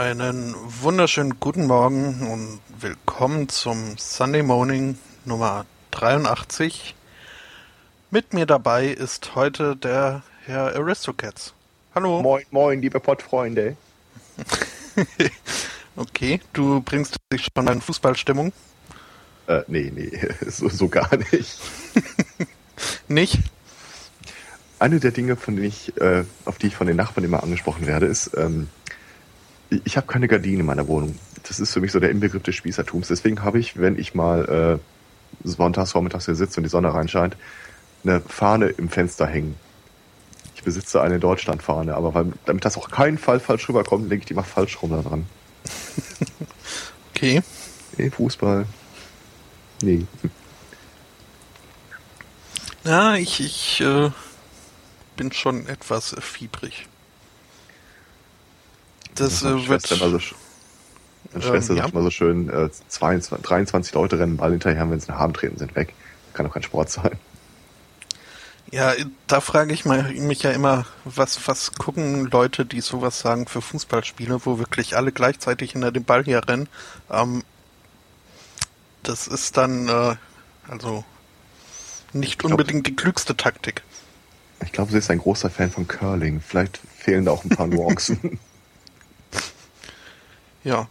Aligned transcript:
einen 0.00 0.54
wunderschönen 0.80 1.40
guten 1.40 1.66
Morgen 1.66 2.26
und 2.26 2.60
willkommen 2.80 3.50
zum 3.50 3.98
Sunday 3.98 4.42
Morning 4.42 4.96
Nummer 5.26 5.66
83. 5.90 6.94
Mit 8.10 8.32
mir 8.32 8.46
dabei 8.46 8.86
ist 8.86 9.34
heute 9.34 9.76
der 9.76 10.22
Herr 10.46 10.74
Aristocats. 10.74 11.52
Hallo. 11.94 12.22
Moin, 12.22 12.46
moin, 12.50 12.80
liebe 12.80 12.98
Pottfreunde. 12.98 13.76
okay, 15.96 16.40
du 16.54 16.80
bringst 16.80 17.16
dich 17.30 17.46
schon 17.54 17.68
in 17.68 17.82
Fußballstimmung? 17.82 18.54
Äh, 19.48 19.64
nee, 19.66 19.92
nee, 19.94 20.18
so, 20.48 20.70
so 20.70 20.88
gar 20.88 21.14
nicht. 21.14 21.58
nicht? 23.08 23.38
Eine 24.78 24.98
der 24.98 25.10
Dinge, 25.10 25.36
von 25.36 25.56
denen 25.56 25.68
ich, 25.68 25.94
äh, 26.00 26.24
auf 26.46 26.56
die 26.56 26.68
ich 26.68 26.76
von 26.76 26.86
den 26.86 26.96
Nachbarn 26.96 27.26
immer 27.26 27.42
angesprochen 27.42 27.86
werde, 27.86 28.06
ist, 28.06 28.30
ähm, 28.34 28.68
ich 29.84 29.96
habe 29.96 30.06
keine 30.06 30.28
Gardinen 30.28 30.60
in 30.60 30.66
meiner 30.66 30.88
Wohnung. 30.88 31.18
Das 31.46 31.60
ist 31.60 31.72
für 31.72 31.80
mich 31.80 31.92
so 31.92 32.00
der 32.00 32.10
Inbegriff 32.10 32.42
des 32.42 32.54
Spießertums. 32.54 33.08
Deswegen 33.08 33.42
habe 33.42 33.58
ich, 33.58 33.78
wenn 33.78 33.98
ich 33.98 34.14
mal 34.14 34.80
äh, 34.82 35.48
sonntags 35.48 35.92
vormittags 35.92 36.26
hier 36.26 36.34
sitze 36.34 36.58
und 36.58 36.64
die 36.64 36.70
Sonne 36.70 36.92
reinscheint, 36.92 37.36
eine 38.04 38.20
Fahne 38.20 38.66
im 38.66 38.88
Fenster 38.88 39.26
hängen. 39.26 39.56
Ich 40.54 40.62
besitze 40.62 41.00
eine 41.00 41.18
Deutschlandfahne, 41.18 41.94
aber 41.94 42.14
weil, 42.14 42.32
damit 42.44 42.64
das 42.64 42.76
auch 42.76 42.90
keinen 42.90 43.18
Fall 43.18 43.40
falsch 43.40 43.68
rüberkommt, 43.68 44.08
lege 44.10 44.20
ich 44.20 44.26
die 44.26 44.34
mal 44.34 44.42
falsch 44.42 44.82
rum 44.82 44.90
da 44.90 45.02
dran. 45.02 45.26
okay. 47.14 47.42
Nee, 47.96 48.10
Fußball. 48.10 48.66
Nee. 49.82 50.06
Ja, 52.84 53.14
ich, 53.14 53.40
ich 53.40 53.80
äh, 53.80 54.10
bin 55.16 55.32
schon 55.32 55.66
etwas 55.66 56.14
fiebrig. 56.20 56.88
Das, 59.14 59.42
äh, 59.42 59.68
wird. 59.68 59.90
Immer 59.90 60.18
so, 60.18 60.34
meine 61.32 61.44
Schwester 61.44 61.72
ähm, 61.72 61.76
sagt 61.76 61.78
ja. 61.78 61.86
immer 61.86 62.02
so 62.02 62.10
schön, 62.10 62.48
äh, 62.48 62.70
22, 62.88 63.46
23 63.46 63.94
Leute 63.94 64.18
rennen 64.18 64.36
Ball 64.36 64.50
hinterher, 64.50 64.90
wenn 64.90 65.00
sie 65.00 65.10
nach 65.10 65.18
Haben 65.18 65.32
treten, 65.32 65.58
sind 65.58 65.74
weg. 65.76 65.94
Kann 66.32 66.46
doch 66.46 66.54
kein 66.54 66.62
Sport 66.62 66.90
sein. 66.90 67.18
Ja, 68.72 68.92
da 69.26 69.40
frage 69.40 69.72
ich 69.72 69.84
mich 69.84 70.42
ja 70.42 70.52
immer, 70.52 70.86
was, 71.04 71.48
was 71.48 71.72
gucken 71.72 72.26
Leute, 72.26 72.64
die 72.64 72.80
sowas 72.80 73.18
sagen 73.18 73.46
für 73.46 73.60
Fußballspiele, 73.60 74.40
wo 74.44 74.58
wirklich 74.58 74.96
alle 74.96 75.10
gleichzeitig 75.10 75.72
hinter 75.72 75.90
dem 75.90 76.04
Ball 76.04 76.24
hier 76.24 76.46
rennen. 76.46 76.68
Ähm, 77.10 77.42
das 79.02 79.26
ist 79.26 79.56
dann 79.56 79.88
äh, 79.88 80.14
also 80.68 81.04
nicht 82.12 82.38
glaub, 82.38 82.52
unbedingt 82.52 82.86
die 82.86 82.94
klügste 82.94 83.36
Taktik. 83.36 83.82
Ich 84.64 84.72
glaube, 84.72 84.92
sie 84.92 84.98
ist 84.98 85.10
ein 85.10 85.18
großer 85.18 85.50
Fan 85.50 85.70
von 85.70 85.88
Curling. 85.88 86.40
Vielleicht 86.40 86.80
fehlen 86.96 87.24
da 87.24 87.32
auch 87.32 87.42
ein 87.44 87.50
paar 87.50 87.66
Nuancen. 87.66 88.38
Ja. 90.64 90.88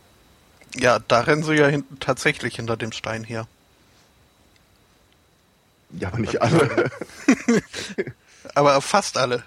Ja, 0.75 0.99
da 0.99 1.21
rennen 1.21 1.43
sie 1.43 1.55
ja 1.55 1.67
hinten 1.67 1.99
tatsächlich 1.99 2.55
hinter 2.55 2.77
dem 2.77 2.91
Stein 2.91 3.23
her. 3.23 3.47
Ja, 5.91 6.09
aber 6.09 6.19
nicht 6.19 6.41
alle. 6.41 6.91
aber 8.55 8.79
fast 8.81 9.17
alle. 9.17 9.43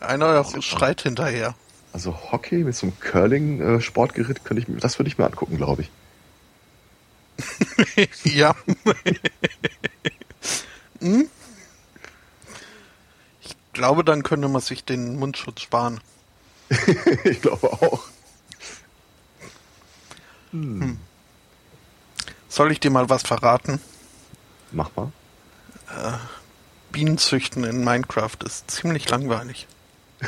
Einer 0.00 0.44
schreit 0.60 1.02
hinterher. 1.02 1.54
Also 1.92 2.14
Hockey 2.30 2.64
mit 2.64 2.74
so 2.74 2.86
einem 2.86 2.98
Curling-Sportgerät 3.00 4.44
könnte 4.44 4.62
ich 4.62 4.80
das 4.80 4.98
würde 4.98 5.08
ich 5.08 5.18
mir 5.18 5.26
angucken, 5.26 5.56
glaube 5.56 5.82
ich. 5.82 5.90
ja. 8.24 8.54
hm? 11.00 11.28
Ich 13.40 13.56
glaube, 13.72 14.04
dann 14.04 14.24
könnte 14.24 14.48
man 14.48 14.60
sich 14.60 14.84
den 14.84 15.18
Mundschutz 15.18 15.62
sparen. 15.62 16.00
ich 17.24 17.40
glaube 17.40 17.72
auch. 17.72 18.08
Hm. 20.52 20.98
Soll 22.48 22.72
ich 22.72 22.80
dir 22.80 22.90
mal 22.90 23.08
was 23.08 23.22
verraten? 23.22 23.80
Mach 24.72 24.90
mal. 24.96 25.12
Äh, 25.88 26.12
Bienenzüchten 26.92 27.64
in 27.64 27.84
Minecraft 27.84 28.36
ist 28.44 28.70
ziemlich 28.70 29.08
langweilig. 29.08 29.66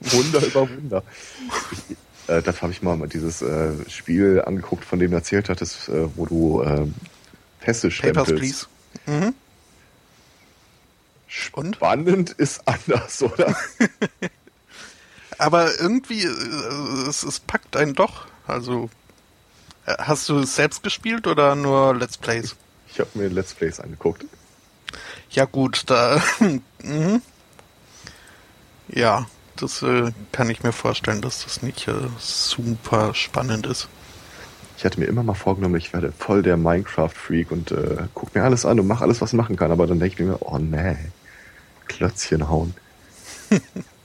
Wunder 0.00 0.44
über 0.44 0.68
Wunder. 0.68 1.02
Ich, 1.70 1.78
äh, 2.28 2.42
das 2.42 2.60
habe 2.62 2.72
ich 2.72 2.82
mal 2.82 3.06
dieses 3.08 3.42
äh, 3.42 3.72
Spiel 3.88 4.42
angeguckt, 4.44 4.84
von 4.84 4.98
dem 4.98 5.10
du 5.10 5.16
erzählt 5.16 5.48
hattest, 5.48 5.88
äh, 5.88 6.08
wo 6.16 6.26
du 6.26 6.62
äh, 6.62 6.86
Pässe 7.60 7.90
stempelst. 7.90 8.30
Papers, 8.30 8.40
please. 8.40 8.66
Mhm. 9.06 9.34
Spannend 11.26 12.30
ist 12.30 12.66
anders, 12.66 13.22
oder? 13.22 13.54
aber 15.38 15.80
irgendwie, 15.80 16.24
äh, 16.24 17.08
es, 17.08 17.22
es 17.22 17.40
packt 17.40 17.76
einen 17.76 17.94
doch. 17.94 18.26
Also, 18.46 18.90
äh, 19.86 19.94
hast 19.98 20.28
du 20.28 20.40
es 20.40 20.56
selbst 20.56 20.82
gespielt 20.82 21.26
oder 21.26 21.54
nur 21.54 21.94
Let's 21.94 22.16
Plays? 22.18 22.56
Ich 22.88 23.00
habe 23.00 23.10
mir 23.14 23.28
Let's 23.28 23.54
Plays 23.54 23.80
angeguckt. 23.80 24.24
Ja 25.30 25.44
gut, 25.44 25.84
da. 25.86 26.22
mhm. 26.82 27.22
Ja, 28.88 29.26
das 29.56 29.82
äh, 29.82 30.12
kann 30.32 30.50
ich 30.50 30.62
mir 30.62 30.72
vorstellen, 30.72 31.20
dass 31.20 31.44
das 31.44 31.62
nicht 31.62 31.88
äh, 31.88 31.92
super 32.18 33.14
spannend 33.14 33.66
ist. 33.66 33.88
Ich 34.76 34.84
hatte 34.84 35.00
mir 35.00 35.06
immer 35.06 35.24
mal 35.24 35.34
vorgenommen, 35.34 35.74
ich 35.74 35.92
werde 35.92 36.12
voll 36.12 36.42
der 36.42 36.56
Minecraft-Freak 36.56 37.50
und 37.50 37.72
äh, 37.72 38.06
guck 38.14 38.34
mir 38.34 38.44
alles 38.44 38.64
an 38.64 38.78
und 38.78 38.86
mach 38.86 39.00
alles, 39.00 39.20
was 39.20 39.32
machen 39.32 39.56
kann. 39.56 39.72
Aber 39.72 39.86
dann 39.86 39.98
denke 39.98 40.22
ich 40.22 40.28
mir, 40.28 40.38
oh 40.40 40.58
nee, 40.58 40.96
Klötzchen 41.86 42.48
hauen. 42.48 42.74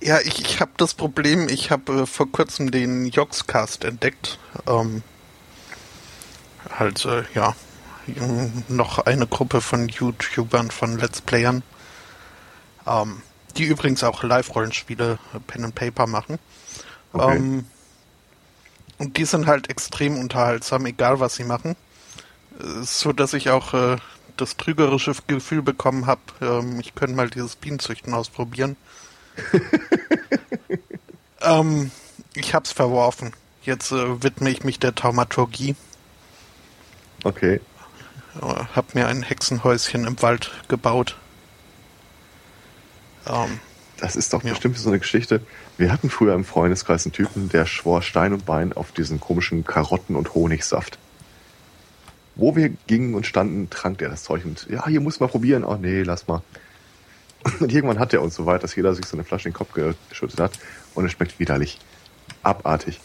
Ja, 0.00 0.20
ich, 0.20 0.40
ich 0.40 0.60
habe 0.60 0.72
das 0.76 0.94
Problem, 0.94 1.48
ich 1.48 1.70
habe 1.70 2.02
äh, 2.02 2.06
vor 2.06 2.30
kurzem 2.30 2.70
den 2.70 3.06
Joxcast 3.06 3.84
entdeckt. 3.84 4.38
Ähm, 4.66 5.02
halt, 6.70 7.04
äh, 7.04 7.24
ja, 7.34 7.54
noch 8.68 8.98
eine 8.98 9.26
Gruppe 9.26 9.60
von 9.60 9.88
YouTubern, 9.88 10.70
von 10.70 10.98
Let's 10.98 11.20
Playern, 11.20 11.62
ähm, 12.86 13.22
die 13.56 13.64
übrigens 13.64 14.04
auch 14.04 14.22
Live-Rollenspiele, 14.22 15.18
äh, 15.34 15.40
Pen 15.40 15.64
and 15.64 15.74
Paper 15.74 16.06
machen. 16.06 16.38
Okay. 17.12 17.36
Ähm, 17.36 17.66
und 18.98 19.16
die 19.16 19.24
sind 19.24 19.46
halt 19.46 19.70
extrem 19.70 20.18
unterhaltsam, 20.18 20.86
egal 20.86 21.20
was 21.20 21.36
sie 21.36 21.44
machen. 21.44 21.76
Äh, 22.58 22.82
so 22.82 23.12
dass 23.12 23.32
ich 23.34 23.50
auch 23.50 23.74
äh, 23.74 23.96
das 24.36 24.56
trügerische 24.56 25.14
Gefühl 25.26 25.62
bekommen 25.62 26.06
habe, 26.06 26.20
ähm, 26.40 26.80
ich 26.80 26.94
könnte 26.94 27.16
mal 27.16 27.30
dieses 27.30 27.56
Bienenzüchten 27.56 28.14
ausprobieren. 28.14 28.76
ähm, 31.40 31.90
ich 32.34 32.54
hab's 32.54 32.72
verworfen. 32.72 33.32
Jetzt 33.62 33.92
äh, 33.92 34.22
widme 34.22 34.50
ich 34.50 34.64
mich 34.64 34.78
der 34.78 34.94
Taumaturgie. 34.94 35.74
Okay. 37.24 37.60
Äh, 38.40 38.46
hab 38.74 38.94
mir 38.94 39.06
ein 39.06 39.22
Hexenhäuschen 39.22 40.06
im 40.06 40.20
Wald 40.20 40.50
gebaut. 40.68 41.16
Ähm, 43.26 43.60
das 43.98 44.16
ist 44.16 44.32
doch 44.32 44.42
ja. 44.42 44.50
bestimmt 44.50 44.76
so 44.76 44.90
eine 44.90 44.98
Geschichte. 44.98 45.40
Wir 45.78 45.92
hatten 45.92 46.10
früher 46.10 46.34
im 46.34 46.44
Freundeskreis 46.44 47.06
einen 47.06 47.12
Typen, 47.12 47.48
der 47.48 47.64
schwor 47.66 48.02
Stein 48.02 48.32
und 48.32 48.44
Bein 48.44 48.72
auf 48.72 48.92
diesen 48.92 49.20
komischen 49.20 49.64
Karotten- 49.64 50.16
und 50.16 50.34
Honigsaft. 50.34 50.98
Wo 52.34 52.56
wir 52.56 52.70
gingen 52.86 53.14
und 53.14 53.26
standen, 53.26 53.70
trank 53.70 54.02
er 54.02 54.10
das 54.10 54.24
Zeug 54.24 54.44
und 54.44 54.66
ja, 54.68 54.86
hier 54.86 55.00
muss 55.00 55.20
man 55.20 55.28
probieren. 55.28 55.64
Oh 55.64 55.76
nee, 55.76 56.02
lass 56.02 56.26
mal. 56.26 56.42
Und 57.60 57.72
irgendwann 57.72 57.98
hat 57.98 58.12
er 58.12 58.22
uns 58.22 58.34
so 58.34 58.46
weit, 58.46 58.62
dass 58.62 58.74
jeder 58.74 58.94
sich 58.94 59.06
so 59.06 59.16
eine 59.16 59.24
Flasche 59.24 59.48
in 59.48 59.52
den 59.52 59.58
Kopf 59.58 59.72
geschüttet 60.08 60.40
hat 60.40 60.58
und 60.94 61.04
es 61.04 61.12
schmeckt 61.12 61.38
widerlich. 61.38 61.78
Abartig. 62.42 63.00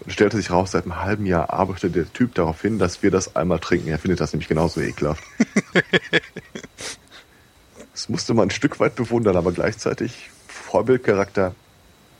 Und 0.00 0.12
stellte 0.12 0.36
sich 0.36 0.50
raus, 0.50 0.72
seit 0.72 0.84
einem 0.84 1.00
halben 1.00 1.26
Jahr 1.26 1.52
arbeitete 1.52 1.90
der 1.90 2.12
Typ 2.12 2.34
darauf 2.34 2.62
hin, 2.62 2.78
dass 2.78 3.02
wir 3.02 3.10
das 3.10 3.36
einmal 3.36 3.58
trinken. 3.58 3.88
Er 3.88 3.98
findet 3.98 4.20
das 4.20 4.32
nämlich 4.32 4.48
genauso 4.48 4.80
ekelhaft. 4.80 5.22
das 7.92 8.08
musste 8.08 8.34
man 8.34 8.48
ein 8.48 8.50
Stück 8.50 8.80
weit 8.80 8.96
bewundern, 8.96 9.36
aber 9.36 9.52
gleichzeitig 9.52 10.30
Vorbildcharakter, 10.46 11.54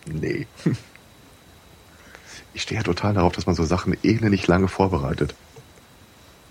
nee. 0.07 0.47
Ich 2.55 2.63
stehe 2.63 2.81
ja 2.81 2.85
total 2.85 3.15
darauf, 3.15 3.33
dass 3.33 3.47
man 3.47 3.55
so 3.55 3.65
Sachen 3.65 3.97
elendig 4.03 4.47
lange 4.47 4.69
vorbereitet. 4.69 5.35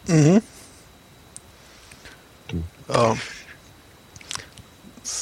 Mhm. 0.07 0.41
Hm. 2.49 2.63
Ähm, 2.89 3.19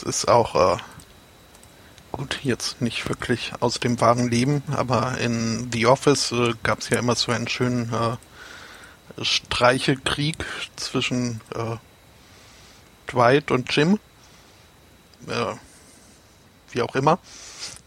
ist 0.04 0.28
auch 0.28 0.76
äh, 0.76 0.78
gut, 2.12 2.40
jetzt 2.44 2.82
nicht 2.82 3.08
wirklich 3.10 3.54
aus 3.60 3.80
dem 3.80 4.00
wahren 4.00 4.30
Leben, 4.30 4.64
aber 4.76 5.18
in 5.18 5.70
The 5.72 5.88
Office 5.88 6.32
äh, 6.32 6.54
gab 6.64 6.80
es 6.80 6.90
ja 6.90 7.00
immer 7.00 7.16
so 7.16 7.32
einen 7.32 7.48
schönen 7.48 7.92
äh, 7.94 9.24
Streichekrieg 9.24 10.38
zwischen 10.76 11.42
äh, 11.54 11.78
Dwight 13.12 13.52
und 13.52 13.74
Jim. 13.76 14.00
Äh, 15.28 15.56
wie 16.72 16.82
auch 16.82 16.96
immer. 16.96 17.20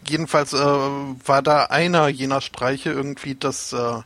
Jedenfalls 0.07 0.53
äh, 0.53 0.57
war 0.57 1.41
da 1.41 1.65
einer 1.65 2.07
jener 2.07 2.41
Streiche 2.41 2.91
irgendwie, 2.91 3.35
dass 3.35 3.73
äh, 3.73 4.01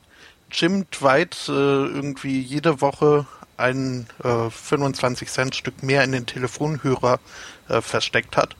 Jim 0.51 0.85
Dwight 0.91 1.47
äh, 1.47 1.51
irgendwie 1.51 2.39
jede 2.39 2.81
Woche 2.81 3.25
ein 3.57 4.07
äh, 4.23 4.49
25 4.49 5.29
Cent 5.29 5.55
Stück 5.55 5.83
mehr 5.83 6.03
in 6.03 6.11
den 6.11 6.25
Telefonhörer 6.25 7.19
äh, 7.69 7.81
versteckt 7.81 8.37
hat. 8.37 8.55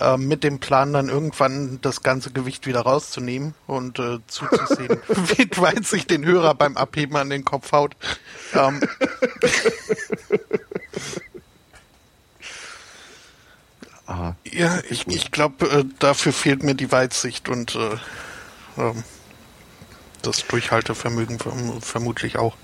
Äh, 0.00 0.16
mit 0.18 0.44
dem 0.44 0.58
Plan 0.58 0.92
dann 0.92 1.08
irgendwann 1.08 1.80
das 1.80 2.02
ganze 2.02 2.30
Gewicht 2.30 2.66
wieder 2.66 2.80
rauszunehmen 2.80 3.54
und 3.66 3.98
äh, 3.98 4.18
zuzusehen, 4.26 5.00
wie 5.08 5.46
Dwight 5.46 5.86
sich 5.86 6.06
den 6.06 6.22
Hörer 6.24 6.54
beim 6.54 6.76
Abheben 6.76 7.16
an 7.16 7.30
den 7.30 7.46
Kopf 7.46 7.72
haut. 7.72 7.96
Ähm, 8.52 8.82
ah, 14.06 14.34
ja, 14.44 14.80
ich, 14.90 15.08
ich 15.08 15.30
glaube, 15.30 15.66
äh, 15.70 15.84
dafür 15.98 16.34
fehlt 16.34 16.62
mir 16.62 16.74
die 16.74 16.92
Weitsicht 16.92 17.48
und 17.48 17.74
äh, 17.74 17.96
ähm, 18.76 19.02
das 20.20 20.46
Durchhaltevermögen 20.46 21.38
vermutlich 21.80 22.36
auch. 22.36 22.54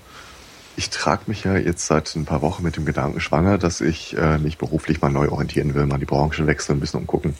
Ich 0.75 0.89
trage 0.89 1.23
mich 1.27 1.43
ja 1.43 1.55
jetzt 1.55 1.85
seit 1.85 2.15
ein 2.15 2.25
paar 2.25 2.41
Wochen 2.41 2.63
mit 2.63 2.77
dem 2.77 2.85
Gedanken 2.85 3.19
schwanger, 3.19 3.59
dass 3.59 3.79
ich 3.79 4.17
äh, 4.17 4.39
mich 4.39 4.57
beruflich 4.57 5.01
mal 5.01 5.11
neu 5.11 5.29
orientieren 5.29 5.75
will, 5.75 5.85
mal 5.85 5.99
die 5.99 6.05
Branche 6.05 6.47
wechseln, 6.47 6.77
ein 6.77 6.79
bisschen 6.79 7.01
umgucken. 7.01 7.35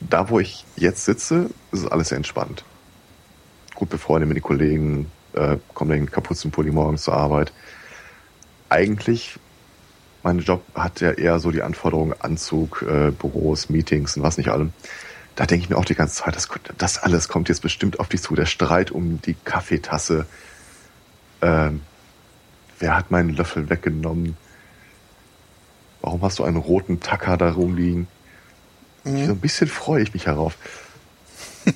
Da, 0.00 0.28
wo 0.28 0.38
ich 0.38 0.64
jetzt 0.76 1.04
sitze, 1.04 1.50
ist 1.72 1.86
alles 1.86 2.12
entspannt. 2.12 2.64
Gut 3.74 3.88
befreundet 3.88 4.28
mit 4.28 4.36
den 4.36 4.44
Kollegen, 4.44 5.10
äh, 5.32 5.56
komme 5.72 5.94
den 5.94 6.10
Kapuzenpulli 6.10 6.70
morgens 6.70 7.02
zur 7.02 7.14
Arbeit. 7.14 7.52
Eigentlich, 8.68 9.38
mein 10.22 10.38
Job 10.38 10.62
hat 10.74 11.00
ja 11.00 11.10
eher 11.10 11.40
so 11.40 11.50
die 11.50 11.62
Anforderungen 11.62 12.14
Anzug, 12.20 12.82
äh, 12.82 13.10
Büros, 13.10 13.70
Meetings 13.70 14.16
und 14.16 14.22
was 14.22 14.38
nicht 14.38 14.50
allem. 14.50 14.72
Da 15.34 15.46
denke 15.46 15.64
ich 15.64 15.70
mir 15.70 15.76
auch 15.76 15.84
die 15.84 15.96
ganze 15.96 16.22
Zeit, 16.22 16.36
das, 16.36 16.48
das 16.78 16.98
alles 16.98 17.26
kommt 17.26 17.48
jetzt 17.48 17.62
bestimmt 17.62 17.98
auf 17.98 18.08
dich 18.08 18.22
zu. 18.22 18.36
Der 18.36 18.46
Streit 18.46 18.92
um 18.92 19.20
die 19.20 19.34
Kaffeetasse, 19.34 20.26
ähm, 21.42 21.80
Wer 22.78 22.96
hat 22.96 23.10
meinen 23.10 23.30
Löffel 23.30 23.70
weggenommen? 23.70 24.36
Warum 26.00 26.22
hast 26.22 26.38
du 26.38 26.44
einen 26.44 26.56
roten 26.56 27.00
Tacker 27.00 27.36
da 27.36 27.52
rumliegen? 27.52 28.06
Mhm. 29.04 29.26
So 29.26 29.32
ein 29.32 29.40
bisschen 29.40 29.68
freue 29.68 30.02
ich 30.02 30.12
mich 30.12 30.26
herauf. 30.26 30.56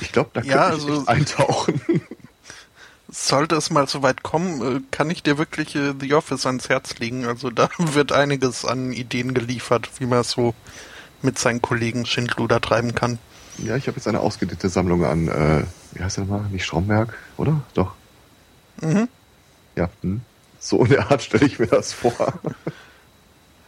Ich 0.00 0.12
glaube, 0.12 0.30
da 0.32 0.42
ja, 0.42 0.70
könnte 0.70 0.84
ich 0.84 0.90
also, 0.90 1.06
eintauchen. 1.06 1.80
Sollte 3.08 3.56
es 3.56 3.70
mal 3.70 3.88
so 3.88 4.02
weit 4.02 4.22
kommen, 4.22 4.76
äh, 4.76 4.80
kann 4.90 5.10
ich 5.10 5.22
dir 5.22 5.38
wirklich 5.38 5.74
äh, 5.74 5.94
The 5.98 6.14
Office 6.14 6.46
ans 6.46 6.68
Herz 6.68 6.98
legen. 6.98 7.26
Also 7.26 7.50
da 7.50 7.68
wird 7.78 8.12
einiges 8.12 8.64
an 8.64 8.92
Ideen 8.92 9.34
geliefert, 9.34 9.90
wie 9.98 10.06
man 10.06 10.22
so 10.22 10.54
mit 11.22 11.38
seinen 11.38 11.62
Kollegen 11.62 12.06
Schindluder 12.06 12.60
treiben 12.60 12.94
kann. 12.94 13.18
Ja, 13.58 13.74
ich 13.74 13.88
habe 13.88 13.96
jetzt 13.96 14.06
eine 14.06 14.20
ausgedehnte 14.20 14.68
Sammlung 14.68 15.04
an, 15.04 15.26
äh, 15.26 15.64
wie 15.92 16.02
heißt 16.04 16.18
der 16.18 16.24
nochmal? 16.24 16.48
Nicht 16.50 16.64
Stromberg, 16.64 17.18
oder? 17.38 17.60
Doch. 17.74 17.94
Mhm. 18.80 19.08
Ja, 19.78 19.88
hm. 20.02 20.22
so 20.58 20.84
in 20.84 20.90
der 20.90 21.08
Art 21.10 21.22
stelle 21.22 21.46
ich 21.46 21.58
mir 21.58 21.68
das 21.68 21.92
vor. 21.92 22.34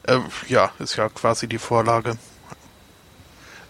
Äh, 0.05 0.19
ja, 0.49 0.73
ist 0.79 0.97
ja 0.97 1.11
quasi 1.11 1.47
die 1.47 1.59
Vorlage. 1.59 2.17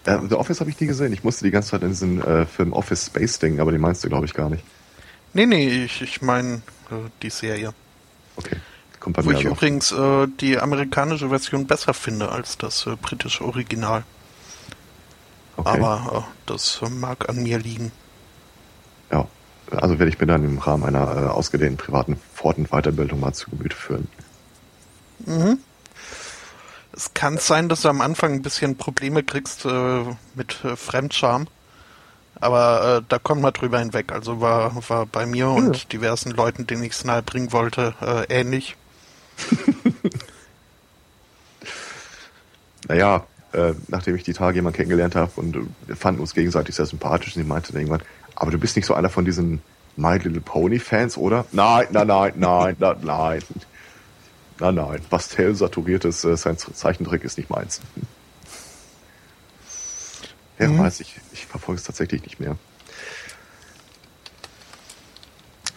Äh, 0.05 0.17
The 0.29 0.35
Office 0.35 0.61
habe 0.61 0.69
ich 0.69 0.79
nie 0.79 0.87
gesehen. 0.87 1.11
Ich 1.11 1.25
musste 1.25 1.43
die 1.43 1.51
ganze 1.51 1.71
Zeit 1.71 1.81
in 1.83 1.89
diesen 1.89 2.23
äh, 2.23 2.45
Film 2.45 2.71
Office 2.71 3.07
Space 3.07 3.37
denken, 3.37 3.59
aber 3.59 3.73
den 3.73 3.81
meinst 3.81 4.01
du, 4.05 4.07
glaube 4.07 4.25
ich, 4.25 4.33
gar 4.33 4.49
nicht. 4.49 4.63
Nee, 5.33 5.45
nee, 5.45 5.83
ich, 5.83 6.01
ich 6.01 6.21
meine 6.21 6.61
äh, 6.89 7.09
die 7.21 7.29
Serie. 7.29 7.73
Okay. 8.37 8.55
Kommt 9.01 9.17
bei 9.17 9.25
Wo 9.25 9.29
mir 9.29 9.33
ich 9.33 9.45
also. 9.45 9.55
übrigens 9.55 9.91
äh, 9.91 10.27
die 10.39 10.57
amerikanische 10.57 11.27
Version 11.27 11.67
besser 11.67 11.93
finde 11.93 12.29
als 12.29 12.57
das 12.57 12.87
äh, 12.87 12.95
britische 12.95 13.43
Original. 13.43 14.05
Okay. 15.57 15.69
Aber 15.69 16.25
äh, 16.29 16.31
das 16.45 16.81
mag 16.89 17.27
an 17.27 17.43
mir 17.43 17.59
liegen. 17.59 17.91
Also 19.71 19.99
werde 19.99 20.09
ich 20.09 20.19
mir 20.19 20.27
dann 20.27 20.43
im 20.43 20.57
Rahmen 20.57 20.83
einer 20.83 21.15
äh, 21.15 21.27
ausgedehnten 21.27 21.77
privaten 21.77 22.19
Fort- 22.33 22.57
und 22.57 22.69
Weiterbildung 22.69 23.19
mal 23.19 23.33
zu 23.33 23.49
Gemüte 23.49 23.75
führen. 23.75 24.07
Mhm. 25.25 25.59
Es 26.93 27.13
kann 27.13 27.37
sein, 27.37 27.69
dass 27.69 27.81
du 27.81 27.89
am 27.89 28.01
Anfang 28.01 28.33
ein 28.33 28.41
bisschen 28.41 28.75
Probleme 28.75 29.23
kriegst 29.23 29.65
äh, 29.65 30.03
mit 30.35 30.63
äh, 30.65 30.75
Fremdscham. 30.75 31.47
Aber 32.35 32.97
äh, 32.97 33.05
da 33.07 33.19
kommt 33.19 33.41
man 33.41 33.53
drüber 33.53 33.79
hinweg. 33.79 34.11
Also 34.11 34.41
war, 34.41 34.75
war 34.89 35.05
bei 35.05 35.25
mir 35.25 35.45
ja. 35.45 35.51
und 35.51 35.93
diversen 35.93 36.31
Leuten, 36.31 36.67
denen 36.67 36.83
ich 36.83 36.93
es 36.93 37.05
nahe 37.05 37.21
bringen 37.21 37.53
wollte, 37.53 37.93
äh, 38.01 38.25
ähnlich. 38.33 38.75
naja, 42.87 43.25
äh, 43.53 43.73
nachdem 43.87 44.15
ich 44.15 44.23
die 44.23 44.33
Tage 44.33 44.55
jemanden 44.55 44.77
kennengelernt 44.77 45.15
habe 45.15 45.31
und 45.35 45.57
wir 45.85 45.95
fanden 45.95 46.21
uns 46.21 46.33
gegenseitig 46.33 46.75
sehr 46.75 46.85
sympathisch, 46.85 47.35
und 47.35 47.43
sie 47.43 47.47
meinte 47.47 47.73
dann 47.73 47.81
irgendwann, 47.81 48.03
aber 48.41 48.49
du 48.49 48.57
bist 48.57 48.75
nicht 48.75 48.87
so 48.87 48.95
einer 48.95 49.09
von 49.09 49.23
diesen 49.23 49.61
My 49.95 50.17
Little 50.17 50.41
Pony 50.41 50.79
Fans, 50.79 51.15
oder? 51.15 51.45
Nein, 51.51 51.85
nein, 51.91 52.07
nein, 52.07 52.33
nein, 52.37 52.75
nein, 52.79 52.97
nein. 53.03 53.41
Nein, 54.59 54.75
nein. 54.75 55.01
Pastell 55.11 55.53
saturiertes 55.53 56.23
äh, 56.23 56.35
Zeichentrick 56.57 57.23
ist 57.23 57.37
nicht 57.37 57.51
meins. 57.51 57.81
Wer 60.57 60.69
mhm. 60.69 60.79
weiß, 60.79 61.01
ich, 61.01 61.19
ich 61.33 61.45
verfolge 61.45 61.81
es 61.81 61.85
tatsächlich 61.85 62.23
nicht 62.23 62.39
mehr. 62.39 62.57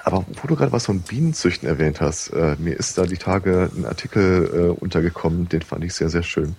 Aber 0.03 0.25
wo 0.41 0.49
du 0.49 0.57
gerade 0.57 0.73
was 0.73 0.87
von 0.87 1.01
Bienenzüchten 1.03 1.69
erwähnt 1.69 2.01
hast, 2.01 2.31
äh, 2.31 2.57
mir 2.59 2.79
ist 2.79 2.97
da 2.97 3.05
die 3.05 3.19
Tage 3.19 3.71
ein 3.77 3.85
Artikel 3.85 4.73
äh, 4.75 4.81
untergekommen, 4.81 5.51
den 5.51 5.61
fand 5.61 5.85
ich 5.85 5.93
sehr, 5.93 6.09
sehr 6.09 6.23
schön. 6.23 6.57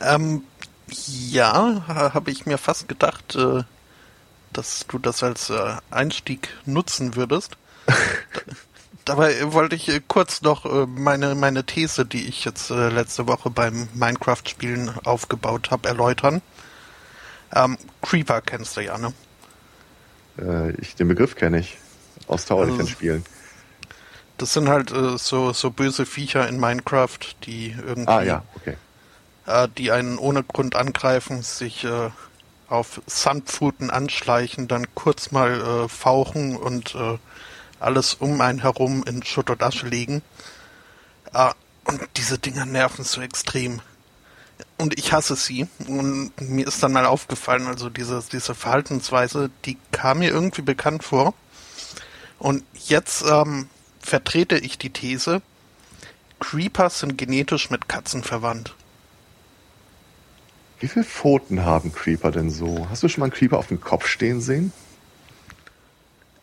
Ähm, 0.00 0.42
ja, 0.88 1.84
habe 1.86 2.32
ich 2.32 2.46
mir 2.46 2.58
fast 2.58 2.88
gedacht, 2.88 3.36
äh, 3.36 3.62
dass 4.54 4.86
du 4.88 4.98
das 4.98 5.22
als 5.22 5.50
äh, 5.50 5.76
Einstieg 5.90 6.48
nutzen 6.64 7.16
würdest. 7.16 7.56
Dabei 9.04 9.52
wollte 9.52 9.76
ich 9.76 9.88
äh, 9.88 10.00
kurz 10.06 10.40
noch 10.40 10.64
äh, 10.64 10.86
meine, 10.86 11.34
meine 11.34 11.64
These, 11.64 12.06
die 12.06 12.26
ich 12.26 12.44
jetzt 12.44 12.70
äh, 12.70 12.88
letzte 12.88 13.26
Woche 13.28 13.50
beim 13.50 13.88
Minecraft-Spielen 13.94 14.90
aufgebaut 15.04 15.70
habe, 15.70 15.88
erläutern. 15.88 16.40
Ähm, 17.54 17.76
Creeper 18.00 18.40
kennst 18.40 18.76
du 18.76 18.80
ja, 18.80 18.96
ne? 18.96 19.12
Äh, 20.38 20.72
ich, 20.80 20.94
den 20.96 21.08
Begriff 21.08 21.36
kenne 21.36 21.60
ich. 21.60 21.76
Aus 22.26 22.46
Towerchen-Spielen. 22.46 23.24
Also, 23.24 23.30
das 24.38 24.52
sind 24.54 24.68
halt 24.68 24.90
äh, 24.90 25.18
so, 25.18 25.52
so 25.52 25.70
böse 25.70 26.06
Viecher 26.06 26.48
in 26.48 26.58
Minecraft, 26.58 27.18
die 27.44 27.76
irgendwie, 27.86 28.10
ah, 28.10 28.22
ja, 28.22 28.42
okay. 28.56 28.76
äh, 29.46 29.68
die 29.76 29.92
einen 29.92 30.18
ohne 30.18 30.42
Grund 30.42 30.74
angreifen, 30.74 31.42
sich 31.42 31.86
auf 32.68 33.00
Sandpfoten 33.06 33.90
anschleichen, 33.90 34.68
dann 34.68 34.94
kurz 34.94 35.30
mal 35.30 35.60
äh, 35.84 35.88
fauchen 35.88 36.56
und 36.56 36.94
äh, 36.94 37.18
alles 37.80 38.14
um 38.14 38.40
einen 38.40 38.60
herum 38.60 39.04
in 39.06 39.22
Schutt 39.22 39.50
und 39.50 39.62
Asche 39.62 39.86
legen. 39.86 40.22
Äh, 41.32 41.50
und 41.84 42.00
diese 42.16 42.38
Dinger 42.38 42.64
nerven 42.64 43.04
so 43.04 43.20
extrem. 43.20 43.80
und 44.78 44.98
ich 44.98 45.12
hasse 45.12 45.36
sie. 45.36 45.68
Und 45.86 46.32
mir 46.40 46.66
ist 46.66 46.82
dann 46.82 46.92
mal 46.92 47.06
aufgefallen, 47.06 47.66
also 47.66 47.90
diese, 47.90 48.22
diese 48.32 48.54
Verhaltensweise, 48.54 49.50
die 49.64 49.76
kam 49.92 50.20
mir 50.20 50.30
irgendwie 50.30 50.62
bekannt 50.62 51.04
vor. 51.04 51.34
Und 52.38 52.64
jetzt 52.86 53.24
ähm, 53.26 53.68
vertrete 54.00 54.58
ich 54.58 54.78
die 54.78 54.90
These, 54.90 55.42
Creepers 56.40 57.00
sind 57.00 57.16
genetisch 57.16 57.70
mit 57.70 57.88
Katzen 57.88 58.22
verwandt. 58.22 58.74
Wie 60.80 60.88
viele 60.88 61.04
Pfoten 61.04 61.64
haben 61.64 61.92
Creeper 61.92 62.30
denn 62.30 62.50
so? 62.50 62.88
Hast 62.90 63.02
du 63.02 63.08
schon 63.08 63.20
mal 63.20 63.26
einen 63.26 63.32
Creeper 63.32 63.58
auf 63.58 63.68
dem 63.68 63.80
Kopf 63.80 64.06
stehen 64.06 64.40
sehen? 64.40 64.72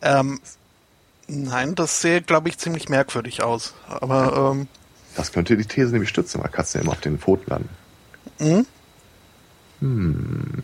Ähm, 0.00 0.40
nein, 1.28 1.74
das 1.74 2.00
sähe, 2.00 2.22
glaube 2.22 2.48
ich, 2.48 2.58
ziemlich 2.58 2.88
merkwürdig 2.88 3.42
aus. 3.42 3.74
Aber 3.86 4.52
ähm, 4.52 4.68
das 5.14 5.32
könnte 5.32 5.56
die 5.56 5.64
These 5.64 5.92
nämlich 5.92 6.08
stützen, 6.08 6.42
weil 6.42 6.50
Katzen 6.50 6.80
ja 6.80 6.84
immer 6.84 6.92
auf 6.92 7.00
den 7.00 7.18
Pfoten 7.18 7.50
landen. 7.50 7.68
Mhm. 8.38 8.66
Hm. 9.80 10.62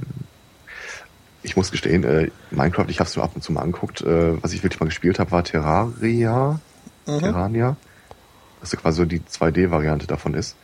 Ich 1.42 1.56
muss 1.56 1.70
gestehen, 1.70 2.04
äh, 2.04 2.30
Minecraft, 2.50 2.86
ich 2.88 3.00
habe 3.00 3.08
es 3.08 3.16
nur 3.16 3.24
ab 3.24 3.32
und 3.34 3.42
zu 3.42 3.52
mal 3.52 3.62
angeguckt. 3.62 4.00
Äh, 4.02 4.42
was 4.42 4.52
ich 4.52 4.62
wirklich 4.62 4.80
mal 4.80 4.86
gespielt 4.86 5.18
habe, 5.18 5.30
war 5.30 5.44
Terraria. 5.44 6.60
Mhm. 7.06 7.18
Terrania. 7.18 7.76
Was 8.60 8.72
ja 8.72 8.78
quasi 8.78 8.98
so 8.98 9.04
die 9.04 9.20
2D-Variante 9.20 10.06
davon 10.06 10.34
ist. 10.34 10.56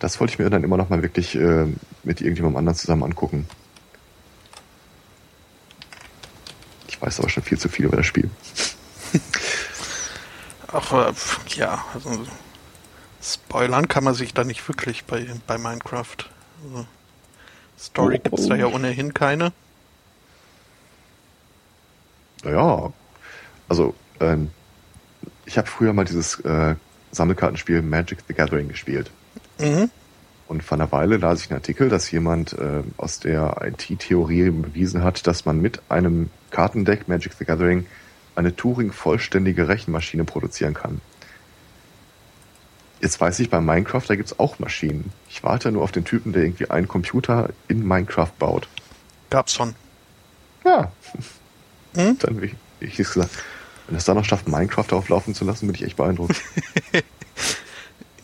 Das 0.00 0.18
wollte 0.18 0.32
ich 0.32 0.38
mir 0.38 0.48
dann 0.48 0.64
immer 0.64 0.78
noch 0.78 0.88
mal 0.88 1.02
wirklich 1.02 1.36
äh, 1.36 1.66
mit 2.02 2.20
irgendjemandem 2.20 2.56
anderen 2.56 2.76
zusammen 2.76 3.04
angucken. 3.04 3.46
Ich 6.88 7.00
weiß 7.00 7.20
aber 7.20 7.28
schon 7.28 7.42
viel 7.42 7.58
zu 7.58 7.68
viel 7.68 7.84
über 7.84 7.98
das 7.98 8.06
Spiel. 8.06 8.30
Ach, 10.72 10.92
äh, 10.92 11.12
ja, 11.48 11.84
also 11.92 12.26
spoilern 13.22 13.88
kann 13.88 14.02
man 14.02 14.14
sich 14.14 14.32
da 14.32 14.42
nicht 14.42 14.66
wirklich 14.66 15.04
bei, 15.04 15.26
bei 15.46 15.58
Minecraft. 15.58 16.16
Also, 16.64 16.86
Story 17.78 18.16
oh, 18.18 18.22
gibt's 18.22 18.48
da 18.48 18.54
ja 18.54 18.66
ohnehin 18.66 19.12
keine. 19.12 19.52
Naja, 22.42 22.90
also 23.68 23.94
ähm, 24.20 24.50
ich 25.44 25.58
habe 25.58 25.68
früher 25.68 25.92
mal 25.92 26.06
dieses 26.06 26.40
äh, 26.40 26.74
Sammelkartenspiel 27.12 27.82
Magic 27.82 28.20
the 28.28 28.34
Gathering 28.34 28.68
gespielt. 28.68 29.10
Mhm. 29.60 29.90
Und 30.48 30.64
vor 30.64 30.78
einer 30.78 30.90
Weile 30.90 31.16
las 31.18 31.42
ich 31.44 31.50
einen 31.50 31.60
Artikel, 31.60 31.88
dass 31.88 32.10
jemand 32.10 32.54
äh, 32.54 32.82
aus 32.96 33.20
der 33.20 33.62
IT-Theorie 33.62 34.50
bewiesen 34.50 35.04
hat, 35.04 35.26
dass 35.28 35.44
man 35.44 35.60
mit 35.60 35.80
einem 35.88 36.28
Kartendeck 36.50 37.06
Magic 37.06 37.34
the 37.38 37.44
Gathering 37.44 37.86
eine 38.34 38.56
Turing-vollständige 38.56 39.68
Rechenmaschine 39.68 40.24
produzieren 40.24 40.74
kann. 40.74 41.00
Jetzt 43.00 43.20
weiß 43.20 43.38
ich, 43.38 43.48
bei 43.48 43.60
Minecraft, 43.60 44.02
da 44.06 44.16
gibt's 44.16 44.38
auch 44.38 44.58
Maschinen. 44.58 45.12
Ich 45.28 45.42
warte 45.42 45.70
nur 45.72 45.82
auf 45.82 45.92
den 45.92 46.04
Typen, 46.04 46.32
der 46.32 46.42
irgendwie 46.42 46.68
einen 46.68 46.88
Computer 46.88 47.50
in 47.68 47.86
Minecraft 47.86 48.32
baut. 48.38 48.68
Gab's 49.30 49.54
schon. 49.54 49.74
Ja. 50.64 50.92
Hm? 51.94 52.18
Dann, 52.18 52.42
wie 52.42 52.54
ich 52.80 52.96
gesagt, 52.96 53.30
wenn 53.86 53.96
es 53.96 54.04
da 54.04 54.14
noch 54.14 54.24
schafft, 54.24 54.48
Minecraft 54.48 54.92
auflaufen 54.92 55.34
zu 55.34 55.44
lassen, 55.44 55.66
bin 55.66 55.74
ich 55.74 55.84
echt 55.84 55.96
beeindruckt. 55.96 56.36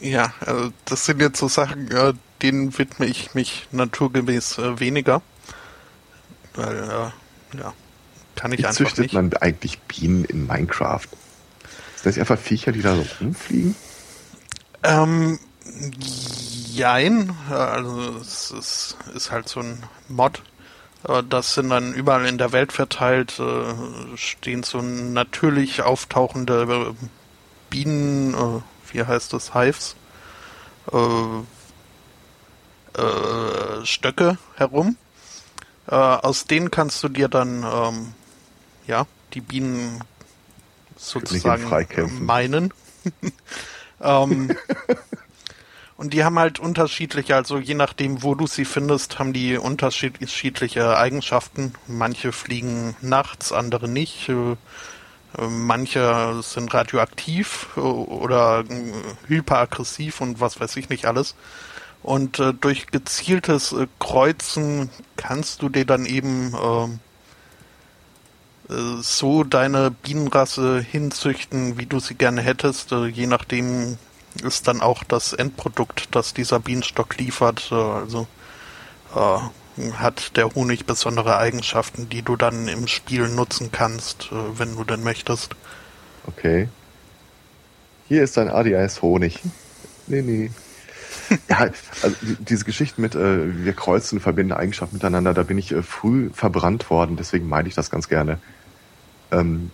ja, 0.00 0.32
also 0.40 0.72
das 0.84 1.04
sind 1.04 1.20
jetzt 1.20 1.38
so 1.38 1.48
Sachen, 1.48 1.88
ja, 1.90 2.12
denen 2.42 2.76
widme 2.78 3.06
ich 3.06 3.34
mich 3.34 3.66
naturgemäß 3.72 4.58
äh, 4.58 4.80
weniger. 4.80 5.22
Weil, 6.54 6.76
äh, 6.76 7.58
ja, 7.58 7.72
kann 8.34 8.52
ich 8.52 8.60
Wie 8.60 8.66
einfach 8.66 8.78
züchtet 8.78 9.04
nicht. 9.04 9.14
man 9.14 9.32
eigentlich 9.34 9.78
Bienen 9.80 10.24
in 10.24 10.46
Minecraft? 10.46 11.06
Sind 11.96 12.04
das 12.04 12.18
einfach 12.18 12.38
Viecher, 12.38 12.72
die 12.72 12.82
da 12.82 12.94
so 12.96 13.06
rumfliegen? 13.20 13.74
Ähm, 14.82 15.38
jein. 16.72 17.34
Also 17.50 18.16
es 18.20 18.50
ist, 18.50 18.96
ist 19.14 19.30
halt 19.30 19.48
so 19.48 19.60
ein 19.60 19.82
Mod. 20.08 20.42
Das 21.28 21.54
sind 21.54 21.70
dann 21.70 21.94
überall 21.94 22.26
in 22.26 22.36
der 22.36 22.52
Welt 22.52 22.72
verteilt, 22.72 23.38
äh, 23.38 24.16
stehen 24.16 24.64
so 24.64 24.82
natürlich 24.82 25.82
auftauchende 25.82 26.96
Bienen, 27.70 28.34
äh, 28.34 28.60
wie 28.93 29.05
heißt 29.05 29.33
das, 29.33 29.55
Hives, 29.55 29.97
äh, 30.93 31.43
Stöcke 33.85 34.38
herum. 34.57 34.97
Aus 35.87 36.47
denen 36.47 36.71
kannst 36.71 37.02
du 37.05 37.09
dir 37.09 37.28
dann, 37.28 37.62
ähm, 37.62 38.14
ja, 38.87 39.07
die 39.35 39.40
Bienen 39.40 40.02
sozusagen 40.97 42.25
meinen. 42.25 42.73
Ähm, 44.00 44.57
und 45.97 46.12
die 46.12 46.25
haben 46.25 46.38
halt 46.38 46.59
unterschiedliche, 46.59 47.35
also 47.35 47.59
je 47.59 47.75
nachdem, 47.75 48.23
wo 48.23 48.35
du 48.35 48.47
sie 48.47 48.66
findest, 48.66 49.19
haben 49.19 49.33
die 49.33 49.57
unterschiedliche 49.57 50.99
Eigenschaften. 50.99 51.73
Manche 51.87 52.33
fliegen 52.33 52.95
nachts, 53.00 53.52
andere 53.52 53.88
nicht. 53.88 54.31
Äh, 55.37 55.43
äh, 55.43 55.49
manche 55.49 56.40
sind 56.43 56.73
radioaktiv 56.73 57.69
äh, 57.76 57.81
oder 57.81 58.64
hyperaggressiv 59.26 60.21
und 60.21 60.40
was 60.40 60.61
weiß 60.61 60.76
ich 60.76 60.88
nicht 60.88 61.07
alles. 61.07 61.35
Und 62.02 62.38
äh, 62.38 62.55
durch 62.55 62.87
gezieltes 62.88 63.73
äh, 63.73 63.87
Kreuzen 63.99 64.90
kannst 65.16 65.62
du 65.62 65.69
dir 65.69 65.85
dann 65.85 66.07
eben 66.07 66.55
ähm, 66.55 67.00
äh, 68.69 69.02
so 69.02 69.45
deine 69.45 69.90
Bienenrasse 69.90 70.81
hinzüchten, 70.81 71.78
wie 71.78 71.87
du 71.87 71.99
sie 71.99 72.14
gerne 72.14 72.43
hättest. 72.43 72.93
Äh, 72.93 73.07
je 73.07 73.26
nachdem 73.26 73.99
ist 74.43 74.69
dann 74.69 74.83
auch 74.83 75.02
das 75.05 75.33
Endprodukt, 75.33 76.09
das 76.14 76.35
dieser 76.35 76.61
Bienenstock 76.61 77.16
liefert. 77.19 77.71
Äh, 77.73 77.75
also 77.75 78.26
äh, 79.14 79.38
hat 79.95 80.37
der 80.37 80.54
Honig 80.54 80.87
besondere 80.87 81.38
Eigenschaften, 81.38 82.09
die 82.09 82.23
du 82.23 82.37
dann 82.37 82.68
im 82.68 82.87
Spiel 82.87 83.28
nutzen 83.28 83.71
kannst, 83.73 84.30
äh, 84.33 84.59
wenn 84.59 84.76
du 84.76 84.85
denn 84.85 85.02
möchtest. 85.02 85.54
Okay. 86.26 86.68
Hier 88.09 88.23
ist 88.23 88.38
ein 88.38 88.50
ADS 88.50 89.02
Honig. 89.02 89.40
Nee, 90.06 90.23
nee. 90.23 90.50
ja, 91.49 91.71
also 92.02 92.16
diese 92.38 92.64
Geschichten 92.64 93.02
mit 93.02 93.14
äh, 93.14 93.64
wir 93.64 93.73
kreuzen, 93.73 94.21
verbinden 94.21 94.52
Eigenschaften 94.52 94.97
miteinander, 94.97 95.35
da 95.35 95.42
bin 95.42 95.59
ich 95.59 95.73
äh, 95.73 95.83
früh 95.83 96.30
verbrannt 96.33 96.88
worden, 96.90 97.16
deswegen 97.16 97.49
meine 97.49 97.68
ich 97.68 97.75
das 97.75 97.90
ganz 97.90 98.09
gerne. 98.09 98.38
Ähm, 99.33 99.71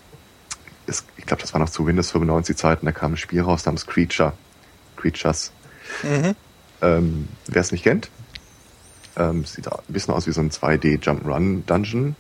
es, 0.87 1.05
ich 1.17 1.27
glaube, 1.27 1.43
das 1.43 1.53
war 1.53 1.61
noch 1.61 1.71
zu 1.71 1.87
Windows 1.87 2.11
95 2.11 2.57
Zeiten, 2.57 2.87
da 2.87 2.93
kam 2.93 3.13
ein 3.13 3.17
Spiel 3.17 3.43
raus 3.43 3.65
namens 3.67 3.87
Creature. 3.87 4.33
Creatures. 4.97 5.53
Mhm. 6.03 6.35
Ähm, 6.81 7.29
Wer 7.49 7.61
es 7.61 7.73
nicht 7.73 7.85
kennt, 7.85 8.09
ähm, 9.17 9.45
sieht 9.45 9.69
ein 9.69 9.79
bisschen 9.89 10.15
aus 10.15 10.27
wie 10.27 10.33
so 10.33 10.41
ein 10.41 10.51
2D 10.51 11.01
Jump'n'Run 11.03 11.65
Dungeon 11.67 12.17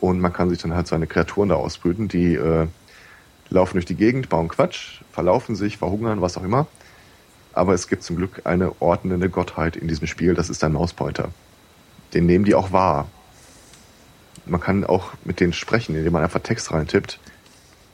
und 0.00 0.20
man 0.20 0.32
kann 0.32 0.50
sich 0.50 0.60
dann 0.60 0.74
halt 0.74 0.86
seine 0.86 1.06
Kreaturen 1.06 1.48
da 1.48 1.56
ausbrüten, 1.56 2.08
die 2.08 2.34
äh, 2.34 2.66
laufen 3.50 3.74
durch 3.74 3.86
die 3.86 3.96
Gegend, 3.96 4.28
bauen 4.28 4.48
Quatsch, 4.48 5.00
verlaufen 5.12 5.56
sich, 5.56 5.78
verhungern, 5.78 6.20
was 6.20 6.36
auch 6.36 6.44
immer. 6.44 6.66
Aber 7.52 7.74
es 7.74 7.88
gibt 7.88 8.02
zum 8.02 8.16
Glück 8.16 8.42
eine 8.44 8.80
ordnende 8.80 9.30
Gottheit 9.30 9.76
in 9.76 9.88
diesem 9.88 10.06
Spiel, 10.06 10.34
das 10.34 10.50
ist 10.50 10.62
ein 10.62 10.72
Mauspointer. 10.72 11.30
Den 12.14 12.26
nehmen 12.26 12.44
die 12.44 12.54
auch 12.54 12.72
wahr 12.72 13.08
man 14.48 14.60
kann 14.60 14.84
auch 14.84 15.12
mit 15.24 15.40
denen 15.40 15.52
sprechen, 15.52 15.94
indem 15.94 16.12
man 16.12 16.22
einfach 16.22 16.40
Text 16.40 16.72
reintippt. 16.72 17.18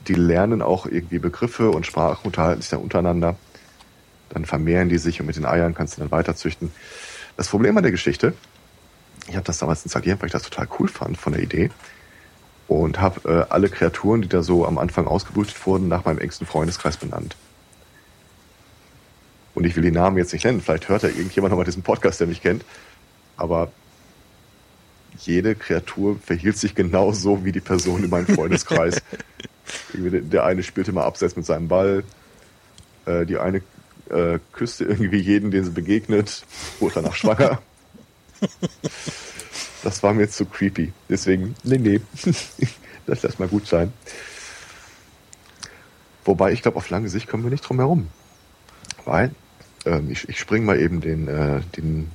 Die 0.07 0.13
lernen 0.13 0.61
auch 0.61 0.85
irgendwie 0.85 1.19
Begriffe 1.19 1.71
und 1.71 1.85
Sprachen, 1.85 2.25
unterhalten 2.25 2.61
sich 2.61 2.69
dann 2.69 2.81
untereinander. 2.81 3.35
Dann 4.29 4.45
vermehren 4.45 4.89
die 4.89 4.97
sich 4.97 5.19
und 5.19 5.27
mit 5.27 5.35
den 5.35 5.45
Eiern 5.45 5.73
kannst 5.73 5.97
du 5.97 6.01
dann 6.01 6.11
weiterzüchten. 6.11 6.71
Das 7.37 7.49
Problem 7.49 7.75
an 7.77 7.83
der 7.83 7.91
Geschichte, 7.91 8.33
ich 9.27 9.35
habe 9.35 9.45
das 9.45 9.57
damals 9.57 9.83
installiert, 9.83 10.21
weil 10.21 10.27
ich 10.27 10.33
das 10.33 10.43
total 10.43 10.67
cool 10.79 10.87
fand 10.87 11.17
von 11.17 11.33
der 11.33 11.41
Idee. 11.41 11.71
Und 12.67 12.99
habe 12.99 13.29
äh, 13.29 13.51
alle 13.51 13.69
Kreaturen, 13.69 14.23
die 14.23 14.27
da 14.27 14.41
so 14.41 14.65
am 14.65 14.79
Anfang 14.79 15.05
ausgebrütet 15.05 15.65
wurden, 15.67 15.87
nach 15.87 16.05
meinem 16.05 16.17
engsten 16.17 16.47
Freundeskreis 16.47 16.97
benannt. 16.97 17.35
Und 19.53 19.65
ich 19.65 19.75
will 19.75 19.83
die 19.83 19.91
Namen 19.91 20.17
jetzt 20.17 20.33
nicht 20.33 20.45
nennen, 20.45 20.61
vielleicht 20.61 20.89
hört 20.89 21.03
ja 21.03 21.09
irgendjemand 21.09 21.51
nochmal 21.51 21.65
diesen 21.65 21.83
Podcast, 21.83 22.19
der 22.19 22.27
mich 22.27 22.41
kennt. 22.41 22.65
Aber 23.37 23.71
jede 25.19 25.55
Kreatur 25.55 26.19
verhielt 26.19 26.57
sich 26.57 26.75
genauso 26.75 27.45
wie 27.45 27.51
die 27.51 27.61
Person 27.61 28.03
in 28.03 28.09
meinem 28.09 28.27
Freundeskreis. 28.27 29.01
der 29.93 30.43
eine 30.43 30.63
spielte 30.63 30.91
mal 30.91 31.03
abseits 31.05 31.35
mit 31.35 31.45
seinem 31.45 31.67
Ball, 31.67 32.03
äh, 33.05 33.25
die 33.25 33.37
eine 33.37 33.61
äh, 34.09 34.39
küsste 34.51 34.85
irgendwie 34.85 35.19
jeden, 35.19 35.51
den 35.51 35.63
sie 35.63 35.71
begegnet, 35.71 36.45
wurde 36.79 36.95
danach 36.95 37.15
schwanger. 37.15 37.61
Das 39.83 40.01
war 40.01 40.13
mir 40.13 40.29
zu 40.29 40.45
creepy. 40.45 40.93
Deswegen, 41.09 41.55
nee, 41.63 41.77
nee, 41.77 42.01
das 43.05 43.21
lass 43.23 43.39
mal 43.39 43.47
gut 43.47 43.67
sein. 43.67 43.93
Wobei, 46.23 46.51
ich 46.51 46.63
glaube, 46.63 46.77
auf 46.77 46.89
lange 46.89 47.07
Sicht 47.07 47.27
kommen 47.27 47.43
wir 47.43 47.51
nicht 47.51 47.61
drum 47.61 47.77
herum. 47.77 48.07
Weil, 49.05 49.29
ähm, 49.85 50.09
ich, 50.09 50.27
ich 50.27 50.39
spring 50.39 50.65
mal 50.65 50.79
eben 50.79 51.01
den, 51.01 51.27
äh, 51.27 51.61
den 51.77 52.09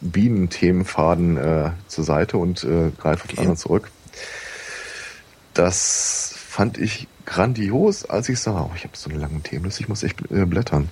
Bienenthemenfaden 0.00 1.36
äh, 1.36 1.70
zur 1.88 2.04
Seite 2.04 2.38
und 2.38 2.62
äh, 2.62 2.90
greife 2.96 3.24
auf 3.24 3.26
den 3.26 3.38
anderen 3.38 3.56
zurück. 3.56 3.90
Das 5.52 6.32
fand 6.36 6.78
ich 6.78 7.08
grandios, 7.26 8.04
als 8.04 8.28
ich 8.28 8.38
sah, 8.38 8.62
oh, 8.62 8.70
ich 8.76 8.84
habe 8.84 8.96
so 8.96 9.10
eine 9.10 9.18
lange 9.18 9.40
Themenliste, 9.40 9.82
ich 9.82 9.88
muss 9.88 10.04
echt 10.04 10.30
äh, 10.30 10.46
blättern. 10.46 10.88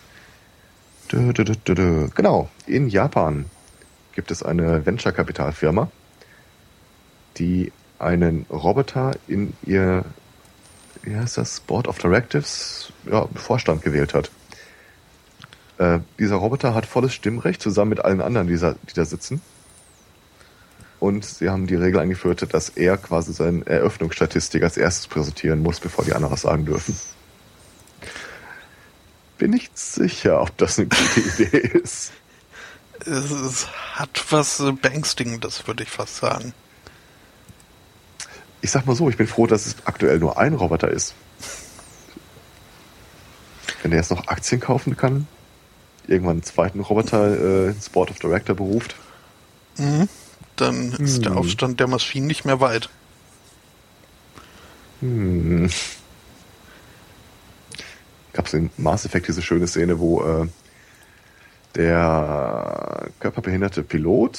Genau, 1.09 2.49
in 2.67 2.89
Japan 2.89 3.47
gibt 4.13 4.31
es 4.31 4.43
eine 4.43 4.85
Venture-Kapitalfirma, 4.85 5.91
die 7.37 7.73
einen 7.99 8.47
Roboter 8.51 9.13
in 9.27 9.55
ihr, 9.65 10.05
wie 11.03 11.17
heißt 11.17 11.39
das, 11.39 11.61
Board 11.61 11.89
of 11.89 11.99
Directives, 11.99 12.93
ja, 13.11 13.27
Vorstand 13.35 13.83
gewählt 13.83 14.15
hat. 14.15 14.31
Äh, 15.79 16.01
dieser 16.19 16.37
Roboter 16.37 16.75
hat 16.75 16.87
volles 16.87 17.15
Stimmrecht 17.15 17.63
zusammen 17.63 17.91
mit 17.91 18.05
allen 18.05 18.21
anderen, 18.21 18.49
die 18.49 18.59
da, 18.59 18.75
die 18.89 18.95
da 18.95 19.05
sitzen. 19.05 19.41
Und 21.01 21.25
sie 21.25 21.49
haben 21.49 21.69
die 21.69 21.77
Regel 21.77 22.01
eingeführt, 22.01 22.53
dass 22.53 22.71
er 22.71 22.97
quasi 22.97 23.33
seine 23.33 23.65
Eröffnungsstatistik 23.67 24.65
als 24.65 24.77
erstes 24.77 25.07
präsentieren 25.07 25.63
muss, 25.63 25.79
bevor 25.79 26.05
die 26.05 26.13
anderen 26.13 26.33
was 26.33 26.43
sagen 26.43 26.65
dürfen. 26.65 26.97
Bin 29.39 29.53
nicht 29.53 29.79
sicher, 29.79 30.43
ob 30.43 30.57
das 30.57 30.79
eine 30.79 30.89
gute 30.89 31.21
Idee 31.43 31.59
ist. 31.79 32.13
Es 33.07 33.69
hat 33.95 34.25
was 34.31 34.63
Beängstigendes, 34.83 35.67
würde 35.67 35.85
ich 35.85 35.91
fast 35.91 36.17
sagen. 36.17 36.53
Ich 38.61 38.73
sag 38.73 38.87
mal 38.87 38.97
so, 38.97 39.09
ich 39.09 39.17
bin 39.17 39.29
froh, 39.29 39.47
dass 39.47 39.67
es 39.67 39.77
aktuell 39.85 40.19
nur 40.19 40.37
ein 40.39 40.55
Roboter 40.55 40.89
ist. 40.89 41.15
Wenn 43.83 43.93
der 43.93 44.01
jetzt 44.01 44.11
noch 44.11 44.27
Aktien 44.27 44.61
kaufen 44.61 44.97
kann, 44.97 45.29
irgendwann 46.09 46.33
einen 46.33 46.43
zweiten 46.43 46.81
Roboter 46.81 47.69
äh, 47.69 47.71
ins 47.71 47.89
Board 47.89 48.11
of 48.11 48.19
Director 48.19 48.57
beruft. 48.57 48.97
Mhm. 49.77 50.09
Dann 50.57 50.93
ist 50.95 51.17
hm. 51.17 51.23
der 51.23 51.37
Aufstand 51.37 51.79
der 51.79 51.87
Maschinen 51.87 52.27
nicht 52.27 52.45
mehr 52.45 52.59
weit. 52.61 52.91
Hm. 55.01 55.71
Gab 58.39 58.47
es 58.47 58.55
in 58.55 58.71
Mass 58.77 59.05
Effect 59.05 59.27
diese 59.27 59.43
schöne 59.43 59.67
Szene, 59.67 59.99
wo 59.99 60.23
äh, 60.23 60.47
der 61.75 63.09
körperbehinderte 63.19 63.83
Pilot 63.83 64.39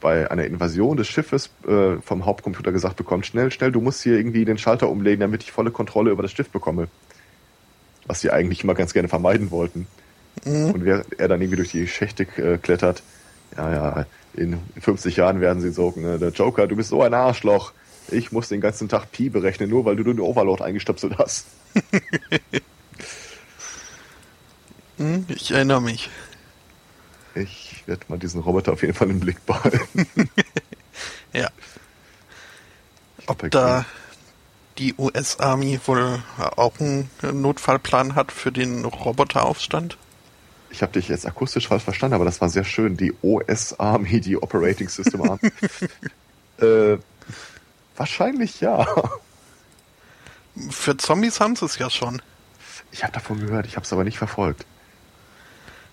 bei 0.00 0.30
einer 0.30 0.46
Invasion 0.46 0.96
des 0.96 1.06
Schiffes 1.06 1.50
äh, 1.68 2.00
vom 2.00 2.24
Hauptcomputer 2.24 2.72
gesagt 2.72 2.96
bekommt, 2.96 3.26
schnell, 3.26 3.50
schnell, 3.50 3.72
du 3.72 3.82
musst 3.82 4.02
hier 4.02 4.16
irgendwie 4.16 4.46
den 4.46 4.56
Schalter 4.56 4.88
umlegen, 4.88 5.20
damit 5.20 5.42
ich 5.42 5.52
volle 5.52 5.70
Kontrolle 5.70 6.12
über 6.12 6.22
das 6.22 6.32
Schiff 6.32 6.48
bekomme. 6.48 6.88
Was 8.06 8.22
sie 8.22 8.30
eigentlich 8.30 8.64
immer 8.64 8.72
ganz 8.72 8.94
gerne 8.94 9.08
vermeiden 9.08 9.50
wollten. 9.50 9.86
Mhm. 10.46 10.70
Und 10.70 10.84
während 10.86 11.20
er 11.20 11.28
dann 11.28 11.42
irgendwie 11.42 11.56
durch 11.56 11.72
die 11.72 11.86
Schächte 11.86 12.22
äh, 12.38 12.56
klettert, 12.56 13.02
ja, 13.54 13.70
ja, 13.70 14.06
in 14.32 14.58
50 14.80 15.16
Jahren 15.16 15.42
werden 15.42 15.60
sie 15.60 15.72
so, 15.72 15.92
ne, 15.94 16.18
der 16.18 16.30
Joker, 16.30 16.66
du 16.66 16.76
bist 16.76 16.88
so 16.88 17.02
ein 17.02 17.12
Arschloch. 17.12 17.74
Ich 18.08 18.32
muss 18.32 18.48
den 18.48 18.60
ganzen 18.60 18.88
Tag 18.88 19.10
Pi 19.12 19.28
berechnen, 19.28 19.70
nur 19.70 19.84
weil 19.84 19.96
du 19.96 20.04
den 20.04 20.20
Overlord 20.20 20.62
eingestöpselt 20.62 21.18
hast. 21.18 21.46
hm, 24.98 25.26
ich 25.28 25.50
erinnere 25.50 25.80
mich. 25.80 26.10
Ich 27.34 27.82
werde 27.86 28.04
mal 28.08 28.18
diesen 28.18 28.40
Roboter 28.42 28.72
auf 28.72 28.82
jeden 28.82 28.94
Fall 28.94 29.10
im 29.10 29.20
Blick 29.20 29.44
behalten. 29.46 30.06
ja. 31.32 31.48
Ob 33.26 33.50
da 33.50 33.86
die 34.78 34.94
US-Army 34.98 35.80
wohl 35.86 36.22
auch 36.56 36.78
einen 36.80 37.08
Notfallplan 37.22 38.14
hat 38.14 38.32
für 38.32 38.52
den 38.52 38.84
Roboteraufstand? 38.84 39.96
ich 40.72 40.82
habe 40.82 40.92
dich 40.92 41.08
jetzt 41.08 41.26
akustisch 41.26 41.68
falsch 41.68 41.84
verstanden, 41.84 42.14
aber 42.14 42.24
das 42.24 42.40
war 42.40 42.48
sehr 42.48 42.64
schön. 42.64 42.96
Die 42.96 43.12
OS 43.22 43.78
Army, 43.78 44.20
die 44.20 44.36
Operating 44.38 44.88
System 44.88 45.22
Army. 45.22 45.52
äh, 46.60 46.98
wahrscheinlich 47.96 48.60
ja. 48.60 48.86
Für 50.70 50.96
Zombies 50.96 51.40
haben 51.40 51.56
sie 51.56 51.64
es 51.64 51.78
ja 51.78 51.88
schon. 51.90 52.20
Ich 52.90 53.02
habe 53.02 53.12
davon 53.12 53.40
gehört, 53.40 53.66
ich 53.66 53.76
habe 53.76 53.84
es 53.84 53.92
aber 53.92 54.04
nicht 54.04 54.18
verfolgt. 54.18 54.66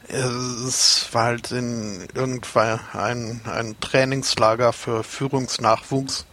Es 0.08 1.08
war 1.12 1.26
halt 1.26 1.52
in 1.52 2.08
irgendwann 2.14 2.80
ein, 2.94 3.42
ein 3.46 3.80
Trainingslager 3.80 4.74
für 4.74 5.04
Führungsnachwuchs. 5.04 6.26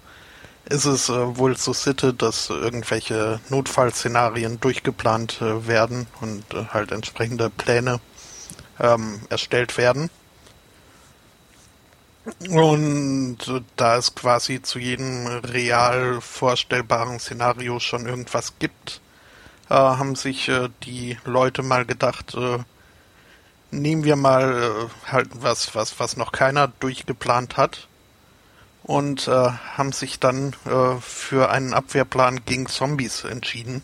Ist 0.68 0.87
es 0.87 1.08
äh, 1.08 1.37
wohl 1.38 1.56
so 1.56 1.73
Sitte, 1.73 2.12
dass 2.12 2.50
irgendwelche 2.50 3.38
Notfallszenarien 3.50 4.58
durchgeplant 4.58 5.40
äh, 5.40 5.69
werden 5.69 6.08
und 6.21 6.43
äh, 6.54 6.64
halt 6.73 6.90
entsprechende 6.90 7.50
Pläne 7.50 8.00
ähm, 8.80 9.21
erstellt 9.28 9.78
werden. 9.78 10.10
Und 12.50 13.39
da 13.76 13.97
es 13.97 14.15
quasi 14.15 14.60
zu 14.60 14.78
jedem 14.78 15.26
real 15.26 16.21
vorstellbaren 16.21 17.21
Szenario 17.21 17.78
schon 17.78 18.06
irgendwas 18.06 18.54
gibt, 18.58 19.00
äh, 19.69 19.75
haben 19.75 20.17
sich 20.17 20.49
äh, 20.49 20.69
die 20.82 21.19
Leute 21.25 21.62
mal 21.62 21.84
gedacht, 21.84 22.34
äh, 22.34 22.58
nehmen 23.71 24.04
wir 24.04 24.17
mal 24.17 24.89
äh, 24.89 25.10
halt 25.10 25.28
was, 25.34 25.75
was, 25.75 26.00
was 26.00 26.17
noch 26.17 26.32
keiner 26.32 26.69
durchgeplant 26.69 27.56
hat 27.56 27.86
und 28.82 29.28
äh, 29.28 29.50
haben 29.76 29.93
sich 29.93 30.19
dann 30.19 30.54
äh, 30.65 31.00
für 31.00 31.50
einen 31.50 31.75
Abwehrplan 31.75 32.45
gegen 32.45 32.67
Zombies 32.67 33.25
entschieden. 33.25 33.82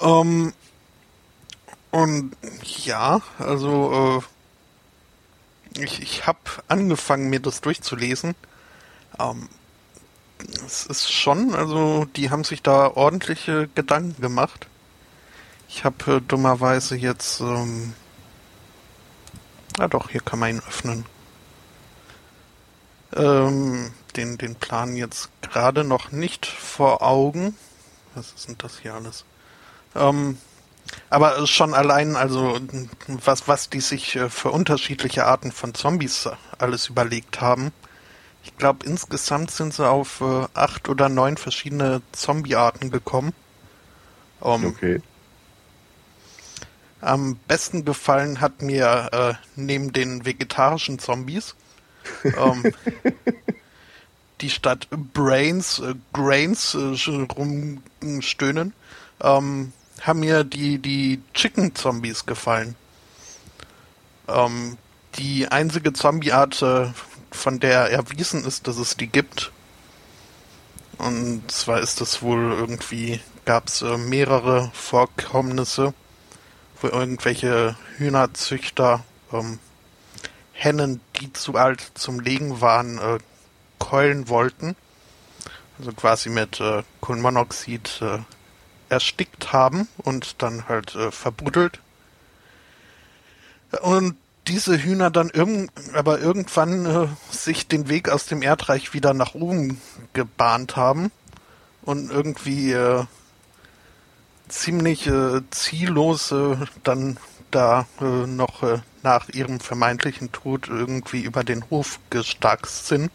Ähm, 0.00 0.52
und 1.90 2.36
ja, 2.62 3.20
also 3.38 4.22
ich, 5.78 6.02
ich 6.02 6.26
habe 6.26 6.38
angefangen, 6.68 7.30
mir 7.30 7.40
das 7.40 7.60
durchzulesen. 7.60 8.34
Ähm, 9.18 9.48
es 10.66 10.86
ist 10.86 11.12
schon, 11.12 11.54
also 11.54 12.06
die 12.16 12.30
haben 12.30 12.44
sich 12.44 12.62
da 12.62 12.88
ordentliche 12.88 13.68
Gedanken 13.74 14.20
gemacht. 14.20 14.66
Ich 15.68 15.84
habe 15.84 16.16
äh, 16.16 16.20
dummerweise 16.20 16.96
jetzt, 16.96 17.40
ähm, 17.40 17.94
ah 19.78 19.88
doch, 19.88 20.10
hier 20.10 20.20
kann 20.20 20.38
man 20.38 20.50
ihn 20.50 20.62
öffnen. 20.66 21.04
Ähm, 23.14 23.92
den, 24.16 24.38
den 24.38 24.54
Plan 24.54 24.96
jetzt 24.96 25.30
gerade 25.42 25.84
noch 25.84 26.10
nicht 26.12 26.46
vor 26.46 27.02
Augen. 27.02 27.56
Was 28.14 28.32
ist 28.32 28.48
denn 28.48 28.58
das 28.58 28.78
hier 28.78 28.94
alles? 28.94 29.24
Ähm, 29.94 30.38
aber 31.08 31.46
schon 31.46 31.74
allein, 31.74 32.16
also 32.16 32.58
was, 33.06 33.48
was 33.48 33.70
die 33.70 33.80
sich 33.80 34.16
äh, 34.16 34.28
für 34.28 34.50
unterschiedliche 34.50 35.26
Arten 35.26 35.52
von 35.52 35.74
Zombies 35.74 36.28
alles 36.58 36.88
überlegt 36.88 37.40
haben. 37.40 37.72
Ich 38.42 38.56
glaube, 38.56 38.86
insgesamt 38.86 39.50
sind 39.50 39.74
sie 39.74 39.88
auf 39.88 40.20
äh, 40.20 40.46
acht 40.54 40.88
oder 40.88 41.08
neun 41.08 41.36
verschiedene 41.36 42.02
Zombie-Arten 42.12 42.90
gekommen. 42.90 43.32
Um, 44.40 44.64
okay. 44.64 45.02
Am 47.02 47.36
besten 47.48 47.84
gefallen 47.84 48.40
hat 48.40 48.62
mir 48.62 49.10
äh, 49.12 49.34
neben 49.56 49.92
den 49.92 50.24
vegetarischen 50.24 50.98
Zombies 50.98 51.54
ähm, 52.24 52.72
die 54.40 54.50
Stadt 54.50 54.88
Brains, 54.90 55.78
äh, 55.78 55.94
Grains 56.12 56.74
äh, 56.74 57.26
rumstöhnen. 58.00 58.72
Ähm, 59.20 59.72
haben 60.00 60.20
mir 60.20 60.44
die, 60.44 60.78
die 60.78 61.22
Chicken 61.34 61.74
Zombies 61.74 62.26
gefallen. 62.26 62.74
Ähm, 64.28 64.78
die 65.16 65.48
einzige 65.48 65.92
Zombie-Art, 65.92 66.62
äh, 66.62 66.92
von 67.30 67.60
der 67.60 67.90
erwiesen 67.90 68.44
ist, 68.44 68.66
dass 68.66 68.76
es 68.76 68.96
die 68.96 69.06
gibt. 69.06 69.52
Und 70.98 71.50
zwar 71.50 71.80
ist 71.80 72.00
es 72.00 72.22
wohl 72.22 72.52
irgendwie, 72.52 73.20
gab 73.44 73.68
es 73.68 73.82
äh, 73.82 73.96
mehrere 73.96 74.70
Vorkommnisse, 74.74 75.94
wo 76.80 76.88
irgendwelche 76.88 77.76
Hühnerzüchter 77.96 79.04
ähm, 79.32 79.58
Hennen, 80.52 81.00
die 81.16 81.32
zu 81.32 81.54
alt 81.54 81.92
zum 81.94 82.20
Legen 82.20 82.60
waren, 82.60 82.98
äh, 82.98 83.18
keulen 83.78 84.28
wollten. 84.28 84.76
Also 85.78 85.92
quasi 85.92 86.28
mit 86.28 86.60
äh, 86.60 86.82
Kohlenmonoxid 87.00 88.02
äh, 88.02 88.18
erstickt 88.90 89.52
haben 89.52 89.88
und 89.98 90.42
dann 90.42 90.68
halt 90.68 90.94
äh, 90.94 91.10
verbuddelt. 91.10 91.80
Und 93.82 94.16
diese 94.48 94.82
Hühner 94.82 95.10
dann 95.10 95.30
irgend, 95.30 95.70
aber 95.94 96.18
irgendwann 96.18 96.86
äh, 96.86 97.08
sich 97.30 97.68
den 97.68 97.88
Weg 97.88 98.08
aus 98.08 98.26
dem 98.26 98.42
Erdreich 98.42 98.92
wieder 98.92 99.14
nach 99.14 99.34
oben 99.34 99.80
gebahnt 100.12 100.76
haben 100.76 101.12
und 101.82 102.10
irgendwie 102.10 102.72
äh, 102.72 103.04
ziemlich 104.48 105.06
äh, 105.06 105.40
ziellos 105.50 106.32
äh, 106.32 106.56
dann 106.82 107.18
da 107.50 107.86
äh, 108.00 108.26
noch 108.26 108.62
äh, 108.62 108.80
nach 109.02 109.28
ihrem 109.28 109.60
vermeintlichen 109.60 110.32
Tod 110.32 110.68
irgendwie 110.68 111.22
über 111.22 111.44
den 111.44 111.68
Hof 111.70 112.00
gestarkst 112.10 112.86
sind, 112.86 113.10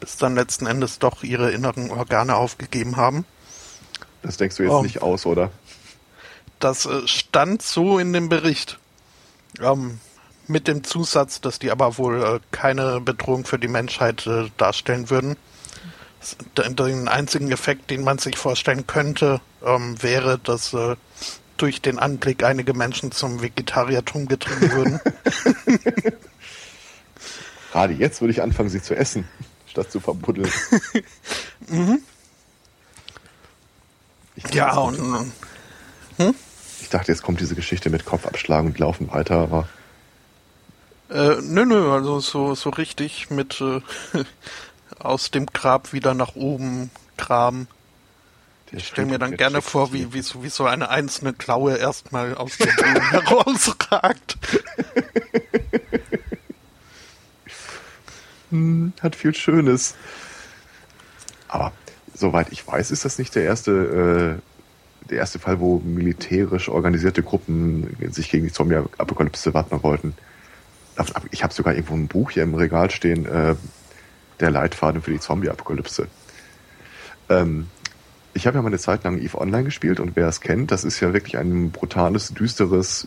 bis 0.00 0.16
dann 0.16 0.34
letzten 0.34 0.66
Endes 0.66 0.98
doch 0.98 1.22
ihre 1.22 1.50
inneren 1.50 1.90
Organe 1.90 2.36
aufgegeben 2.36 2.96
haben. 2.96 3.24
Das 4.22 4.36
denkst 4.36 4.56
du 4.56 4.62
jetzt 4.62 4.72
oh. 4.72 4.82
nicht 4.82 5.02
aus, 5.02 5.26
oder? 5.26 5.50
Das 6.58 6.86
äh, 6.86 7.06
stand 7.06 7.62
so 7.62 7.98
in 7.98 8.12
dem 8.12 8.28
Bericht. 8.28 8.78
Ähm, 9.60 9.98
mit 10.46 10.68
dem 10.68 10.84
Zusatz, 10.84 11.40
dass 11.40 11.58
die 11.58 11.70
aber 11.70 11.98
wohl 11.98 12.22
äh, 12.22 12.40
keine 12.50 13.00
Bedrohung 13.00 13.44
für 13.44 13.58
die 13.58 13.68
Menschheit 13.68 14.26
äh, 14.26 14.50
darstellen 14.56 15.10
würden. 15.10 15.36
Den 16.56 17.08
einzigen 17.08 17.50
Effekt, 17.50 17.90
den 17.90 18.04
man 18.04 18.18
sich 18.18 18.36
vorstellen 18.36 18.86
könnte, 18.86 19.40
ähm, 19.64 20.00
wäre, 20.02 20.38
dass 20.38 20.72
äh, 20.72 20.96
durch 21.56 21.82
den 21.82 21.98
Anblick 21.98 22.44
einige 22.44 22.74
Menschen 22.74 23.10
zum 23.10 23.42
Vegetariertum 23.42 24.28
getrieben 24.28 24.72
würden. 24.72 25.00
Gerade 27.72 27.94
jetzt 27.94 28.20
würde 28.20 28.32
ich 28.32 28.42
anfangen, 28.42 28.68
sie 28.68 28.82
zu 28.82 28.94
essen, 28.94 29.26
statt 29.66 29.90
zu 29.90 29.98
verbuddeln. 29.98 30.50
mhm. 31.68 32.02
Ja, 34.52 34.76
und. 34.78 35.32
Hm? 36.16 36.34
Ich 36.80 36.88
dachte, 36.88 37.12
jetzt 37.12 37.22
kommt 37.22 37.40
diese 37.40 37.54
Geschichte 37.54 37.90
mit 37.90 38.04
Kopf 38.04 38.26
abschlagen 38.26 38.68
und 38.68 38.78
laufen 38.78 39.10
weiter, 39.10 39.36
aber. 39.36 39.68
Äh, 41.10 41.36
nö, 41.42 41.64
nö, 41.64 41.92
also 41.92 42.20
so, 42.20 42.54
so 42.54 42.70
richtig 42.70 43.30
mit 43.30 43.60
äh, 43.60 43.80
aus 44.98 45.30
dem 45.30 45.46
Grab 45.46 45.92
wieder 45.92 46.14
nach 46.14 46.34
oben 46.34 46.90
graben. 47.16 47.68
Ich 48.74 48.88
stelle 48.88 49.06
mir 49.06 49.18
dann 49.18 49.36
gerne 49.36 49.60
vor, 49.60 49.92
wie, 49.92 50.14
wie, 50.14 50.22
so, 50.22 50.42
wie 50.42 50.48
so 50.48 50.64
eine 50.64 50.88
einzelne 50.88 51.34
Klaue 51.34 51.76
erstmal 51.76 52.34
aus 52.34 52.56
dem 52.56 52.74
Boden 52.74 53.10
herausragt. 53.10 54.38
hm, 58.48 58.94
hat 59.02 59.14
viel 59.14 59.34
Schönes. 59.34 59.94
Aber 61.48 61.72
soweit 62.14 62.52
ich 62.52 62.66
weiß, 62.66 62.90
ist 62.90 63.04
das 63.04 63.18
nicht 63.18 63.34
der 63.34 63.44
erste, 63.44 64.40
äh, 64.40 65.08
der 65.08 65.18
erste 65.18 65.38
Fall, 65.38 65.60
wo 65.60 65.78
militärisch 65.78 66.68
organisierte 66.68 67.22
Gruppen 67.22 67.96
sich 68.10 68.30
gegen 68.30 68.46
die 68.46 68.52
Zombie-Apokalypse 68.52 69.54
wappnen 69.54 69.82
wollten. 69.82 70.14
Ich 71.30 71.42
habe 71.42 71.52
sogar 71.52 71.74
irgendwo 71.74 71.94
ein 71.94 72.06
Buch 72.08 72.30
hier 72.30 72.42
im 72.42 72.54
Regal 72.54 72.90
stehen, 72.90 73.26
äh, 73.26 73.56
der 74.40 74.50
Leitfaden 74.50 75.02
für 75.02 75.10
die 75.10 75.20
Zombie-Apokalypse. 75.20 76.06
Ähm, 77.28 77.68
ich 78.34 78.46
habe 78.46 78.56
ja 78.56 78.62
mal 78.62 78.68
eine 78.68 78.78
Zeit 78.78 79.04
lang 79.04 79.18
EVE 79.18 79.38
Online 79.38 79.64
gespielt 79.64 80.00
und 80.00 80.16
wer 80.16 80.28
es 80.28 80.40
kennt, 80.40 80.70
das 80.70 80.84
ist 80.84 81.00
ja 81.00 81.12
wirklich 81.12 81.36
ein 81.38 81.70
brutales, 81.70 82.32
düsteres, 82.32 83.06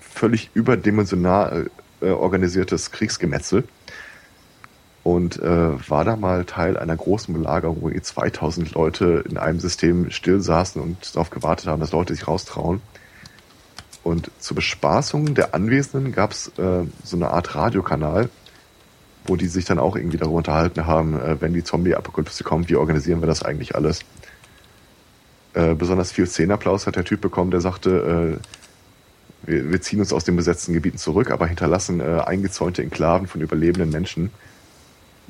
völlig 0.00 0.50
überdimensional 0.54 1.70
äh, 2.00 2.10
organisiertes 2.10 2.90
Kriegsgemetzel. 2.90 3.64
Und 5.04 5.40
äh, 5.42 5.90
war 5.90 6.04
da 6.04 6.14
mal 6.14 6.44
Teil 6.44 6.76
einer 6.76 6.96
großen 6.96 7.34
Belagerung, 7.34 7.78
wo 7.80 7.90
2000 7.90 8.72
Leute 8.72 9.24
in 9.28 9.36
einem 9.36 9.58
System 9.58 10.10
still 10.10 10.40
saßen 10.40 10.80
und 10.80 11.14
darauf 11.14 11.30
gewartet 11.30 11.66
haben, 11.66 11.80
dass 11.80 11.90
Leute 11.90 12.14
sich 12.14 12.28
raustrauen. 12.28 12.80
Und 14.04 14.30
zur 14.38 14.54
Bespaßung 14.56 15.34
der 15.34 15.54
Anwesenden 15.54 16.12
gab 16.12 16.32
es 16.32 16.48
äh, 16.58 16.84
so 17.04 17.16
eine 17.16 17.30
Art 17.30 17.54
Radiokanal, 17.54 18.28
wo 19.26 19.36
die 19.36 19.46
sich 19.46 19.64
dann 19.64 19.78
auch 19.78 19.96
irgendwie 19.96 20.18
darüber 20.18 20.38
unterhalten 20.38 20.86
haben, 20.86 21.20
äh, 21.20 21.40
wenn 21.40 21.52
die 21.52 21.64
Zombie-Apokalypse 21.64 22.44
kommt, 22.44 22.68
wie 22.68 22.76
organisieren 22.76 23.20
wir 23.20 23.26
das 23.26 23.42
eigentlich 23.42 23.74
alles? 23.74 24.00
Äh, 25.54 25.74
besonders 25.74 26.12
viel 26.12 26.26
Szenenapplaus 26.26 26.86
hat 26.86 26.96
der 26.96 27.04
Typ 27.04 27.20
bekommen, 27.20 27.50
der 27.50 27.60
sagte, 27.60 28.38
äh, 29.46 29.50
wir, 29.50 29.70
wir, 29.70 29.80
ziehen 29.80 30.00
uns 30.00 30.12
aus 30.12 30.24
den 30.24 30.36
besetzten 30.36 30.72
Gebieten 30.72 30.98
zurück, 30.98 31.30
aber 31.30 31.46
hinterlassen 31.46 32.00
äh, 32.00 32.22
eingezäunte 32.24 32.82
Enklaven 32.82 33.26
von 33.26 33.40
überlebenden 33.40 33.90
Menschen, 33.90 34.30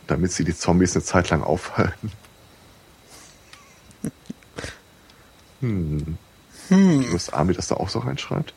damit 0.07 0.33
sie 0.33 0.45
die 0.45 0.57
Zombies 0.57 0.95
eine 0.95 1.05
Zeit 1.05 1.31
lang 1.31 1.43
aufhalten. 1.43 2.13
Hm. 5.61 6.19
Hm. 6.69 7.13
USA 7.13 7.45
mir 7.45 7.55
das 7.55 7.69
da 7.69 7.77
auch 7.77 7.89
so 7.89 8.01
reinschreibt? 8.01 8.53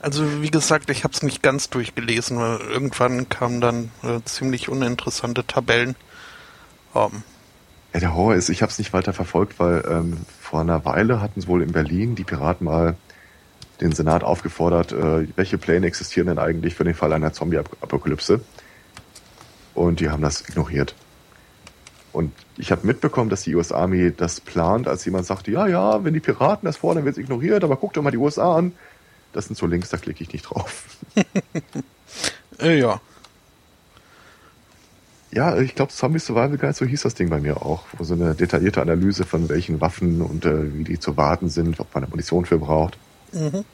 Also 0.00 0.42
wie 0.42 0.50
gesagt, 0.50 0.90
ich 0.90 1.04
habe 1.04 1.14
es 1.14 1.22
nicht 1.22 1.42
ganz 1.42 1.70
durchgelesen, 1.70 2.38
weil 2.38 2.60
irgendwann 2.60 3.28
kamen 3.28 3.60
dann 3.60 3.90
äh, 4.02 4.20
ziemlich 4.24 4.68
uninteressante 4.68 5.46
Tabellen. 5.46 5.96
Um. 6.92 7.12
Ähm. 7.12 7.22
Ja, 7.94 8.00
der 8.00 8.14
Horror 8.14 8.34
ist, 8.34 8.48
ich 8.48 8.60
habe 8.60 8.72
es 8.72 8.78
nicht 8.78 8.92
weiter 8.92 9.12
verfolgt, 9.12 9.60
weil 9.60 9.84
ähm, 9.88 10.26
vor 10.40 10.60
einer 10.60 10.84
Weile 10.84 11.20
hatten 11.20 11.46
wohl 11.46 11.62
in 11.62 11.70
Berlin 11.70 12.16
die 12.16 12.24
Piraten 12.24 12.64
mal 12.64 12.96
den 13.80 13.92
Senat 13.92 14.24
aufgefordert, 14.24 14.90
äh, 14.92 15.28
welche 15.36 15.58
Pläne 15.58 15.86
existieren 15.86 16.26
denn 16.26 16.38
eigentlich 16.40 16.74
für 16.74 16.82
den 16.82 16.94
Fall 16.94 17.12
einer 17.12 17.32
Zombie-Apokalypse. 17.32 18.40
Und 19.74 20.00
die 20.00 20.10
haben 20.10 20.22
das 20.22 20.48
ignoriert. 20.48 20.94
Und 22.12 22.32
ich 22.56 22.70
habe 22.70 22.86
mitbekommen, 22.86 23.28
dass 23.28 23.42
die 23.42 23.54
US 23.56 23.72
Army 23.72 24.12
das 24.16 24.40
plant, 24.40 24.86
als 24.86 25.04
jemand 25.04 25.26
sagte, 25.26 25.50
ja, 25.50 25.66
ja, 25.66 26.04
wenn 26.04 26.14
die 26.14 26.20
Piraten 26.20 26.64
das 26.64 26.76
fordern, 26.76 27.04
wird 27.04 27.16
es 27.16 27.22
ignoriert, 27.22 27.64
aber 27.64 27.76
guck 27.76 27.92
doch 27.92 28.02
mal 28.02 28.12
die 28.12 28.18
USA 28.18 28.56
an. 28.56 28.72
Das 29.32 29.46
sind 29.46 29.56
so 29.56 29.66
Links, 29.66 29.88
da 29.88 29.96
klicke 29.96 30.22
ich 30.22 30.32
nicht 30.32 30.42
drauf. 30.42 30.84
äh, 32.60 32.78
ja. 32.78 33.00
Ja, 35.32 35.58
ich 35.58 35.74
glaube, 35.74 35.90
Zombie 35.90 36.20
Survival 36.20 36.56
Guide, 36.56 36.74
so 36.74 36.84
hieß 36.84 37.02
das 37.02 37.14
Ding 37.14 37.28
bei 37.30 37.40
mir 37.40 37.62
auch. 37.62 37.82
Wo 37.98 38.04
so 38.04 38.14
eine 38.14 38.36
detaillierte 38.36 38.80
Analyse 38.80 39.24
von 39.24 39.48
welchen 39.48 39.80
Waffen 39.80 40.22
und 40.22 40.44
äh, 40.44 40.72
wie 40.72 40.84
die 40.84 41.00
zu 41.00 41.16
warten 41.16 41.48
sind, 41.48 41.80
ob 41.80 41.92
man 41.92 42.04
eine 42.04 42.10
Munition 42.10 42.46
für 42.46 42.58
braucht. 42.58 42.96
Mhm. 43.32 43.64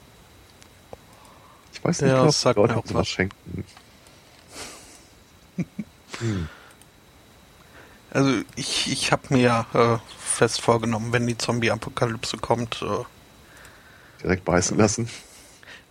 Ich 1.73 1.83
weiß 1.83 2.01
nicht, 2.01 2.09
ja, 2.09 2.23
ob 2.25 2.55
Leute 2.55 2.81
sowas 2.85 3.07
schenken. 3.07 3.63
hm. 6.21 6.47
Also 8.11 8.41
ich, 8.55 8.91
ich 8.91 9.11
habe 9.11 9.23
mir 9.29 9.65
äh, 9.73 9.97
fest 10.17 10.61
vorgenommen, 10.61 11.13
wenn 11.13 11.27
die 11.27 11.37
Zombie-Apokalypse 11.37 12.37
kommt, 12.37 12.81
äh, 12.81 13.03
direkt 14.21 14.45
beißen 14.45 14.77
lassen 14.77 15.09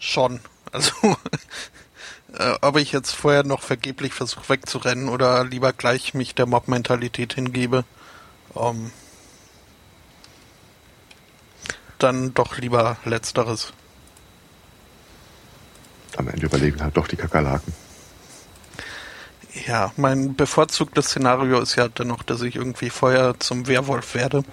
schon. 0.01 0.41
Also, 0.73 0.93
äh, 2.39 2.55
ob 2.63 2.77
ich 2.77 2.91
jetzt 2.91 3.13
vorher 3.13 3.45
noch 3.45 3.63
vergeblich 3.63 4.13
versuche 4.13 4.49
wegzurennen 4.49 5.09
oder 5.09 5.45
lieber 5.45 5.73
gleich 5.73 6.15
mich 6.15 6.35
der 6.35 6.47
Mob-Mentalität 6.47 7.35
hingebe, 7.35 7.85
ähm, 8.57 8.91
dann 11.99 12.35
doch 12.35 12.57
lieber 12.57 12.97
Letzteres. 13.05 13.73
Am 16.17 16.27
Ende 16.29 16.47
überlegen 16.47 16.83
halt 16.83 16.97
doch 16.97 17.07
die 17.07 17.17
Kakerlaken. 17.17 17.73
Ja, 19.67 19.93
mein 19.97 20.37
bevorzugtes 20.37 21.07
Szenario 21.07 21.61
ist 21.61 21.77
ja 21.77 21.89
dennoch, 21.89 22.23
dass 22.23 22.43
ich 22.43 22.57
irgendwie 22.57 22.91
vorher 22.91 23.35
zum 23.39 23.67
Werwolf 23.67 24.15
werde. 24.15 24.45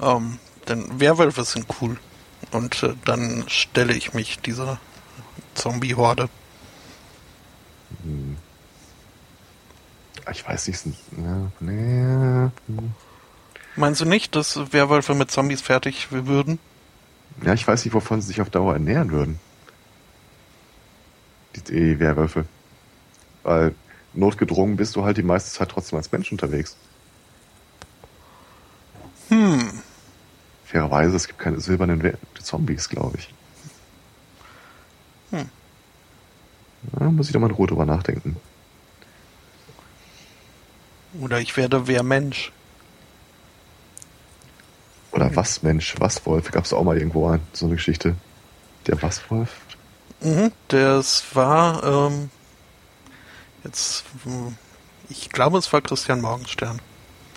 Ähm, 0.00 0.38
denn 0.68 1.00
Werwölfe 1.00 1.44
sind 1.44 1.66
cool. 1.80 1.98
Und 2.50 2.82
äh, 2.82 2.94
dann 3.04 3.44
stelle 3.48 3.94
ich 3.94 4.14
mich 4.14 4.38
dieser 4.40 4.78
Zombie-Horde. 5.54 6.28
Hm. 8.02 8.36
Ich 10.30 10.46
weiß 10.46 10.66
nicht. 10.86 10.98
Ja, 11.16 11.50
nee. 11.60 12.50
Meinst 13.76 14.00
du 14.00 14.06
nicht, 14.06 14.34
dass 14.34 14.72
Werwölfe 14.72 15.14
mit 15.14 15.30
Zombies 15.30 15.60
fertig 15.60 16.08
würden? 16.10 16.58
Ja, 17.44 17.52
ich 17.52 17.66
weiß 17.66 17.84
nicht, 17.84 17.94
wovon 17.94 18.20
sie 18.20 18.28
sich 18.28 18.40
auf 18.40 18.50
Dauer 18.50 18.72
ernähren 18.72 19.10
würden. 19.10 19.38
Die, 21.54 21.60
die 21.60 22.00
Werwölfe. 22.00 22.46
Weil 23.42 23.74
notgedrungen 24.16 24.76
bist 24.76 24.96
du 24.96 25.04
halt 25.04 25.16
die 25.16 25.22
meiste 25.22 25.50
Zeit 25.50 25.70
trotzdem 25.70 25.98
als 25.98 26.10
Mensch 26.12 26.32
unterwegs. 26.32 26.76
Hm 29.28 29.82
fairerweise, 30.76 31.16
es 31.16 31.26
gibt 31.26 31.38
keine 31.38 31.60
silbernen 31.60 32.16
Zombies, 32.42 32.88
glaube 32.88 33.18
ich. 33.18 33.28
Hm. 35.30 35.48
Da 36.92 37.04
muss 37.06 37.26
ich 37.26 37.32
doch 37.32 37.40
mal 37.40 37.48
in 37.48 37.54
Ruhe 37.54 37.66
drüber 37.66 37.86
nachdenken. 37.86 38.36
Oder 41.20 41.40
ich 41.40 41.56
werde 41.56 41.86
wer 41.86 42.02
Mensch. 42.02 42.52
Oder 45.12 45.34
was 45.34 45.62
Mensch, 45.62 45.94
was 45.98 46.26
Wolf? 46.26 46.50
Gab 46.50 46.64
es 46.64 46.74
auch 46.74 46.84
mal 46.84 46.98
irgendwo 46.98 47.28
ein, 47.28 47.40
so 47.54 47.66
eine 47.66 47.76
Geschichte. 47.76 48.14
Der 48.86 49.00
was 49.02 49.30
Wolf? 49.30 49.50
Mhm, 50.20 50.52
das 50.68 51.24
war 51.34 52.10
ähm, 52.10 52.30
jetzt, 53.66 54.04
hm, 54.24 54.56
ich 55.08 55.30
glaube, 55.30 55.58
es 55.58 55.72
war 55.72 55.82
Christian 55.82 56.20
Morgenstern. 56.20 56.80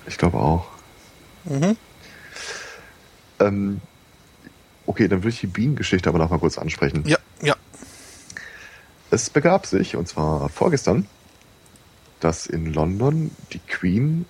Ich 0.08 0.18
glaube 0.18 0.38
auch. 0.38 0.68
Mhm. 1.46 1.76
Ähm, 3.40 3.82
okay, 4.86 5.08
dann 5.08 5.20
würde 5.20 5.30
ich 5.30 5.40
die 5.40 5.48
Bienengeschichte 5.48 6.10
aber 6.10 6.20
noch 6.20 6.30
mal 6.30 6.40
kurz 6.40 6.58
ansprechen. 6.58 7.04
Ja, 7.06 7.18
ja. 7.42 7.56
Es 9.12 9.30
begab 9.30 9.66
sich, 9.66 9.96
und 9.96 10.08
zwar 10.08 10.50
vorgestern, 10.50 11.08
dass 12.20 12.46
in 12.46 12.74
London 12.74 13.32
die 13.54 13.60
Queen 13.60 14.26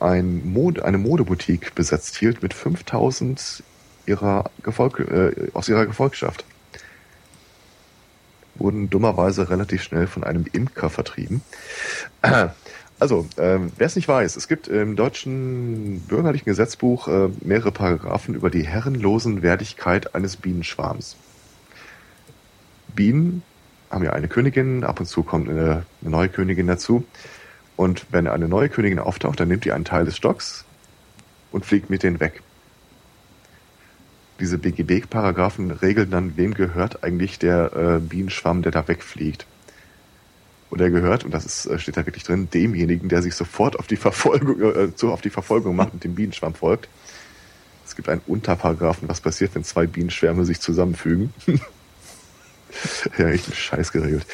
ein 0.00 0.52
Mode, 0.52 0.84
eine 0.84 0.98
Modeboutique 0.98 1.74
besetzt 1.74 2.16
hielt 2.16 2.42
mit 2.42 2.54
5000 2.54 3.62
ihrer 4.06 4.50
Gefolg, 4.62 5.00
äh, 5.00 5.50
aus 5.54 5.68
ihrer 5.68 5.86
Gefolgschaft. 5.86 6.44
Wurden 8.56 8.90
dummerweise 8.90 9.50
relativ 9.50 9.82
schnell 9.82 10.06
von 10.06 10.24
einem 10.24 10.46
Imker 10.52 10.90
vertrieben. 10.90 11.42
Also, 13.00 13.26
ähm, 13.38 13.72
wer 13.76 13.88
es 13.88 13.96
nicht 13.96 14.06
weiß, 14.06 14.36
es 14.36 14.46
gibt 14.46 14.68
im 14.68 14.94
deutschen 14.94 16.00
bürgerlichen 16.06 16.44
Gesetzbuch 16.44 17.08
äh, 17.08 17.28
mehrere 17.40 17.72
Paragraphen 17.72 18.36
über 18.36 18.50
die 18.50 18.64
herrenlosen 18.64 19.42
Wertigkeit 19.42 20.14
eines 20.14 20.36
Bienenschwarms. 20.36 21.16
Bienen 22.94 23.42
haben 23.90 24.04
ja 24.04 24.12
eine 24.12 24.28
Königin, 24.28 24.84
ab 24.84 25.00
und 25.00 25.06
zu 25.06 25.24
kommt 25.24 25.48
eine, 25.48 25.84
eine 26.00 26.10
neue 26.10 26.28
Königin 26.28 26.68
dazu. 26.68 27.04
Und 27.76 28.06
wenn 28.10 28.28
eine 28.28 28.48
neue 28.48 28.68
Königin 28.68 29.00
auftaucht, 29.00 29.40
dann 29.40 29.48
nimmt 29.48 29.64
die 29.64 29.72
einen 29.72 29.84
Teil 29.84 30.04
des 30.04 30.16
Stocks 30.16 30.64
und 31.50 31.66
fliegt 31.66 31.90
mit 31.90 32.04
denen 32.04 32.20
weg. 32.20 32.42
Diese 34.40 34.58
BGB-Paragraphen 34.58 35.70
regeln 35.70 36.10
dann, 36.10 36.36
wem 36.36 36.54
gehört 36.54 37.04
eigentlich 37.04 37.38
der 37.38 37.72
äh, 37.74 37.98
Bienenschwamm, 38.00 38.62
der 38.62 38.72
da 38.72 38.86
wegfliegt. 38.88 39.46
Und 40.70 40.80
er 40.80 40.90
gehört, 40.90 41.24
und 41.24 41.32
das 41.32 41.46
ist, 41.46 41.66
äh, 41.66 41.78
steht 41.78 41.96
da 41.96 42.04
wirklich 42.04 42.24
drin, 42.24 42.48
demjenigen, 42.52 43.08
der 43.08 43.22
sich 43.22 43.34
sofort 43.34 43.78
auf 43.78 43.86
die 43.86 43.96
Verfolgung, 43.96 44.60
äh, 44.60 44.88
so 44.96 45.12
auf 45.12 45.20
die 45.20 45.30
Verfolgung 45.30 45.76
macht 45.76 45.92
und 45.92 46.02
dem 46.02 46.14
Bienenschwamm 46.14 46.54
folgt. 46.54 46.88
Es 47.86 47.94
gibt 47.94 48.08
einen 48.08 48.22
Unterparagraphen, 48.26 49.08
was 49.08 49.20
passiert, 49.20 49.54
wenn 49.54 49.62
zwei 49.62 49.86
Bienenschwärme 49.86 50.44
sich 50.44 50.60
zusammenfügen. 50.60 51.32
ja, 53.18 53.28
echt 53.28 53.54
Scheiß 53.54 53.92
geregelt. 53.92 54.26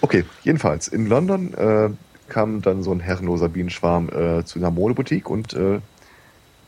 Okay, 0.00 0.24
jedenfalls, 0.42 0.88
in 0.88 1.06
London 1.06 1.54
äh, 1.54 1.90
kam 2.28 2.60
dann 2.60 2.82
so 2.82 2.92
ein 2.92 3.00
herrenloser 3.00 3.48
Bienenschwarm 3.48 4.08
äh, 4.10 4.44
zu 4.44 4.58
einer 4.58 4.70
Modeboutique 4.70 5.30
und 5.30 5.54
äh, 5.54 5.80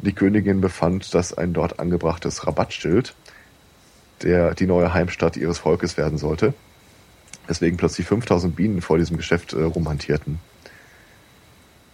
die 0.02 0.12
Königin 0.12 0.60
befand, 0.60 1.14
dass 1.14 1.36
ein 1.36 1.52
dort 1.52 1.78
angebrachtes 1.78 2.46
Rabattschild 2.46 3.14
der 4.22 4.54
die 4.54 4.66
neue 4.66 4.92
Heimstatt 4.92 5.36
ihres 5.36 5.58
Volkes 5.58 5.96
werden 5.96 6.18
sollte. 6.18 6.54
Deswegen 7.48 7.76
plötzlich 7.76 8.06
5000 8.06 8.54
Bienen 8.54 8.82
vor 8.82 8.98
diesem 8.98 9.16
Geschäft 9.16 9.52
äh, 9.52 9.62
rumhantierten. 9.62 10.38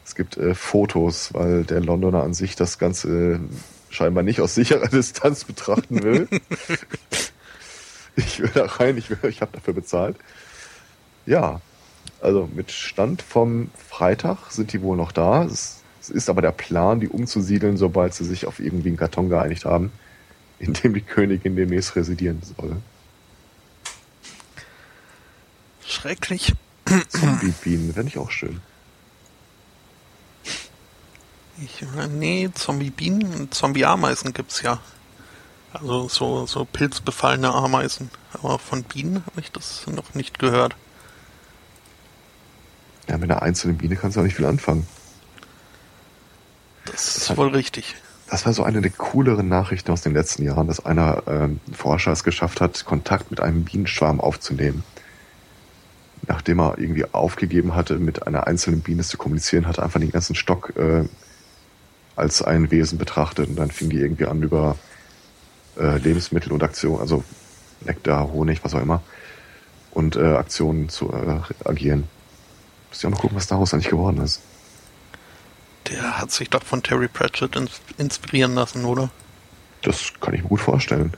Es 0.05 0.15
gibt 0.15 0.37
äh, 0.37 0.55
Fotos, 0.55 1.33
weil 1.35 1.65
der 1.65 1.81
Londoner 1.81 2.23
an 2.23 2.35
sich 2.35 2.57
das 2.57 2.79
Ganze 2.79 3.35
äh, 3.35 3.39
scheinbar 3.91 4.23
nicht 4.23 4.41
aus 4.41 4.55
sicherer 4.55 4.89
Distanz 4.93 5.45
betrachten 5.45 6.03
will. 6.03 6.29
ich 8.17 8.41
will 8.41 8.51
da 8.55 8.67
rein, 8.67 8.99
ich, 8.99 9.11
will, 9.11 9.19
ich 9.29 9.41
habe 9.41 9.53
dafür 9.53 9.75
bezahlt. 9.75 10.17
Ja, 11.25 11.61
also 12.21 12.49
mit 12.55 12.71
Stand 12.71 13.23
vom 13.23 13.71
Freitag 13.89 14.51
sind 14.51 14.73
die 14.73 14.83
wohl 14.83 14.97
noch 14.97 15.13
da. 15.13 15.45
Es, 15.45 15.76
es 16.09 16.11
ist 16.11 16.31
aber 16.31 16.41
der 16.41 16.53
Plan, 16.53 17.01
die 17.01 17.09
umzusiedeln, 17.09 17.77
sobald 17.77 18.15
sie 18.15 18.25
sich 18.25 18.47
auf 18.47 18.61
irgendwie 18.61 18.89
einen 18.89 18.97
Karton 18.97 19.29
geeinigt 19.29 19.65
haben, 19.65 19.91
in 20.59 20.73
dem 20.73 20.95
die 20.95 21.01
Königin 21.01 21.57
demnächst 21.57 21.97
residieren 21.97 22.41
soll. 22.43 22.77
Schrecklich. 25.85 26.55
Zombie-Bienen 27.09 27.93
fände 27.93 28.09
ich 28.09 28.19
auch 28.19 28.31
schön. 28.31 28.61
Ich, 31.59 31.85
nee, 32.11 32.49
Zombie-Bienen, 32.55 33.51
Zombie-Ameisen 33.51 34.33
gibt's 34.33 34.63
ja. 34.63 34.81
Also 35.73 36.09
so, 36.09 36.47
so 36.47 36.65
pilzbefallene 36.65 37.53
Ameisen. 37.53 38.11
Aber 38.33 38.59
von 38.59 38.85
Bienen 38.85 39.25
habe 39.27 39.41
ich 39.41 39.51
das 39.51 39.85
noch 39.89 40.15
nicht 40.15 40.39
gehört. 40.39 40.77
Ja, 43.09 43.19
mit 43.19 43.31
einer 43.31 43.43
einzelnen 43.43 43.79
Biene 43.79 43.97
kannst 43.97 44.17
du 44.17 44.21
auch 44.21 44.25
nicht 44.25 44.37
viel 44.37 44.47
anfangen. 44.47 44.87
Das, 46.87 47.17
ist 47.17 47.37
wohl 47.37 47.49
richtig. 47.49 47.97
Das 48.29 48.45
war 48.47 48.53
so 48.53 48.65
eine 48.65 48.81
der 48.81 48.91
cooleren 48.91 49.49
Nachrichten 49.49 49.93
aus 49.93 50.03
den 50.03 50.13
letzten 50.13 50.43
Jahren, 50.43 50.67
dass 50.67 50.85
einer 50.85 51.23
ähm, 51.27 51.61
Forscher 51.73 52.13
es 52.13 52.25
geschafft 52.25 52.61
hat, 52.61 52.85
Kontakt 52.85 53.31
mit 53.31 53.41
einem 53.41 53.65
Bienenschwarm 53.65 54.21
aufzunehmen. 54.21 54.83
Nachdem 56.27 56.59
er 56.59 56.79
irgendwie 56.79 57.05
aufgegeben 57.13 57.75
hatte, 57.77 57.99
mit 57.99 58.27
einer 58.27 58.47
einzelnen 58.47 58.81
Biene 58.81 59.03
zu 59.03 59.17
kommunizieren, 59.17 59.67
hat 59.67 59.79
er 59.79 59.85
einfach 59.85 60.01
den 60.01 60.11
ganzen 60.11 60.35
Stock 60.35 60.73
äh, 60.77 61.05
als 62.17 62.43
ein 62.43 62.71
Wesen 62.71 62.99
betrachtet 62.99 63.49
und 63.49 63.57
dann 63.57 63.71
fing 63.71 63.91
die 63.91 63.99
irgendwie 63.99 64.27
an 64.27 64.43
über 64.43 64.77
äh, 65.79 65.99
Lebensmittel 65.99 66.53
und 66.53 66.63
Aktionen, 66.63 67.01
also 67.01 67.23
Nektar, 67.85 68.33
Honig, 68.33 68.65
was 68.65 68.75
auch 68.75 68.81
immer, 68.81 69.03
und 69.93 70.17
äh, 70.17 70.35
Aktionen 70.35 70.89
zu 70.89 71.13
äh, 71.13 71.69
agieren. 71.69 72.09
Muss 72.89 72.99
ich 72.99 73.07
auch 73.07 73.11
mal 73.11 73.19
gucken, 73.19 73.37
was 73.37 73.47
daraus 73.47 73.73
eigentlich 73.73 73.91
geworden 73.91 74.21
ist. 74.23 74.41
Der 75.89 76.19
hat 76.19 76.33
sich 76.33 76.51
doch 76.51 76.63
von 76.63 76.83
Terry 76.83 77.09
Pratchett 77.09 77.57
ins 77.57 77.81
inspirieren 77.99 78.55
lassen, 78.55 78.85
oder? 78.85 79.11
Das 79.83 80.13
kann 80.21 80.35
ich 80.35 80.43
mir 80.43 80.49
gut 80.49 80.61
vorstellen. 80.61 81.13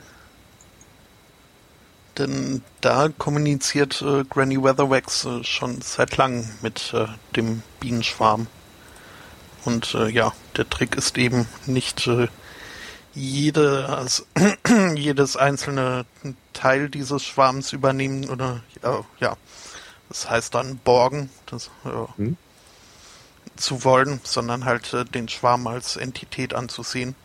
Denn 2.17 2.61
da 2.81 3.09
kommuniziert 3.09 4.01
äh, 4.01 4.25
Granny 4.25 4.61
Weatherwax 4.61 5.25
äh, 5.25 5.43
schon 5.43 5.81
seit 5.81 6.17
langem 6.17 6.49
mit 6.61 6.93
äh, 6.93 7.07
dem 7.35 7.63
Bienenschwarm. 7.79 8.47
Und 9.65 9.95
äh, 9.95 10.09
ja, 10.09 10.33
der 10.57 10.69
Trick 10.69 10.95
ist 10.95 11.17
eben 11.17 11.47
nicht 11.65 12.07
äh, 12.07 12.27
jede, 13.13 13.89
als 13.89 14.25
jedes 14.95 15.37
einzelne 15.37 16.05
Teil 16.53 16.89
dieses 16.89 17.23
Schwarms 17.23 17.73
übernehmen 17.73 18.29
oder 18.29 18.61
ja, 18.83 19.03
ja. 19.19 19.37
das 20.09 20.29
heißt 20.29 20.55
dann 20.55 20.77
borgen 20.77 21.29
das, 21.47 21.71
äh, 21.85 22.17
hm? 22.17 22.37
Zu 23.59 23.83
wollen, 23.83 24.19
sondern 24.23 24.65
halt 24.65 24.93
äh, 24.93 25.05
den 25.05 25.27
Schwarm 25.27 25.67
als 25.67 25.95
Entität 25.95 26.53
anzusehen. 26.53 27.15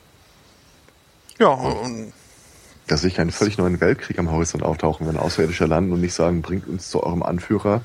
Ja, 1.38 1.48
und 1.48 2.12
dass 2.86 3.00
sich 3.00 3.18
einen 3.18 3.30
völlig 3.30 3.56
neuen 3.56 3.80
Weltkrieg 3.80 4.18
am 4.18 4.30
Horizont 4.30 4.62
auftauchen, 4.62 5.06
wenn 5.06 5.16
Außerirdische 5.16 5.64
landen 5.64 5.92
und 5.92 6.00
nicht 6.00 6.14
sagen, 6.14 6.42
bringt 6.42 6.66
uns 6.68 6.90
zu 6.90 7.02
eurem 7.02 7.22
Anführer, 7.22 7.82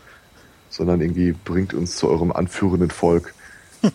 sondern 0.70 1.00
irgendwie 1.02 1.32
bringt 1.32 1.74
uns 1.74 1.96
zu 1.96 2.10
eurem 2.10 2.32
anführenden 2.32 2.92
Volk. 2.92 3.34
ich 3.82 3.92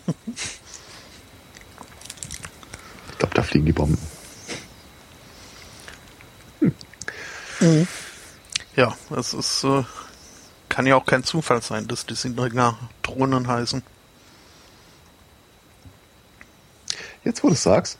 glaube, 3.18 3.34
da 3.34 3.42
fliegen 3.42 3.66
die 3.66 3.72
Bomben. 3.72 3.98
Hm. 6.60 6.74
Mhm. 7.60 7.86
Ja, 8.76 8.96
es 9.16 9.34
ist, 9.34 9.64
äh, 9.64 9.84
kann 10.68 10.86
ja 10.86 10.96
auch 10.96 11.06
kein 11.06 11.22
Zufall 11.22 11.62
sein, 11.62 11.86
dass 11.86 12.06
die 12.06 12.14
Dinger 12.14 12.78
Drohnen 13.02 13.46
heißen. 13.46 13.82
Jetzt, 17.24 17.42
wo 17.42 17.48
du 17.48 17.54
es 17.54 17.62
sagst, 17.62 17.98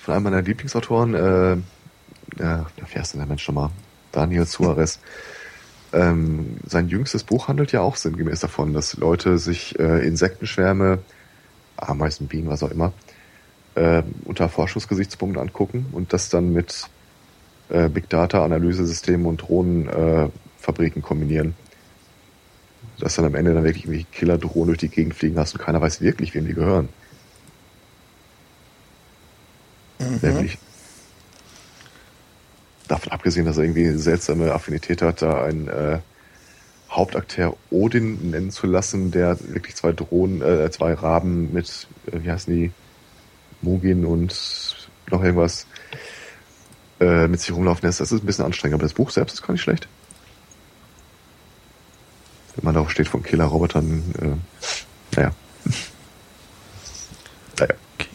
von 0.00 0.14
einem 0.14 0.24
meiner 0.24 0.42
Lieblingsautoren, 0.42 1.14
äh, 1.14 1.56
ja, 2.38 2.66
wie 2.76 2.98
heißt 2.98 3.14
denn 3.14 3.20
der 3.20 3.28
Mensch 3.28 3.46
nochmal? 3.46 3.70
Daniel 4.12 4.46
Suarez. 4.46 4.98
Ähm, 5.92 6.56
sein 6.66 6.88
jüngstes 6.88 7.22
Buch 7.22 7.48
handelt 7.48 7.72
ja 7.72 7.80
auch 7.80 7.96
sinngemäß 7.96 8.40
davon, 8.40 8.72
dass 8.72 8.96
Leute 8.96 9.38
sich 9.38 9.78
äh, 9.78 10.06
Insektenschwärme, 10.06 10.98
Ameisen, 11.76 12.26
Bienen, 12.26 12.48
was 12.48 12.62
auch 12.62 12.70
immer, 12.70 12.92
äh, 13.74 14.02
unter 14.24 14.48
Forschungsgesichtspunkten 14.48 15.40
angucken 15.40 15.86
und 15.92 16.12
das 16.12 16.30
dann 16.30 16.52
mit 16.52 16.88
äh, 17.68 17.88
Big 17.88 18.08
Data, 18.08 18.44
Analysesystemen 18.44 19.26
und 19.26 19.36
Drohnenfabriken 19.38 21.02
äh, 21.02 21.06
kombinieren. 21.06 21.54
Dass 22.98 23.16
dann 23.16 23.26
am 23.26 23.34
Ende 23.34 23.54
dann 23.54 23.64
wirklich 23.64 23.84
irgendwie 23.84 24.04
Killerdrohnen 24.04 24.68
durch 24.68 24.78
die 24.78 24.88
Gegend 24.88 25.14
fliegen 25.14 25.38
hast 25.38 25.54
und 25.54 25.60
keiner 25.60 25.80
weiß 25.80 26.00
wirklich, 26.00 26.34
wem 26.34 26.46
die 26.46 26.54
gehören. 26.54 26.88
Mhm. 30.10 30.18
Nämlich 30.22 30.58
davon 32.88 33.12
abgesehen, 33.12 33.46
dass 33.46 33.56
er 33.56 33.64
irgendwie 33.64 33.88
eine 33.88 33.98
seltsame 33.98 34.52
Affinität 34.52 35.02
hat, 35.02 35.22
da 35.22 35.44
einen 35.44 35.68
äh, 35.68 35.98
Hauptakteur 36.90 37.56
Odin 37.70 38.30
nennen 38.30 38.50
zu 38.50 38.66
lassen, 38.66 39.10
der 39.10 39.38
wirklich 39.52 39.74
zwei 39.74 39.92
Drohnen, 39.92 40.42
äh, 40.42 40.70
zwei 40.70 40.94
Raben 40.94 41.52
mit, 41.52 41.86
äh, 42.06 42.22
wie 42.22 42.30
heißen 42.30 42.54
die, 42.54 42.72
Mugin 43.62 44.04
und 44.04 44.88
noch 45.10 45.22
irgendwas 45.22 45.66
äh, 47.00 47.26
mit 47.28 47.40
sich 47.40 47.52
rumlaufen 47.52 47.86
lässt. 47.86 48.00
Das 48.00 48.12
ist 48.12 48.22
ein 48.22 48.26
bisschen 48.26 48.44
anstrengend, 48.44 48.74
aber 48.74 48.82
das 48.82 48.92
Buch 48.92 49.10
selbst 49.10 49.34
ist 49.34 49.42
gar 49.42 49.52
nicht 49.52 49.62
schlecht. 49.62 49.88
Wenn 52.54 52.64
man 52.66 52.74
darauf 52.74 52.90
steht 52.90 53.08
von 53.08 53.22
Killer-Robotern, 53.22 54.14
äh, 54.20 55.16
naja. 55.16 55.32
naja. 57.58 57.74
Okay. 57.94 58.08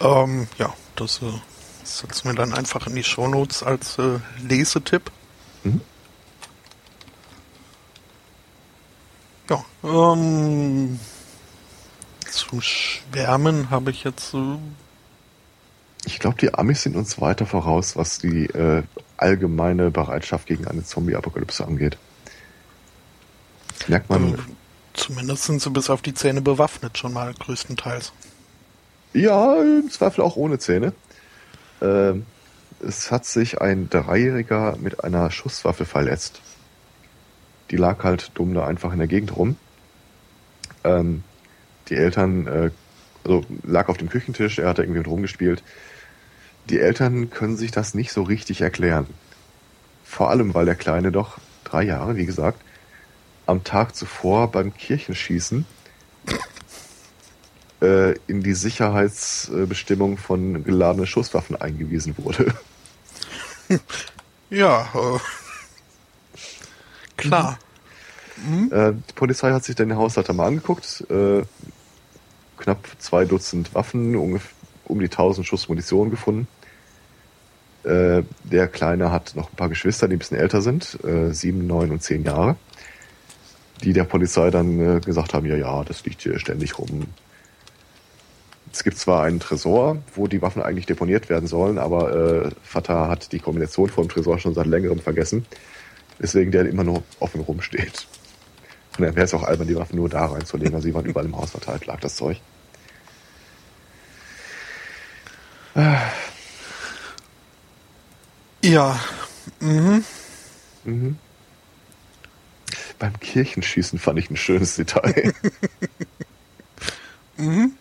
Ähm, 0.00 0.48
ja, 0.58 0.74
das 0.96 1.20
äh, 1.22 1.32
setzen 1.84 2.28
wir 2.28 2.34
dann 2.34 2.52
einfach 2.52 2.86
in 2.86 2.94
die 2.94 3.04
Shownotes 3.04 3.62
als 3.62 3.98
äh, 3.98 4.18
Lesetipp. 4.46 5.10
Mhm. 5.64 5.80
Ja, 9.48 9.64
ähm, 9.84 10.98
zum 12.30 12.60
Schwärmen 12.60 13.70
habe 13.70 13.90
ich 13.90 14.04
jetzt. 14.04 14.34
Äh, 14.34 14.56
ich 16.04 16.18
glaube, 16.18 16.36
die 16.38 16.54
Amis 16.54 16.82
sind 16.82 16.96
uns 16.96 17.20
weiter 17.20 17.46
voraus, 17.46 17.96
was 17.96 18.18
die 18.18 18.46
äh, 18.46 18.82
allgemeine 19.16 19.90
Bereitschaft 19.90 20.46
gegen 20.46 20.66
eine 20.66 20.84
Zombie-Apokalypse 20.84 21.64
angeht. 21.64 21.96
Merkt 23.86 24.10
man. 24.10 24.34
Äh, 24.34 24.38
zumindest 24.94 25.44
sind 25.44 25.62
sie 25.62 25.70
bis 25.70 25.90
auf 25.90 26.02
die 26.02 26.14
Zähne 26.14 26.40
bewaffnet, 26.40 26.98
schon 26.98 27.12
mal 27.12 27.32
größtenteils. 27.34 28.12
Ja, 29.12 29.60
im 29.60 29.90
Zweifel 29.90 30.22
auch 30.22 30.36
ohne 30.36 30.58
Zähne. 30.58 30.94
Ähm, 31.82 32.24
es 32.80 33.10
hat 33.10 33.26
sich 33.26 33.60
ein 33.60 33.90
Dreijähriger 33.90 34.76
mit 34.80 35.04
einer 35.04 35.30
Schusswaffe 35.30 35.84
verletzt. 35.84 36.40
Die 37.70 37.76
lag 37.76 38.04
halt 38.04 38.30
dumm 38.34 38.54
da 38.54 38.66
einfach 38.66 38.92
in 38.92 38.98
der 38.98 39.08
Gegend 39.08 39.36
rum. 39.36 39.56
Ähm, 40.84 41.22
die 41.88 41.96
Eltern, 41.96 42.46
äh, 42.46 42.70
also 43.24 43.44
lag 43.62 43.88
auf 43.88 43.98
dem 43.98 44.08
Küchentisch, 44.08 44.58
er 44.58 44.68
hat 44.68 44.78
da 44.78 44.82
irgendwie 44.82 44.98
mit 44.98 45.08
rumgespielt. 45.08 45.62
Die 46.70 46.80
Eltern 46.80 47.30
können 47.30 47.56
sich 47.56 47.70
das 47.70 47.94
nicht 47.94 48.12
so 48.12 48.22
richtig 48.22 48.62
erklären. 48.62 49.06
Vor 50.04 50.30
allem, 50.30 50.54
weil 50.54 50.64
der 50.64 50.74
Kleine 50.74 51.12
doch, 51.12 51.38
drei 51.64 51.82
Jahre, 51.82 52.16
wie 52.16 52.26
gesagt, 52.26 52.60
am 53.46 53.64
Tag 53.64 53.94
zuvor 53.94 54.50
beim 54.50 54.74
Kirchenschießen 54.74 55.66
äh, 57.82 58.12
in 58.28 58.42
die 58.42 58.54
Sicherheitsbestimmung 58.54 60.16
von 60.16 60.64
geladenen 60.64 61.06
Schusswaffen 61.06 61.60
eingewiesen 61.60 62.14
wurde. 62.16 62.54
Ja, 64.50 64.88
äh, 64.94 65.18
klar. 67.16 67.58
Mhm. 68.46 68.70
Äh, 68.70 68.92
die 68.92 69.12
Polizei 69.14 69.50
hat 69.50 69.64
sich 69.64 69.74
dann 69.74 69.88
den 69.88 69.96
Haushalter 69.96 70.34
mal 70.34 70.46
angeguckt. 70.46 71.06
Äh, 71.10 71.42
knapp 72.58 72.86
zwei 72.98 73.24
Dutzend 73.24 73.74
Waffen, 73.74 74.14
um, 74.14 74.40
um 74.84 75.00
die 75.00 75.06
1000 75.06 75.46
Schuss 75.46 75.70
Munition 75.70 76.10
gefunden. 76.10 76.46
Äh, 77.84 78.24
der 78.44 78.68
Kleine 78.68 79.10
hat 79.10 79.34
noch 79.34 79.50
ein 79.50 79.56
paar 79.56 79.70
Geschwister, 79.70 80.06
die 80.06 80.16
ein 80.16 80.18
bisschen 80.18 80.38
älter 80.38 80.60
sind, 80.60 81.02
äh, 81.02 81.32
sieben, 81.32 81.66
neun 81.66 81.90
und 81.90 82.02
zehn 82.02 82.22
Jahre, 82.22 82.56
die 83.82 83.94
der 83.94 84.04
Polizei 84.04 84.50
dann 84.50 84.98
äh, 84.98 85.00
gesagt 85.00 85.34
haben, 85.34 85.46
ja, 85.46 85.56
ja, 85.56 85.82
das 85.82 86.04
liegt 86.04 86.20
hier 86.20 86.38
ständig 86.38 86.78
rum. 86.78 87.06
Es 88.72 88.84
gibt 88.84 88.98
zwar 88.98 89.24
einen 89.24 89.38
Tresor, 89.38 89.98
wo 90.14 90.26
die 90.26 90.40
Waffen 90.40 90.62
eigentlich 90.62 90.86
deponiert 90.86 91.28
werden 91.28 91.46
sollen, 91.46 91.78
aber 91.78 92.46
äh, 92.46 92.50
Fatah 92.62 93.08
hat 93.08 93.32
die 93.32 93.38
Kombination 93.38 93.90
vom 93.90 94.08
Tresor 94.08 94.38
schon 94.38 94.54
seit 94.54 94.66
längerem 94.66 94.98
vergessen, 94.98 95.44
weswegen 96.18 96.52
der 96.52 96.64
immer 96.66 96.82
nur 96.82 97.02
offen 97.20 97.42
rumsteht. 97.42 98.06
Und 98.96 99.04
dann 99.04 99.14
wäre 99.14 99.26
es 99.26 99.34
auch 99.34 99.42
albern, 99.42 99.68
die 99.68 99.76
Waffen 99.76 99.96
nur 99.96 100.08
da 100.08 100.26
reinzulegen. 100.26 100.74
Also 100.74 100.88
sie 100.88 100.94
waren 100.94 101.04
überall 101.04 101.26
im 101.26 101.36
Haus 101.36 101.50
verteilt, 101.50 101.86
lag 101.86 102.00
das 102.00 102.16
Zeug. 102.16 102.40
Ja. 108.62 109.00
Mhm. 109.60 110.04
Mhm. 110.84 111.18
Beim 112.98 113.18
Kirchenschießen 113.18 113.98
fand 113.98 114.18
ich 114.18 114.30
ein 114.30 114.36
schönes 114.36 114.76
Detail. 114.76 115.34
mhm. 117.36 117.72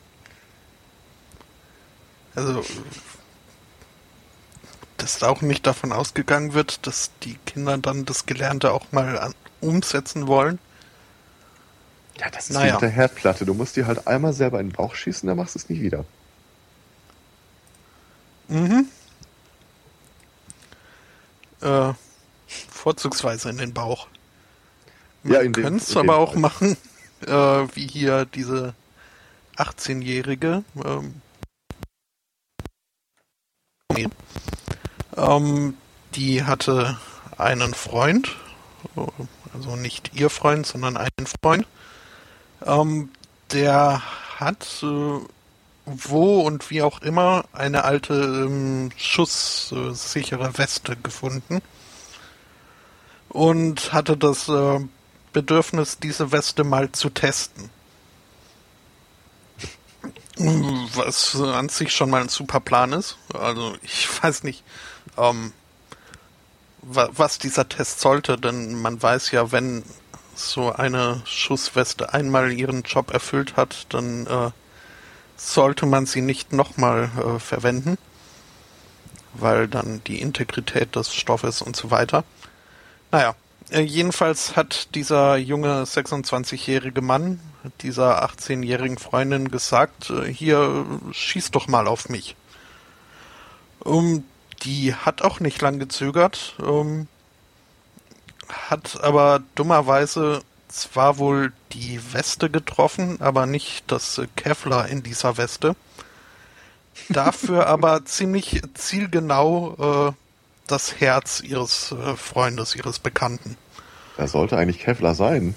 Also, 2.36 2.64
dass 4.98 5.20
da 5.20 5.30
auch 5.30 5.42
nicht 5.42 5.66
davon 5.66 5.92
ausgegangen 5.92 6.54
wird, 6.54 6.86
dass 6.88 7.12
die 7.24 7.36
Kinder 7.46 7.78
dann 7.78 8.06
das 8.06 8.26
Gelernte 8.26 8.72
auch 8.72 8.92
mal 8.92 9.18
an, 9.18 9.34
umsetzen 9.60 10.28
wollen. 10.28 10.60
Ja, 12.18 12.30
das 12.30 12.50
ist 12.50 12.54
naja. 12.54 12.68
wie 12.68 12.72
mit 12.74 12.82
der 12.84 12.90
Herdplatte. 12.90 13.46
Du 13.46 13.54
musst 13.54 13.76
dir 13.76 13.88
halt 13.88 14.08
einmal 14.08 14.34
selber 14.34 14.60
in 14.60 14.70
den 14.70 14.76
Bauch 14.76 14.96
schießen, 14.96 15.28
dann 15.28 15.38
machst 15.38 15.56
du 15.56 15.60
es 15.60 15.70
nie 15.70 15.82
wieder. 15.82 16.06
Mhm. 18.48 18.88
Äh, 21.62 21.94
vorzugsweise 22.70 23.50
in 23.50 23.58
den 23.58 23.74
Bauch. 23.74 24.08
Man 25.24 25.34
ja, 25.34 25.52
könnte 25.52 25.84
es 25.84 25.96
aber 25.96 26.18
auch 26.18 26.36
machen, 26.36 26.78
äh, 27.22 27.32
wie 27.32 27.88
hier 27.88 28.26
diese 28.26 28.74
18-Jährige. 29.58 30.64
Ähm. 30.84 31.22
Ähm, 35.18 35.76
die 36.16 36.44
hatte 36.44 36.98
einen 37.38 37.74
Freund, 37.74 38.36
also 39.54 39.76
nicht 39.76 40.12
ihr 40.14 40.30
Freund, 40.30 40.66
sondern 40.66 40.98
einen 40.98 41.28
Freund. 41.42 41.66
Ähm, 42.66 43.10
der 43.52 44.02
hat 44.40 44.84
äh, 44.84 45.20
wo 45.86 46.42
und 46.42 46.70
wie 46.70 46.82
auch 46.82 47.02
immer 47.02 47.46
eine 47.54 47.84
alte 47.84 48.14
ähm, 48.14 48.92
schusssichere 48.98 50.58
Weste 50.58 50.96
gefunden 50.96 51.62
und 53.30 53.94
hatte 53.94 54.18
das 54.18 54.48
äh, 54.48 54.80
Bedürfnis, 55.34 55.98
diese 56.00 56.32
Weste 56.32 56.64
mal 56.64 56.92
zu 56.92 57.10
testen. 57.10 57.70
Was 60.96 61.36
an 61.36 61.70
sich 61.70 61.94
schon 61.94 62.10
mal 62.10 62.22
ein 62.22 62.30
super 62.30 62.60
Plan 62.60 62.94
ist. 62.94 63.18
Also 63.34 63.76
ich 63.82 64.08
weiß 64.24 64.44
nicht, 64.44 64.64
ähm, 65.18 65.54
wa 66.82 67.10
was 67.12 67.40
dieser 67.40 67.68
Test 67.70 68.00
sollte, 68.00 68.38
denn 68.38 68.82
man 68.82 69.02
weiß 69.02 69.32
ja, 69.32 69.52
wenn 69.52 69.84
so 70.36 70.72
eine 70.72 71.22
Schussweste 71.26 72.14
einmal 72.14 72.52
ihren 72.52 72.84
Job 72.84 73.12
erfüllt 73.14 73.56
hat, 73.58 73.86
dann 73.90 74.26
äh, 74.28 74.52
sollte 75.38 75.86
man 75.86 76.06
sie 76.06 76.22
nicht 76.22 76.54
nochmal 76.54 77.12
äh, 77.18 77.40
verwenden, 77.40 77.98
weil 79.34 79.68
dann 79.68 80.04
die 80.06 80.22
Integrität 80.22 80.96
des 80.96 81.14
Stoffes 81.14 81.62
und 81.62 81.76
so 81.76 81.92
weiter. 81.92 82.24
Naja, 83.12 83.36
äh, 83.72 83.82
jedenfalls 83.82 84.56
hat 84.56 84.94
dieser 84.96 85.38
junge 85.38 85.84
26-jährige 85.84 87.02
Mann 87.02 87.40
dieser 87.82 88.24
18-jährigen 88.24 88.98
Freundin 88.98 89.50
gesagt, 89.50 90.10
äh, 90.10 90.32
hier 90.32 90.86
schieß 91.12 91.52
doch 91.52 91.68
mal 91.68 91.88
auf 91.88 92.10
mich. 92.10 92.36
Um, 93.80 94.24
die 94.64 94.94
hat 94.94 95.22
auch 95.22 95.40
nicht 95.40 95.62
lang 95.62 95.80
gezögert, 95.80 96.56
um, 96.60 97.08
hat 98.48 99.02
aber 99.04 99.42
dummerweise 99.56 100.42
zwar 100.68 101.18
wohl 101.18 101.54
die 101.74 102.00
Weste 102.14 102.50
getroffen, 102.50 103.22
aber 103.22 103.46
nicht 103.46 103.84
das 103.88 104.22
Kevlar 104.36 104.88
in 104.88 105.04
dieser 105.04 105.38
Weste. 105.38 105.76
Dafür 107.10 107.68
aber 107.68 108.06
ziemlich 108.06 108.62
zielgenau 108.74 110.10
äh, 110.10 110.21
das 110.72 111.00
Herz 111.00 111.42
ihres 111.42 111.92
äh, 111.92 112.16
Freundes, 112.16 112.76
ihres 112.76 113.00
Bekannten. 113.00 113.58
Da 114.18 114.28
sollte 114.28 114.58
eigentlich 114.58 114.80
Kevlar 114.80 115.16
sein. 115.16 115.56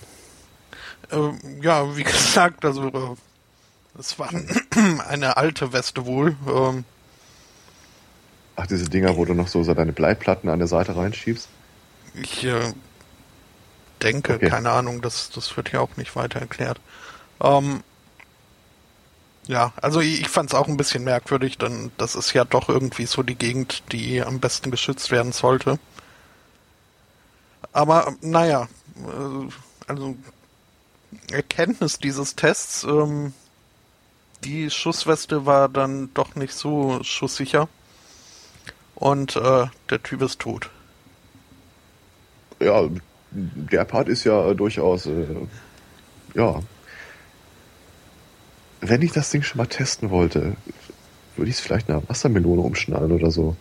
Äh, 1.10 1.30
ja, 1.62 1.96
wie 1.96 2.04
gesagt, 2.04 2.64
also 2.64 2.88
äh, 2.88 3.98
es 3.98 4.18
war 4.18 4.30
eine 5.08 5.36
alte 5.36 5.72
Weste 5.72 6.06
wohl. 6.06 6.36
Ähm, 6.48 6.84
Ach, 8.56 8.66
diese 8.66 8.88
Dinger, 8.88 9.16
wo 9.16 9.24
du 9.24 9.34
noch 9.34 9.48
so 9.48 9.62
deine 9.74 9.92
Bleiplatten 9.92 10.48
an 10.48 10.60
der 10.60 10.68
Seite 10.68 10.96
reinschiebst? 10.96 11.48
Ich 12.14 12.44
äh, 12.44 12.72
denke, 14.02 14.34
okay. 14.34 14.48
keine 14.48 14.70
Ahnung, 14.70 15.02
das, 15.02 15.30
das 15.30 15.56
wird 15.56 15.70
hier 15.70 15.80
auch 15.80 15.96
nicht 15.96 16.14
weiter 16.14 16.40
erklärt. 16.40 16.80
Ähm, 17.40 17.82
ja, 19.46 19.72
also 19.76 20.00
ich, 20.00 20.22
ich 20.22 20.28
fand 20.28 20.50
es 20.50 20.54
auch 20.54 20.68
ein 20.68 20.76
bisschen 20.76 21.04
merkwürdig, 21.04 21.58
denn 21.58 21.90
das 21.98 22.14
ist 22.14 22.32
ja 22.32 22.44
doch 22.44 22.68
irgendwie 22.68 23.06
so 23.06 23.22
die 23.22 23.34
Gegend, 23.34 23.82
die 23.92 24.22
am 24.22 24.40
besten 24.40 24.70
geschützt 24.70 25.10
werden 25.10 25.32
sollte. 25.32 25.78
Aber 27.72 28.14
naja, 28.20 28.68
äh, 28.96 29.48
also 29.86 30.16
Erkenntnis 31.30 31.98
dieses 31.98 32.36
Tests, 32.36 32.84
ähm, 32.84 33.34
die 34.44 34.70
Schussweste 34.70 35.46
war 35.46 35.68
dann 35.68 36.12
doch 36.14 36.34
nicht 36.34 36.54
so 36.54 37.02
schusssicher 37.02 37.68
und 38.94 39.36
äh, 39.36 39.66
der 39.90 40.02
Typ 40.02 40.22
ist 40.22 40.40
tot. 40.40 40.70
Ja, 42.60 42.88
der 43.30 43.84
Part 43.84 44.08
ist 44.08 44.24
ja 44.24 44.54
durchaus, 44.54 45.06
äh, 45.06 45.26
ja. 46.34 46.62
Wenn 48.86 49.00
ich 49.00 49.12
das 49.12 49.30
Ding 49.30 49.42
schon 49.42 49.56
mal 49.56 49.66
testen 49.66 50.10
wollte, 50.10 50.56
würde 51.36 51.50
ich 51.50 51.56
es 51.56 51.62
vielleicht 51.62 51.88
einer 51.88 52.06
Wassermelone 52.06 52.60
umschneiden 52.60 53.12
oder 53.12 53.30
so. 53.30 53.56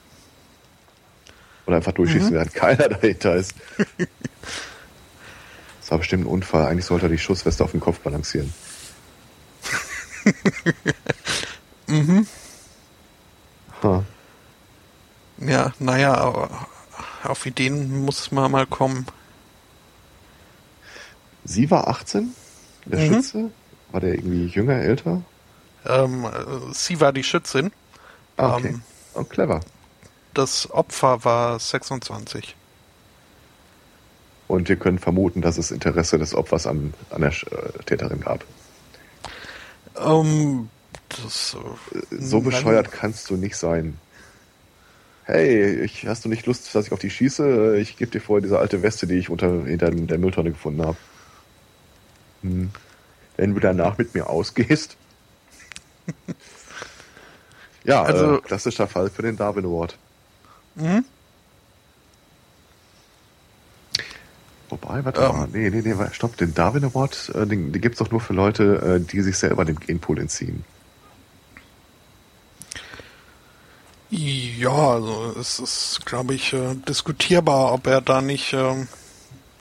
Oder 1.66 1.78
einfach 1.78 1.94
durchschießen, 1.94 2.30
mhm. 2.30 2.34
während 2.34 2.54
keiner 2.54 2.90
dahinter 2.90 3.36
ist. 3.36 3.54
das 5.80 5.92
war 5.92 6.00
bestimmt 6.00 6.26
ein 6.26 6.28
Unfall. 6.28 6.66
Eigentlich 6.66 6.84
sollte 6.84 7.06
er 7.06 7.10
die 7.10 7.18
Schussweste 7.18 7.64
auf 7.64 7.72
dem 7.72 7.80
Kopf 7.80 8.00
balancieren. 8.00 8.54
mhm. 11.88 12.28
Ha. 13.82 14.04
Ja, 15.38 15.74
naja, 15.80 16.16
aber 16.16 16.68
auf 17.24 17.46
Ideen 17.46 18.04
muss 18.04 18.30
man 18.34 18.52
mal 18.52 18.66
kommen. 18.66 19.06
Sie 21.46 21.72
war 21.72 21.88
18, 21.88 22.36
der 22.88 23.00
mhm. 23.00 23.14
Schütze? 23.14 23.52
War 23.94 24.02
der 24.02 24.16
irgendwie 24.16 24.48
jünger, 24.48 24.74
älter? 24.74 25.22
Ähm, 25.86 26.26
sie 26.74 27.00
war 27.00 27.14
die 27.14 27.24
Schützin. 27.24 27.72
Ah, 28.38 28.56
okay. 28.56 28.70
Ähm, 28.70 28.82
oh, 29.14 29.24
clever. 29.24 29.62
Das 30.34 30.70
Opfer 30.72 31.24
war 31.24 31.60
26. 31.60 32.56
Und 34.48 34.68
wir 34.68 34.78
können 34.78 34.98
vermuten, 34.98 35.42
dass 35.42 35.60
es 35.60 35.70
Interesse 35.70 36.18
des 36.18 36.34
Opfers 36.34 36.66
an, 36.66 36.96
an 37.12 37.22
der 37.22 37.30
äh, 37.30 37.84
Täterin 37.86 38.22
gab. 38.22 38.44
Ähm, 39.96 40.70
das, 41.10 41.56
äh, 41.94 42.18
so 42.20 42.42
bescheuert 42.42 42.92
kannst 42.92 43.30
du 43.30 43.36
nicht 43.36 43.56
sein. 43.56 44.00
Hey, 45.26 45.82
ich, 45.82 46.08
hast 46.08 46.26
du 46.26 46.30
nicht 46.30 46.48
Lust, 46.48 46.74
dass 46.74 46.88
ich 46.88 46.92
auf 46.92 47.00
dich 47.00 47.14
schieße? 47.14 47.78
Ich 47.78 47.96
gebe 47.96 48.10
dir 48.10 48.22
vorher 48.22 48.42
diese 48.42 48.58
alte 48.58 48.82
Weste, 48.82 49.06
die 49.06 49.20
ich 49.20 49.30
unter 49.30 49.66
hinter 49.66 49.92
der 49.92 50.18
Mülltonne 50.18 50.50
gefunden 50.50 50.82
habe. 50.82 50.98
Hm 52.42 52.72
wenn 53.38 53.54
du 53.54 53.60
danach 53.60 53.98
mit 53.98 54.14
mir 54.14 54.30
ausgehst. 54.30 54.98
ja, 57.84 58.04
äh, 58.04 58.12
also, 58.12 58.38
äh, 58.38 58.42
klassischer 58.42 58.88
Fall 58.88 59.10
für 59.10 59.22
den 59.22 59.38
Darwin 59.38 59.66
Award. 59.66 59.98
Mhm. 60.76 61.06
Wobei, 64.70 65.06
warte 65.06 65.22
ähm. 65.22 65.32
mal. 65.32 65.48
Nee, 65.52 65.70
nee, 65.70 65.82
nee, 65.82 65.96
stopp. 66.12 66.38
Den 66.38 66.54
Darwin 66.54 66.86
Award, 66.86 67.32
äh, 67.36 67.46
den, 67.46 67.72
den 67.72 67.82
gibt 67.82 67.96
es 67.96 68.00
doch 68.00 68.12
nur 68.12 68.22
für 68.22 68.34
Leute, 68.34 69.00
äh, 69.00 69.00
die 69.00 69.22
sich 69.22 69.38
selber 69.38 69.66
dem 69.66 69.80
Genpool 69.80 70.20
entziehen. 70.20 70.64
Ja, 74.10 74.92
also 74.92 75.34
es 75.40 75.58
ist, 75.58 76.06
glaube 76.06 76.36
ich, 76.36 76.56
diskutierbar, 76.88 77.74
ob 77.74 77.88
er 77.88 78.00
da 78.00 78.22
nicht 78.22 78.54
ähm, 78.54 78.88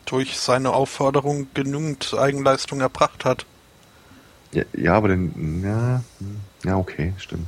durch 0.05 0.39
seine 0.39 0.75
Aufforderung 0.75 1.47
genügend 1.55 2.12
Eigenleistung 2.12 2.83
erbracht 2.83 3.25
hat. 3.25 3.47
Ja, 4.53 4.94
aber 4.94 5.09
dann, 5.09 5.62
ja, 5.64 6.03
ja, 6.64 6.76
okay, 6.76 7.14
stimmt. 7.16 7.46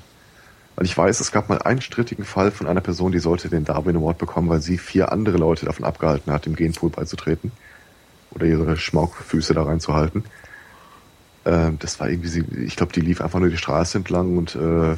Weil 0.77 0.87
ich 0.87 0.97
weiß, 0.97 1.21
es 1.21 1.31
gab 1.31 1.49
mal 1.49 1.63
einen 1.63 1.81
strittigen 1.81 2.25
Fall 2.25 2.51
von 2.51 2.67
einer 2.67 2.81
Person, 2.81 3.13
die 3.13 3.19
sollte 3.19 3.49
den 3.49 3.65
Darwin 3.65 3.97
Award 3.97 4.19
bekommen, 4.19 4.49
weil 4.49 4.61
sie 4.61 4.79
vier 4.79 5.13
andere 5.13 5.37
Leute 5.37 5.67
davon 5.67 5.85
abgehalten 5.85 6.33
hat, 6.33 6.47
dem 6.47 6.57
Genpool 6.57 6.91
beizutreten. 6.91 7.53
Oder 8.33 8.47
ihre 8.47 8.77
Schmaukfüße 8.77 9.55
da 9.55 9.63
reinzuhalten. 9.63 10.25
Ähm, 11.45 11.79
das 11.79 12.01
war 12.01 12.09
irgendwie, 12.09 12.45
ich 12.65 12.75
glaube, 12.77 12.93
die 12.93 13.01
lief 13.01 13.21
einfach 13.21 13.39
nur 13.39 13.51
die 13.51 13.57
Straße 13.57 13.99
entlang 13.99 14.37
und 14.37 14.57
äh, 14.57 14.97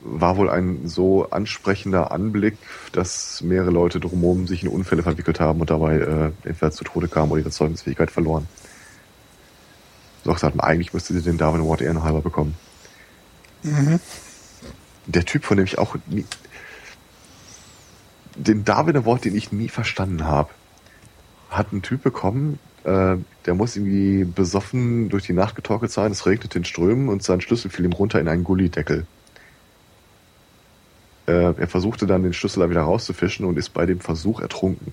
war 0.00 0.36
wohl 0.36 0.50
ein 0.50 0.86
so 0.88 1.30
ansprechender 1.30 2.12
Anblick, 2.12 2.58
dass 2.92 3.40
mehrere 3.42 3.70
Leute 3.70 4.00
drumherum 4.00 4.46
sich 4.46 4.62
in 4.62 4.68
Unfälle 4.68 5.02
verwickelt 5.02 5.40
haben 5.40 5.60
und 5.60 5.70
dabei 5.70 5.96
äh, 5.96 6.30
entweder 6.44 6.70
zu 6.72 6.84
Tode 6.84 7.08
kamen 7.08 7.32
oder 7.32 7.40
ihre 7.40 7.50
Zeugnisfähigkeit 7.50 8.10
verloren. 8.10 8.46
So 10.26 10.32
gesagt, 10.32 10.58
eigentlich 10.58 10.92
müsste 10.92 11.14
sie 11.14 11.22
den 11.22 11.38
Darwin 11.38 11.60
Award 11.60 11.82
ehrenhalber 11.82 12.20
bekommen. 12.20 12.56
Mhm. 13.62 14.00
Der 15.06 15.24
Typ, 15.24 15.44
von 15.44 15.56
dem 15.56 15.66
ich 15.66 15.78
auch 15.78 15.94
nie, 16.06 16.24
den 18.34 18.64
Darwin 18.64 18.96
Award, 18.96 19.24
den 19.24 19.36
ich 19.36 19.52
nie 19.52 19.68
verstanden 19.68 20.24
habe, 20.24 20.50
hat 21.48 21.72
ein 21.72 21.80
Typ 21.80 22.02
bekommen, 22.02 22.58
äh, 22.82 23.18
der 23.46 23.54
muss 23.54 23.76
irgendwie 23.76 24.24
besoffen 24.24 25.10
durch 25.10 25.26
die 25.26 25.32
Nacht 25.32 25.54
getorkelt 25.54 25.92
sein, 25.92 26.10
es 26.10 26.26
regnet 26.26 26.56
in 26.56 26.64
Strömen 26.64 27.08
und 27.08 27.22
sein 27.22 27.40
Schlüssel 27.40 27.70
fiel 27.70 27.84
ihm 27.84 27.92
runter 27.92 28.18
in 28.18 28.26
einen 28.26 28.42
Gullideckel. 28.42 29.06
Äh, 31.28 31.54
er 31.56 31.68
versuchte 31.68 32.08
dann 32.08 32.24
den 32.24 32.32
Schlüssel 32.32 32.58
da 32.64 32.68
wieder 32.68 32.82
rauszufischen 32.82 33.46
und 33.46 33.56
ist 33.58 33.68
bei 33.68 33.86
dem 33.86 34.00
Versuch 34.00 34.40
ertrunken. 34.40 34.92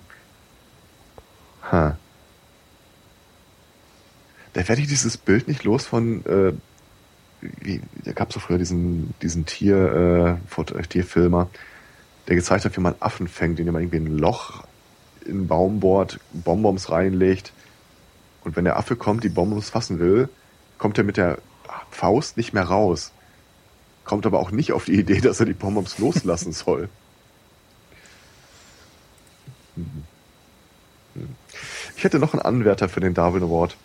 Ha. 1.72 1.98
Da 4.54 4.68
werde 4.68 4.82
ich 4.82 4.88
dieses 4.88 5.18
Bild 5.18 5.48
nicht 5.48 5.64
los 5.64 5.86
von, 5.86 6.26
äh, 6.26 6.54
wie, 7.42 7.82
da 8.04 8.14
gab 8.14 8.30
es 8.30 8.36
doch 8.36 8.42
früher 8.42 8.58
diesen, 8.58 9.14
diesen 9.22 9.46
Tier, 9.46 10.40
äh, 10.58 10.84
Tierfilmer, 10.84 11.50
der 12.28 12.36
gezeigt 12.36 12.66
hat, 12.66 12.78
wie 12.78 12.82
man 12.82 12.96
Affen 13.00 13.28
fängt, 13.28 13.60
indem 13.60 13.74
man 13.74 13.84
irgendwie 13.84 13.98
ein 13.98 14.18
Loch 14.18 14.64
in 15.26 15.32
einen 15.32 15.48
Baum 15.48 15.80
bohrt, 15.80 16.20
Bonbons 16.32 16.92
reinlegt 16.92 17.54
und 18.44 18.56
wenn 18.56 18.66
der 18.66 18.78
Affe 18.78 18.96
kommt, 18.96 19.24
die 19.24 19.30
Bonbons 19.30 19.70
fassen 19.70 20.00
will, 20.00 20.30
kommt 20.78 20.98
er 20.98 21.04
mit 21.04 21.18
der 21.18 21.38
Faust 21.92 22.38
nicht 22.38 22.54
mehr 22.54 22.64
raus 22.64 23.12
kommt 24.06 24.26
aber 24.26 24.40
auch 24.40 24.52
nicht 24.52 24.72
auf 24.74 24.86
die 24.86 25.00
Idee, 25.00 25.22
dass 25.22 25.40
er 25.40 25.46
die 25.46 25.54
Bonbons 25.54 25.98
loslassen 26.00 26.54
soll. 26.54 26.90
Ich 31.96 32.04
hätte 32.04 32.18
noch 32.18 32.34
einen 32.34 32.42
Anwärter 32.42 32.90
für 32.90 33.00
den 33.00 33.14
Darwin 33.14 33.44
Award. 33.44 33.78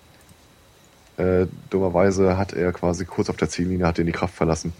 Äh, 1.19 1.49
dummerweise 1.69 2.39
hat 2.39 2.53
er 2.53 2.73
quasi 2.73 3.05
kurz 3.05 3.29
auf 3.29 3.37
der 3.37 3.49
Ziellinie 3.49 3.87
hat 3.87 3.99
ihn 3.99 4.07
die 4.07 4.13
Kraft 4.13 4.35
verlassen. 4.35 4.73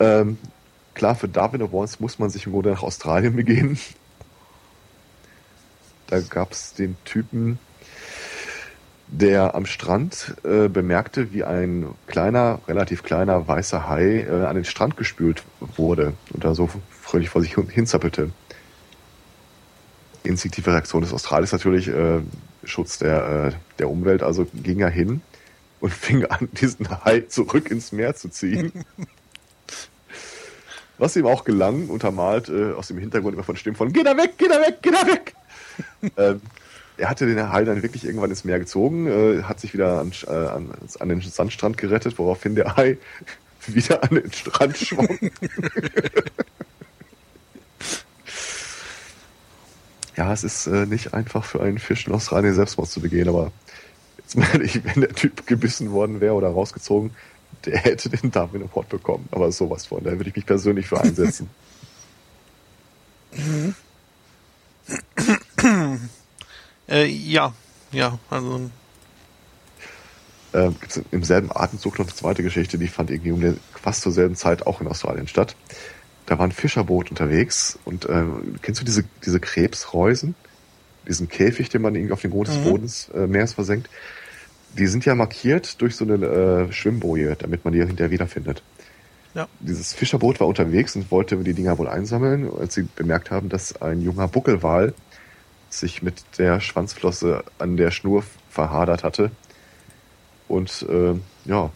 Ähm, 0.00 0.38
klar, 0.94 1.14
für 1.14 1.28
Darwin 1.28 1.60
Awards 1.60 2.00
muss 2.00 2.18
man 2.18 2.30
sich 2.30 2.46
im 2.46 2.52
Grunde 2.52 2.70
nach 2.70 2.82
Australien 2.82 3.36
begeben. 3.36 3.78
Da 6.06 6.20
gab 6.20 6.52
es 6.52 6.72
den 6.72 6.96
Typen, 7.04 7.58
der 9.06 9.54
am 9.54 9.66
Strand 9.66 10.34
äh, 10.44 10.68
bemerkte, 10.68 11.30
wie 11.34 11.44
ein 11.44 11.88
kleiner, 12.06 12.60
relativ 12.66 13.02
kleiner 13.02 13.46
weißer 13.46 13.86
Hai 13.86 14.20
äh, 14.22 14.46
an 14.46 14.56
den 14.56 14.64
Strand 14.64 14.96
gespült 14.96 15.42
wurde 15.76 16.14
und 16.32 16.42
da 16.42 16.54
so 16.54 16.70
fröhlich 16.90 17.28
vor 17.28 17.42
sich 17.42 17.54
hinzappelte. 17.54 18.30
Instinktive 20.22 20.72
Reaktion 20.72 21.02
des 21.02 21.12
Australiers 21.12 21.52
natürlich 21.52 21.88
äh, 21.88 22.20
Schutz 22.64 22.98
der, 22.98 23.52
äh, 23.52 23.52
der 23.78 23.90
Umwelt, 23.90 24.22
also 24.22 24.46
ging 24.54 24.80
er 24.80 24.90
hin 24.90 25.20
und 25.80 25.92
fing 25.92 26.24
an, 26.26 26.48
diesen 26.52 26.88
Hai 27.04 27.20
zurück 27.20 27.70
ins 27.70 27.92
Meer 27.92 28.14
zu 28.14 28.28
ziehen. 28.28 28.72
Was 30.98 31.16
ihm 31.16 31.26
auch 31.26 31.44
gelang, 31.44 31.88
untermalt 31.88 32.50
äh, 32.50 32.72
aus 32.72 32.88
dem 32.88 32.98
Hintergrund 32.98 33.34
immer 33.34 33.44
von 33.44 33.56
Stimmen 33.56 33.76
von 33.76 33.92
Geh 33.92 34.02
da 34.02 34.16
weg, 34.16 34.34
geh 34.36 34.48
da 34.48 34.60
weg, 34.60 34.78
geh 34.82 34.90
da 34.90 35.06
weg! 35.06 35.34
ähm, 36.18 36.42
er 36.98 37.08
hatte 37.08 37.26
den 37.26 37.50
Hai 37.50 37.64
dann 37.64 37.82
wirklich 37.82 38.04
irgendwann 38.04 38.28
ins 38.28 38.44
Meer 38.44 38.58
gezogen, 38.58 39.06
äh, 39.06 39.42
hat 39.44 39.58
sich 39.60 39.72
wieder 39.72 40.00
an, 40.00 40.12
äh, 40.26 40.30
an, 40.30 40.74
an, 40.98 41.08
den 41.08 41.22
Sandstrand 41.22 41.78
gerettet, 41.78 42.18
woraufhin 42.18 42.54
der 42.54 42.76
Hai 42.76 42.98
wieder 43.66 44.02
an 44.02 44.10
den 44.10 44.30
Strand 44.30 44.76
schwamm. 44.76 45.08
ja, 50.16 50.30
es 50.32 50.44
ist 50.44 50.66
äh, 50.66 50.84
nicht 50.84 51.14
einfach 51.14 51.44
für 51.44 51.62
einen 51.62 51.78
Fisch 51.78 52.06
in 52.06 52.12
Australien 52.12 52.54
Selbstmord 52.54 52.90
zu 52.90 53.00
begehen, 53.00 53.30
aber 53.30 53.52
wenn 54.36 55.00
der 55.00 55.14
Typ 55.14 55.46
gebissen 55.46 55.92
worden 55.92 56.20
wäre 56.20 56.34
oder 56.34 56.48
rausgezogen, 56.48 57.12
der 57.64 57.78
hätte 57.78 58.08
den 58.08 58.30
Darwin 58.30 58.62
Award 58.62 58.88
bekommen. 58.88 59.28
Aber 59.32 59.50
sowas 59.52 59.86
von, 59.86 60.02
da 60.02 60.12
würde 60.12 60.30
ich 60.30 60.36
mich 60.36 60.46
persönlich 60.46 60.86
für 60.86 61.00
einsetzen. 61.00 61.50
Äh, 66.88 67.06
ja, 67.06 67.54
ja, 67.92 68.18
also. 68.28 68.70
Äh, 70.52 70.70
Gibt 70.70 70.90
es 70.90 71.02
im 71.12 71.22
selben 71.22 71.50
Atemzug 71.52 71.98
noch 71.98 72.06
eine 72.06 72.14
zweite 72.14 72.42
Geschichte, 72.42 72.78
die 72.78 72.88
fand 72.88 73.10
irgendwie 73.10 73.30
um 73.30 73.40
den, 73.40 73.60
fast 73.80 74.02
zur 74.02 74.10
selben 74.10 74.34
Zeit 74.34 74.66
auch 74.66 74.80
in 74.80 74.88
Australien 74.88 75.28
statt. 75.28 75.54
Da 76.26 76.38
war 76.38 76.46
ein 76.46 76.52
Fischerboot 76.52 77.10
unterwegs 77.10 77.78
und 77.84 78.06
äh, 78.06 78.24
kennst 78.62 78.80
du 78.80 78.84
diese, 78.84 79.04
diese 79.24 79.38
Krebsreusen? 79.38 80.34
Diesen 81.08 81.28
Käfig, 81.28 81.68
den 81.68 81.82
man 81.82 81.94
irgendwie 81.94 82.12
auf 82.12 82.22
den 82.22 82.30
Grund 82.30 82.48
des 82.48 82.58
mhm. 82.58 82.64
Bodens 82.64 83.08
äh, 83.14 83.26
Meeres 83.26 83.52
versenkt. 83.52 83.88
Die 84.78 84.86
sind 84.86 85.04
ja 85.04 85.14
markiert 85.14 85.80
durch 85.80 85.96
so 85.96 86.04
eine 86.04 86.26
äh, 86.26 86.72
Schwimmboje, 86.72 87.36
damit 87.36 87.64
man 87.64 87.72
die 87.72 87.80
hinterher 87.80 88.10
wiederfindet. 88.10 88.62
Ja. 89.34 89.48
Dieses 89.60 89.92
Fischerboot 89.92 90.40
war 90.40 90.46
unterwegs 90.46 90.96
und 90.96 91.10
wollte 91.10 91.36
die 91.38 91.54
Dinger 91.54 91.78
wohl 91.78 91.88
einsammeln, 91.88 92.50
als 92.58 92.74
sie 92.74 92.82
bemerkt 92.96 93.30
haben, 93.30 93.48
dass 93.48 93.80
ein 93.80 94.00
junger 94.00 94.28
Buckelwal 94.28 94.94
sich 95.68 96.02
mit 96.02 96.22
der 96.38 96.60
Schwanzflosse 96.60 97.44
an 97.58 97.76
der 97.76 97.90
Schnur 97.92 98.24
verhadert 98.48 99.04
hatte. 99.04 99.30
Und 100.48 100.84
äh, 100.88 101.14
ja, 101.44 101.70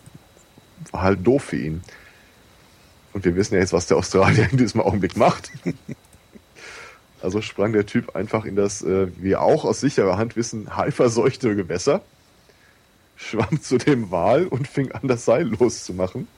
war 0.91 1.03
halt 1.03 1.25
doof 1.25 1.45
für 1.45 1.57
ihn. 1.57 1.83
Und 3.13 3.25
wir 3.25 3.37
wissen 3.37 3.55
ja 3.55 3.61
jetzt, 3.61 3.73
was 3.73 3.87
der 3.87 3.97
Australier 3.97 4.49
in 4.51 4.59
diesem 4.59 4.81
Augenblick 4.81 5.17
macht. 5.17 5.51
Also 7.23 7.41
sprang 7.41 7.73
der 7.73 7.87
Typ 7.87 8.15
einfach 8.15 8.45
in 8.45 8.55
das, 8.55 8.83
äh, 8.83 9.07
wir 9.17 9.41
auch 9.41 9.65
aus 9.65 9.81
sicherer 9.81 10.19
Hand 10.19 10.37
wissen, 10.37 10.77
halbverseuchte 10.77 11.57
Gewässer, 11.57 12.03
schwamm 13.25 13.61
zu 13.61 13.79
dem 13.79 14.11
Wal 14.11 14.47
und 14.47 14.69
fing 14.69 14.93
an, 14.93 15.09
das 15.09 15.25
Seil 15.25 15.47
loszumachen. 15.47 16.29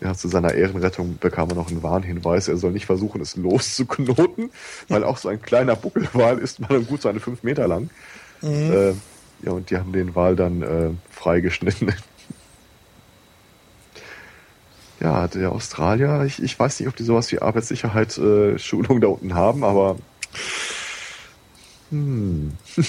Ja, 0.00 0.14
zu 0.14 0.28
seiner 0.28 0.54
Ehrenrettung 0.54 1.18
bekam 1.18 1.50
er 1.50 1.56
noch 1.56 1.70
einen 1.70 1.82
Warnhinweis, 1.82 2.46
er 2.46 2.56
soll 2.56 2.70
nicht 2.70 2.86
versuchen, 2.86 3.20
es 3.20 3.34
loszuknoten, 3.34 4.50
weil 4.88 5.02
auch 5.02 5.16
so 5.16 5.28
ein 5.28 5.42
kleiner 5.42 5.74
Buckelwal 5.74 6.38
ist 6.38 6.60
mal 6.60 6.80
gut 6.84 7.02
seine 7.02 7.18
fünf 7.18 7.42
Meter 7.42 7.66
lang. 7.66 7.90
Mhm. 8.40 8.72
Äh, 8.72 8.94
ja, 9.44 9.52
und 9.52 9.70
die 9.70 9.76
haben 9.76 9.92
den 9.92 10.14
Wal 10.14 10.36
dann 10.36 10.62
äh, 10.62 10.90
freigeschnitten. 11.10 11.92
ja, 15.00 15.26
der 15.26 15.50
Australier, 15.50 16.22
ich, 16.24 16.40
ich 16.42 16.58
weiß 16.58 16.78
nicht, 16.78 16.88
ob 16.88 16.94
die 16.94 17.04
sowas 17.04 17.32
wie 17.32 17.40
Arbeitssicherheit 17.40 18.16
äh, 18.18 18.58
Schulung 18.58 19.00
da 19.00 19.08
unten 19.08 19.34
haben, 19.34 19.64
aber 19.64 19.96
hm. 21.90 22.52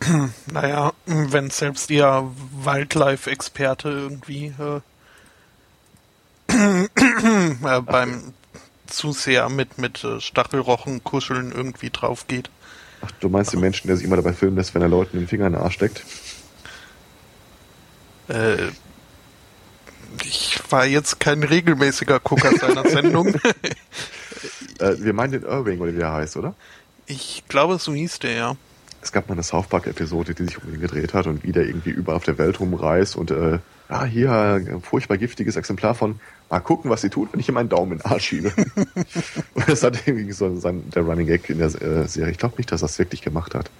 Naja, 0.52 0.92
wenn 1.06 1.50
selbst 1.50 1.90
ihr 1.90 2.30
Wildlife-Experte 2.62 3.88
irgendwie 3.88 4.54
äh, 4.58 4.80
äh, 6.52 7.80
beim 7.82 8.34
Zuseher 8.86 9.48
mit, 9.48 9.78
mit 9.78 10.02
äh, 10.04 10.20
Stachelrochen 10.20 11.04
kuscheln 11.04 11.52
irgendwie 11.52 11.90
drauf 11.90 12.26
geht. 12.26 12.50
Ach, 13.02 13.10
du 13.20 13.28
meinst 13.28 13.52
den 13.52 13.60
Menschen, 13.60 13.86
der 13.86 13.96
sich 13.96 14.04
immer 14.04 14.16
dabei 14.16 14.32
filmen 14.32 14.56
lässt, 14.56 14.74
wenn 14.74 14.82
er 14.82 14.88
Leuten 14.88 15.18
den 15.18 15.28
Finger 15.28 15.46
in 15.46 15.54
den 15.54 15.62
Arsch 15.62 15.74
steckt? 15.74 16.04
Äh, 18.28 18.68
ich 20.24 20.60
war 20.70 20.86
jetzt 20.86 21.20
kein 21.20 21.42
regelmäßiger 21.42 22.20
Gucker 22.20 22.56
seiner 22.56 22.88
Sendung. 22.88 23.34
äh, 24.78 24.96
wir 24.98 25.12
meinen 25.12 25.32
den 25.32 25.42
Irving, 25.44 25.80
oder 25.80 25.94
wie 25.94 26.00
er 26.00 26.12
heißt, 26.12 26.36
oder? 26.36 26.54
Ich 27.06 27.44
glaube, 27.48 27.78
so 27.78 27.94
hieß 27.94 28.18
der, 28.20 28.32
ja. 28.32 28.56
Es 29.02 29.12
gab 29.12 29.28
mal 29.28 29.34
eine 29.34 29.42
South 29.42 29.68
Park-Episode, 29.68 30.34
die 30.34 30.44
sich 30.44 30.62
um 30.62 30.74
ihn 30.74 30.80
gedreht 30.80 31.14
hat 31.14 31.26
und 31.26 31.42
wie 31.42 31.52
der 31.52 31.66
irgendwie 31.66 31.90
überall 31.90 32.16
auf 32.16 32.24
der 32.24 32.36
Welt 32.36 32.60
rumreist 32.60 33.16
und 33.16 33.30
äh, 33.30 33.58
ah, 33.88 34.04
hier 34.04 34.30
ein 34.30 34.82
furchtbar 34.82 35.16
giftiges 35.16 35.56
Exemplar 35.56 35.94
von 35.94 36.20
mal 36.50 36.60
gucken, 36.60 36.90
was 36.90 37.00
sie 37.00 37.08
tut, 37.08 37.32
wenn 37.32 37.40
ich 37.40 37.48
ihm 37.48 37.54
meinen 37.54 37.70
Daumen 37.70 37.92
in 37.92 37.98
den 37.98 38.06
Arsch 38.06 38.26
schiebe. 38.26 38.52
und 39.54 39.68
das 39.68 39.82
hat 39.82 40.06
irgendwie 40.06 40.32
so 40.32 40.54
sein, 40.56 40.90
der 40.90 41.02
Running 41.02 41.26
Gag 41.26 41.48
in 41.48 41.58
der 41.58 41.68
äh, 41.80 42.06
Serie. 42.08 42.32
Ich 42.32 42.38
glaube 42.38 42.56
nicht, 42.58 42.70
dass 42.72 42.82
er 42.82 42.86
es 42.86 42.98
wirklich 42.98 43.22
gemacht 43.22 43.54
hat. 43.54 43.70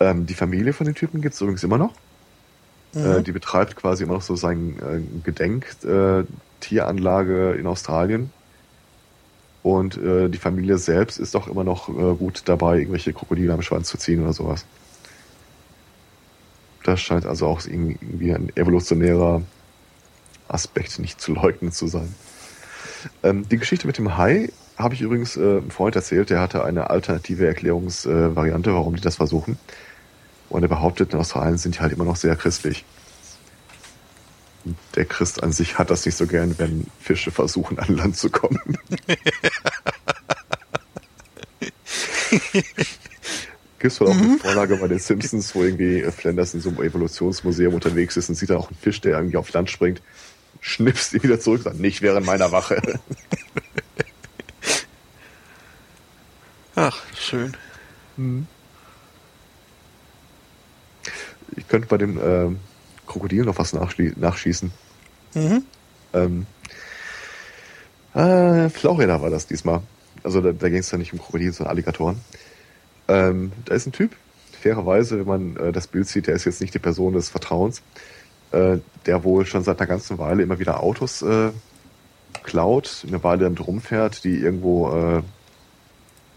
Ähm, 0.00 0.26
die 0.26 0.34
Familie 0.34 0.72
von 0.72 0.86
den 0.86 0.94
Typen 0.94 1.20
gibt 1.20 1.34
es 1.34 1.40
übrigens 1.40 1.64
immer 1.64 1.78
noch. 1.78 1.92
Mhm. 2.94 3.04
Äh, 3.04 3.22
die 3.22 3.32
betreibt 3.32 3.74
quasi 3.76 4.04
immer 4.04 4.14
noch 4.14 4.22
so 4.22 4.36
sein 4.36 4.76
äh, 4.80 5.02
Gedenktieranlage 5.24 7.54
äh, 7.54 7.58
in 7.58 7.66
Australien. 7.66 8.30
Und 9.62 9.96
äh, 9.96 10.28
die 10.28 10.38
Familie 10.38 10.78
selbst 10.78 11.18
ist 11.18 11.34
doch 11.34 11.48
immer 11.48 11.64
noch 11.64 11.88
äh, 11.88 12.14
gut 12.14 12.42
dabei, 12.46 12.78
irgendwelche 12.78 13.12
Krokodile 13.12 13.52
am 13.52 13.62
Schwanz 13.62 13.88
zu 13.88 13.98
ziehen 13.98 14.22
oder 14.22 14.32
sowas. 14.32 14.64
Das 16.84 17.00
scheint 17.00 17.26
also 17.26 17.46
auch 17.46 17.64
irgendwie 17.66 18.32
ein 18.32 18.50
evolutionärer 18.56 19.42
Aspekt 20.46 20.98
nicht 20.98 21.20
zu 21.20 21.32
leugnen 21.32 21.72
zu 21.72 21.86
sein. 21.88 22.14
Ähm, 23.22 23.48
die 23.48 23.58
Geschichte 23.58 23.86
mit 23.86 23.98
dem 23.98 24.16
Hai 24.16 24.50
habe 24.76 24.94
ich 24.94 25.00
übrigens 25.00 25.36
äh, 25.36 25.40
einem 25.40 25.70
Freund 25.70 25.96
erzählt, 25.96 26.30
der 26.30 26.40
hatte 26.40 26.64
eine 26.64 26.90
alternative 26.90 27.46
Erklärungsvariante, 27.46 28.72
warum 28.72 28.94
die 28.94 29.02
das 29.02 29.16
versuchen. 29.16 29.58
Und 30.48 30.62
er 30.62 30.68
behauptet, 30.68 31.12
in 31.12 31.18
Australien 31.18 31.58
sind 31.58 31.76
die 31.76 31.80
halt 31.80 31.92
immer 31.92 32.04
noch 32.04 32.16
sehr 32.16 32.36
christlich. 32.36 32.84
Der 34.94 35.04
Christ 35.04 35.42
an 35.42 35.52
sich 35.52 35.78
hat 35.78 35.90
das 35.90 36.04
nicht 36.06 36.16
so 36.16 36.26
gern, 36.26 36.58
wenn 36.58 36.86
Fische 37.00 37.30
versuchen, 37.30 37.78
an 37.78 37.96
Land 37.96 38.16
zu 38.16 38.30
kommen. 38.30 38.60
Gibt 43.78 43.92
es 43.92 44.00
wohl 44.00 44.08
auch 44.08 44.16
eine 44.16 44.22
mhm. 44.22 44.38
Vorlage 44.40 44.76
bei 44.76 44.88
den 44.88 44.98
Simpsons, 44.98 45.54
wo 45.54 45.62
irgendwie 45.62 46.02
Flanders 46.10 46.52
in 46.52 46.60
so 46.60 46.70
einem 46.70 46.82
Evolutionsmuseum 46.82 47.74
unterwegs 47.74 48.16
ist 48.16 48.28
und 48.28 48.34
sieht 48.34 48.50
da 48.50 48.56
auch 48.56 48.68
einen 48.68 48.78
Fisch, 48.78 49.00
der 49.00 49.16
irgendwie 49.16 49.36
auf 49.36 49.52
Land 49.52 49.70
springt, 49.70 50.02
schnipst 50.60 51.14
ihn 51.14 51.22
wieder 51.22 51.38
zurück, 51.38 51.62
sagt, 51.62 51.78
nicht 51.78 52.02
während 52.02 52.26
meiner 52.26 52.50
Wache. 52.50 52.82
Ach, 56.74 57.00
schön. 57.16 57.56
Mhm. 58.16 58.48
Ich 61.56 61.66
könnte 61.68 61.88
bei 61.88 61.98
dem 61.98 62.18
äh, 62.18 62.56
Krokodil 63.08 63.44
noch 63.44 63.58
was 63.58 63.72
nachschießen. 63.72 64.70
Mhm. 65.34 65.62
Ähm, 66.12 66.46
äh, 68.14 68.68
Florida 68.68 69.20
war 69.20 69.30
das 69.30 69.46
diesmal. 69.46 69.82
Also 70.22 70.40
da, 70.40 70.52
da 70.52 70.68
ging 70.68 70.78
es 70.78 70.90
ja 70.90 70.98
nicht 70.98 71.12
um 71.12 71.18
Krokodile, 71.18 71.52
sondern 71.52 71.72
Alligatoren. 71.72 72.20
Ähm, 73.08 73.52
da 73.64 73.74
ist 73.74 73.86
ein 73.86 73.92
Typ, 73.92 74.14
fairerweise, 74.60 75.18
wenn 75.18 75.26
man 75.26 75.56
äh, 75.56 75.72
das 75.72 75.86
Bild 75.86 76.06
sieht, 76.08 76.26
der 76.26 76.34
ist 76.34 76.44
jetzt 76.44 76.60
nicht 76.60 76.74
die 76.74 76.78
Person 76.78 77.14
des 77.14 77.30
Vertrauens, 77.30 77.82
äh, 78.52 78.78
der 79.06 79.24
wohl 79.24 79.46
schon 79.46 79.64
seit 79.64 79.80
einer 79.80 79.86
ganzen 79.86 80.18
Weile 80.18 80.42
immer 80.42 80.58
wieder 80.58 80.82
Autos 80.82 81.22
äh, 81.22 81.50
klaut, 82.42 83.04
eine 83.06 83.22
Weile 83.24 83.44
damit 83.44 83.66
rumfährt, 83.66 84.24
die 84.24 84.36
irgendwo 84.36 84.90
äh, 84.90 85.22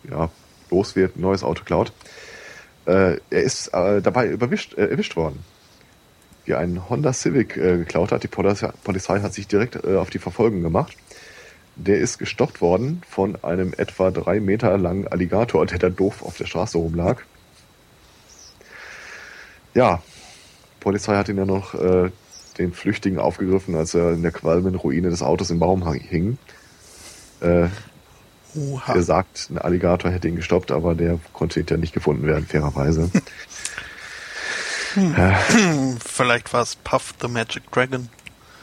ja, 0.10 0.30
los 0.70 0.96
wird, 0.96 1.18
ein 1.18 1.22
neues 1.22 1.44
Auto 1.44 1.64
klaut. 1.64 1.92
Äh, 2.86 3.18
er 3.30 3.44
ist 3.44 3.68
äh, 3.74 4.02
dabei 4.02 4.28
überwischt, 4.28 4.74
äh, 4.76 4.88
erwischt 4.88 5.16
worden. 5.16 5.44
Wie 6.46 6.56
ein 6.56 6.90
Honda 6.90 7.14
Civic 7.14 7.58
äh, 7.58 7.78
geklaut 7.78 8.12
hat. 8.12 8.24
Die 8.24 8.28
Polizei, 8.28 9.20
hat 9.20 9.34
sich 9.34 9.48
direkt 9.48 9.84
äh, 9.84 9.96
auf 9.96 10.10
die 10.10 10.20
Verfolgung 10.20 10.62
gemacht. 10.62 10.98
Der 11.76 12.00
ist 12.00 12.18
gestoppt 12.18 12.62
worden 12.62 13.02
von 13.08 13.42
einem 13.44 13.74
etwa 13.78 14.12
drei 14.12 14.40
Meter 14.40 14.78
langen 14.78 15.08
Alligator, 15.08 15.66
der 15.66 15.80
da 15.80 15.90
doof 15.90 16.22
auf 16.24 16.38
der 16.38 16.46
Straße 16.46 16.78
rumlag. 16.78 17.22
Ja, 19.74 20.02
Polizei 20.80 21.16
hat 21.16 21.30
ihn 21.30 21.38
ja 21.38 21.46
noch 21.46 21.76
äh, 21.76 22.12
den 22.58 22.74
Flüchtigen 22.74 23.20
aufgegriffen, 23.20 23.76
als 23.76 23.94
er 23.94 24.12
in 24.12 24.22
der 24.22 24.32
qualmen 24.32 24.76
Ruine 24.76 25.10
des 25.10 25.22
Autos 25.22 25.50
im 25.50 25.60
Baum 25.60 25.90
hing. 25.94 26.38
Äh, 27.40 27.68
Oha. 28.54 28.96
Er 28.96 29.02
sagt, 29.02 29.48
ein 29.50 29.58
Alligator 29.58 30.12
hätte 30.12 30.28
ihn 30.28 30.36
gestoppt, 30.36 30.72
aber 30.72 30.94
der 30.94 31.20
konnte 31.32 31.64
ja 31.68 31.78
nicht 31.78 31.94
gefunden 31.94 32.28
werden, 32.28 32.46
fairerweise. 32.46 33.10
Hm. 34.94 35.16
Äh, 35.16 35.96
Vielleicht 36.06 36.54
war 36.54 36.62
es 36.64 36.76
Puff 36.76 37.14
the 37.22 37.28
Magic 37.28 37.72
Dragon. 37.72 38.10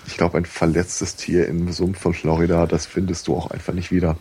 Ich 0.06 0.16
glaube, 0.16 0.38
ein 0.38 0.46
verletztes 0.46 1.16
Tier 1.16 1.46
im 1.48 1.70
Sumpf 1.72 2.00
von 2.00 2.14
Florida, 2.14 2.66
das 2.66 2.86
findest 2.86 3.28
du 3.28 3.36
auch 3.36 3.50
einfach 3.50 3.74
nicht 3.74 3.90
wieder. 3.90 4.16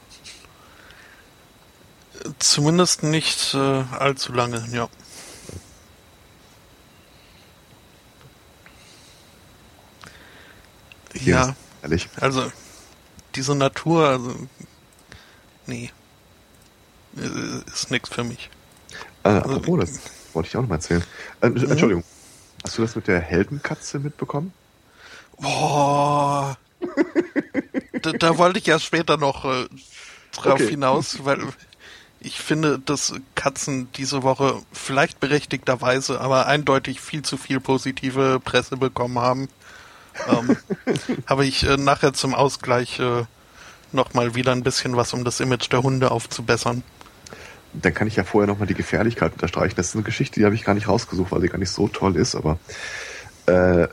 Zumindest 2.40 3.04
nicht 3.04 3.54
äh, 3.54 3.84
allzu 3.98 4.34
lange, 4.34 4.68
ja. 4.72 4.90
Hier 11.14 11.34
ja, 11.34 11.56
ehrlich. 11.82 12.10
Also 12.20 12.52
diese 13.36 13.56
Natur, 13.56 14.10
also 14.10 14.36
nee, 15.68 15.92
ist 17.72 17.92
nichts 17.92 18.10
für 18.10 18.24
mich. 18.24 18.50
Äh, 19.24 19.30
also, 19.30 19.40
apropos, 19.40 19.80
das 19.80 20.00
wollte 20.38 20.50
ich 20.50 20.56
auch 20.56 20.62
noch 20.62 20.70
mal 20.70 20.76
erzählen. 20.76 21.04
Äh, 21.42 21.50
mhm. 21.50 21.72
Entschuldigung, 21.72 22.04
hast 22.64 22.78
du 22.78 22.84
das 22.84 22.96
mit 22.96 23.08
der 23.08 23.20
Heldenkatze 23.20 24.00
mitbekommen? 24.00 24.54
Boah. 25.40 26.58
da, 28.02 28.12
da, 28.14 28.38
wollte 28.38 28.60
ich 28.60 28.68
ja 28.68 28.80
später 28.80 29.18
noch 29.18 29.46
äh, 29.46 29.66
drauf 30.34 30.54
okay. 30.54 30.70
hinaus, 30.70 31.26
weil 31.26 31.40
ich 32.20 32.40
finde, 32.40 32.78
dass 32.78 33.14
Katzen 33.34 33.92
diese 33.94 34.22
Woche 34.22 34.62
vielleicht 34.72 35.20
berechtigterweise, 35.20 36.22
aber 36.22 36.46
eindeutig 36.46 37.02
viel 37.02 37.24
zu 37.24 37.38
viel 37.38 37.60
positive 37.60 38.40
Presse 38.40 38.78
bekommen 38.78 39.18
haben. 39.18 39.50
Ähm, 40.28 40.56
habe 41.26 41.46
ich 41.46 41.64
äh, 41.64 41.78
nachher 41.78 42.14
zum 42.14 42.36
Ausgleich 42.36 43.00
äh, 43.00 43.26
nochmal 43.92 44.36
wieder 44.36 44.52
ein 44.52 44.64
bisschen 44.64 44.96
was, 44.96 45.14
um 45.14 45.24
das 45.24 45.40
Image 45.40 45.72
der 45.72 45.82
Hunde 45.82 46.12
aufzubessern. 46.12 46.84
Dann 47.74 47.94
kann 47.94 48.08
ich 48.08 48.16
ja 48.16 48.24
vorher 48.24 48.48
nochmal 48.48 48.68
die 48.68 48.74
Gefährlichkeit 48.74 49.34
unterstreichen. 49.34 49.76
Das 49.76 49.90
ist 49.90 49.96
eine 49.96 50.04
Geschichte, 50.04 50.40
die 50.40 50.46
habe 50.46 50.56
ich 50.56 50.64
gar 50.64 50.74
nicht 50.74 50.88
rausgesucht, 50.88 51.32
weil 51.32 51.42
sie 51.42 51.50
gar 51.50 51.58
nicht 51.58 51.72
so 51.72 51.88
toll 51.88 52.16
ist, 52.16 52.36
aber 52.36 52.58
äh, 53.46 53.88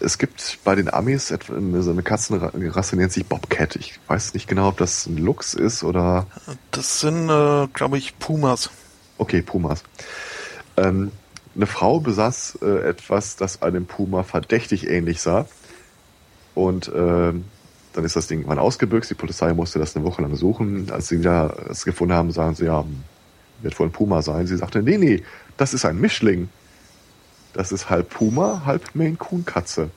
es 0.00 0.18
gibt 0.18 0.58
bei 0.64 0.74
den 0.74 0.92
Amis 0.92 1.28
so 1.28 1.90
eine 1.90 2.02
Katzenrasse, 2.02 2.96
nennt 2.96 3.12
sich 3.12 3.26
Bobcat. 3.26 3.76
Ich 3.76 3.98
weiß 4.06 4.34
nicht 4.34 4.48
genau, 4.48 4.68
ob 4.68 4.76
das 4.76 5.06
ein 5.06 5.16
Luchs 5.16 5.54
ist 5.54 5.84
oder. 5.84 6.26
Das 6.70 7.00
sind, 7.00 7.28
äh, 7.30 7.68
glaube 7.72 7.98
ich, 7.98 8.18
Pumas. 8.18 8.70
Okay, 9.18 9.42
Pumas. 9.42 9.84
Ähm, 10.76 11.12
eine 11.54 11.66
Frau 11.66 12.00
besaß 12.00 12.58
äh, 12.62 12.88
etwas, 12.88 13.36
das 13.36 13.62
einem 13.62 13.86
Puma 13.86 14.24
verdächtig 14.24 14.88
ähnlich 14.88 15.20
sah. 15.20 15.46
Und 16.54 16.88
äh, 16.88 17.32
dann 17.94 18.04
ist 18.04 18.16
das 18.16 18.26
Ding 18.26 18.44
mal 18.44 18.58
ausgebüxt. 18.58 19.10
Die 19.10 19.14
Polizei 19.14 19.54
musste 19.54 19.78
das 19.78 19.96
eine 19.96 20.04
Woche 20.04 20.20
lang 20.20 20.34
suchen. 20.34 20.90
Als 20.90 21.08
sie 21.08 21.20
wieder 21.20 21.56
es 21.70 21.84
gefunden 21.84 22.14
haben, 22.14 22.32
sagen 22.32 22.54
sie, 22.54 22.66
ja, 22.66 22.84
wird 23.62 23.78
wohl 23.78 23.86
ein 23.86 23.92
Puma 23.92 24.20
sein. 24.20 24.46
Sie 24.46 24.56
sagte, 24.56 24.82
nee, 24.82 24.98
nee, 24.98 25.22
das 25.56 25.74
ist 25.74 25.84
ein 25.84 26.00
Mischling. 26.00 26.48
Das 27.52 27.70
ist 27.70 27.88
halb 27.88 28.10
Puma, 28.10 28.62
halb 28.66 28.94
Maine 28.94 29.16
Coon 29.16 29.44
Katze. 29.44 29.90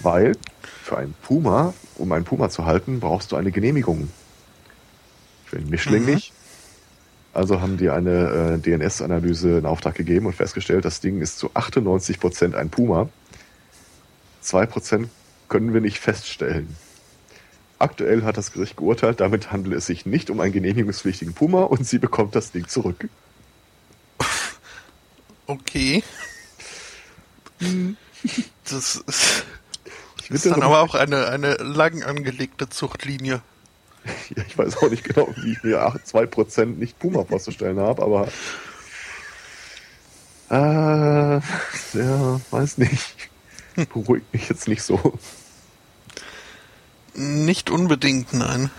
Weil 0.00 0.36
für 0.82 0.96
einen 0.96 1.14
Puma, 1.22 1.74
um 1.96 2.12
einen 2.12 2.24
Puma 2.24 2.48
zu 2.50 2.64
halten, 2.64 3.00
brauchst 3.00 3.32
du 3.32 3.36
eine 3.36 3.50
Genehmigung. 3.50 4.08
Für 5.44 5.56
einen 5.56 5.68
Mischling 5.68 6.04
mhm. 6.04 6.14
nicht. 6.14 6.32
Also 7.34 7.60
haben 7.60 7.76
die 7.76 7.90
eine 7.90 8.54
äh, 8.54 8.58
DNS-Analyse 8.58 9.58
in 9.58 9.66
Auftrag 9.66 9.96
gegeben 9.96 10.26
und 10.26 10.34
festgestellt, 10.34 10.84
das 10.84 11.00
Ding 11.00 11.20
ist 11.20 11.38
zu 11.38 11.50
98 11.52 12.20
Prozent 12.20 12.54
ein 12.54 12.70
Puma. 12.70 13.08
Zwei 14.40 14.64
Prozent 14.64 15.10
können 15.48 15.74
wir 15.74 15.80
nicht 15.80 15.98
feststellen. 15.98 16.76
Aktuell 17.78 18.22
hat 18.24 18.36
das 18.36 18.52
Gericht 18.52 18.76
geurteilt, 18.76 19.20
damit 19.20 19.52
handelt 19.52 19.76
es 19.76 19.86
sich 19.86 20.06
nicht 20.06 20.30
um 20.30 20.40
einen 20.40 20.52
genehmigungspflichtigen 20.52 21.34
Puma 21.34 21.62
und 21.62 21.86
sie 21.86 21.98
bekommt 21.98 22.34
das 22.34 22.52
Ding 22.52 22.68
zurück. 22.68 23.08
Okay. 25.48 26.02
Das 28.68 28.96
ist, 28.96 29.44
ist 30.28 30.46
dann 30.46 30.62
aber 30.62 30.80
auch 30.80 30.96
eine, 30.96 31.28
eine 31.28 31.54
lang 31.54 32.02
angelegte 32.02 32.68
Zuchtlinie. 32.68 33.42
Ja, 34.34 34.42
ich 34.44 34.58
weiß 34.58 34.78
auch 34.78 34.90
nicht 34.90 35.04
genau, 35.04 35.28
wie 35.36 35.52
ich 35.52 35.62
mir 35.62 35.80
2% 35.80 36.64
nicht 36.64 36.98
Puma 36.98 37.24
vorzustellen 37.24 37.78
habe, 37.78 38.02
aber 38.02 38.28
äh, 40.50 41.40
ja, 41.98 42.40
weiß 42.50 42.78
nicht. 42.78 43.30
Beruhigt 43.76 44.32
mich 44.32 44.48
jetzt 44.48 44.68
nicht 44.68 44.82
so. 44.82 45.18
Nicht 47.14 47.70
unbedingt, 47.70 48.32
nein. 48.32 48.70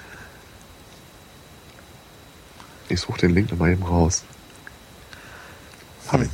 Ich 2.89 3.01
suche 3.01 3.21
den 3.21 3.33
Link 3.33 3.51
nochmal 3.51 3.71
eben 3.71 3.83
raus. 3.83 4.23
Hab 6.07 6.21
ihn. 6.21 6.29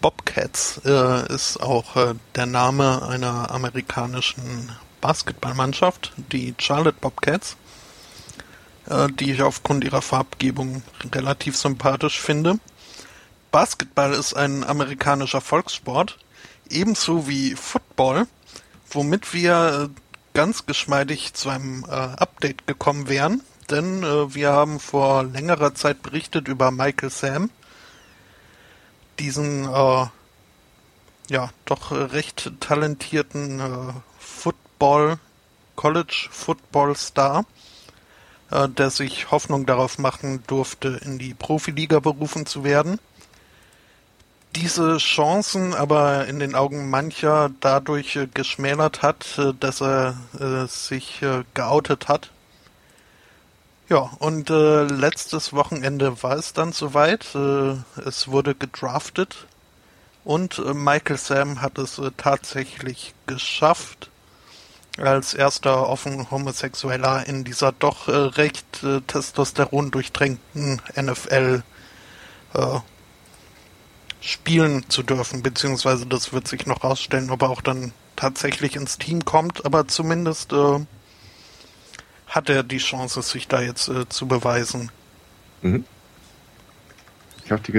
Bobcats 0.00 0.80
äh, 0.84 1.34
ist 1.34 1.60
auch 1.60 1.96
äh, 1.96 2.14
der 2.36 2.46
Name 2.46 3.06
einer 3.08 3.50
amerikanischen 3.50 4.70
Basketballmannschaft, 5.00 6.12
die 6.32 6.54
Charlotte 6.58 6.98
Bobcats, 7.00 7.56
äh, 8.88 9.08
die 9.08 9.32
ich 9.32 9.42
aufgrund 9.42 9.82
ihrer 9.82 10.02
Farbgebung 10.02 10.82
relativ 11.12 11.56
sympathisch 11.56 12.20
finde. 12.20 12.60
Basketball 13.50 14.12
ist 14.12 14.34
ein 14.34 14.62
amerikanischer 14.62 15.40
Volkssport, 15.40 16.18
ebenso 16.70 17.28
wie 17.28 17.54
Football, 17.54 18.26
womit 18.90 19.32
wir 19.32 19.90
äh, 19.90 20.00
ganz 20.34 20.66
geschmeidig 20.66 21.34
zu 21.34 21.48
einem 21.48 21.84
äh, 21.84 21.92
Update 21.92 22.66
gekommen 22.66 23.08
wären, 23.08 23.42
denn 23.70 24.02
äh, 24.02 24.34
wir 24.34 24.52
haben 24.52 24.80
vor 24.80 25.24
längerer 25.24 25.74
Zeit 25.74 26.02
berichtet 26.02 26.48
über 26.48 26.70
Michael 26.70 27.10
Sam, 27.10 27.50
diesen 29.18 29.64
äh, 29.64 30.06
ja, 31.28 31.50
doch 31.64 31.90
recht 31.90 32.52
talentierten 32.60 33.60
äh, 33.60 33.92
Football, 34.18 35.18
College 35.74 36.28
Football 36.30 36.96
Star, 36.96 37.44
äh, 38.50 38.68
der 38.68 38.90
sich 38.90 39.30
Hoffnung 39.30 39.66
darauf 39.66 39.98
machen 39.98 40.42
durfte, 40.46 41.00
in 41.04 41.18
die 41.18 41.34
Profiliga 41.34 42.00
berufen 42.00 42.46
zu 42.46 42.64
werden. 42.64 43.00
Diese 44.56 44.96
Chancen 44.96 45.74
aber 45.74 46.26
in 46.28 46.38
den 46.38 46.54
Augen 46.54 46.88
mancher 46.88 47.50
dadurch 47.60 48.16
äh, 48.16 48.26
geschmälert 48.26 49.02
hat, 49.02 49.38
äh, 49.38 49.52
dass 49.60 49.82
er 49.82 50.16
äh, 50.40 50.66
sich 50.66 51.22
geoutet 51.52 52.08
hat. 52.08 52.30
Ja, 53.90 54.10
und 54.18 54.48
letztes 54.48 55.52
Wochenende 55.52 56.20
war 56.24 56.36
es 56.36 56.52
dann 56.52 56.72
soweit. 56.72 57.36
es 58.04 58.26
wurde 58.26 58.56
gedraftet 58.56 59.46
und 60.24 60.58
Michael 60.74 61.18
Sam 61.18 61.62
hat 61.62 61.78
es 61.78 62.00
tatsächlich 62.16 63.14
geschafft 63.28 64.10
als 64.98 65.34
erster 65.34 65.88
offen 65.88 66.32
Homosexueller 66.32 67.28
in 67.28 67.44
dieser 67.44 67.70
doch 67.70 68.08
recht 68.08 68.84
Testosteron 69.06 69.92
durchtränkten 69.92 70.82
NFL 70.96 71.62
äh, 72.54 72.80
spielen 74.20 74.88
zu 74.88 75.02
dürfen, 75.02 75.42
beziehungsweise 75.42 76.06
das 76.06 76.32
wird 76.32 76.48
sich 76.48 76.66
noch 76.66 76.84
rausstellen, 76.84 77.30
ob 77.30 77.42
er 77.42 77.50
auch 77.50 77.60
dann 77.60 77.92
tatsächlich 78.16 78.76
ins 78.76 78.98
Team 78.98 79.24
kommt, 79.24 79.64
aber 79.64 79.86
zumindest 79.86 80.52
äh, 80.52 80.80
hat 82.26 82.48
er 82.48 82.62
die 82.62 82.78
Chance, 82.78 83.22
sich 83.22 83.46
da 83.48 83.60
jetzt 83.60 83.88
äh, 83.88 84.08
zu 84.08 84.26
beweisen. 84.26 84.90
Mhm. 85.62 85.84
Ich 87.44 87.52
habe 87.52 87.62
die 87.62 87.72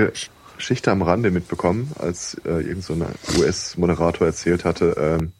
Geschichte 0.58 0.92
am 0.92 1.02
Rande 1.02 1.32
mitbekommen, 1.32 1.92
als 2.00 2.36
äh, 2.46 2.62
irgendein 2.62 2.82
so 2.82 3.42
US-Moderator 3.42 4.28
erzählt 4.28 4.64
hatte, 4.64 4.96
ähm, 4.98 5.34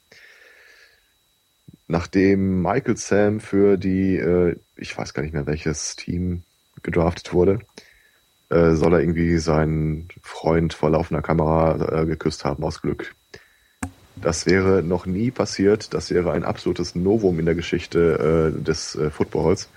nachdem 1.88 2.62
Michael 2.62 2.98
Sam 2.98 3.40
für 3.40 3.78
die, 3.78 4.18
äh, 4.18 4.58
ich 4.76 4.98
weiß 4.98 5.14
gar 5.14 5.24
nicht 5.24 5.34
mehr 5.34 5.48
welches 5.48 5.96
Team 5.96 6.44
gedraftet 6.84 7.34
wurde, 7.34 7.60
äh, 8.50 8.74
soll 8.74 8.94
er 8.94 9.00
irgendwie 9.02 9.38
seinen 9.40 10.08
Freund 10.22 10.74
vor 10.74 10.90
laufender 10.90 11.22
Kamera 11.22 12.02
äh, 12.02 12.06
geküsst 12.06 12.46
haben 12.46 12.64
aus 12.64 12.82
Glück. 12.82 13.16
Das 14.22 14.46
wäre 14.46 14.82
noch 14.82 15.06
nie 15.06 15.32
passiert. 15.32 15.94
Das 15.94 16.10
wäre 16.12 16.32
ein 16.32 16.44
absolutes 16.44 16.96
Novum 16.96 17.40
in 17.40 17.46
der 17.46 17.56
Geschichte 17.56 18.54
äh, 18.58 18.64
des 18.64 18.96
äh, 18.96 19.10
Footballs, 19.10 19.70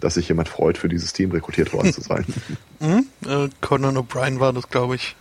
dass 0.00 0.14
sich 0.14 0.28
jemand 0.28 0.48
freut, 0.48 0.78
für 0.78 0.88
dieses 0.88 1.12
Team 1.12 1.30
rekrutiert 1.30 1.72
worden 1.72 1.92
zu 1.92 2.00
sein. 2.00 2.24
mhm. 2.80 3.06
äh, 3.26 3.48
Conan 3.60 3.96
O'Brien 3.96 4.40
war 4.40 4.52
das, 4.52 4.68
glaube 4.68 4.96
ich. 4.96 5.14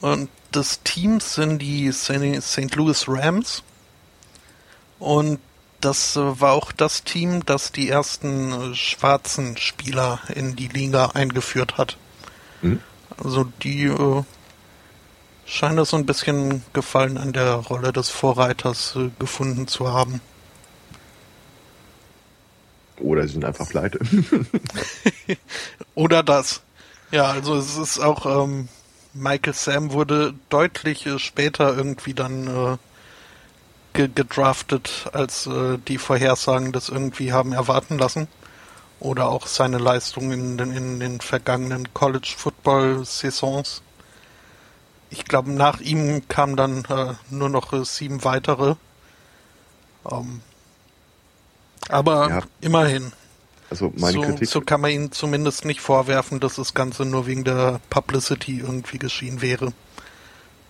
Und 0.00 0.28
das 0.52 0.82
Team 0.82 1.20
sind 1.20 1.60
die 1.60 1.92
St. 1.92 2.74
Louis 2.76 3.06
Rams. 3.08 3.62
Und 4.98 5.40
das 5.80 6.16
äh, 6.16 6.40
war 6.40 6.52
auch 6.52 6.72
das 6.72 7.04
Team, 7.04 7.44
das 7.44 7.72
die 7.72 7.88
ersten 7.88 8.72
äh, 8.72 8.74
schwarzen 8.74 9.56
Spieler 9.56 10.20
in 10.34 10.56
die 10.56 10.68
Liga 10.68 11.06
eingeführt 11.14 11.78
hat. 11.78 11.96
Mhm. 12.62 12.80
Also 13.22 13.44
die 13.62 13.84
äh, 13.84 14.22
scheinen 15.46 15.76
das 15.76 15.90
so 15.90 15.96
ein 15.96 16.06
bisschen 16.06 16.62
Gefallen 16.72 17.18
an 17.18 17.32
der 17.32 17.54
Rolle 17.54 17.92
des 17.92 18.10
Vorreiters 18.10 18.96
äh, 18.96 19.10
gefunden 19.18 19.66
zu 19.66 19.88
haben. 19.88 20.20
Oder 22.98 23.22
sie 23.26 23.34
sind 23.34 23.44
einfach 23.44 23.68
pleite. 23.68 24.00
Oder 25.94 26.22
das. 26.22 26.62
Ja, 27.10 27.26
also 27.26 27.56
es 27.56 27.76
ist 27.76 28.00
auch 28.00 28.44
ähm, 28.44 28.68
Michael 29.14 29.54
Sam 29.54 29.92
wurde 29.92 30.34
deutlich 30.48 31.06
äh, 31.06 31.18
später 31.18 31.76
irgendwie 31.76 32.14
dann 32.14 32.46
äh, 32.46 32.76
ge 33.98 34.08
gedraftet, 34.14 35.10
als 35.12 35.46
äh, 35.48 35.76
die 35.88 35.98
Vorhersagen 35.98 36.70
das 36.70 36.88
irgendwie 36.88 37.32
haben 37.32 37.52
erwarten 37.52 37.98
lassen. 37.98 38.28
Oder 39.00 39.28
auch 39.28 39.46
seine 39.48 39.78
Leistung 39.78 40.30
in 40.32 40.56
den, 40.56 40.72
in 40.72 41.00
den 41.00 41.20
vergangenen 41.20 41.92
College-Football-Saisons. 41.94 43.82
Ich 45.10 45.24
glaube, 45.24 45.50
nach 45.50 45.80
ihm 45.80 46.28
kamen 46.28 46.56
dann 46.56 46.84
äh, 46.84 47.14
nur 47.30 47.48
noch 47.48 47.72
äh, 47.72 47.84
sieben 47.84 48.24
weitere. 48.24 48.76
Ähm, 50.10 50.42
aber 51.88 52.28
ja. 52.28 52.42
immerhin. 52.60 53.12
Also 53.70 53.92
meine 53.96 54.12
so, 54.12 54.20
Kritik. 54.22 54.48
So 54.48 54.60
kann 54.60 54.80
man 54.80 54.90
ihm 54.90 55.12
zumindest 55.12 55.64
nicht 55.64 55.80
vorwerfen, 55.80 56.38
dass 56.40 56.54
das 56.54 56.74
Ganze 56.74 57.04
nur 57.04 57.26
wegen 57.26 57.44
der 57.44 57.80
Publicity 57.90 58.60
irgendwie 58.60 58.98
geschehen 58.98 59.42
wäre. 59.42 59.72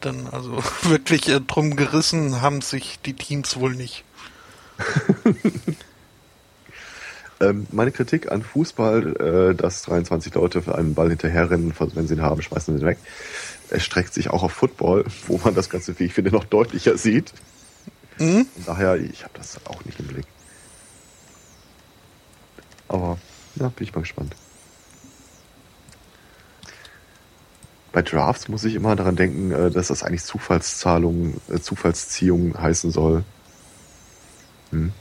Denn 0.05 0.27
also 0.29 0.63
wirklich 0.83 1.29
äh, 1.29 1.41
drum 1.41 1.77
gerissen 1.77 2.41
haben 2.41 2.61
sich 2.61 3.01
die 3.01 3.15
Teams 3.15 3.57
wohl 3.57 3.75
nicht. 3.75 4.05
ähm, 7.41 7.67
meine 7.73 7.91
Kritik 7.91 8.31
an 8.31 8.43
Fußball, 8.43 9.51
äh, 9.51 9.55
dass 9.55 9.83
23 9.83 10.35
Leute 10.35 10.63
für 10.63 10.77
einen 10.77 10.95
Ball 10.95 11.09
hinterherrennen, 11.09 11.75
wenn 11.95 12.07
sie 12.07 12.15
ihn 12.15 12.23
haben, 12.23 12.43
schmeißen 12.43 12.77
sie 12.77 12.83
ihn 12.83 12.87
weg, 12.87 12.99
es 13.71 13.85
streckt 13.85 14.15
sich 14.15 14.31
auch 14.31 14.43
auf 14.43 14.53
Football, 14.53 15.05
wo 15.27 15.39
man 15.39 15.55
das 15.55 15.71
Ganze, 15.71 15.99
wie 15.99 16.05
ich 16.05 16.15
finde, 16.15 16.31
noch 16.31 16.45
deutlicher 16.45 16.97
sieht. 16.97 17.33
Mhm. 18.19 18.47
Daher, 18.67 18.97
ich 18.97 19.25
habe 19.25 19.35
das 19.35 19.59
auch 19.67 19.85
nicht 19.85 19.99
im 20.01 20.07
Blick. 20.07 20.27
Aber, 22.89 23.19
ja, 23.57 23.69
bin 23.69 23.85
ich 23.85 23.95
mal 23.95 24.01
gespannt. 24.01 24.35
Bei 27.93 28.03
Drafts 28.03 28.49
muss 28.49 28.65
ich 28.65 28.75
immer 28.75 28.97
daran 28.97 29.17
denken, 29.17 29.51
äh, 29.51 29.71
dass 29.71 29.89
das 29.89 30.03
eigentlich 30.03 30.25
Zufallszahlung, 30.25 31.41
äh, 31.49 31.59
Zufallsziehung 31.59 32.59
heißen 32.59 32.91
soll. 32.91 33.25
Hm. 34.71 34.93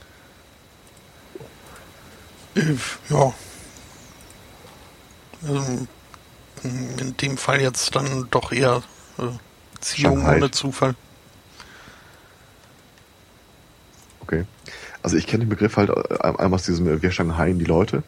Ja. 3.10 3.32
Also, 5.42 5.86
in 6.64 7.16
dem 7.18 7.36
Fall 7.36 7.60
jetzt 7.60 7.94
dann 7.94 8.26
doch 8.30 8.50
eher 8.50 8.82
äh, 9.18 9.28
Ziehung 9.80 10.18
Shanghai. 10.18 10.36
ohne 10.36 10.50
Zufall. 10.50 10.94
Okay. 14.20 14.44
Also 15.02 15.16
ich 15.16 15.26
kenne 15.26 15.44
den 15.44 15.48
Begriff 15.48 15.76
halt 15.76 15.90
einmal 16.20 16.54
aus 16.54 16.64
diesem 16.64 17.00
Wir 17.00 17.10
Shanghai 17.12 17.52
die 17.52 17.64
Leute 17.64 18.02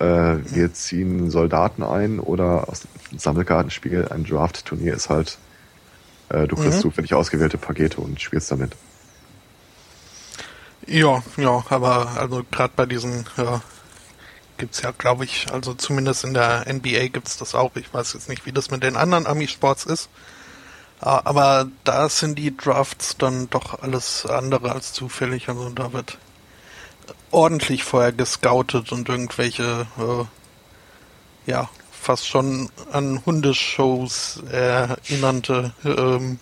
äh, 0.00 0.38
wir 0.54 0.72
ziehen 0.72 1.30
Soldaten 1.30 1.82
ein 1.82 2.18
oder 2.18 2.68
aus 2.68 2.82
dem 3.10 3.18
Sammelkartenspiel, 3.18 4.08
ein 4.10 4.24
Draft-Turnier 4.24 4.94
ist 4.94 5.10
halt, 5.10 5.38
äh, 6.30 6.46
du 6.46 6.56
kriegst 6.56 6.78
mhm. 6.78 6.82
zufällig 6.82 7.14
ausgewählte 7.14 7.58
Pakete 7.58 8.00
und 8.00 8.20
spielst 8.20 8.50
damit. 8.50 8.72
Ja, 10.86 11.22
ja, 11.36 11.62
aber 11.68 12.16
also 12.16 12.42
gerade 12.50 12.72
bei 12.74 12.86
diesen 12.86 13.26
ja, 13.36 13.60
gibt's 14.56 14.82
ja, 14.82 14.90
glaube 14.90 15.24
ich, 15.24 15.52
also 15.52 15.74
zumindest 15.74 16.24
in 16.24 16.34
der 16.34 16.64
NBA 16.72 17.08
gibt's 17.08 17.36
das 17.36 17.54
auch. 17.54 17.76
Ich 17.76 17.92
weiß 17.92 18.14
jetzt 18.14 18.28
nicht, 18.28 18.46
wie 18.46 18.52
das 18.52 18.70
mit 18.70 18.82
den 18.82 18.96
anderen 18.96 19.26
Ami-Sports 19.26 19.84
ist. 19.84 20.08
Ah, 21.00 21.22
aber 21.24 21.68
da 21.84 22.08
sind 22.08 22.38
die 22.38 22.54
Drafts 22.54 23.16
dann 23.16 23.48
doch 23.48 23.82
alles 23.82 24.26
andere 24.26 24.72
als 24.72 24.92
zufällig. 24.92 25.48
Also 25.48 25.70
da 25.70 25.92
wird 25.92 26.18
ordentlich 27.30 27.84
vorher 27.84 28.12
gescoutet 28.12 28.92
und 28.92 29.08
irgendwelche, 29.08 29.86
äh, 29.98 31.50
ja, 31.50 31.68
fast 31.90 32.26
schon 32.26 32.70
an 32.92 33.22
Hundeshows 33.26 34.42
erinnernde 34.50 35.72
ähm, 35.84 36.38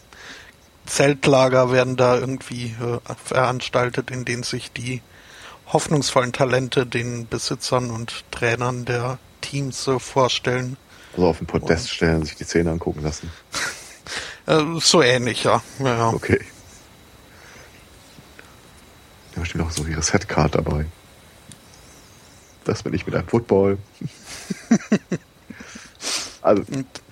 Zeltlager 0.88 1.70
werden 1.70 1.96
da 1.96 2.16
irgendwie 2.16 2.74
äh, 2.80 3.14
veranstaltet, 3.22 4.10
in 4.10 4.24
denen 4.24 4.42
sich 4.42 4.72
die 4.72 5.02
hoffnungsvollen 5.66 6.32
Talente 6.32 6.86
den 6.86 7.28
Besitzern 7.28 7.90
und 7.90 8.24
Trainern 8.30 8.84
der 8.84 9.18
Teams 9.40 9.86
äh, 9.86 9.98
vorstellen. 9.98 10.76
Also 11.12 11.28
auf 11.28 11.38
dem 11.38 11.46
Podest 11.46 11.84
und, 11.84 11.90
stellen, 11.90 12.24
sich 12.24 12.36
die 12.36 12.46
Zähne 12.46 12.70
angucken 12.70 13.02
lassen. 13.02 13.30
äh, 14.46 14.62
so 14.80 15.02
ähnlich, 15.02 15.44
ja. 15.44 15.62
ja. 15.80 16.08
Okay. 16.08 16.40
Da 19.38 19.44
steht 19.44 19.60
auch 19.60 19.70
so 19.70 19.84
ihre 19.84 20.02
Setcard 20.02 20.54
dabei. 20.54 20.86
Das 22.64 22.82
bin 22.82 22.92
ich 22.92 23.06
mit 23.06 23.14
einem 23.14 23.28
Football. 23.28 23.78
also, 26.42 26.64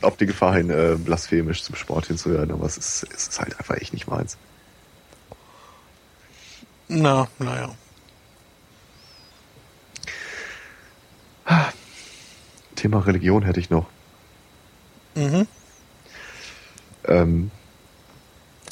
auf 0.02 0.16
die 0.16 0.26
Gefahr 0.26 0.54
hin, 0.54 0.70
äh, 0.70 0.96
blasphemisch 0.98 1.62
zum 1.62 1.76
Sport 1.76 2.06
hinzuhören, 2.06 2.50
aber 2.50 2.66
es 2.66 2.76
ist, 2.76 3.06
es 3.14 3.28
ist 3.28 3.40
halt 3.40 3.58
einfach 3.58 3.76
echt 3.76 3.92
nicht 3.92 4.08
meins. 4.08 4.36
Na, 6.88 7.28
naja. 7.38 7.74
Thema 12.74 12.98
Religion 13.00 13.42
hätte 13.42 13.60
ich 13.60 13.70
noch. 13.70 13.86
Mhm. 15.14 15.46
Ähm, 17.04 17.50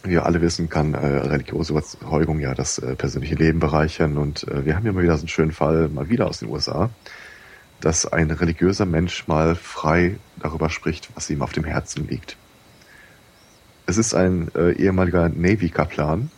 wie 0.05 0.11
wir 0.11 0.27
alle 0.27 0.41
wissen, 0.43 0.69
kann 0.69 0.95
äh, 0.95 0.99
religiöse 0.99 1.73
Überzeugung 1.73 2.39
ja 2.39 2.55
das 2.55 2.79
äh, 2.79 2.95
persönliche 2.95 3.37
Leben 3.37 3.59
bereichern. 3.59 4.19
Und 4.19 4.47
äh, 4.49 4.65
wir 4.65 4.77
haben 4.77 4.85
ja 4.85 4.93
mal 4.93 5.03
wieder 5.03 5.17
so 5.17 5.23
einen 5.23 5.29
schönen 5.29 5.53
Fall, 5.53 5.89
mal 5.89 6.11
wieder 6.11 6.27
aus 6.27 6.41
den 6.41 6.51
USA, 6.51 6.91
dass 7.81 8.07
ein 8.07 8.31
religiöser 8.31 8.85
Mensch 8.85 9.27
mal 9.29 9.55
frei 9.57 10.19
darüber 10.39 10.69
spricht, 10.69 11.09
was 11.15 11.31
ihm 11.31 11.43
auf 11.43 11.53
dem 11.53 11.65
Herzen 11.65 12.07
liegt. 12.07 12.37
Es 13.87 13.97
ist 13.97 14.15
ein 14.15 14.51
äh, 14.55 14.73
ehemaliger 14.73 15.31
Navy-Kaplan, 15.31 16.31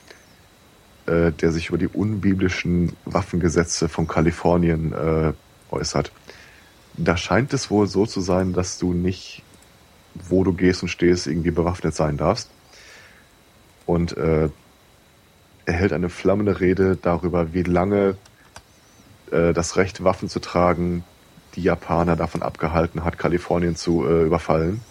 äh, 1.06 1.32
der 1.32 1.50
sich 1.50 1.68
über 1.68 1.78
die 1.78 1.88
unbiblischen 1.88 2.92
Waffengesetze 3.04 3.88
von 3.88 4.06
Kalifornien 4.06 4.92
äh, 4.92 5.32
äußert. 5.70 6.12
Da 6.96 7.16
scheint 7.16 7.52
es 7.52 7.70
wohl 7.70 7.88
so 7.88 8.06
zu 8.06 8.20
sein, 8.20 8.52
dass 8.52 8.78
du 8.78 8.92
nicht, 8.92 9.42
wo 10.14 10.44
du 10.44 10.52
gehst 10.52 10.82
und 10.82 10.88
stehst, 10.88 11.26
irgendwie 11.26 11.50
bewaffnet 11.50 11.94
sein 11.94 12.16
darfst. 12.16 12.50
Und 13.86 14.16
äh, 14.16 14.48
er 15.64 15.72
hält 15.72 15.92
eine 15.92 16.08
flammende 16.08 16.60
Rede 16.60 16.96
darüber, 17.00 17.52
wie 17.54 17.62
lange 17.62 18.16
äh, 19.30 19.52
das 19.52 19.76
Recht, 19.76 20.04
Waffen 20.04 20.28
zu 20.28 20.40
tragen, 20.40 21.04
die 21.54 21.62
Japaner 21.62 22.16
davon 22.16 22.42
abgehalten 22.42 23.04
hat, 23.04 23.18
Kalifornien 23.18 23.76
zu 23.76 24.06
äh, 24.06 24.24
überfallen. 24.24 24.82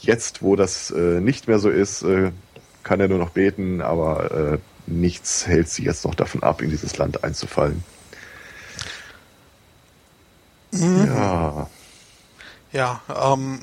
Jetzt, 0.00 0.42
wo 0.42 0.56
das 0.56 0.90
äh, 0.90 1.20
nicht 1.20 1.46
mehr 1.46 1.58
so 1.58 1.70
ist, 1.70 2.02
äh, 2.02 2.32
kann 2.82 3.00
er 3.00 3.08
nur 3.08 3.18
noch 3.18 3.30
beten, 3.30 3.82
aber 3.82 4.30
äh, 4.54 4.58
nichts 4.86 5.46
hält 5.46 5.68
sie 5.68 5.84
jetzt 5.84 6.04
noch 6.04 6.14
davon 6.14 6.42
ab, 6.42 6.62
in 6.62 6.70
dieses 6.70 6.96
Land 6.96 7.22
einzufallen. 7.22 7.84
Mhm. 10.72 11.06
Ja. 11.06 11.70
Ja, 12.72 13.02
ähm, 13.08 13.60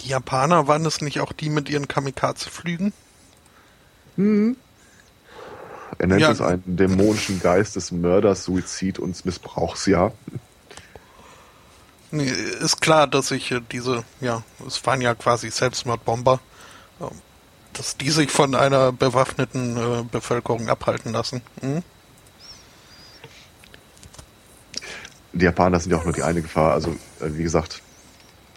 die 0.00 0.08
Japaner 0.08 0.66
waren 0.68 0.84
es 0.86 1.00
nicht 1.00 1.20
auch 1.20 1.32
die 1.32 1.48
mit 1.48 1.68
ihren 1.68 1.88
Kamikaze-Flügen? 1.88 2.92
Mhm. 4.16 4.56
Er 5.98 6.06
nennt 6.06 6.20
ja. 6.20 6.30
es 6.30 6.40
einen 6.40 6.62
dämonischen 6.76 7.40
Geist 7.40 7.76
des 7.76 7.92
Mörders, 7.92 8.44
Suizid 8.44 8.98
und 8.98 9.24
Missbrauchs, 9.24 9.86
ja. 9.86 10.12
Nee, 12.10 12.30
ist 12.60 12.80
klar, 12.80 13.06
dass 13.06 13.30
ich 13.30 13.50
äh, 13.50 13.60
diese, 13.72 14.04
ja, 14.20 14.42
es 14.66 14.84
waren 14.86 15.00
ja 15.00 15.14
quasi 15.14 15.50
Selbstmordbomber, 15.50 16.40
ähm, 17.00 17.08
dass 17.72 17.96
die 17.96 18.10
sich 18.10 18.30
von 18.30 18.54
einer 18.54 18.92
bewaffneten 18.92 19.76
äh, 19.76 20.04
Bevölkerung 20.10 20.68
abhalten 20.68 21.12
lassen. 21.12 21.42
Hm? 21.60 21.82
Die 25.32 25.44
Japaner 25.44 25.80
sind 25.80 25.92
ja 25.92 25.98
auch 25.98 26.04
nur 26.04 26.14
die 26.14 26.22
eine 26.22 26.42
Gefahr. 26.42 26.72
Also, 26.72 26.90
äh, 27.20 27.28
wie 27.30 27.42
gesagt, 27.42 27.82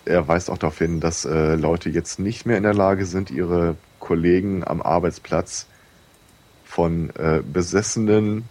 er 0.10 0.28
weist 0.28 0.49
auch 0.49 0.57
darauf 0.57 0.78
hin, 0.78 0.99
dass 0.99 1.24
äh, 1.24 1.55
Leute 1.55 1.89
jetzt 1.89 2.20
nicht 2.20 2.45
mehr 2.45 2.57
in 2.57 2.64
der 2.64 2.74
Lage 2.74 3.05
sind, 3.05 3.32
ihre 3.32 3.76
Kollegen 3.99 4.68
am 4.68 4.82
Arbeitsplatz 4.82 5.68
von 6.66 7.12
äh, 7.16 7.41
besessenen, 7.41 8.45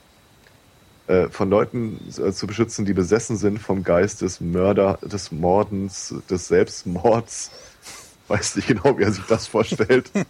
äh, 1.08 1.28
von 1.28 1.50
Leuten 1.50 2.00
äh, 2.16 2.32
zu 2.32 2.46
beschützen, 2.46 2.84
die 2.84 2.94
besessen 2.94 3.36
sind 3.36 3.58
vom 3.58 3.82
Geist 3.82 4.22
des 4.22 4.40
Mörder, 4.40 4.98
des 5.02 5.32
Mordens, 5.32 6.14
des 6.30 6.48
Selbstmords. 6.48 7.50
Weiß 8.28 8.56
nicht 8.56 8.68
genau, 8.68 8.96
wie 8.98 9.02
er 9.02 9.12
sich 9.12 9.24
das 9.26 9.46
vorstellt. 9.46 10.10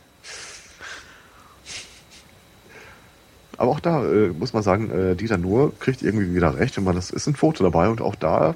Aber 3.58 3.72
auch 3.72 3.80
da 3.80 4.04
äh, 4.04 4.28
muss 4.28 4.52
man 4.52 4.62
sagen, 4.62 4.90
äh, 4.90 5.16
Dieter 5.16 5.36
Nuhr 5.36 5.72
kriegt 5.78 6.00
irgendwie 6.02 6.32
wieder 6.34 6.56
recht, 6.58 6.76
wenn 6.76 6.84
man 6.84 6.94
das 6.94 7.10
ist 7.10 7.26
ein 7.26 7.34
Foto 7.34 7.64
dabei 7.64 7.88
und 7.88 8.00
auch 8.00 8.14
da, 8.14 8.54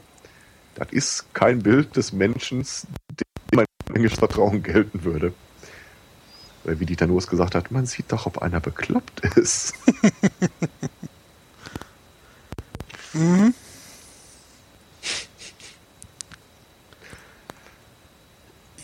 das 0.74 0.88
ist 0.90 1.34
kein 1.34 1.62
Bild 1.62 1.96
des 1.96 2.12
Menschen, 2.12 2.62
dem 2.62 3.26
mein 3.54 3.66
enges 3.94 4.14
Vertrauen 4.14 4.62
gelten 4.62 5.04
würde 5.04 5.34
wie 6.64 6.86
Dieter 6.86 7.06
Nuss 7.06 7.26
gesagt 7.26 7.54
hat, 7.54 7.70
man 7.70 7.86
sieht 7.86 8.12
doch, 8.12 8.26
ob 8.26 8.42
einer 8.42 8.60
bekloppt 8.60 9.20
ist. 9.36 9.74
mhm. 13.12 13.54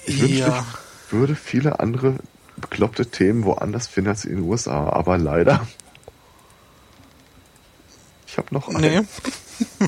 Ich 0.06 0.20
wünschte, 0.20 0.38
ja. 0.38 0.66
ich 1.06 1.12
würde 1.12 1.36
viele 1.36 1.80
andere 1.80 2.18
bekloppte 2.56 3.06
Themen 3.06 3.44
woanders 3.44 3.86
finden 3.86 4.10
als 4.10 4.24
in 4.24 4.36
den 4.36 4.44
USA, 4.44 4.88
aber 4.88 5.18
leider. 5.18 5.66
Ich 8.26 8.38
habe 8.38 8.52
noch 8.52 8.68
einen. 8.68 8.80
Nee. 8.80 9.02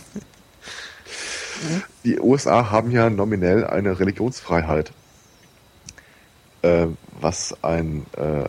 Die 2.05 2.19
USA 2.19 2.71
haben 2.71 2.91
ja 2.91 3.11
nominell 3.11 3.67
eine 3.67 3.99
Religionsfreiheit. 3.99 4.93
Äh, 6.63 6.87
was 7.21 7.57
ein 7.63 8.07
äh, 8.17 8.45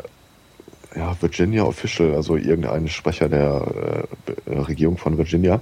ja, 0.98 1.16
Virginia 1.22 1.64
Official, 1.64 2.16
also 2.16 2.36
irgendein 2.36 2.88
Sprecher 2.88 3.30
der 3.30 4.06
äh, 4.46 4.60
Regierung 4.60 4.98
von 4.98 5.18
Virginia, 5.18 5.62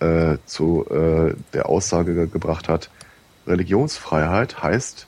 äh, 0.00 0.36
zu 0.46 0.86
äh, 0.90 1.34
der 1.52 1.68
Aussage 1.68 2.14
ge 2.14 2.26
gebracht 2.26 2.68
hat, 2.68 2.90
Religionsfreiheit 3.46 4.62
heißt, 4.62 5.06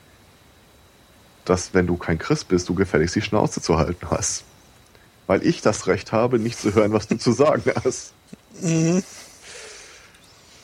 dass 1.45 1.73
wenn 1.73 1.87
du 1.87 1.97
kein 1.97 2.17
Christ 2.17 2.47
bist, 2.47 2.67
du 2.69 2.75
gefälligst 2.75 3.15
die 3.15 3.21
Schnauze 3.21 3.61
zu 3.61 3.77
halten 3.77 4.09
hast. 4.09 4.43
Weil 5.27 5.45
ich 5.45 5.61
das 5.61 5.87
Recht 5.87 6.11
habe, 6.11 6.39
nicht 6.39 6.59
zu 6.59 6.73
hören, 6.73 6.93
was 6.93 7.07
du 7.07 7.17
zu 7.17 7.31
sagen 7.31 7.71
hast. 7.83 8.13
Mhm. 8.61 9.03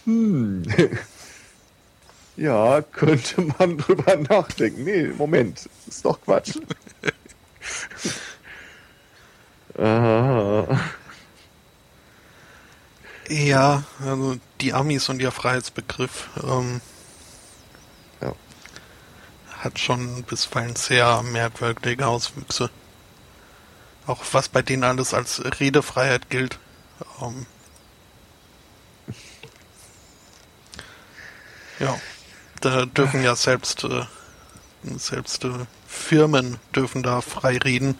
Hm. 0.05 0.63
Ja, 2.35 2.81
könnte 2.81 3.41
man 3.41 3.77
drüber 3.77 4.15
nachdenken. 4.15 4.83
Nee, 4.83 5.07
Moment, 5.17 5.69
ist 5.87 6.03
doch 6.03 6.19
Quatsch. 6.21 6.57
ah. 9.77 10.65
Ja, 13.29 13.83
also 14.03 14.37
die 14.61 14.73
Amis 14.73 15.09
und 15.09 15.21
ihr 15.21 15.31
Freiheitsbegriff 15.31 16.29
ähm, 16.43 16.81
ja. 18.21 18.33
hat 19.59 19.79
schon 19.79 20.23
bisweilen 20.23 20.75
sehr 20.75 21.23
merkwürdige 21.23 22.05
Auswüchse. 22.07 22.69
Auch 24.05 24.23
was 24.33 24.49
bei 24.49 24.61
denen 24.61 24.83
alles 24.83 25.13
als 25.13 25.41
Redefreiheit 25.61 26.29
gilt. 26.29 26.59
Ähm, 27.21 27.45
ja 31.83 31.97
da 32.63 32.85
dürfen 32.85 33.23
ja 33.23 33.35
selbst, 33.35 33.83
äh, 33.83 34.03
selbst 34.97 35.43
äh, 35.43 35.49
Firmen 35.87 36.57
dürfen 36.75 37.03
da 37.03 37.21
frei 37.21 37.57
reden, 37.57 37.95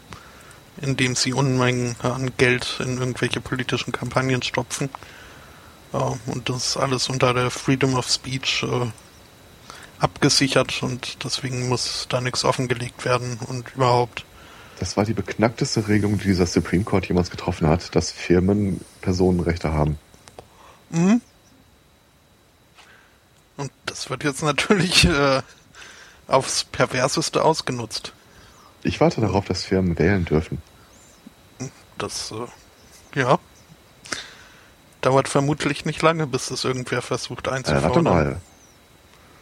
indem 0.81 1.15
sie 1.15 1.34
Unmengen 1.34 1.95
an 2.01 2.31
Geld 2.38 2.79
in 2.79 2.97
irgendwelche 2.97 3.41
politischen 3.41 3.91
Kampagnen 3.91 4.41
stopfen. 4.41 4.89
Äh, 5.91 5.97
und 5.97 6.49
das 6.49 6.67
ist 6.67 6.77
alles 6.77 7.09
unter 7.09 7.34
der 7.34 7.51
Freedom 7.51 7.95
of 7.95 8.09
Speech 8.09 8.63
äh, 8.63 8.88
abgesichert 9.99 10.81
und 10.81 11.23
deswegen 11.23 11.67
muss 11.69 12.07
da 12.09 12.21
nichts 12.21 12.43
offengelegt 12.45 13.05
werden 13.05 13.39
und 13.47 13.73
überhaupt. 13.75 14.25
Das 14.79 14.97
war 14.97 15.05
die 15.05 15.13
beknackteste 15.13 15.88
Regelung, 15.88 16.17
die 16.17 16.25
dieser 16.25 16.45
Supreme 16.45 16.84
Court 16.84 17.07
jemals 17.07 17.29
getroffen 17.29 17.67
hat, 17.67 17.95
dass 17.95 18.11
Firmen 18.11 18.81
Personenrechte 19.01 19.71
haben. 19.71 19.97
Mhm. 20.89 21.21
Und 23.57 23.71
das 23.85 24.09
wird 24.09 24.23
jetzt 24.23 24.41
natürlich 24.43 25.05
äh, 25.05 25.41
aufs 26.27 26.63
Perverseste 26.63 27.43
ausgenutzt. 27.43 28.13
Ich 28.83 28.99
warte 28.99 29.21
darauf, 29.21 29.45
dass 29.45 29.63
Firmen 29.63 29.97
wählen 29.97 30.25
dürfen. 30.25 30.61
Das, 31.97 32.31
äh, 32.31 33.19
ja. 33.19 33.39
Dauert 35.01 35.27
vermutlich 35.27 35.85
nicht 35.85 36.01
lange, 36.01 36.27
bis 36.27 36.47
das 36.47 36.63
irgendwer 36.63 37.01
versucht 37.01 37.47
einzufordern. 37.47 37.91
Äh, 37.91 37.95
warte 37.95 38.01
mal. 38.01 38.41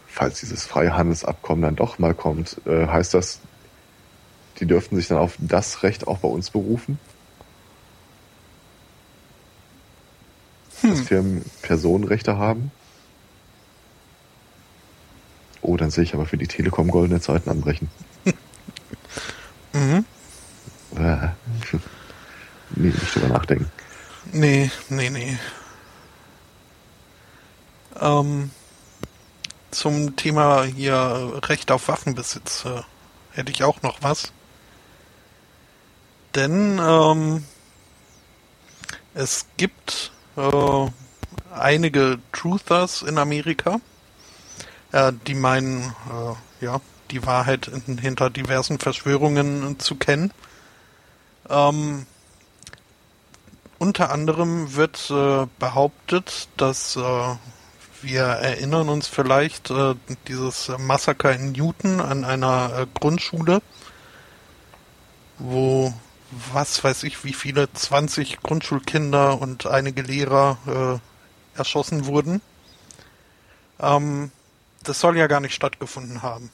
Falls 0.07 0.41
dieses 0.41 0.65
Freihandelsabkommen 0.65 1.61
dann 1.61 1.75
doch 1.75 1.97
mal 1.97 2.13
kommt, 2.13 2.57
äh, 2.65 2.87
heißt 2.87 3.13
das, 3.13 3.39
die 4.59 4.65
dürften 4.65 4.97
sich 4.97 5.07
dann 5.07 5.17
auf 5.17 5.35
das 5.39 5.83
Recht 5.83 6.07
auch 6.07 6.17
bei 6.17 6.27
uns 6.27 6.49
berufen? 6.49 6.99
Hm. 10.81 10.89
Dass 10.89 10.99
Firmen 11.01 11.45
Personenrechte 11.61 12.37
haben? 12.37 12.71
Oh, 15.61 15.77
dann 15.77 15.91
sehe 15.91 16.03
ich 16.03 16.13
aber 16.13 16.25
für 16.25 16.37
die 16.37 16.47
Telekom 16.47 16.89
goldene 16.89 17.21
Zeiten 17.21 17.49
anbrechen. 17.49 17.89
mhm. 19.73 20.05
Äh, 20.95 21.27
nee, 22.75 22.87
nicht 22.87 23.15
drüber 23.15 23.27
nachdenken. 23.29 23.71
Nee, 24.33 24.71
nee, 24.89 25.09
nee. 25.09 25.37
Ähm, 27.99 28.51
zum 29.71 30.15
Thema 30.15 30.63
hier 30.63 31.39
Recht 31.45 31.71
auf 31.71 31.87
Waffenbesitz 31.87 32.65
äh, 32.65 32.81
hätte 33.31 33.51
ich 33.51 33.63
auch 33.63 33.81
noch 33.81 34.01
was. 34.01 34.33
Denn 36.35 36.79
ähm, 36.81 37.45
es 39.13 39.45
gibt 39.57 40.11
äh, 40.37 40.87
einige 41.53 42.19
Truthers 42.31 43.01
in 43.01 43.17
Amerika, 43.17 43.79
äh, 44.91 45.13
die 45.27 45.35
meinen, 45.35 45.93
äh, 46.09 46.65
ja, 46.65 46.81
die 47.11 47.25
Wahrheit 47.25 47.67
in, 47.67 47.97
hinter 47.97 48.29
diversen 48.29 48.79
Verschwörungen 48.79 49.79
zu 49.79 49.95
kennen. 49.95 50.31
Ähm, 51.49 52.05
unter 53.79 54.11
anderem 54.11 54.75
wird 54.75 55.09
äh, 55.09 55.47
behauptet, 55.59 56.49
dass 56.57 56.95
äh, 56.95 57.35
wir 58.01 58.23
erinnern 58.23 58.89
uns 58.89 59.07
vielleicht 59.07 59.69
äh, 59.71 59.95
dieses 60.27 60.71
Massaker 60.77 61.33
in 61.33 61.51
Newton 61.51 61.99
an 61.99 62.23
einer 62.23 62.77
äh, 62.77 62.87
Grundschule, 62.93 63.61
wo 65.39 65.93
was 66.53 66.83
weiß 66.83 67.03
ich, 67.03 67.23
wie 67.25 67.33
viele 67.33 67.71
20 67.73 68.41
Grundschulkinder 68.41 69.41
und 69.41 69.65
einige 69.65 70.01
Lehrer 70.01 71.01
äh, 71.55 71.57
erschossen 71.57 72.05
wurden. 72.05 72.41
Ähm, 73.79 74.31
das 74.83 74.99
soll 74.99 75.17
ja 75.17 75.27
gar 75.27 75.39
nicht 75.39 75.53
stattgefunden 75.53 76.21
haben. 76.21 76.49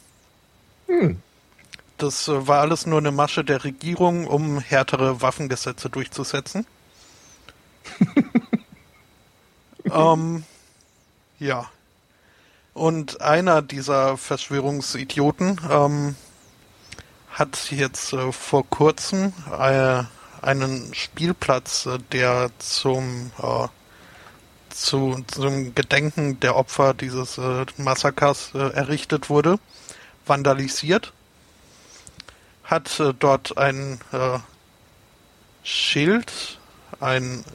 Hm. 0.87 1.21
Das 1.97 2.27
äh, 2.27 2.47
war 2.47 2.61
alles 2.61 2.85
nur 2.85 2.99
eine 2.99 3.11
Masche 3.11 3.43
der 3.43 3.63
Regierung, 3.63 4.27
um 4.27 4.59
härtere 4.59 5.21
Waffengesetze 5.21 5.89
durchzusetzen. 5.89 6.65
ähm, 9.91 10.43
ja. 11.39 11.69
Und 12.73 13.21
einer 13.21 13.63
dieser 13.63 14.17
Verschwörungsidioten 14.17 15.59
ähm, 15.69 16.15
hat 17.31 17.71
jetzt 17.71 18.13
äh, 18.13 18.31
vor 18.31 18.67
kurzem 18.69 19.33
äh, 19.51 20.03
einen 20.41 20.93
Spielplatz, 20.93 21.87
äh, 21.87 21.97
der 22.11 22.51
zum 22.59 23.31
äh, 23.41 23.67
zu, 24.81 25.23
zum 25.27 25.73
Gedenken 25.75 26.39
der 26.39 26.55
Opfer 26.55 26.93
dieses 26.93 27.37
äh, 27.37 27.65
Massakers 27.77 28.51
äh, 28.53 28.59
errichtet 28.73 29.29
wurde, 29.29 29.59
vandalisiert, 30.25 31.13
hat 32.63 33.01
dort 33.19 33.57
ein 33.57 34.01
Schild, 35.63 36.59
ein 36.99 37.45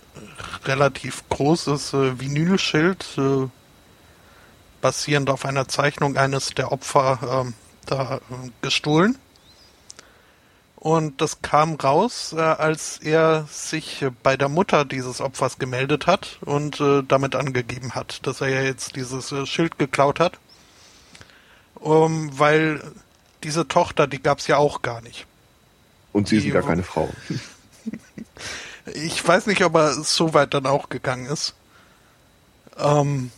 relativ 0.64 1.22
großes 1.28 1.92
Vinylschild, 1.92 3.04
basierend 4.80 5.28
auf 5.28 5.44
einer 5.44 5.68
Zeichnung 5.68 6.16
eines 6.16 6.54
der 6.54 6.72
Opfer 6.72 7.44
ähm, 7.44 7.54
da 7.84 8.20
gestohlen 8.62 9.18
und 10.82 11.20
das 11.20 11.42
kam 11.42 11.76
raus, 11.76 12.34
äh, 12.36 12.40
als 12.40 12.98
er 12.98 13.46
sich 13.48 14.04
bei 14.24 14.36
der 14.36 14.48
Mutter 14.48 14.84
dieses 14.84 15.20
Opfers 15.20 15.60
gemeldet 15.60 16.08
hat 16.08 16.38
und 16.40 16.80
äh, 16.80 17.04
damit 17.06 17.36
angegeben 17.36 17.94
hat, 17.94 18.26
dass 18.26 18.40
er 18.40 18.48
ja 18.48 18.62
jetzt 18.62 18.96
dieses 18.96 19.30
äh, 19.30 19.46
Schild 19.46 19.78
geklaut 19.78 20.18
hat. 20.18 20.40
Um, 21.76 22.36
weil 22.36 22.82
diese 23.44 23.68
Tochter, 23.68 24.08
die 24.08 24.20
gab's 24.20 24.48
ja 24.48 24.56
auch 24.56 24.82
gar 24.82 25.02
nicht. 25.02 25.28
Und 26.12 26.26
sie 26.26 26.40
die, 26.40 26.48
ist 26.48 26.52
gar 26.52 26.64
keine 26.64 26.82
Frau. 26.82 27.08
ich 28.86 29.24
weiß 29.24 29.46
nicht, 29.46 29.62
ob 29.62 29.76
er 29.76 29.92
so 29.92 30.34
weit 30.34 30.52
dann 30.52 30.66
auch 30.66 30.88
gegangen 30.88 31.26
ist. 31.26 31.54
Ähm, 32.76 33.30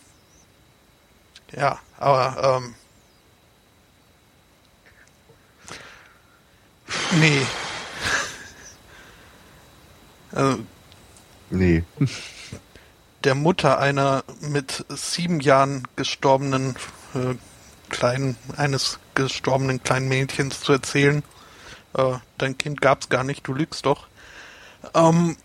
ja, 1.53 1.78
aber 1.99 2.62
ähm, 2.62 2.74
Nee. 7.12 7.47
Also, 10.32 10.59
nee. 11.51 11.84
Der 13.24 13.34
Mutter 13.34 13.78
einer 13.78 14.24
mit 14.40 14.84
sieben 14.88 15.40
Jahren 15.40 15.86
gestorbenen 15.97 16.76
äh, 17.14 17.34
kleinen, 17.88 18.36
eines 18.57 18.99
gestorbenen 19.14 19.82
kleinen 19.82 20.09
Mädchens 20.09 20.61
zu 20.61 20.72
erzählen, 20.72 21.22
äh, 21.95 22.14
dein 22.38 22.59
Kind 22.59 22.80
gab's 22.80 23.09
gar 23.09 23.24
nicht, 23.24 23.47
du 23.47 23.55
lügst 23.55 23.86
doch. 23.86 24.09
Ähm, 24.95 25.36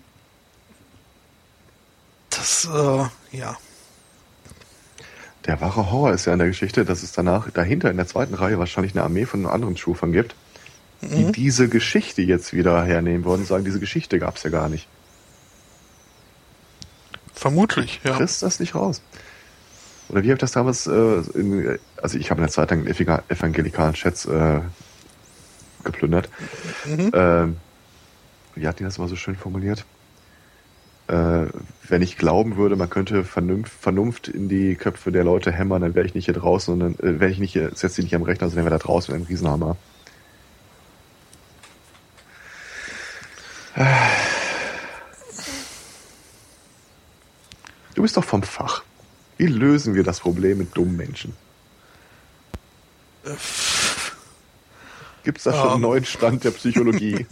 das, 2.29 2.65
äh, 2.65 3.37
ja. 3.37 3.57
Der 5.45 5.61
wahre 5.61 5.91
Horror 5.91 6.13
ist 6.13 6.25
ja 6.25 6.33
in 6.33 6.39
der 6.39 6.47
Geschichte, 6.49 6.85
dass 6.85 7.03
es 7.03 7.11
danach 7.11 7.49
dahinter 7.51 7.89
in 7.89 7.97
der 7.97 8.07
zweiten 8.07 8.33
Reihe 8.33 8.59
wahrscheinlich 8.59 8.93
eine 8.93 9.03
Armee 9.03 9.25
von 9.25 9.45
anderen 9.45 9.77
Schufern 9.77 10.11
gibt, 10.11 10.35
die 11.01 11.25
mhm. 11.25 11.31
diese 11.31 11.69
Geschichte 11.69 12.21
jetzt 12.21 12.53
wieder 12.53 12.83
hernehmen 12.83 13.23
wollen 13.25 13.41
und 13.41 13.47
sagen, 13.47 13.65
diese 13.65 13.79
Geschichte 13.79 14.19
gab 14.19 14.35
es 14.35 14.43
ja 14.43 14.49
gar 14.49 14.69
nicht. 14.69 14.87
Vermutlich, 17.33 18.01
ja. 18.03 18.17
Kriegst 18.17 18.43
das 18.43 18.59
nicht 18.59 18.75
raus. 18.75 19.01
Oder 20.09 20.23
wie 20.23 20.27
habe 20.27 20.33
ich 20.33 20.39
das 20.39 20.51
damals, 20.51 20.87
äh, 20.87 21.21
in, 21.35 21.79
also 22.01 22.17
ich 22.17 22.31
habe 22.31 22.41
eine 22.41 22.49
Zeit 22.49 22.71
lang 22.71 22.85
evangelikalen 22.85 23.93
Chats 23.93 24.25
äh, 24.25 24.61
geplündert. 25.83 26.29
Mhm. 26.85 27.11
Äh, 27.13 27.47
wie 28.55 28.67
hat 28.67 28.79
die 28.79 28.83
das 28.83 28.97
mal 28.97 29.07
so 29.07 29.15
schön 29.15 29.35
formuliert? 29.35 29.85
Äh, 31.07 31.45
wenn 31.87 32.01
ich 32.01 32.17
glauben 32.17 32.57
würde, 32.57 32.75
man 32.75 32.89
könnte 32.89 33.23
Vernunft, 33.23 33.71
Vernunft 33.71 34.27
in 34.27 34.49
die 34.49 34.75
Köpfe 34.75 35.11
der 35.11 35.23
Leute 35.23 35.51
hämmern, 35.51 35.81
dann 35.81 35.95
wäre 35.95 36.05
ich 36.05 36.15
nicht 36.15 36.25
hier 36.25 36.33
draußen, 36.33 36.77
sondern 36.77 36.93
äh, 36.99 37.19
wäre 37.19 37.31
ich 37.31 37.39
nicht 37.39 37.53
hier, 37.53 37.71
setze 37.73 38.01
ich 38.01 38.05
nicht 38.05 38.15
am 38.15 38.23
Rechner, 38.23 38.49
sondern 38.49 38.65
wäre 38.65 38.77
da 38.77 38.83
draußen 38.83 39.13
mit 39.13 39.21
einem 39.21 39.27
Riesenhammer. 39.27 39.77
Du 47.95 48.01
bist 48.01 48.17
doch 48.17 48.23
vom 48.23 48.43
Fach. 48.43 48.83
Wie 49.37 49.47
lösen 49.47 49.93
wir 49.95 50.03
das 50.03 50.19
Problem 50.19 50.57
mit 50.57 50.75
dummen 50.75 50.97
Menschen? 50.97 51.35
Gibt 55.23 55.37
es 55.37 55.43
da 55.43 55.53
schon 55.53 55.69
einen 55.71 55.81
neuen 55.81 56.05
Stand 56.05 56.43
der 56.43 56.51
Psychologie? 56.51 57.25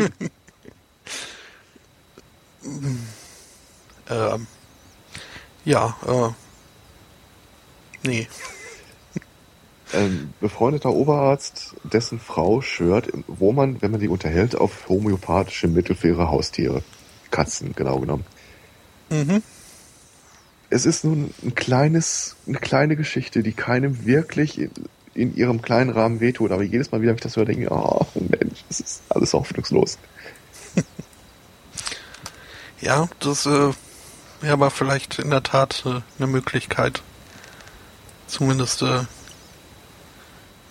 ähm, 4.09 4.47
ja, 5.65 5.97
äh, 6.05 6.29
nee 8.07 8.27
ein 9.93 10.33
befreundeter 10.39 10.91
Oberarzt, 10.91 11.75
dessen 11.83 12.19
Frau 12.19 12.61
schwört, 12.61 13.09
wo 13.27 13.53
man, 13.53 13.81
wenn 13.81 13.91
man 13.91 13.99
die 13.99 14.09
unterhält, 14.09 14.55
auf 14.55 14.89
homöopathische 14.89 15.67
Mittel 15.67 15.95
für 15.95 16.09
ihre 16.09 16.29
Haustiere. 16.29 16.83
Katzen, 17.31 17.73
genau 17.75 17.99
genommen. 17.99 18.25
Mhm. 19.09 19.41
Es 20.69 20.85
ist 20.85 21.05
nun 21.05 21.33
ein 21.43 21.55
kleines, 21.55 22.35
eine 22.45 22.57
kleine 22.57 22.95
Geschichte, 22.95 23.41
die 23.43 23.53
keinem 23.53 24.05
wirklich 24.05 24.59
in, 24.59 24.71
in 25.13 25.35
ihrem 25.35 25.61
kleinen 25.61 25.89
Rahmen 25.89 26.19
wehtut, 26.19 26.51
aber 26.51 26.63
jedes 26.63 26.91
Mal 26.91 27.01
wieder, 27.01 27.11
wenn 27.11 27.17
ich 27.17 27.23
das 27.23 27.37
höre, 27.37 27.45
denke 27.45 27.63
ich, 27.63 27.71
oh 27.71 28.05
Mensch, 28.15 28.63
das 28.67 28.79
ist 28.81 29.01
alles 29.09 29.33
hoffnungslos. 29.33 29.97
ja, 32.81 33.07
das 33.19 33.45
äh, 33.45 33.71
wäre 34.41 34.53
aber 34.53 34.69
vielleicht 34.69 35.19
in 35.19 35.29
der 35.29 35.43
Tat 35.43 35.83
äh, 35.85 36.01
eine 36.17 36.27
Möglichkeit. 36.27 37.01
Zumindest 38.27 38.81
äh, 38.81 39.03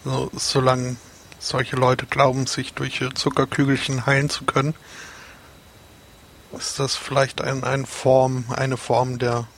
so, 0.07 0.31
solange 0.37 0.97
solche 1.41 1.75
Leute 1.75 2.07
glauben, 2.07 2.47
sich 2.47 2.73
durch 2.75 3.03
Zuckerkügelchen 3.15 4.07
heilen 4.07 4.31
zu 4.31 4.45
können, 4.45 4.75
ist 6.57 6.79
das 6.79 6.95
vielleicht 6.95 7.41
ein, 7.41 7.65
ein 7.65 7.87
Form, 7.87 8.45
eine 8.55 8.77
Form 8.77 9.19
der. 9.19 9.49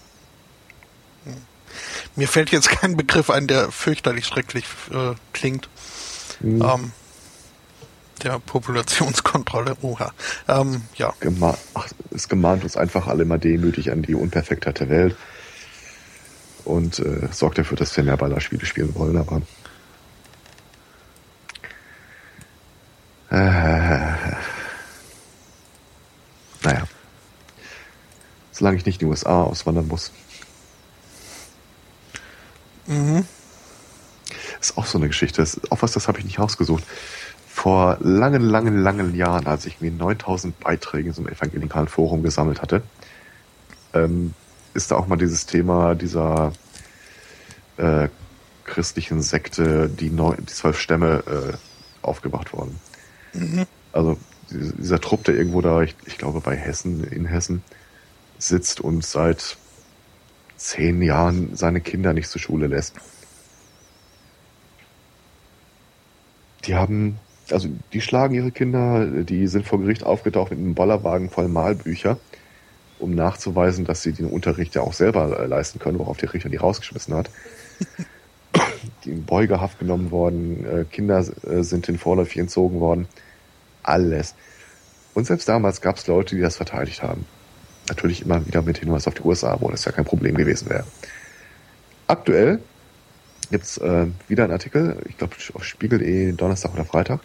Hm. 1.25 1.37
Mir 2.17 2.29
fällt 2.29 2.51
jetzt 2.51 2.71
kein 2.81 2.97
Begriff 2.97 3.29
ein, 3.29 3.47
der 3.47 3.71
fürchterlich 3.71 4.27
schrecklich 4.27 4.65
äh, 4.91 5.15
klingt. 5.35 5.69
Mhm. 6.41 6.63
Ähm, 6.63 6.93
der 8.23 8.39
Populationskontrolle. 8.41 9.77
Oha. 9.83 10.13
Ähm, 10.49 10.83
ja. 10.97 11.13
Gema 11.21 11.57
Ach, 11.75 11.87
es 12.11 12.29
gemahnt 12.29 12.65
uns 12.65 12.77
einfach 12.77 13.07
alle 13.07 13.27
mal 13.27 13.39
demütig 13.39 13.93
an 13.93 14.03
die 14.03 14.15
Unperfektheit 14.15 14.81
der 14.81 14.89
Welt 14.89 15.17
und 16.65 16.99
äh, 17.01 17.29
sorgt 17.33 17.59
dafür, 17.59 17.77
dass 17.77 17.97
wir 17.97 18.03
mehr 18.03 18.17
Ballerspiele 18.17 18.67
spielen 18.67 18.95
wollen, 18.95 19.17
aber 19.19 19.43
Äh, 23.31 23.37
naja. 26.63 26.89
Solange 28.53 28.77
ich 28.77 28.87
nicht 28.87 29.01
in 29.01 29.07
die 29.07 29.11
USA 29.11 29.43
auswandern 29.43 29.87
muss. 29.87 30.13
Mhm. 32.87 33.25
Ist 34.61 34.77
auch 34.77 34.87
so 34.87 34.99
eine 34.99 35.09
Geschichte. 35.09 35.43
Ist 35.43 35.71
auch 35.71 35.83
was, 35.83 35.93
das 35.93 36.09
habe 36.09 36.19
ich 36.19 36.25
nicht 36.25 36.39
ausgesucht. 36.39 36.85
Vor 37.47 37.99
langen, 38.01 38.43
langen, 38.43 38.83
langen 38.83 39.15
Jahren, 39.15 39.47
als 39.47 39.67
ich 39.67 39.81
mir 39.81 39.91
9000 39.91 40.59
Beiträge 40.59 41.13
einem 41.17 41.29
evangelikalen 41.29 41.89
Forum 41.89 42.23
gesammelt 42.23 42.63
hatte, 42.63 42.83
ähm, 43.95 44.35
ist 44.75 44.91
da 44.91 44.97
auch 44.97 45.07
mal 45.07 45.17
dieses 45.17 45.47
Thema 45.47 45.95
dieser 45.95 46.53
äh, 47.77 48.09
christlichen 48.65 49.23
Sekte, 49.23 49.89
die, 49.89 50.11
neun, 50.11 50.37
die 50.41 50.47
zwölf 50.47 50.79
Stämme, 50.79 51.23
äh, 51.27 51.57
aufgebracht 52.07 52.53
worden. 52.53 52.79
Also 53.93 54.19
dieser 54.51 55.01
Trupp, 55.01 55.25
der 55.25 55.35
irgendwo 55.35 55.61
da, 55.61 55.83
ich, 55.83 55.95
ich, 56.07 56.19
glaube 56.19 56.41
bei 56.41 56.57
Hessen, 56.57 57.05
in 57.05 57.27
Hessen, 57.27 57.63
sitzt 58.39 58.81
und 58.81 59.05
seit 59.05 59.57
zehn 60.57 61.03
Jahren 61.03 61.55
seine 61.55 61.81
Kinder 61.81 62.13
nicht 62.13 62.29
zur 62.29 62.41
Schule 62.41 62.67
lässt. 62.67 62.95
Die 66.65 66.75
haben, 66.75 67.19
also 67.51 67.69
die 67.93 68.01
schlagen 68.01 68.35
ihre 68.35 68.51
Kinder, 68.51 69.07
die 69.07 69.47
sind 69.47 69.67
vor 69.67 69.81
Gericht 69.81 70.05
aufgetaucht 70.05 70.51
mit 70.51 70.59
einem 70.59 70.75
Bollerwagen 70.75 71.31
voll 71.31 71.49
Malbücher 71.49 72.19
um 72.99 73.15
nachzuweisen, 73.15 73.85
dass 73.85 74.03
sie 74.03 74.13
den 74.13 74.27
Unterricht 74.27 74.75
ja 74.75 74.83
auch 74.83 74.93
selber 74.93 75.39
äh, 75.39 75.47
leisten 75.47 75.79
können, 75.79 75.99
worauf 75.99 76.17
der 76.17 76.33
Richter 76.33 76.49
die 76.49 76.57
rausgeschmissen 76.57 77.15
hat. 77.15 77.31
die 79.05 79.11
in 79.11 79.25
Beugehaft 79.25 79.79
genommen 79.79 80.11
worden, 80.11 80.65
äh, 80.65 80.85
Kinder 80.85 81.19
äh, 81.19 81.63
sind 81.63 81.89
in 81.89 81.99
vorläufig 81.99 82.39
entzogen 82.39 82.81
worden. 82.81 83.07
Alles. 83.83 84.35
Und 85.15 85.27
selbst 85.27 85.49
damals 85.49 85.81
gab 85.81 85.97
es 85.97 86.07
Leute, 86.07 86.37
die 86.37 86.43
das 86.43 86.57
verteidigt 86.57 87.03
haben. 87.03 87.27
Natürlich 87.89 88.23
immer 88.23 88.47
wieder 88.47 88.63
mit 88.63 88.79
Hinweis 88.79 89.07
auf 89.07 89.15
die 89.15 89.23
USA, 89.23 89.57
wo 89.61 89.71
das 89.71 89.85
ja 89.85 89.93
kein 89.93 90.05
Problem 90.05 90.37
gewesen 90.37 90.69
wäre. 90.69 90.85
Aktuell 92.07 92.61
gibt's 93.51 93.79
äh, 93.79 94.07
wieder 94.29 94.45
einen 94.45 94.53
Artikel, 94.53 94.97
ich 95.09 95.17
glaube 95.17 95.35
auf 95.55 95.65
Spiegel.de 95.65 96.33
Donnerstag 96.33 96.75
oder 96.75 96.85
Freitag. 96.85 97.21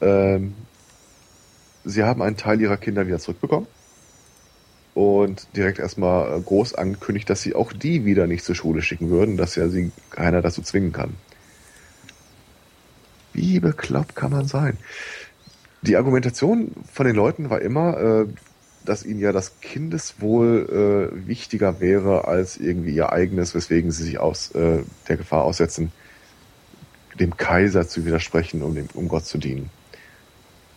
Ähm, 0.00 0.54
sie 1.84 2.02
haben 2.02 2.22
einen 2.22 2.36
Teil 2.36 2.60
ihrer 2.60 2.76
Kinder 2.76 3.06
wieder 3.06 3.18
zurückbekommen 3.18 3.68
und 4.94 5.48
direkt 5.56 5.78
erstmal 5.78 6.40
groß 6.40 6.74
angekündigt, 6.74 7.30
dass 7.30 7.42
sie 7.42 7.54
auch 7.54 7.72
die 7.72 8.04
wieder 8.04 8.26
nicht 8.26 8.44
zur 8.44 8.54
Schule 8.54 8.82
schicken 8.82 9.10
würden, 9.10 9.36
dass 9.36 9.56
ja 9.56 9.68
sie 9.68 9.90
keiner 10.10 10.42
dazu 10.42 10.62
zwingen 10.62 10.92
kann. 10.92 11.14
Wie 13.32 13.60
bekloppt 13.60 14.14
kann 14.14 14.32
man 14.32 14.46
sein? 14.46 14.76
Die 15.82 15.96
Argumentation 15.96 16.72
von 16.90 17.06
den 17.06 17.16
Leuten 17.16 17.50
war 17.50 17.60
immer, 17.60 17.98
äh, 17.98 18.26
dass 18.84 19.04
ihnen 19.04 19.20
ja 19.20 19.32
das 19.32 19.60
Kindeswohl 19.60 21.10
äh, 21.12 21.26
wichtiger 21.26 21.80
wäre 21.80 22.26
als 22.26 22.56
irgendwie 22.56 22.94
ihr 22.94 23.12
eigenes, 23.12 23.54
weswegen 23.54 23.90
sie 23.90 24.04
sich 24.04 24.18
aus 24.18 24.52
äh, 24.52 24.84
der 25.08 25.16
Gefahr 25.16 25.42
aussetzen, 25.42 25.92
dem 27.18 27.36
Kaiser 27.36 27.86
zu 27.86 28.06
widersprechen, 28.06 28.62
um, 28.62 28.74
dem, 28.74 28.88
um 28.94 29.08
Gott 29.08 29.26
zu 29.26 29.38
dienen. 29.38 29.70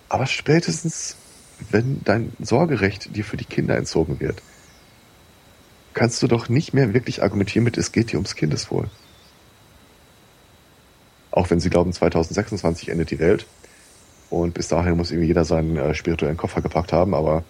Aber 0.10 0.26
spätestens, 0.26 1.18
wenn 1.72 2.02
dein 2.04 2.34
Sorgerecht 2.40 3.16
dir 3.16 3.24
für 3.24 3.38
die 3.38 3.46
Kinder 3.46 3.78
entzogen 3.78 4.20
wird, 4.20 4.42
kannst 5.94 6.22
du 6.22 6.28
doch 6.28 6.50
nicht 6.50 6.74
mehr 6.74 6.94
wirklich 6.94 7.24
argumentieren 7.24 7.64
mit, 7.64 7.78
es 7.78 7.92
geht 7.92 8.12
dir 8.12 8.18
ums 8.18 8.36
Kindeswohl. 8.36 8.90
Auch 11.32 11.50
wenn 11.50 11.60
sie 11.60 11.70
glauben, 11.70 11.94
2026 11.94 12.90
endet 12.90 13.12
die 13.12 13.20
Welt. 13.20 13.46
Und 14.30 14.54
bis 14.54 14.68
dahin 14.68 14.98
muss 14.98 15.12
irgendwie 15.12 15.28
jeder 15.28 15.46
seinen 15.46 15.78
äh, 15.78 15.94
spirituellen 15.94 16.38
Koffer 16.38 16.62
gepackt 16.62 16.92
haben, 16.94 17.14
aber 17.14 17.44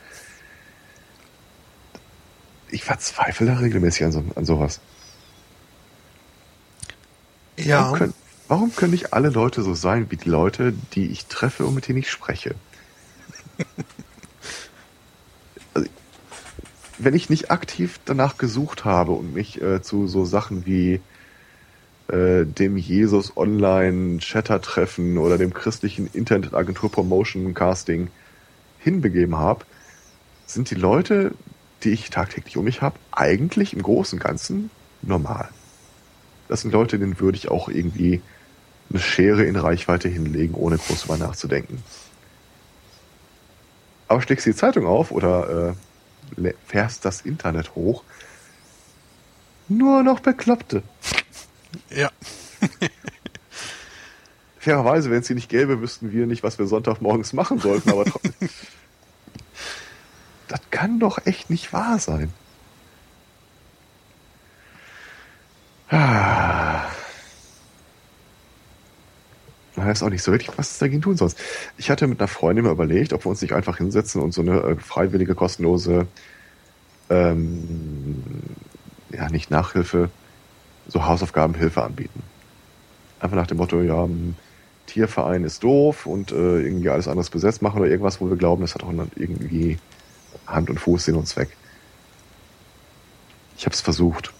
ich 2.69 2.83
verzweifle 2.83 3.47
da 3.47 3.55
regelmäßig 3.55 4.05
an, 4.05 4.11
so, 4.11 4.23
an 4.35 4.45
sowas. 4.45 4.81
Ja. 7.57 7.83
Warum 7.83 7.97
können, 7.97 8.13
warum 8.47 8.75
können 8.75 8.91
nicht 8.91 9.13
alle 9.13 9.29
Leute 9.29 9.61
so 9.61 9.73
sein 9.73 10.11
wie 10.11 10.17
die 10.17 10.29
Leute, 10.29 10.73
die 10.93 11.07
ich 11.07 11.27
treffe 11.27 11.65
und 11.65 11.75
mit 11.75 11.87
denen 11.87 11.99
ich 11.99 12.11
spreche? 12.11 12.55
also, 15.73 15.87
wenn 16.97 17.13
ich 17.13 17.29
nicht 17.29 17.51
aktiv 17.51 17.99
danach 18.05 18.37
gesucht 18.37 18.83
habe 18.83 19.13
und 19.13 19.33
mich 19.33 19.61
äh, 19.61 19.81
zu 19.81 20.07
so 20.07 20.25
Sachen 20.25 20.65
wie 20.65 20.99
äh, 22.07 22.45
dem 22.45 22.77
Jesus 22.77 23.35
Online 23.35 24.19
Chatter 24.19 24.61
Treffen 24.61 25.17
oder 25.17 25.37
dem 25.37 25.53
christlichen 25.53 26.07
Internetagentur 26.13 26.91
Promotion 26.91 27.53
Casting 27.53 28.09
hinbegeben 28.79 29.37
habe, 29.37 29.65
sind 30.45 30.69
die 30.69 30.75
Leute, 30.75 31.31
die 31.83 31.89
ich 31.91 32.09
tagtäglich 32.09 32.57
um 32.57 32.65
mich 32.65 32.81
habe, 32.81 32.97
eigentlich 33.11 33.73
im 33.73 33.81
Großen 33.81 34.19
und 34.19 34.23
Ganzen 34.23 34.69
normal. 35.01 35.49
Das 36.47 36.61
sind 36.61 36.71
Leute, 36.71 36.99
denen 36.99 37.19
würde 37.19 37.37
ich 37.37 37.49
auch 37.49 37.69
irgendwie 37.69 38.21
eine 38.89 38.99
Schere 38.99 39.43
in 39.43 39.55
Reichweite 39.55 40.07
hinlegen, 40.07 40.53
ohne 40.53 40.77
groß 40.77 41.01
drüber 41.01 41.17
nachzudenken. 41.17 41.83
Aber 44.07 44.21
schlägst 44.21 44.45
die 44.45 44.55
Zeitung 44.55 44.85
auf 44.85 45.11
oder 45.11 45.75
äh, 46.39 46.53
fährst 46.67 47.05
das 47.05 47.21
Internet 47.21 47.73
hoch, 47.75 48.03
nur 49.67 50.03
noch 50.03 50.19
Bekloppte. 50.19 50.83
Ja. 51.89 52.11
Fairerweise, 54.59 55.11
wenn 55.11 55.19
es 55.19 55.27
sie 55.27 55.35
nicht 55.35 55.49
gäbe, 55.49 55.81
wüssten 55.81 56.11
wir 56.11 56.25
nicht, 56.25 56.41
was 56.41 56.57
wir 56.57 56.65
Sonntagmorgens 56.65 57.33
machen 57.33 57.59
sollten, 57.59 57.91
aber 57.91 58.05
das 60.47 60.61
kann 60.71 60.99
doch 60.99 61.25
echt 61.25 61.49
nicht 61.49 61.71
wahr 61.71 61.99
sein. 61.99 62.33
Ah. 65.89 66.89
Man 69.75 69.87
weiß 69.87 70.03
auch 70.03 70.09
nicht 70.09 70.23
so 70.23 70.31
richtig, 70.31 70.57
was 70.57 70.71
es 70.71 70.79
dagegen 70.79 71.01
tun 71.01 71.17
soll. 71.17 71.31
Ich 71.77 71.89
hatte 71.89 72.07
mit 72.07 72.19
einer 72.19 72.27
Freundin 72.27 72.65
mal 72.65 72.71
überlegt, 72.71 73.13
ob 73.13 73.25
wir 73.25 73.29
uns 73.29 73.41
nicht 73.41 73.53
einfach 73.53 73.77
hinsetzen 73.77 74.21
und 74.21 74.33
so 74.33 74.41
eine 74.41 74.59
äh, 74.61 74.75
freiwillige, 74.77 75.35
kostenlose, 75.35 76.07
ähm, 77.09 78.23
ja, 79.11 79.29
nicht 79.29 79.51
Nachhilfe, 79.51 80.09
so 80.87 81.05
Hausaufgabenhilfe 81.05 81.81
anbieten. 81.81 82.23
Einfach 83.19 83.35
nach 83.35 83.47
dem 83.47 83.57
Motto, 83.57 83.81
ja, 83.81 84.07
Tierverein 84.85 85.43
ist 85.43 85.63
doof 85.63 86.05
und 86.05 86.31
äh, 86.31 86.61
irgendwie 86.61 86.89
alles 86.89 87.07
anderes 87.07 87.29
besetzt 87.29 87.61
machen 87.61 87.79
oder 87.79 87.89
irgendwas, 87.89 88.21
wo 88.21 88.29
wir 88.29 88.37
glauben, 88.37 88.61
das 88.61 88.75
hat 88.75 88.83
auch 88.83 88.93
irgendwie 89.15 89.79
Hand 90.45 90.69
und 90.69 90.79
Fuß, 90.79 91.05
Sinn 91.05 91.15
und 91.15 91.27
Zweck. 91.27 91.49
Ich 93.57 93.65
habe 93.65 93.73
es 93.73 93.81
versucht. 93.81 94.33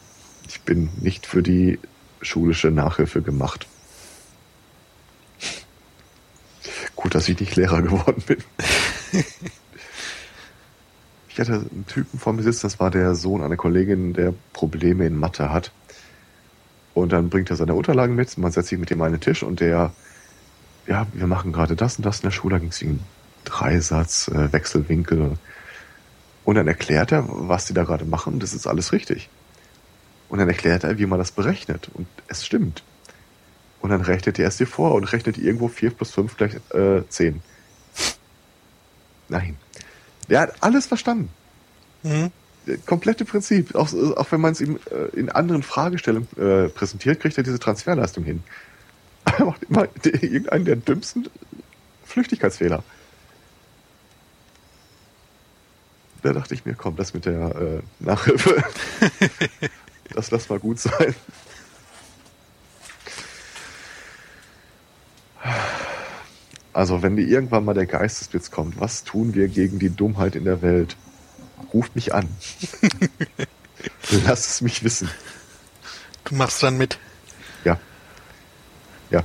Ich 0.48 0.62
bin 0.62 0.90
nicht 1.02 1.26
für 1.26 1.42
die 1.42 1.80
schulische 2.22 2.70
Nachhilfe 2.70 3.22
gemacht. 3.22 3.68
Gut, 6.96 7.16
dass 7.16 7.28
ich 7.30 7.40
nicht 7.40 7.56
Lehrer 7.56 7.82
geworden 7.82 8.24
bin. 8.26 8.38
ich 11.30 11.40
hatte 11.40 11.54
einen 11.54 11.86
Typen 11.88 12.20
vor 12.20 12.34
mir 12.34 12.44
sitzen, 12.44 12.64
das 12.64 12.80
war 12.80 12.92
der 12.92 13.16
Sohn 13.16 13.42
einer 13.44 13.58
Kollegin, 13.58 14.14
der 14.14 14.34
Probleme 14.54 15.06
in 15.06 15.18
Mathe 15.18 15.50
hat. 15.52 15.72
Und 16.96 17.12
dann 17.12 17.30
bringt 17.30 17.52
er 17.52 17.56
seine 17.56 17.76
Unterlagen 17.76 18.16
mit, 18.16 18.36
man 18.40 18.52
setzt 18.52 18.70
sich 18.70 18.80
mit 18.80 18.90
ihm 18.90 19.02
an 19.04 19.12
den 19.12 19.22
Tisch 19.22 19.44
und 19.44 19.60
der, 19.60 19.92
ja, 20.88 21.06
wir 21.14 21.28
machen 21.28 21.52
gerade 21.52 21.76
das 21.76 21.98
und 21.98 22.06
das 22.06 22.22
in 22.22 22.24
der 22.24 22.32
Schule, 22.32 22.56
da 22.56 22.60
ging 22.60 22.70
es 22.70 22.82
wegen 22.82 23.02
Dreisatz, 23.44 24.30
äh, 24.30 24.52
Wechselwinkel, 24.52 25.38
und 26.46 26.56
dann 26.56 26.68
erklärt 26.68 27.12
er, 27.12 27.26
was 27.28 27.68
sie 27.68 27.74
da 27.74 27.84
gerade 27.84 28.06
machen, 28.06 28.40
das 28.40 28.54
ist 28.54 28.68
alles 28.68 28.92
richtig. 28.94 29.30
Und 30.30 30.40
dann 30.40 30.48
erklärt 30.48 30.84
er, 30.84 30.98
wie 31.00 31.08
man 31.08 31.20
das 31.20 31.32
berechnet. 31.32 31.90
Und 31.94 32.08
es 32.28 32.46
stimmt. 32.46 32.84
Und 33.82 33.90
dann 33.90 34.02
rechnet 34.02 34.40
er 34.40 34.48
es 34.48 34.58
dir 34.58 34.68
vor 34.68 34.94
und 34.94 35.04
rechnet 35.06 35.38
irgendwo 35.38 35.68
4 35.68 35.92
plus 35.92 36.12
5 36.12 36.38
gleich 36.38 36.56
äh, 36.74 37.02
10. 37.10 37.42
Nein. 39.28 39.58
Der 40.30 40.42
hat 40.42 40.54
alles 40.62 40.86
verstanden. 40.86 41.30
Mhm. 42.04 42.32
Komplette 42.86 43.26
Prinzip. 43.26 43.76
Auch, 43.76 43.94
auch 43.94 44.32
wenn 44.32 44.42
man 44.42 44.54
es 44.54 44.62
ihm 44.62 44.80
äh, 44.92 45.18
in 45.18 45.30
anderen 45.30 45.64
Fragestellungen 45.64 46.28
äh, 46.38 46.70
präsentiert, 46.70 47.20
kriegt 47.20 47.38
er 47.38 47.44
diese 47.44 47.60
Transferleistung 47.60 48.24
hin. 48.24 48.44
Er 49.38 49.46
macht 49.46 49.64
immer 49.64 49.88
irgendeinen 50.04 50.66
der 50.66 50.76
dümmsten 50.76 51.28
Flüchtigkeitsfehler. 52.06 52.84
da 56.26 56.34
dachte 56.34 56.56
ich 56.56 56.66
mir, 56.66 56.74
komm, 56.74 56.96
das 56.96 57.14
mit 57.14 57.26
der 57.26 57.56
äh, 57.56 57.82
Nachhilfe, 58.00 58.64
das 60.14 60.32
lass 60.32 60.50
mal 60.50 60.60
gut 60.60 60.80
sein. 60.80 61.14
Also, 66.74 67.04
wenn 67.04 67.16
dir 67.16 67.28
irgendwann 67.28 67.64
mal 67.64 67.76
der 67.76 67.86
Geistesblitz 67.86 68.50
kommt, 68.50 68.80
was 68.80 69.04
tun 69.04 69.36
wir 69.36 69.48
gegen 69.48 69.78
die 69.78 69.92
Dummheit 69.92 70.36
in 70.36 70.46
der 70.46 70.62
Welt? 70.62 70.98
Ruft 71.74 71.96
mich 71.96 72.14
an. 72.14 72.30
Lass 74.26 74.48
es 74.48 74.62
mich 74.62 74.84
wissen. 74.84 75.10
Du 76.26 76.36
machst 76.36 76.64
dann 76.64 76.78
mit. 76.78 76.98
Ja. 77.64 77.80
Ja, 79.12 79.24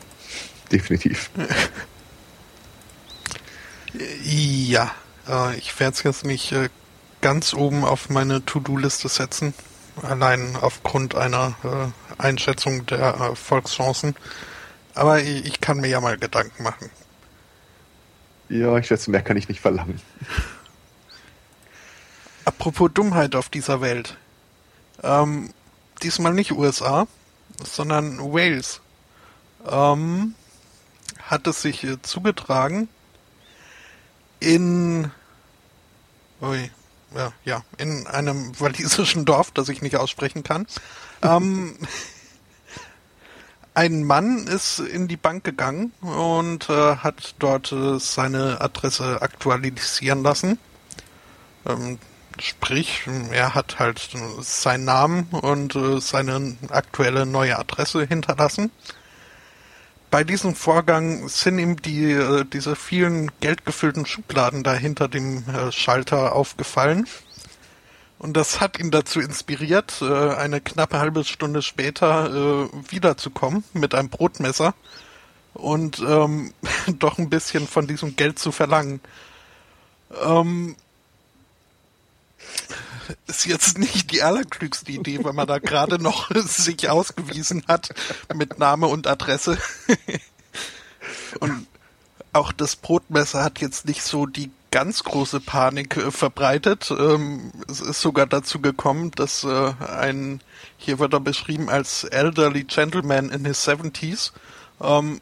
definitiv. 0.70 1.30
Ja, 4.22 4.93
äh, 5.28 5.57
ich 5.57 5.78
werde 5.80 5.95
es 5.95 6.03
jetzt 6.03 6.24
nicht 6.24 6.53
äh, 6.53 6.68
ganz 7.20 7.55
oben 7.55 7.84
auf 7.84 8.09
meine 8.09 8.45
To-Do-Liste 8.45 9.09
setzen. 9.09 9.55
Allein 10.03 10.57
aufgrund 10.57 11.14
einer 11.14 11.55
äh, 11.64 12.22
Einschätzung 12.22 12.86
der 12.86 12.99
Erfolgschancen. 12.99 14.14
Aber 14.95 15.20
ich, 15.20 15.45
ich, 15.47 15.61
kann 15.61 15.78
mir 15.78 15.88
ja 15.88 16.01
mal 16.01 16.16
Gedanken 16.18 16.62
machen. 16.62 16.91
Ja, 18.49 18.76
ich 18.76 18.86
schätze, 18.86 19.11
mehr 19.11 19.22
kann 19.22 19.36
ich 19.36 19.49
nicht 19.49 19.61
verlangen. 19.61 20.01
Apropos 22.61 22.91
Dummheit 22.93 23.37
auf 23.37 23.49
dieser 23.49 23.81
Welt. 23.81 24.19
Ähm, 25.03 25.55
diesmal 26.03 26.35
nicht 26.35 26.53
USA, 26.53 27.07
sondern 27.65 28.19
Wales. 28.19 28.83
Ähm, 29.67 30.35
hat 31.23 31.47
es 31.47 31.63
sich 31.63 31.85
äh, 31.85 32.03
zugetragen 32.03 32.91
in 34.41 35.11
ui, 36.43 36.71
ja, 37.15 37.33
ja, 37.47 37.63
in 37.79 38.07
einem 38.07 38.53
walisischen 38.61 39.25
Dorf, 39.25 39.51
das 39.53 39.71
ich 39.71 39.81
nicht 39.81 39.97
aussprechen 39.97 40.43
kann. 40.43 40.67
ähm, 41.23 41.79
ein 43.73 44.05
Mann 44.05 44.47
ist 44.47 44.81
in 44.81 45.09
die 45.09 45.17
Bank 45.17 45.45
gegangen 45.45 45.93
und 46.03 46.69
äh, 46.69 46.97
hat 46.97 47.37
dort 47.39 47.73
äh, 47.73 47.99
seine 47.99 48.61
Adresse 48.61 49.23
aktualisieren 49.23 50.23
lassen. 50.23 50.59
Ähm, 51.65 51.99
Sprich, 52.41 53.07
er 53.32 53.55
hat 53.55 53.78
halt 53.78 54.11
seinen 54.41 54.84
Namen 54.86 55.28
und 55.30 55.76
äh, 55.76 56.01
seine 56.01 56.57
aktuelle 56.70 57.26
neue 57.26 57.59
Adresse 57.59 58.05
hinterlassen. 58.05 58.70
Bei 60.11 60.24
diesem 60.24 60.55
Vorgang 60.55 61.28
sind 61.28 61.59
ihm 61.59 61.82
die, 61.82 62.12
äh, 62.12 62.45
diese 62.45 62.76
vielen 62.76 63.30
geldgefüllten 63.41 64.07
Schubladen 64.07 64.62
da 64.62 64.72
hinter 64.72 65.07
dem 65.09 65.45
äh, 65.49 65.70
Schalter 65.70 66.34
aufgefallen. 66.34 67.07
Und 68.18 68.36
das 68.36 68.61
hat 68.61 68.78
ihn 68.78 68.91
dazu 68.91 69.18
inspiriert, 69.20 70.03
eine 70.03 70.61
knappe 70.61 70.99
halbe 70.99 71.24
Stunde 71.24 71.62
später 71.62 72.68
wiederzukommen 72.91 73.64
mit 73.72 73.95
einem 73.95 74.11
Brotmesser 74.11 74.74
und 75.55 76.01
ähm, 76.01 76.53
doch 76.99 77.16
ein 77.16 77.30
bisschen 77.30 77.66
von 77.66 77.86
diesem 77.86 78.16
Geld 78.16 78.38
zu 78.38 78.53
verlangen. 78.53 79.01
Ähm, 80.22 80.76
ist 83.27 83.47
jetzt 83.47 83.79
nicht 83.79 84.11
die 84.13 84.23
allerklügste 84.23 84.93
Idee, 84.93 85.25
wenn 85.25 85.35
man 85.35 85.47
da 85.47 85.59
gerade 85.59 86.03
noch 86.03 86.31
sich 86.35 86.89
ausgewiesen 86.89 87.65
hat 87.69 87.91
mit 88.35 88.59
Name 88.59 88.87
und 88.87 89.07
Adresse. 89.07 89.59
und 91.41 91.67
auch 92.33 92.53
das 92.53 92.77
Brotmesser 92.77 93.43
hat 93.43 93.61
jetzt 93.61 93.87
nicht 93.87 94.03
so 94.03 94.27
die 94.27 94.51
ganz 94.71 95.03
große 95.03 95.41
Panik 95.41 95.97
äh, 95.97 96.11
verbreitet. 96.11 96.91
Ähm, 96.97 97.53
es 97.69 97.81
ist 97.81 98.01
sogar 98.01 98.27
dazu 98.27 98.61
gekommen, 98.61 99.11
dass 99.13 99.45
äh, 99.45 99.73
ein, 99.99 100.41
hier 100.77 100.99
wird 100.99 101.13
er 101.13 101.21
beschrieben 101.21 101.69
als 101.69 102.05
elderly 102.05 102.65
gentleman 102.65 103.31
in 103.31 103.45
his 103.45 103.67
70s, 103.67 104.33
ähm, 104.81 105.21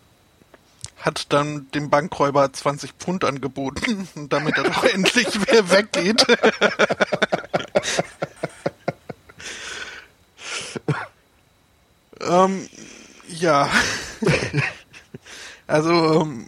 hat 0.99 1.32
dann 1.32 1.70
dem 1.72 1.91
Bankräuber 1.91 2.53
20 2.53 2.93
Pfund 2.99 3.24
angeboten, 3.24 4.09
damit 4.28 4.59
er 4.59 4.64
doch 4.64 4.84
endlich 4.84 5.28
weggeht. 5.70 6.26
Ähm, 12.20 12.68
ja. 13.28 13.68
Also, 15.66 16.22
ähm, 16.22 16.47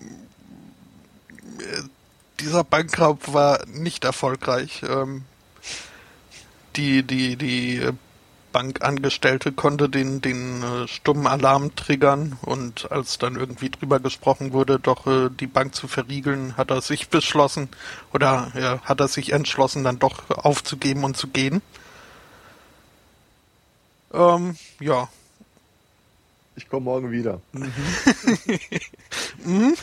dieser 2.41 2.65
Bankraub 2.65 3.33
war 3.33 3.65
nicht 3.67 4.05
erfolgreich. 4.05 4.83
Ähm, 4.89 5.25
die, 6.77 7.03
die, 7.03 7.37
die 7.37 7.91
Bankangestellte 8.53 9.53
konnte 9.53 9.89
den, 9.89 10.21
den 10.21 10.63
äh, 10.63 10.89
stummen 10.89 11.27
Alarm 11.27 11.75
triggern 11.77 12.39
und 12.43 12.91
als 12.91 13.19
dann 13.19 13.37
irgendwie 13.37 13.71
drüber 13.71 14.01
gesprochen 14.01 14.53
wurde, 14.53 14.79
doch 14.79 15.07
äh, 15.07 15.31
die 15.31 15.47
Bank 15.47 15.75
zu 15.75 15.89
verriegeln, 15.89 16.57
hat 16.57 16.71
er 16.71 16.81
sich 16.81 17.09
beschlossen 17.09 17.69
oder 18.13 18.53
ja, 18.55 18.81
hat 18.83 19.01
er 19.01 19.09
sich 19.09 19.33
entschlossen, 19.33 19.85
dann 19.85 19.99
doch 19.99 20.31
aufzugeben 20.31 21.05
und 21.05 21.17
zu 21.17 21.29
gehen. 21.29 21.63
Ähm, 24.13 24.57
ja. 24.81 25.09
Ich 26.57 26.69
komme 26.69 26.85
morgen 26.85 27.11
wieder. 27.11 27.41
Mhm. 29.45 29.75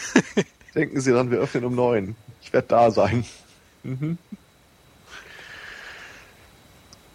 Denken 0.76 1.02
Sie 1.02 1.12
dran, 1.12 1.32
wir 1.32 1.40
öffnen 1.40 1.66
um 1.66 1.74
neun. 1.74 2.16
Ich 2.44 2.54
werde 2.54 2.68
da 2.68 2.92
sein. 2.92 3.26
Mhm. 3.84 4.18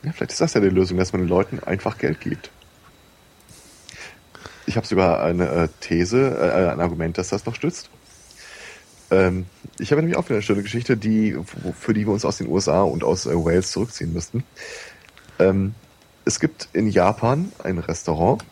Ja, 0.03 0.13
vielleicht 0.13 0.33
ist 0.33 0.41
das 0.41 0.55
ja 0.55 0.61
die 0.61 0.69
Lösung, 0.69 0.99
dass 0.99 1.13
man 1.13 1.23
den 1.23 1.29
Leuten 1.29 1.61
einfach 1.61 1.99
Geld 1.99 2.21
gibt. 2.21 2.51
Ich 4.67 4.77
habe 4.77 4.87
sogar 4.87 5.23
eine 5.23 5.49
äh, 5.49 5.69
These, 5.81 6.37
äh, 6.39 6.71
ein 6.71 6.81
Argument, 6.81 7.19
das 7.19 7.29
das 7.29 7.47
noch 7.47 7.55
stützt. 7.55 7.91
Ähm, 9.11 9.47
ich 9.79 9.93
habe 9.93 10.01
nämlich 10.01 10.17
auch 10.17 10.25
wieder 10.25 10.37
eine 10.37 10.43
schöne 10.43 10.63
Geschichte, 10.63 10.97
die, 10.97 11.37
für 11.79 11.95
die 11.95 12.07
wir 12.07 12.13
uns 12.13 12.25
aus 12.25 12.39
den 12.39 12.49
USA 12.49 12.83
und 12.83 13.05
aus 13.05 13.27
äh, 13.27 13.35
Wales 13.35 13.71
zurückziehen 13.71 14.13
müssten. 14.13 14.45
Ähm, 15.39 15.75
es 16.25 16.41
gibt 16.41 16.69
in 16.73 16.89
Japan 16.89 17.53
ein 17.63 17.79
Restaurant, 17.79 18.45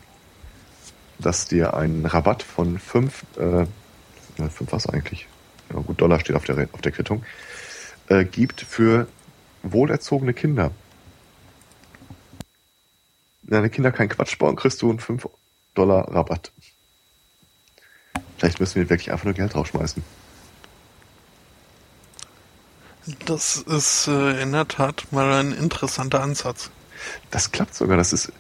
das 1.19 1.47
dir 1.47 1.75
einen 1.75 2.07
Rabatt 2.07 2.43
von 2.43 2.79
5, 2.79 3.25
äh, 3.39 3.67
5 4.37 4.73
was 4.73 4.87
eigentlich? 4.89 5.29
Ja, 5.73 5.81
gut, 5.81 6.01
Dollar 6.01 6.21
steht 6.21 6.37
auf 6.37 6.45
der, 6.45 6.69
auf 6.73 6.81
der 6.81 6.93
Quittung, 6.93 7.25
äh, 8.09 8.25
gibt 8.25 8.61
für 8.61 9.07
wohlerzogene 9.63 10.35
Kinder 10.35 10.73
deine 13.51 13.71
Kinder 13.71 13.93
keinen 13.93 14.09
Quatsch 14.09 14.39
bauen, 14.39 14.57
kriegst 14.57 14.81
du 14.83 14.91
einen 14.91 15.01
5 15.01 15.29
Dollar 15.75 16.13
Rabatt. 16.13 16.53
Vielleicht 18.39 18.61
müssen 18.61 18.77
wir 18.77 18.89
wirklich 18.89 19.13
einfach 19.13 19.25
nur 19.25 19.35
Geld 19.35 19.55
rausschmeißen. 19.55 20.03
Das 23.27 23.57
ist 23.57 24.09
äh, 24.09 24.43
in 24.43 24.53
der 24.53 24.69
Tat 24.69 25.07
mal 25.11 25.33
ein 25.33 25.53
interessanter 25.53 26.23
Ansatz. 26.23 26.71
Das 27.31 27.51
klappt 27.51 27.75
sogar. 27.75 27.97
Das 27.97 28.13
ist, 28.13 28.33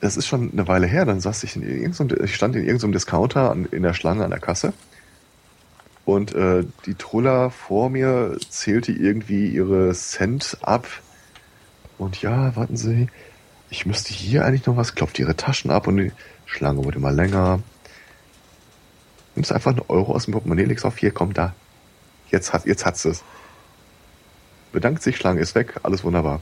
das 0.00 0.16
ist 0.16 0.26
schon 0.26 0.50
eine 0.52 0.66
Weile 0.66 0.86
her. 0.86 1.04
Dann 1.04 1.20
saß 1.20 1.44
ich 1.44 1.56
in 1.56 1.62
irgendeinem, 1.62 2.24
ich 2.24 2.34
stand 2.34 2.56
in 2.56 2.64
irgendeinem 2.64 2.92
Discounter 2.92 3.50
an, 3.50 3.66
in 3.66 3.82
der 3.82 3.94
Schlange 3.94 4.24
an 4.24 4.30
der 4.30 4.40
Kasse 4.40 4.72
und 6.04 6.34
äh, 6.34 6.64
die 6.84 6.94
Truller 6.94 7.50
vor 7.50 7.90
mir 7.90 8.36
zählte 8.48 8.92
irgendwie 8.92 9.48
ihre 9.48 9.92
Cent 9.94 10.58
ab. 10.60 10.86
Und 11.96 12.20
ja, 12.20 12.54
warten 12.56 12.76
Sie, 12.76 13.08
ich 13.70 13.86
müsste 13.86 14.12
hier 14.12 14.44
eigentlich 14.44 14.66
noch 14.66 14.76
was, 14.76 14.94
klopft 14.94 15.18
ihre 15.18 15.36
Taschen 15.36 15.70
ab 15.70 15.86
und 15.86 15.96
die 15.96 16.12
Schlange 16.46 16.84
wird 16.84 16.96
immer 16.96 17.12
länger. 17.12 17.60
Nimmst 19.34 19.52
einfach 19.52 19.72
einen 19.72 19.82
Euro 19.88 20.14
aus 20.14 20.26
dem 20.26 20.32
Portemonnaie, 20.32 20.64
legst 20.64 20.84
auf, 20.84 20.98
hier, 20.98 21.10
komm, 21.10 21.32
da. 21.34 21.54
Jetzt 22.30 22.52
hat, 22.52 22.66
jetzt 22.66 22.86
hat's 22.86 23.04
es. 23.04 23.22
Bedankt 24.72 25.02
sich, 25.02 25.16
Schlange 25.16 25.40
ist 25.40 25.54
weg, 25.54 25.74
alles 25.82 26.04
wunderbar. 26.04 26.40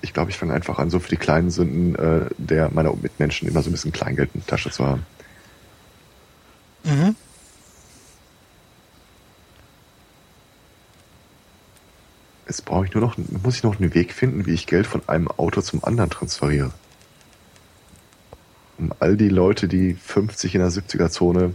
Ich 0.00 0.12
glaube, 0.12 0.30
ich 0.30 0.36
fange 0.36 0.54
einfach 0.54 0.78
an, 0.78 0.90
so 0.90 0.98
für 0.98 1.08
die 1.08 1.16
kleinen 1.16 1.50
Sünden 1.50 1.94
äh, 1.96 2.28
der 2.38 2.70
meiner 2.70 2.94
Mitmenschen 2.94 3.48
immer 3.48 3.62
so 3.62 3.70
ein 3.70 3.72
bisschen 3.72 3.92
Kleingeld 3.92 4.30
in 4.34 4.40
der 4.40 4.46
Tasche 4.46 4.70
zu 4.70 4.86
haben. 4.86 5.06
Mhm. 6.84 7.16
Jetzt 12.46 12.64
brauche 12.64 12.86
ich 12.86 12.94
nur 12.94 13.02
noch, 13.02 13.18
muss 13.18 13.56
ich 13.56 13.64
noch 13.64 13.80
einen 13.80 13.92
Weg 13.94 14.12
finden, 14.12 14.46
wie 14.46 14.54
ich 14.54 14.66
Geld 14.68 14.86
von 14.86 15.02
einem 15.08 15.28
Auto 15.28 15.60
zum 15.62 15.82
anderen 15.84 16.10
transferiere. 16.10 16.70
Um 18.78 18.92
all 19.00 19.16
die 19.16 19.28
Leute, 19.28 19.66
die 19.68 19.94
50 19.94 20.54
in 20.54 20.60
der 20.60 20.70
70er 20.70 21.08
Zone. 21.10 21.54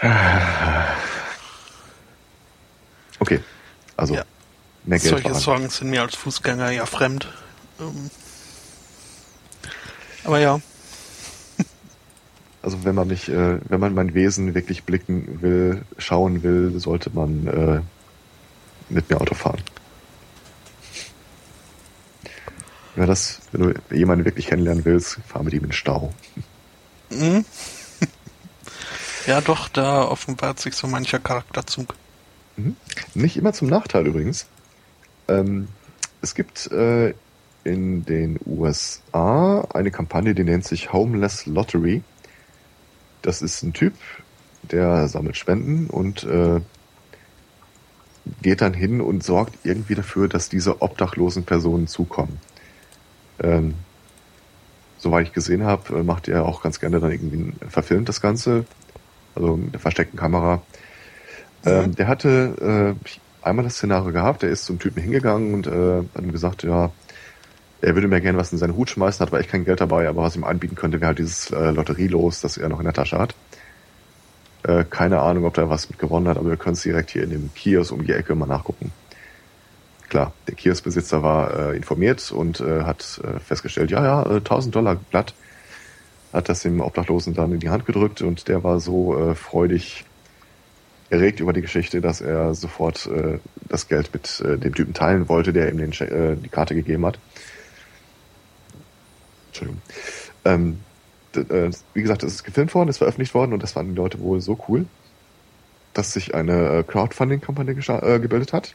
okay, 3.18 3.40
also 3.96 4.14
ja. 4.14 4.24
mehr 4.84 4.98
Geld. 4.98 5.22
Solche 5.22 5.34
Songs 5.34 5.76
sind 5.78 5.90
mir 5.90 6.02
als 6.02 6.14
Fußgänger 6.14 6.70
ja 6.70 6.86
fremd. 6.86 7.28
Ähm, 7.80 8.10
aber 10.24 10.38
ja. 10.38 10.60
Also 12.64 12.82
wenn 12.82 12.94
man 12.94 13.08
mich, 13.08 13.28
äh, 13.28 13.58
wenn 13.68 13.78
man 13.78 13.92
mein 13.92 14.14
Wesen 14.14 14.54
wirklich 14.54 14.84
blicken 14.84 15.42
will, 15.42 15.82
schauen 15.98 16.42
will, 16.42 16.80
sollte 16.80 17.10
man 17.10 17.46
äh, 17.46 17.80
mit 18.88 19.10
mir 19.10 19.20
Auto 19.20 19.34
fahren. 19.34 19.60
Wenn, 22.94 23.06
das, 23.06 23.40
wenn 23.52 23.60
du 23.60 23.94
jemanden 23.94 24.24
wirklich 24.24 24.46
kennenlernen 24.46 24.82
willst, 24.86 25.18
fahr 25.26 25.42
mit 25.42 25.52
ihm 25.52 25.58
in 25.58 25.68
den 25.68 25.72
Stau. 25.72 26.14
Mhm. 27.10 27.44
Ja, 29.26 29.40
doch, 29.40 29.70
da 29.70 30.02
offenbart 30.02 30.60
sich 30.60 30.74
so 30.74 30.86
mancher 30.86 31.18
Charakterzug. 31.18 31.94
Mhm. 32.56 32.76
Nicht 33.14 33.38
immer 33.38 33.54
zum 33.54 33.68
Nachteil 33.68 34.06
übrigens. 34.06 34.46
Ähm, 35.28 35.68
es 36.20 36.34
gibt 36.34 36.70
äh, 36.70 37.14
in 37.64 38.04
den 38.04 38.38
USA 38.44 39.66
eine 39.72 39.90
Kampagne, 39.90 40.34
die 40.34 40.44
nennt 40.44 40.66
sich 40.66 40.92
Homeless 40.92 41.46
Lottery. 41.46 42.02
Das 43.24 43.40
ist 43.40 43.62
ein 43.62 43.72
Typ, 43.72 43.94
der 44.70 45.08
sammelt 45.08 45.38
Spenden 45.38 45.86
und 45.88 46.24
äh, 46.24 46.60
geht 48.42 48.60
dann 48.60 48.74
hin 48.74 49.00
und 49.00 49.24
sorgt 49.24 49.54
irgendwie 49.64 49.94
dafür, 49.94 50.28
dass 50.28 50.50
diese 50.50 50.82
obdachlosen 50.82 51.44
Personen 51.44 51.86
zukommen. 51.86 52.38
Ähm, 53.42 53.74
soweit 54.98 55.28
ich 55.28 55.32
gesehen 55.32 55.64
habe, 55.64 56.00
äh, 56.00 56.02
macht 56.02 56.28
er 56.28 56.44
auch 56.44 56.62
ganz 56.62 56.80
gerne 56.80 57.00
dann 57.00 57.12
irgendwie 57.12 57.54
verfilmt 57.66 58.10
das 58.10 58.20
Ganze, 58.20 58.66
also 59.34 59.56
mit 59.56 59.72
der 59.72 59.80
versteckten 59.80 60.18
Kamera. 60.18 60.60
Ähm, 61.64 61.86
mhm. 61.86 61.94
Der 61.94 62.08
hatte 62.08 62.94
äh, 63.00 63.46
einmal 63.46 63.64
das 63.64 63.76
Szenario 63.76 64.12
gehabt, 64.12 64.42
der 64.42 64.50
ist 64.50 64.66
zum 64.66 64.78
Typen 64.78 65.02
hingegangen 65.02 65.54
und 65.54 65.66
äh, 65.66 66.02
hat 66.14 66.22
ihm 66.22 66.32
gesagt, 66.32 66.62
ja, 66.62 66.90
er 67.84 67.94
würde 67.94 68.08
mir 68.08 68.20
gerne 68.20 68.38
was 68.38 68.52
in 68.52 68.58
seinen 68.58 68.76
Hut 68.76 68.90
schmeißen, 68.90 69.20
hat 69.20 69.28
aber 69.28 69.40
echt 69.40 69.50
kein 69.50 69.64
Geld 69.64 69.80
dabei, 69.80 70.08
aber 70.08 70.22
was 70.22 70.36
ihm 70.36 70.44
anbieten 70.44 70.74
könnte, 70.74 71.00
wäre 71.00 71.08
halt 71.08 71.18
dieses 71.18 71.50
äh, 71.50 71.70
Lotterielos, 71.70 72.40
das 72.40 72.56
er 72.56 72.68
noch 72.68 72.78
in 72.78 72.84
der 72.84 72.94
Tasche 72.94 73.18
hat. 73.18 73.34
Äh, 74.62 74.84
keine 74.88 75.20
Ahnung, 75.20 75.44
ob 75.44 75.58
er 75.58 75.68
was 75.68 75.90
mit 75.90 75.98
gewonnen 75.98 76.26
hat, 76.26 76.38
aber 76.38 76.48
wir 76.48 76.56
können 76.56 76.74
es 76.74 76.82
direkt 76.82 77.10
hier 77.10 77.22
in 77.22 77.30
dem 77.30 77.50
Kiosk 77.54 77.92
um 77.92 78.06
die 78.06 78.12
Ecke 78.12 78.34
mal 78.34 78.46
nachgucken. 78.46 78.90
Klar, 80.08 80.32
der 80.46 80.54
Kioskbesitzer 80.54 81.22
war 81.22 81.72
äh, 81.72 81.76
informiert 81.76 82.32
und 82.32 82.60
äh, 82.60 82.82
hat 82.82 83.20
äh, 83.22 83.38
festgestellt, 83.40 83.90
ja, 83.90 84.02
ja, 84.02 84.22
äh, 84.22 84.36
1000 84.36 84.74
Dollar 84.74 84.96
Blatt. 84.96 85.34
Hat 86.32 86.48
das 86.48 86.62
dem 86.62 86.80
Obdachlosen 86.80 87.34
dann 87.34 87.52
in 87.52 87.60
die 87.60 87.68
Hand 87.68 87.86
gedrückt 87.86 88.22
und 88.22 88.48
der 88.48 88.64
war 88.64 88.80
so 88.80 89.16
äh, 89.16 89.34
freudig 89.34 90.04
erregt 91.10 91.40
über 91.40 91.52
die 91.52 91.60
Geschichte, 91.60 92.00
dass 92.00 92.20
er 92.20 92.54
sofort 92.54 93.06
äh, 93.06 93.38
das 93.68 93.88
Geld 93.88 94.10
mit 94.12 94.40
äh, 94.40 94.56
dem 94.56 94.74
Typen 94.74 94.94
teilen 94.94 95.28
wollte, 95.28 95.52
der 95.52 95.70
ihm 95.70 95.78
den, 95.78 95.92
äh, 95.92 96.36
die 96.36 96.48
Karte 96.48 96.74
gegeben 96.74 97.04
hat. 97.06 97.18
Entschuldigung. 99.54 99.82
Ähm, 100.44 100.80
äh, 101.36 101.70
wie 101.94 102.02
gesagt, 102.02 102.22
es 102.22 102.34
ist 102.34 102.44
gefilmt 102.44 102.74
worden, 102.74 102.88
es 102.88 102.96
ist 102.96 102.98
veröffentlicht 102.98 103.34
worden 103.34 103.52
und 103.52 103.62
das 103.62 103.72
fanden 103.72 103.92
die 103.92 104.00
Leute 104.00 104.20
wohl 104.20 104.40
so 104.40 104.58
cool, 104.68 104.86
dass 105.92 106.12
sich 106.12 106.34
eine 106.34 106.78
äh, 106.78 106.82
Crowdfunding-Kampagne 106.82 107.72
äh, 107.72 108.18
gebildet 108.18 108.52
hat, 108.52 108.74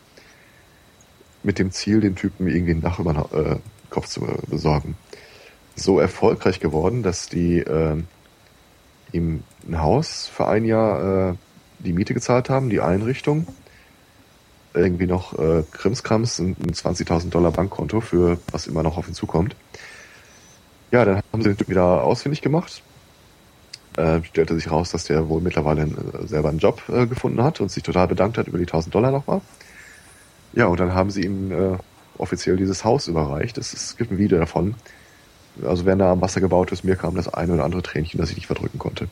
mit 1.43 1.59
dem 1.59 1.71
Ziel, 1.71 2.01
den 2.01 2.15
Typen 2.15 2.47
irgendwie 2.47 2.71
ein 2.71 2.81
Dach 2.81 2.99
über 2.99 3.13
den 3.13 3.45
äh, 3.45 3.55
Kopf 3.89 4.07
zu 4.07 4.21
besorgen. 4.47 4.95
So 5.75 5.99
erfolgreich 5.99 6.59
geworden, 6.59 7.03
dass 7.03 7.27
die 7.27 7.59
äh, 7.59 8.01
ihm 9.11 9.43
ein 9.67 9.81
Haus 9.81 10.27
für 10.27 10.47
ein 10.47 10.65
Jahr 10.65 11.31
äh, 11.31 11.35
die 11.79 11.93
Miete 11.93 12.13
gezahlt 12.13 12.49
haben, 12.49 12.69
die 12.69 12.81
Einrichtung, 12.81 13.47
irgendwie 14.73 15.07
noch 15.07 15.37
äh, 15.39 15.63
Krimskrams, 15.71 16.39
ein, 16.39 16.55
ein 16.61 16.73
20.000 16.73 17.29
Dollar 17.29 17.51
Bankkonto 17.51 18.01
für 18.01 18.39
was 18.51 18.67
immer 18.67 18.83
noch 18.83 18.97
auf 18.97 19.07
ihn 19.07 19.13
zukommt. 19.13 19.55
Ja, 20.91 21.05
dann 21.05 21.21
haben 21.31 21.41
sie 21.41 21.49
den 21.49 21.57
Typ 21.57 21.69
wieder 21.69 22.03
ausfindig 22.03 22.41
gemacht. 22.41 22.81
Äh, 23.97 24.23
stellte 24.23 24.55
sich 24.55 24.71
raus, 24.71 24.91
dass 24.91 25.05
der 25.05 25.29
wohl 25.29 25.41
mittlerweile 25.41 25.83
äh, 25.83 26.27
selber 26.27 26.49
einen 26.49 26.59
Job 26.59 26.81
äh, 26.89 27.05
gefunden 27.05 27.43
hat 27.43 27.59
und 27.59 27.71
sich 27.71 27.83
total 27.83 28.07
bedankt 28.07 28.37
hat 28.37 28.47
über 28.47 28.57
die 28.57 28.65
1000 28.65 28.93
Dollar 28.93 29.11
nochmal. 29.11 29.41
Ja, 30.53 30.65
und 30.67 30.79
dann 30.79 30.93
haben 30.93 31.11
sie 31.11 31.23
ihm 31.23 31.51
äh, 31.51 31.77
offiziell 32.17 32.57
dieses 32.57 32.83
Haus 32.83 33.07
überreicht. 33.07 33.57
Es, 33.57 33.73
es 33.73 33.97
gibt 33.97 34.11
ein 34.11 34.17
Video 34.17 34.39
davon. 34.39 34.75
Also 35.65 35.85
wenn 35.85 35.99
da 35.99 36.11
am 36.11 36.21
Wasser 36.21 36.41
gebaut 36.41 36.71
ist, 36.71 36.83
mir 36.83 36.95
kam 36.95 37.15
das 37.15 37.27
eine 37.27 37.53
oder 37.53 37.65
andere 37.65 37.81
Tränchen, 37.81 38.19
das 38.19 38.29
ich 38.29 38.37
nicht 38.37 38.47
verdrücken 38.47 38.79
konnte. 38.79 39.07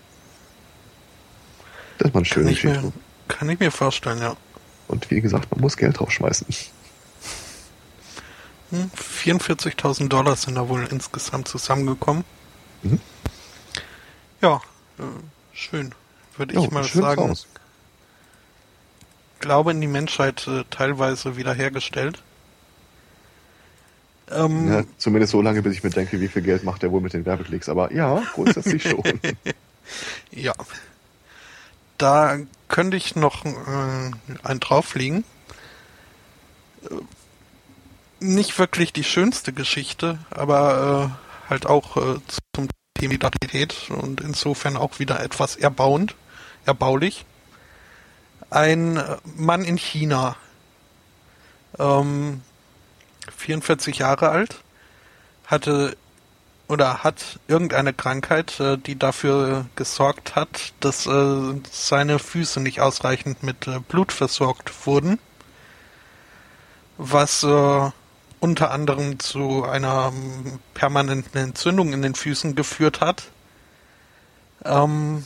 Das 1.98 2.08
ist 2.08 2.14
mal 2.14 2.20
eine 2.20 2.26
schöne 2.26 2.50
Geschichte. 2.52 2.94
Kann 3.28 3.50
ich 3.50 3.60
mir 3.60 3.72
vorstellen, 3.72 4.20
ja. 4.20 4.36
Und 4.88 5.10
wie 5.12 5.20
gesagt, 5.20 5.52
man 5.52 5.60
muss 5.60 5.76
Geld 5.76 6.00
draufschmeißen. 6.00 6.48
44.000 8.72 10.10
Dollar 10.10 10.36
sind 10.36 10.56
da 10.56 10.68
wohl 10.68 10.88
insgesamt 10.92 11.48
zusammengekommen. 11.48 12.24
Mhm. 12.84 13.00
Ja, 14.42 14.62
äh, 15.00 15.04
schön. 15.54 15.94
Würde 16.36 16.60
ich 16.60 16.72
mal 16.72 16.84
sagen. 16.84 17.32
Aus. 17.32 17.48
Glaube 19.40 19.72
in 19.72 19.82
die 19.82 19.88
Menschheit 19.88 20.48
äh, 20.48 20.64
teilweise 20.70 21.38
wiederhergestellt. 21.38 22.22
Ähm, 24.30 24.72
ja, 24.72 24.84
zumindest 24.98 25.32
so 25.32 25.42
lange, 25.42 25.62
bis 25.62 25.74
ich 25.74 25.84
mir 25.84 25.90
denke, 25.90 26.20
wie 26.20 26.28
viel 26.28 26.42
Geld 26.42 26.64
macht 26.64 26.84
er 26.84 26.92
wohl 26.92 27.02
mit 27.02 27.14
den 27.14 27.26
Werbeklicks. 27.26 27.70
Aber 27.70 27.94
ja, 27.94 28.22
grundsätzlich 28.34 28.84
schon. 28.90 29.04
ja. 30.32 30.54
Da 31.98 32.38
könnte 32.68 32.98
ich 32.98 33.16
noch 33.16 33.46
äh, 33.46 34.12
einen 34.44 34.60
drauflegen. 34.60 35.24
Äh, 38.20 38.26
nicht 38.26 38.58
wirklich 38.60 38.94
die 38.94 39.04
schönste 39.04 39.54
Geschichte, 39.54 40.20
aber 40.30 41.12
äh, 41.46 41.50
halt 41.50 41.66
auch 41.66 41.98
äh, 41.98 42.20
zum 42.54 42.68
Thema 42.98 43.14
Identität 43.14 43.90
und 43.90 44.22
insofern 44.22 44.78
auch 44.78 45.00
wieder 45.00 45.20
etwas 45.22 45.56
erbauend, 45.56 46.16
erbaulich. 46.66 47.26
Ein 48.50 49.04
Mann 49.36 49.64
in 49.64 49.78
China, 49.78 50.36
ähm, 51.80 52.42
44 53.36 53.98
Jahre 53.98 54.30
alt, 54.30 54.64
hatte 55.46 55.98
oder 56.70 57.04
hat 57.04 57.40
irgendeine 57.48 57.94
Krankheit, 57.94 58.60
äh, 58.60 58.78
die 58.78 58.98
dafür 58.98 59.68
gesorgt 59.76 60.36
hat, 60.36 60.74
dass 60.80 61.06
äh, 61.06 61.62
seine 61.72 62.20
Füße 62.20 62.60
nicht 62.60 62.82
ausreichend 62.82 63.44
mit 63.44 63.68
äh, 63.68 63.80
Blut 63.80 64.12
versorgt 64.12 64.86
wurden, 64.86 65.20
was 66.98 67.44
äh, 67.44 67.92
unter 68.40 68.72
anderem 68.72 69.20
zu 69.20 69.64
einer 69.64 70.14
permanenten 70.74 71.42
Entzündung 71.42 71.94
in 71.94 72.02
den 72.02 72.16
Füßen 72.16 72.56
geführt 72.56 73.02
hat. 73.02 73.32
Ähm, 74.64 75.26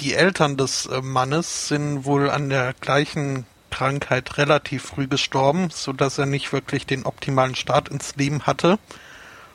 die 0.00 0.14
Eltern 0.14 0.56
des 0.56 0.86
äh, 0.86 1.00
Mannes 1.00 1.68
sind 1.68 2.04
wohl 2.04 2.30
an 2.30 2.50
der 2.50 2.74
gleichen 2.74 3.46
Krankheit 3.70 4.38
relativ 4.38 4.84
früh 4.84 5.06
gestorben, 5.06 5.70
so 5.70 5.92
dass 5.92 6.18
er 6.18 6.26
nicht 6.26 6.52
wirklich 6.52 6.86
den 6.86 7.06
optimalen 7.06 7.54
Start 7.54 7.88
ins 7.88 8.14
Leben 8.16 8.42
hatte 8.42 8.78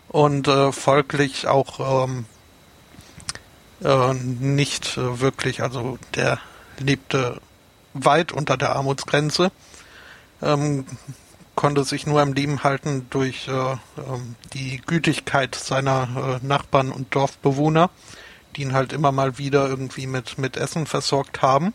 und 0.10 0.48
äh, 0.48 0.72
folglich 0.72 1.48
auch 1.48 2.04
ähm, 2.04 2.26
äh, 3.84 4.14
nicht 4.14 4.98
äh, 4.98 5.22
wirklich, 5.22 5.62
also 5.62 5.98
der 6.16 6.40
lebte 6.80 7.40
weit 7.94 8.32
unter 8.32 8.58
der 8.58 8.76
Armutsgrenze. 8.76 9.52
Ähm, 10.42 10.86
konnte 11.60 11.84
sich 11.84 12.08
nur 12.08 12.22
im 12.22 12.32
Leben 12.32 12.64
halten 12.64 13.08
durch 13.10 13.50
äh, 13.50 13.52
ähm, 13.52 14.38
die 14.54 14.78
Gütigkeit 14.78 15.56
seiner 15.56 16.40
äh, 16.42 16.46
Nachbarn 16.48 16.90
und 16.90 17.14
Dorfbewohner, 17.14 17.90
die 18.56 18.62
ihn 18.62 18.72
halt 18.72 18.94
immer 18.94 19.12
mal 19.12 19.38
wieder 19.38 19.68
irgendwie 19.68 20.08
mit, 20.08 20.38
mit 20.38 20.56
Essen 20.56 20.86
versorgt 20.86 21.42
haben. 21.42 21.74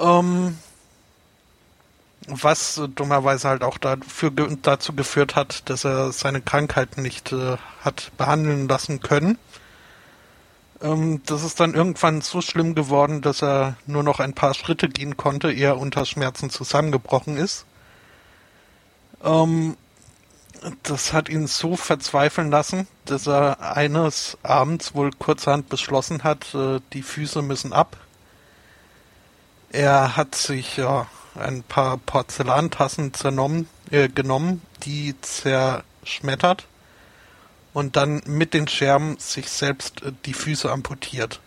Ähm, 0.00 0.58
was 2.26 2.78
äh, 2.78 2.88
dummerweise 2.88 3.50
halt 3.50 3.62
auch 3.62 3.78
dafür, 3.78 4.32
dazu 4.62 4.94
geführt 4.94 5.36
hat, 5.36 5.70
dass 5.70 5.84
er 5.84 6.10
seine 6.10 6.40
Krankheit 6.40 6.98
nicht 6.98 7.30
äh, 7.30 7.56
hat 7.84 8.10
behandeln 8.16 8.66
lassen 8.66 8.98
können. 8.98 9.38
Ähm, 10.82 11.22
das 11.24 11.44
ist 11.44 11.60
dann 11.60 11.74
irgendwann 11.74 12.20
so 12.20 12.40
schlimm 12.40 12.74
geworden, 12.74 13.22
dass 13.22 13.44
er 13.44 13.76
nur 13.86 14.02
noch 14.02 14.18
ein 14.18 14.34
paar 14.34 14.54
Schritte 14.54 14.88
gehen 14.88 15.16
konnte, 15.16 15.52
ehe 15.52 15.66
er 15.66 15.78
unter 15.78 16.04
Schmerzen 16.04 16.50
zusammengebrochen 16.50 17.36
ist. 17.36 17.64
Ähm, 19.22 19.76
das 20.82 21.12
hat 21.12 21.28
ihn 21.28 21.46
so 21.46 21.76
verzweifeln 21.76 22.50
lassen, 22.50 22.88
dass 23.04 23.26
er 23.26 23.76
eines 23.76 24.36
Abends 24.42 24.94
wohl 24.94 25.10
kurzerhand 25.12 25.68
beschlossen 25.68 26.24
hat, 26.24 26.54
äh, 26.54 26.80
die 26.92 27.02
Füße 27.02 27.42
müssen 27.42 27.72
ab. 27.72 27.96
Er 29.70 30.16
hat 30.16 30.34
sich 30.34 30.76
ja 30.76 31.06
ein 31.34 31.62
paar 31.62 31.98
Porzellantassen 31.98 33.14
zernommen, 33.14 33.68
äh, 33.90 34.08
genommen, 34.08 34.62
die 34.82 35.14
zerschmettert 35.20 36.66
und 37.72 37.96
dann 37.96 38.22
mit 38.26 38.54
den 38.54 38.66
Scherben 38.66 39.16
sich 39.18 39.48
selbst 39.50 40.02
äh, 40.02 40.12
die 40.24 40.34
Füße 40.34 40.70
amputiert. 40.70 41.40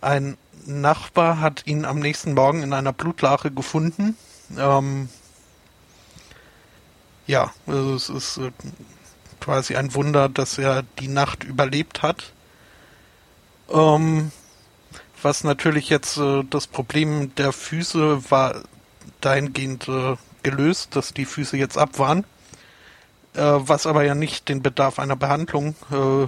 Ein 0.00 0.36
Nachbar 0.64 1.40
hat 1.40 1.66
ihn 1.66 1.84
am 1.84 2.00
nächsten 2.00 2.34
Morgen 2.34 2.62
in 2.62 2.72
einer 2.72 2.92
Blutlache 2.92 3.50
gefunden. 3.50 4.16
Ähm, 4.58 5.08
ja, 7.26 7.52
also 7.66 7.94
es 7.94 8.08
ist 8.08 8.38
äh, 8.38 8.50
quasi 9.40 9.76
ein 9.76 9.94
Wunder, 9.94 10.28
dass 10.28 10.58
er 10.58 10.82
die 10.98 11.08
Nacht 11.08 11.44
überlebt 11.44 12.02
hat. 12.02 12.32
Ähm, 13.68 14.30
was 15.22 15.44
natürlich 15.44 15.88
jetzt 15.88 16.18
äh, 16.18 16.44
das 16.48 16.66
Problem 16.66 17.34
der 17.34 17.52
Füße 17.52 18.30
war 18.30 18.62
dahingehend 19.20 19.88
äh, 19.88 20.16
gelöst, 20.42 20.94
dass 20.94 21.14
die 21.14 21.24
Füße 21.24 21.56
jetzt 21.56 21.78
ab 21.78 21.98
waren. 21.98 22.24
Äh, 23.34 23.42
was 23.42 23.86
aber 23.86 24.04
ja 24.04 24.14
nicht 24.14 24.48
den 24.48 24.62
Bedarf 24.62 24.98
einer 24.98 25.16
Behandlung 25.16 25.74
äh, 25.90 26.26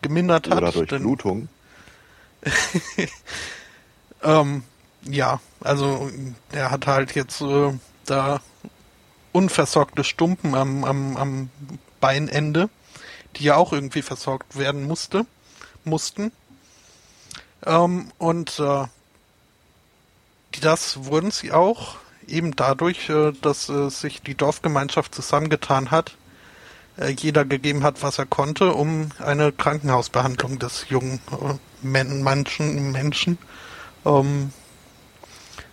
gemindert 0.00 0.48
hat. 0.48 0.58
Oder 0.58 0.72
durch 0.72 0.88
denn, 0.88 1.02
Blutung. 1.02 1.48
ähm, 4.22 4.62
ja, 5.02 5.40
also 5.60 6.10
er 6.52 6.70
hat 6.70 6.86
halt 6.86 7.14
jetzt 7.14 7.40
äh, 7.40 7.72
da 8.06 8.40
unversorgte 9.32 10.04
Stumpen 10.04 10.54
am, 10.54 10.84
am, 10.84 11.16
am 11.16 11.50
Beinende, 12.00 12.68
die 13.36 13.44
ja 13.44 13.56
auch 13.56 13.72
irgendwie 13.72 14.02
versorgt 14.02 14.58
werden 14.58 14.86
musste, 14.86 15.26
mussten. 15.84 16.32
Ähm, 17.66 18.10
und 18.18 18.58
äh, 18.58 18.86
das 20.60 21.04
wurden 21.04 21.30
sie 21.30 21.52
auch 21.52 21.96
eben 22.26 22.54
dadurch, 22.56 23.08
äh, 23.08 23.32
dass 23.42 23.68
äh, 23.68 23.90
sich 23.90 24.22
die 24.22 24.34
Dorfgemeinschaft 24.34 25.14
zusammengetan 25.14 25.90
hat, 25.90 26.16
äh, 26.98 27.08
jeder 27.08 27.44
gegeben 27.44 27.82
hat, 27.82 28.02
was 28.02 28.18
er 28.18 28.26
konnte, 28.26 28.72
um 28.72 29.10
eine 29.18 29.52
Krankenhausbehandlung 29.52 30.58
des 30.58 30.86
jungen 30.88 31.20
äh, 31.30 31.54
Menschen, 31.86 32.92
Menschen 32.92 33.38
ähm, 34.04 34.52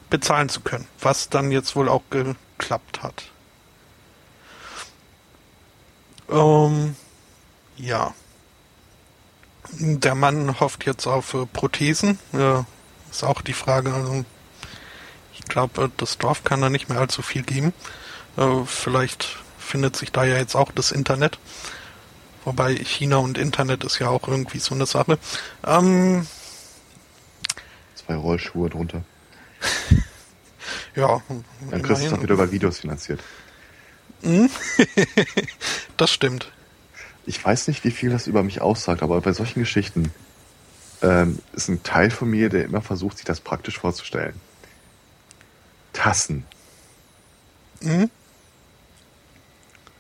bezahlen 0.10 0.50
zu 0.50 0.62
können, 0.62 0.88
was 1.00 1.30
dann 1.30 1.52
jetzt 1.52 1.76
wohl 1.76 1.90
auch 1.90 2.04
geklappt 2.10 3.04
hat. 3.04 3.32
Ähm, 6.30 6.96
ja. 7.78 8.14
Der 9.72 10.16
Mann 10.16 10.60
hofft 10.60 10.86
jetzt 10.86 11.08
auf 11.08 11.34
äh, 11.34 11.46
Prothesen. 11.46 12.20
Äh, 12.34 12.62
ist 13.10 13.24
auch 13.24 13.42
die 13.42 13.54
Frage. 13.54 13.94
Also, 13.94 14.26
ich 15.34 15.44
glaube, 15.46 15.86
äh, 15.86 15.90
das 15.98 16.18
Dorf 16.18 16.44
kann 16.44 16.62
da 16.62 16.70
nicht 16.70 16.90
mehr 16.90 17.00
allzu 17.00 17.22
viel 17.22 17.44
geben. 17.44 17.74
Äh, 18.38 18.64
vielleicht 18.66 19.38
findet 19.58 19.96
sich 19.96 20.12
da 20.12 20.24
ja 20.24 20.38
jetzt 20.38 20.56
auch 20.56 20.72
das 20.72 20.92
Internet. 20.92 21.40
Wobei 22.46 22.76
China 22.76 23.18
und 23.18 23.38
Internet 23.38 23.84
ist 23.84 24.00
ja 24.00 24.10
auch 24.10 24.28
irgendwie 24.28 24.60
so 24.60 24.76
eine 24.76 24.86
Sache. 24.86 25.18
Ähm, 25.66 26.28
zwei 27.96 28.16
Rollschuhe 28.16 28.70
drunter. 28.70 29.04
ja. 30.96 31.22
Dann 31.72 31.82
kriegst 31.82 32.04
du 32.04 32.06
es 32.06 32.12
doch 32.12 32.22
wieder 32.22 32.36
über 32.36 32.52
Videos 32.52 32.80
finanziert. 32.80 33.22
das 35.98 36.12
stimmt. 36.12 36.52
Ich 37.26 37.44
weiß 37.44 37.68
nicht, 37.68 37.84
wie 37.84 37.92
viel 37.92 38.10
das 38.10 38.28
über 38.28 38.44
mich 38.44 38.62
aussagt, 38.62 39.04
aber 39.04 39.20
bei 39.22 39.34
solchen 39.34 39.60
Geschichten 39.60 40.12
ähm, 41.02 41.40
ist 41.54 41.70
ein 41.70 41.84
Teil 41.84 42.12
von 42.12 42.30
mir, 42.30 42.50
der 42.50 42.66
immer 42.66 42.82
versucht, 42.82 43.18
sich 43.18 43.26
das 43.26 43.40
praktisch 43.40 43.80
vorzustellen. 43.80 44.40
Tassen. 45.94 46.46
Mhm. 47.82 48.10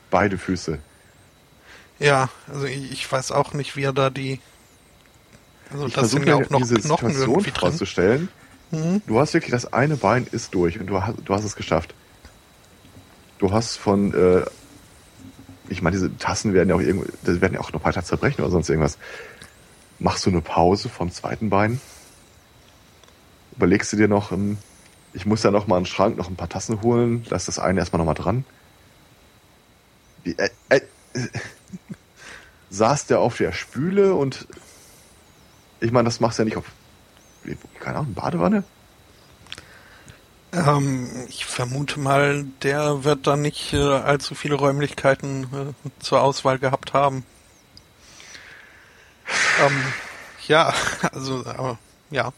Beide 0.09 0.37
Füße. 0.37 0.79
Ja, 1.99 2.29
also 2.51 2.65
ich, 2.65 2.91
ich, 2.91 3.11
weiß 3.11 3.31
auch 3.31 3.53
nicht, 3.53 3.75
wie 3.75 3.83
er 3.83 3.93
da 3.93 4.09
die. 4.09 4.39
Also 5.71 5.87
ich 5.87 5.93
das 5.93 6.11
sind 6.11 6.27
ja 6.27 6.35
auch 6.35 6.49
noch 6.49 6.59
diese 6.59 6.75
Knochen 6.75 7.13
Situation 7.13 7.53
vorzustellen. 7.53 8.29
Mhm. 8.71 9.01
Du 9.07 9.19
hast 9.19 9.33
wirklich 9.33 9.51
das 9.51 9.71
eine 9.71 9.95
Bein 9.95 10.27
ist 10.31 10.53
durch 10.53 10.79
und 10.79 10.87
du 10.87 11.01
hast, 11.01 11.15
du 11.23 11.33
hast 11.33 11.43
es 11.43 11.55
geschafft. 11.55 11.93
Du 13.37 13.51
hast 13.51 13.77
von, 13.77 14.13
äh, 14.13 14.45
ich 15.69 15.81
meine, 15.81 15.95
diese 15.95 16.15
Tassen 16.17 16.53
werden 16.53 16.69
ja 16.69 16.75
auch 16.75 16.81
irgendwo, 16.81 17.05
das 17.23 17.41
werden 17.41 17.53
ja 17.53 17.59
auch 17.59 17.73
noch 17.73 17.83
weiter 17.83 18.03
zerbrechen 18.03 18.41
oder 18.41 18.51
sonst 18.51 18.69
irgendwas. 18.69 18.97
Machst 19.99 20.25
du 20.25 20.29
eine 20.29 20.41
Pause 20.41 20.89
vom 20.89 21.11
zweiten 21.11 21.49
Bein? 21.49 21.79
Überlegst 23.55 23.91
du 23.93 23.97
dir 23.97 24.07
noch, 24.07 24.31
ähm, 24.31 24.57
ich 25.13 25.25
muss 25.25 25.43
ja 25.43 25.51
noch 25.51 25.67
mal 25.67 25.77
einen 25.77 25.85
Schrank 25.85 26.17
noch 26.17 26.29
ein 26.29 26.35
paar 26.35 26.49
Tassen 26.49 26.81
holen, 26.81 27.25
lass 27.29 27.45
das 27.45 27.59
eine 27.59 27.79
erstmal 27.79 27.99
noch 27.99 28.05
mal 28.05 28.13
dran. 28.13 28.45
Wie, 30.23 30.35
äh, 30.37 30.49
äh, 30.69 30.81
saß 32.69 33.07
der 33.07 33.19
auf 33.19 33.37
der 33.37 33.51
Spüle 33.51 34.13
und 34.13 34.47
ich 35.79 35.91
meine, 35.91 36.05
das 36.05 36.19
machst 36.19 36.39
du 36.39 36.43
ja 36.43 36.45
nicht 36.45 36.57
auf, 36.57 36.65
keine 37.79 37.99
Ahnung, 37.99 38.13
Badewanne? 38.13 38.63
Ähm, 40.55 41.09
ich 41.27 41.45
vermute 41.45 41.99
mal, 41.99 42.45
der 42.63 43.03
wird 43.03 43.27
dann 43.27 43.41
nicht 43.41 43.73
äh, 43.73 43.77
allzu 43.77 44.35
viele 44.35 44.55
Räumlichkeiten 44.55 45.43
äh, 45.43 45.89
zur 45.99 46.21
Auswahl 46.21 46.59
gehabt 46.59 46.93
haben. 46.93 47.25
Ähm, 49.61 49.83
ja, 50.47 50.73
also, 51.13 51.45
aber, 51.45 51.77
ja. 52.09 52.31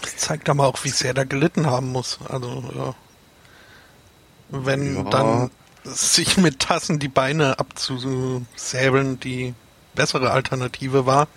Das 0.00 0.16
zeigt 0.16 0.48
aber 0.48 0.66
auch, 0.66 0.82
wie 0.84 0.90
sehr 0.90 1.14
der 1.14 1.26
gelitten 1.26 1.66
haben 1.66 1.92
muss. 1.92 2.18
Also, 2.28 2.64
äh, 2.74 2.92
wenn 4.48 4.96
ja. 4.96 5.02
dann 5.04 5.50
sich 5.84 6.36
mit 6.36 6.60
Tassen 6.60 6.98
die 6.98 7.08
Beine 7.08 7.58
abzusäbeln 7.58 9.18
die 9.20 9.54
bessere 9.94 10.30
Alternative 10.30 11.06
war, 11.06 11.28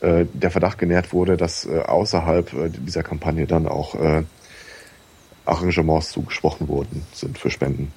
äh, 0.00 0.26
der 0.32 0.50
Verdacht 0.50 0.78
genährt 0.78 1.12
wurde, 1.12 1.36
dass 1.36 1.64
äh, 1.66 1.80
außerhalb 1.80 2.52
äh, 2.54 2.68
dieser 2.70 3.02
Kampagne 3.02 3.46
dann 3.46 3.68
auch 3.68 3.94
äh, 3.94 4.24
Arrangements 5.44 6.10
zugesprochen 6.10 6.68
wurden, 6.68 7.04
sind 7.12 7.38
für 7.38 7.50
Spenden. 7.50 7.92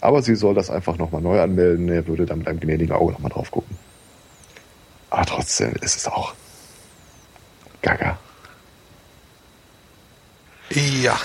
Aber 0.00 0.22
sie 0.22 0.34
soll 0.34 0.54
das 0.54 0.70
einfach 0.70 0.98
nochmal 0.98 1.22
neu 1.22 1.40
anmelden, 1.40 1.88
er 1.88 2.06
würde 2.06 2.26
dann 2.26 2.38
mit 2.38 2.48
einem 2.48 2.60
gnädigen 2.60 2.94
Auge 2.94 3.12
nochmal 3.12 3.30
drauf 3.30 3.50
gucken. 3.50 3.76
Aber 5.10 5.26
trotzdem 5.26 5.72
ist 5.80 5.96
es 5.96 6.06
auch 6.06 6.34
gaga. 7.82 8.18
Ja. 10.70 11.18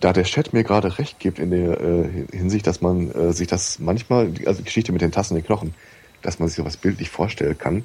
Da 0.00 0.12
der 0.12 0.24
Chat 0.24 0.52
mir 0.52 0.62
gerade 0.62 0.98
recht 0.98 1.18
gibt 1.18 1.38
in 1.38 1.50
der 1.50 1.80
äh, 1.80 2.26
Hinsicht, 2.32 2.66
dass 2.66 2.80
man 2.80 3.10
äh, 3.12 3.32
sich 3.32 3.48
das 3.48 3.78
manchmal, 3.78 4.32
also 4.46 4.58
die 4.58 4.64
Geschichte 4.64 4.92
mit 4.92 5.02
den 5.02 5.12
Tassen 5.12 5.34
und 5.34 5.42
den 5.42 5.46
Knochen, 5.46 5.74
dass 6.22 6.38
man 6.38 6.48
sich 6.48 6.56
sowas 6.56 6.76
bildlich 6.76 7.10
vorstellen 7.10 7.58
kann. 7.58 7.84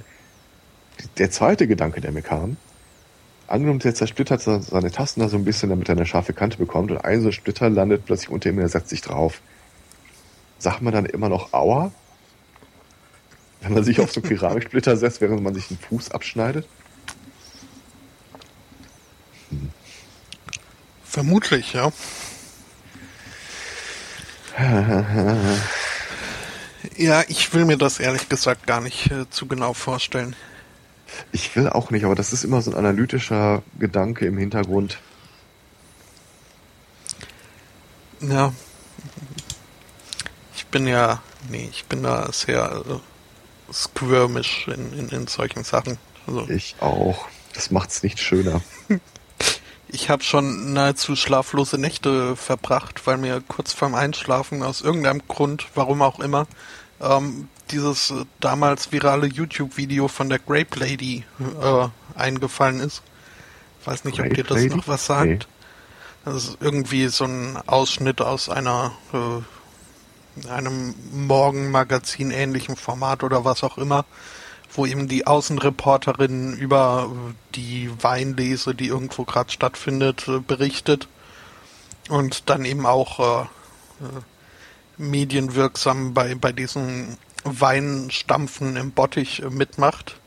Der 1.17 1.31
zweite 1.31 1.67
Gedanke, 1.67 2.01
der 2.01 2.11
mir 2.11 2.21
kam, 2.21 2.57
angenommen, 3.47 3.79
der 3.79 3.95
zersplittert 3.95 4.41
seine 4.41 4.91
Tasten 4.91 5.21
da 5.21 5.29
so 5.29 5.37
ein 5.37 5.45
bisschen, 5.45 5.69
damit 5.69 5.89
er 5.89 5.95
eine 5.95 6.05
scharfe 6.05 6.33
Kante 6.33 6.57
bekommt 6.57 6.91
und 6.91 6.97
ein 6.97 7.21
so 7.21 7.31
Splitter 7.31 7.69
landet 7.69 8.05
plötzlich 8.05 8.29
unter 8.29 8.49
ihm 8.49 8.57
und 8.57 8.61
er 8.63 8.69
setzt 8.69 8.89
sich 8.89 9.01
drauf 9.01 9.41
sagt 10.63 10.81
man 10.81 10.93
dann 10.93 11.05
immer 11.05 11.29
noch 11.29 11.53
Aua? 11.53 11.91
Wenn 13.61 13.73
man 13.73 13.83
sich 13.83 13.99
auf 13.99 14.11
so 14.11 14.21
einen 14.21 14.29
Keramiksplitter 14.29 14.97
setzt, 14.97 15.21
während 15.21 15.43
man 15.43 15.53
sich 15.53 15.67
den 15.67 15.77
Fuß 15.77 16.11
abschneidet? 16.11 16.67
Hm. 19.49 19.69
Vermutlich, 21.03 21.73
ja. 21.73 21.91
ja, 26.97 27.23
ich 27.27 27.53
will 27.53 27.65
mir 27.65 27.77
das 27.77 27.99
ehrlich 27.99 28.29
gesagt 28.29 28.65
gar 28.65 28.81
nicht 28.81 29.11
äh, 29.11 29.29
zu 29.29 29.47
genau 29.47 29.73
vorstellen. 29.73 30.35
Ich 31.31 31.55
will 31.55 31.69
auch 31.69 31.91
nicht, 31.91 32.05
aber 32.05 32.15
das 32.15 32.33
ist 32.33 32.43
immer 32.43 32.61
so 32.61 32.71
ein 32.71 32.77
analytischer 32.77 33.61
Gedanke 33.77 34.25
im 34.25 34.37
Hintergrund. 34.37 34.99
Ja, 38.21 38.53
bin 40.73 40.87
ja, 40.87 41.21
nee, 41.49 41.69
ich 41.71 41.85
bin 41.85 42.01
da 42.01 42.31
sehr 42.31 42.83
äh, 42.89 43.73
squirmisch 43.73 44.67
in, 44.67 44.91
in, 44.97 45.09
in 45.09 45.27
solchen 45.27 45.63
Sachen. 45.63 45.99
Also, 46.25 46.49
ich 46.49 46.75
auch. 46.81 47.27
Das 47.53 47.69
macht's 47.69 48.01
nicht 48.01 48.19
schöner. 48.19 48.59
ich 49.87 50.09
habe 50.09 50.23
schon 50.23 50.73
nahezu 50.73 51.15
schlaflose 51.15 51.77
Nächte 51.77 52.35
verbracht, 52.35 53.05
weil 53.05 53.17
mir 53.17 53.41
kurz 53.47 53.71
vorm 53.71 53.93
Einschlafen 53.93 54.63
aus 54.63 54.81
irgendeinem 54.81 55.21
Grund, 55.27 55.67
warum 55.75 56.01
auch 56.01 56.19
immer, 56.19 56.47
ähm, 56.99 57.49
dieses 57.69 58.09
äh, 58.09 58.25
damals 58.39 58.91
virale 58.91 59.27
YouTube-Video 59.27 60.07
von 60.07 60.27
der 60.27 60.39
Grape 60.39 60.79
Lady 60.79 61.23
äh, 61.61 61.87
eingefallen 62.15 62.79
ist. 62.79 63.03
Ich 63.79 63.87
weiß 63.87 64.05
nicht, 64.05 64.17
Grape 64.17 64.29
ob 64.29 64.35
dir 64.35 64.43
das 64.43 64.57
Lady? 64.57 64.75
noch 64.75 64.87
was 64.87 65.05
sagt. 65.05 65.27
Nee. 65.27 65.39
Das 66.25 66.35
ist 66.35 66.57
irgendwie 66.61 67.09
so 67.09 67.25
ein 67.25 67.57
Ausschnitt 67.67 68.21
aus 68.21 68.49
einer 68.49 68.93
äh, 69.13 69.41
einem 70.49 70.95
Morgenmagazin 71.11 72.31
ähnlichen 72.31 72.75
Format 72.75 73.23
oder 73.23 73.45
was 73.45 73.63
auch 73.63 73.77
immer, 73.77 74.05
wo 74.73 74.85
eben 74.85 75.07
die 75.07 75.27
Außenreporterin 75.27 76.53
über 76.53 77.11
die 77.55 77.91
Weinlese, 78.01 78.73
die 78.73 78.87
irgendwo 78.87 79.23
gerade 79.23 79.51
stattfindet, 79.51 80.27
äh, 80.27 80.39
berichtet 80.39 81.07
und 82.09 82.49
dann 82.49 82.65
eben 82.65 82.85
auch 82.85 83.19
äh, 83.19 83.43
äh, 83.43 83.47
medienwirksam 84.97 86.13
bei, 86.13 86.35
bei 86.35 86.51
diesen 86.51 87.17
Weinstampfen 87.43 88.75
im 88.75 88.91
Bottich 88.91 89.43
äh, 89.43 89.49
mitmacht, 89.49 90.19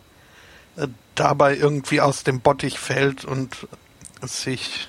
dabei 1.15 1.57
irgendwie 1.57 2.03
aus 2.03 2.23
dem 2.23 2.41
Bottich 2.41 2.79
fällt 2.79 3.25
und 3.25 3.67
sich 4.21 4.89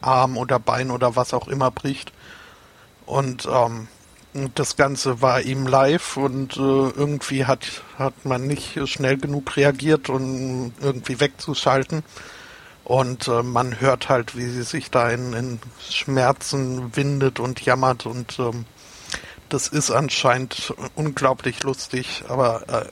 Arm 0.00 0.36
oder 0.36 0.58
Bein 0.58 0.90
oder 0.90 1.14
was 1.14 1.32
auch 1.32 1.46
immer 1.46 1.70
bricht. 1.70 2.12
Und 3.06 3.46
ähm, 3.50 3.88
das 4.54 4.76
Ganze 4.76 5.22
war 5.22 5.42
ihm 5.42 5.66
live 5.66 6.16
und 6.16 6.56
äh, 6.56 6.60
irgendwie 6.60 7.44
hat, 7.44 7.82
hat 7.98 8.24
man 8.24 8.46
nicht 8.46 8.88
schnell 8.88 9.16
genug 9.16 9.56
reagiert, 9.56 10.08
um 10.08 10.72
irgendwie 10.80 11.20
wegzuschalten. 11.20 12.02
Und 12.82 13.28
äh, 13.28 13.42
man 13.42 13.80
hört 13.80 14.08
halt, 14.08 14.36
wie 14.36 14.46
sie 14.46 14.62
sich 14.62 14.90
da 14.90 15.08
in, 15.10 15.32
in 15.32 15.60
Schmerzen 15.88 16.96
windet 16.96 17.40
und 17.40 17.64
jammert 17.64 18.06
und 18.06 18.38
ähm, 18.38 18.66
das 19.48 19.68
ist 19.68 19.90
anscheinend 19.90 20.74
unglaublich 20.96 21.62
lustig, 21.62 22.24
aber 22.28 22.68
äh, 22.68 22.88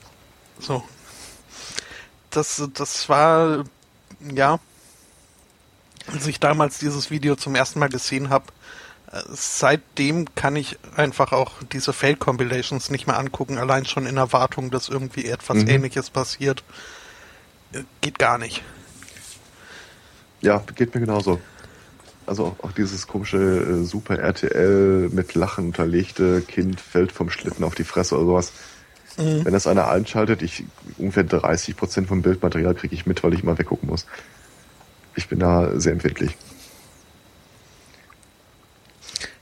so. 0.60 0.84
Das, 2.30 2.62
das 2.72 3.09
war, 3.09 3.64
ja, 4.34 4.59
als 6.06 6.26
ich 6.26 6.40
damals 6.40 6.78
dieses 6.78 7.10
Video 7.10 7.36
zum 7.36 7.55
ersten 7.55 7.78
Mal 7.78 7.89
gesehen 7.89 8.30
habe, 8.30 8.47
seitdem 9.28 10.34
kann 10.34 10.56
ich 10.56 10.78
einfach 10.97 11.32
auch 11.32 11.62
diese 11.72 11.93
Fail-Compilations 11.93 12.90
nicht 12.90 13.06
mehr 13.06 13.18
angucken, 13.18 13.59
allein 13.59 13.84
schon 13.84 14.06
in 14.06 14.16
Erwartung, 14.16 14.70
dass 14.70 14.89
irgendwie 14.89 15.26
etwas 15.26 15.59
mhm. 15.59 15.68
ähnliches 15.68 16.10
passiert. 16.10 16.64
Geht 18.01 18.18
gar 18.18 18.39
nicht. 18.39 18.62
Ja, 20.40 20.62
geht 20.74 20.94
mir 20.94 21.01
genauso. 21.01 21.40
Also 22.26 22.47
auch, 22.47 22.64
auch 22.64 22.72
dieses 22.72 23.06
komische 23.06 23.39
äh, 23.39 23.84
Super 23.84 24.18
RTL 24.18 25.10
mit 25.12 25.34
Lachen 25.34 25.66
unterlegte 25.66 26.40
Kind 26.43 26.80
fällt 26.80 27.12
vom 27.12 27.30
Schlitten 27.30 27.64
auf 27.64 27.74
die 27.74 27.84
Fresse 27.84 28.16
oder 28.16 28.26
sowas. 28.26 28.52
Mhm. 29.18 29.44
Wenn 29.44 29.52
das 29.52 29.66
einer 29.66 29.89
einschaltet, 29.89 30.43
ich 30.43 30.64
ungefähr 30.98 31.24
30 31.24 31.76
Prozent 31.76 32.09
vom 32.09 32.22
Bildmaterial 32.22 32.74
kriege 32.74 32.94
ich 32.94 33.06
mit, 33.06 33.22
weil 33.22 33.34
ich 33.34 33.43
immer 33.43 33.59
weggucken 33.59 33.89
muss. 33.89 34.06
Ich 35.14 35.28
bin 35.28 35.40
da 35.40 35.78
sehr 35.78 35.93
empfindlich. 35.93 36.36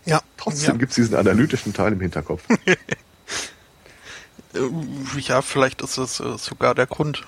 Ja. 0.04 0.20
Trotzdem 0.40 0.70
ja. 0.70 0.78
gibt 0.78 0.90
es 0.90 0.96
diesen 0.96 1.16
analytischen 1.16 1.74
Teil 1.74 1.92
im 1.92 2.00
Hinterkopf. 2.00 2.42
ja, 5.18 5.42
vielleicht 5.42 5.82
ist 5.82 5.98
es 5.98 6.18
äh, 6.18 6.38
sogar 6.38 6.74
der 6.74 6.86
Grund, 6.86 7.26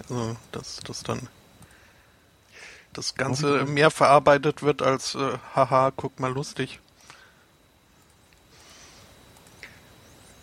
also, 0.00 0.36
dass 0.52 0.80
das 0.86 1.02
dann 1.02 1.28
das 2.92 3.14
Ganze 3.14 3.64
mehr 3.64 3.90
verarbeitet 3.90 4.62
wird 4.62 4.82
als 4.82 5.14
äh, 5.14 5.38
haha, 5.54 5.92
guck 5.96 6.20
mal 6.20 6.30
lustig. 6.30 6.78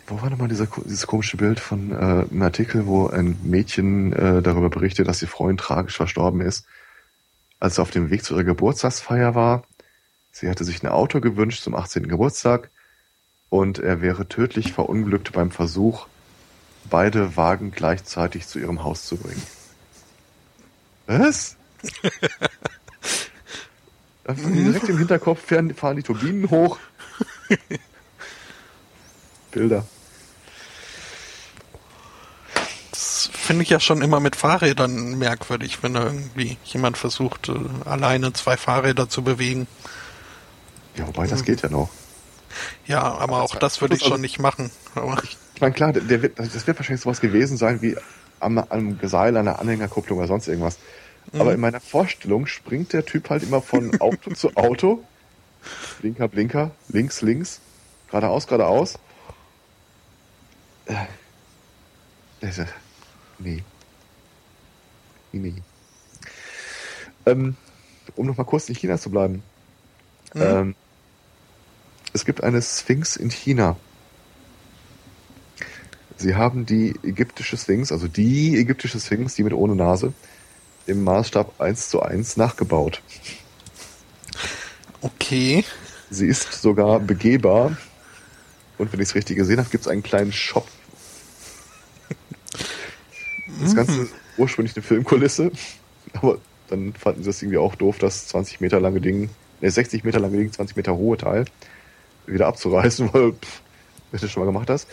Wo 0.08 0.20
war 0.20 0.30
nochmal 0.30 0.48
dieser, 0.48 0.66
dieses 0.84 1.06
komische 1.06 1.36
Bild 1.36 1.60
von 1.60 1.92
äh, 1.92 1.94
einem 1.94 2.42
Artikel, 2.42 2.86
wo 2.86 3.06
ein 3.06 3.38
Mädchen 3.44 4.12
äh, 4.12 4.42
darüber 4.42 4.68
berichtet, 4.68 5.06
dass 5.06 5.22
ihr 5.22 5.28
Freund 5.28 5.60
tragisch 5.60 5.96
verstorben 5.96 6.40
ist, 6.40 6.66
als 7.60 7.78
er 7.78 7.82
auf 7.82 7.92
dem 7.92 8.10
Weg 8.10 8.24
zu 8.24 8.34
ihrer 8.34 8.42
Geburtstagsfeier 8.42 9.36
war 9.36 9.62
Sie 10.32 10.48
hatte 10.48 10.64
sich 10.64 10.82
ein 10.82 10.88
Auto 10.88 11.20
gewünscht 11.20 11.62
zum 11.62 11.74
18. 11.74 12.08
Geburtstag 12.08 12.70
und 13.48 13.78
er 13.78 14.00
wäre 14.00 14.28
tödlich 14.28 14.72
verunglückt 14.72 15.32
beim 15.32 15.50
Versuch, 15.50 16.06
beide 16.88 17.36
Wagen 17.36 17.72
gleichzeitig 17.72 18.46
zu 18.46 18.58
ihrem 18.58 18.82
Haus 18.84 19.04
zu 19.04 19.16
bringen. 19.16 19.42
Was? 21.06 21.56
direkt 24.28 24.88
im 24.88 24.98
Hinterkopf 24.98 25.40
fahren 25.74 25.96
die 25.96 26.02
Turbinen 26.02 26.50
hoch. 26.50 26.78
Bilder. 29.50 29.84
Das 32.90 33.30
finde 33.32 33.64
ich 33.64 33.70
ja 33.70 33.80
schon 33.80 34.02
immer 34.02 34.20
mit 34.20 34.36
Fahrrädern 34.36 35.18
merkwürdig, 35.18 35.82
wenn 35.82 35.96
irgendwie 35.96 36.56
jemand 36.64 36.96
versucht, 36.96 37.48
äh, 37.48 37.54
alleine 37.84 38.32
zwei 38.32 38.56
Fahrräder 38.56 39.08
zu 39.08 39.22
bewegen. 39.22 39.66
Ja, 41.00 41.08
wobei, 41.08 41.26
das 41.26 41.44
geht 41.44 41.62
ja 41.62 41.70
noch. 41.70 41.88
Ja, 42.86 43.00
aber, 43.00 43.20
aber 43.20 43.42
auch 43.42 43.54
das 43.56 43.80
würde 43.80 43.96
ich 43.96 44.04
schon 44.04 44.20
nicht 44.20 44.38
machen. 44.38 44.70
Aber 44.94 45.22
ich 45.24 45.60
meine, 45.60 45.72
klar, 45.72 45.92
der 45.92 46.22
wird, 46.22 46.38
das 46.38 46.66
wird 46.66 46.78
wahrscheinlich 46.78 47.00
sowas 47.00 47.20
gewesen 47.20 47.56
sein 47.56 47.80
wie 47.80 47.96
am, 48.38 48.58
am 48.58 48.98
Geseil 48.98 49.36
einer 49.36 49.60
Anhängerkupplung 49.60 50.18
oder 50.18 50.28
sonst 50.28 50.46
irgendwas. 50.46 50.78
Mhm. 51.32 51.40
Aber 51.40 51.54
in 51.54 51.60
meiner 51.60 51.80
Vorstellung 51.80 52.46
springt 52.46 52.92
der 52.92 53.06
Typ 53.06 53.30
halt 53.30 53.42
immer 53.42 53.62
von 53.62 53.98
Auto 54.00 54.34
zu 54.34 54.54
Auto. 54.56 55.02
Blinker, 56.00 56.28
Blinker, 56.28 56.70
links, 56.88 57.22
links, 57.22 57.60
geradeaus, 58.08 58.46
geradeaus. 58.46 58.98
Äh, 60.86 62.54
nee. 63.38 63.62
Nee, 65.32 65.38
nee. 65.38 65.62
Ähm, 67.24 67.56
um 68.16 68.26
noch 68.26 68.36
mal 68.36 68.44
kurz 68.44 68.68
in 68.68 68.74
China 68.74 68.98
zu 68.98 69.10
bleiben. 69.10 69.42
Mhm. 70.34 70.42
Ähm, 70.42 70.74
es 72.12 72.24
gibt 72.24 72.42
eine 72.42 72.60
Sphinx 72.62 73.16
in 73.16 73.30
China. 73.30 73.76
Sie 76.16 76.34
haben 76.34 76.66
die 76.66 76.94
ägyptische 77.02 77.56
Sphinx, 77.56 77.92
also 77.92 78.06
die 78.06 78.58
ägyptische 78.58 79.00
Sphinx, 79.00 79.36
die 79.36 79.42
mit 79.42 79.54
ohne 79.54 79.74
Nase, 79.74 80.12
im 80.86 81.02
Maßstab 81.04 81.60
1 81.60 81.88
zu 81.88 82.02
1 82.02 82.36
nachgebaut. 82.36 83.00
Okay. 85.00 85.64
Sie 86.10 86.26
ist 86.26 86.52
sogar 86.60 87.00
begehbar. 87.00 87.76
Und 88.76 88.92
wenn 88.92 89.00
ich 89.00 89.08
es 89.08 89.14
richtig 89.14 89.36
gesehen 89.36 89.58
habe, 89.58 89.70
gibt 89.70 89.84
es 89.84 89.88
einen 89.88 90.02
kleinen 90.02 90.32
Shop. 90.32 90.66
Das 93.62 93.74
Ganze 93.74 93.92
mhm. 93.92 94.02
ist 94.04 94.12
ursprünglich 94.36 94.76
eine 94.76 94.82
Filmkulisse, 94.82 95.52
aber 96.14 96.38
dann 96.68 96.94
fanden 96.94 97.22
sie 97.22 97.30
es 97.30 97.42
irgendwie 97.42 97.58
auch 97.58 97.74
doof, 97.74 97.98
das 97.98 98.28
20 98.28 98.60
Meter 98.60 98.80
lange 98.80 99.00
Ding, 99.00 99.28
ne, 99.60 99.70
60 99.70 100.04
Meter 100.04 100.18
lange 100.18 100.38
Ding, 100.38 100.52
20 100.52 100.76
Meter 100.76 100.96
hohe 100.96 101.16
Teil 101.16 101.44
wieder 102.32 102.46
abzureißen, 102.46 103.10
weil 103.12 103.32
pff, 103.32 103.60
wenn 104.10 104.20
du 104.20 104.28
schon 104.28 104.42
mal 104.42 104.52
gemacht 104.52 104.70
hast. 104.70 104.88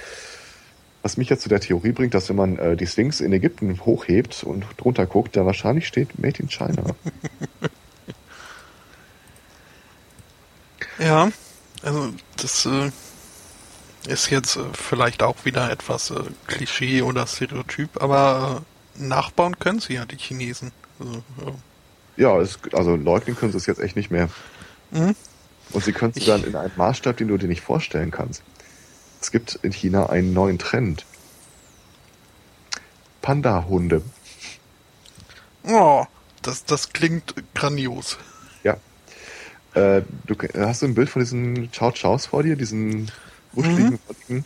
Was 1.03 1.15
mich 1.17 1.29
jetzt 1.29 1.43
zu 1.43 1.49
der 1.49 1.59
Theorie 1.59 1.91
bringt, 1.91 2.13
dass 2.13 2.27
wenn 2.29 2.35
man 2.35 2.57
äh, 2.57 2.75
die 2.75 2.87
Sphinx 2.87 3.21
in 3.21 3.31
Ägypten 3.31 3.79
hochhebt 3.85 4.43
und 4.43 4.65
drunter 4.77 5.05
guckt, 5.05 5.37
da 5.37 5.45
wahrscheinlich 5.45 5.87
steht 5.87 6.19
Made 6.19 6.39
in 6.39 6.49
China. 6.49 6.83
ja, 10.99 11.29
also 11.83 12.09
das 12.35 12.65
äh, 12.65 12.91
ist 14.07 14.29
jetzt 14.31 14.55
äh, 14.57 14.63
vielleicht 14.73 15.23
auch 15.23 15.45
wieder 15.45 15.71
etwas 15.71 16.11
äh, 16.11 16.23
Klischee 16.47 17.01
oder 17.03 17.27
Stereotyp, 17.27 18.01
aber 18.01 18.63
äh, 18.99 19.03
nachbauen 19.03 19.59
können 19.59 19.79
sie 19.79 19.93
ja, 19.93 20.05
die 20.05 20.17
Chinesen. 20.17 20.71
Also, 20.99 21.23
ja, 22.17 22.37
es, 22.39 22.59
also 22.73 22.95
leugnen 22.95 23.35
können 23.35 23.51
sie 23.51 23.59
es 23.59 23.65
jetzt 23.65 23.79
echt 23.79 23.95
nicht 23.95 24.11
mehr. 24.11 24.29
Mhm. 24.91 25.15
Und 25.71 25.83
sie 25.83 25.91
können 25.91 26.13
es 26.15 26.25
dann 26.25 26.43
in 26.43 26.55
einem 26.55 26.71
Maßstab, 26.75 27.17
den 27.17 27.27
du 27.27 27.37
dir 27.37 27.47
nicht 27.47 27.61
vorstellen 27.61 28.11
kannst. 28.11 28.41
Es 29.21 29.31
gibt 29.31 29.59
in 29.61 29.71
China 29.71 30.07
einen 30.07 30.33
neuen 30.33 30.59
Trend. 30.59 31.05
Panda-Hunde. 33.21 34.01
Oh, 35.63 36.05
das, 36.41 36.63
das 36.63 36.93
klingt 36.93 37.35
grandios. 37.53 38.17
Ja. 38.63 38.77
Äh, 39.73 40.03
du 40.25 40.35
hast 40.57 40.81
du 40.81 40.85
ein 40.85 40.95
Bild 40.95 41.09
von 41.09 41.21
diesen 41.21 41.69
Chow 41.71 41.93
Chows 41.93 42.27
vor 42.27 42.43
dir, 42.43 42.55
diesen 42.55 43.11
wuscheligen 43.51 43.99
mhm. 44.27 44.45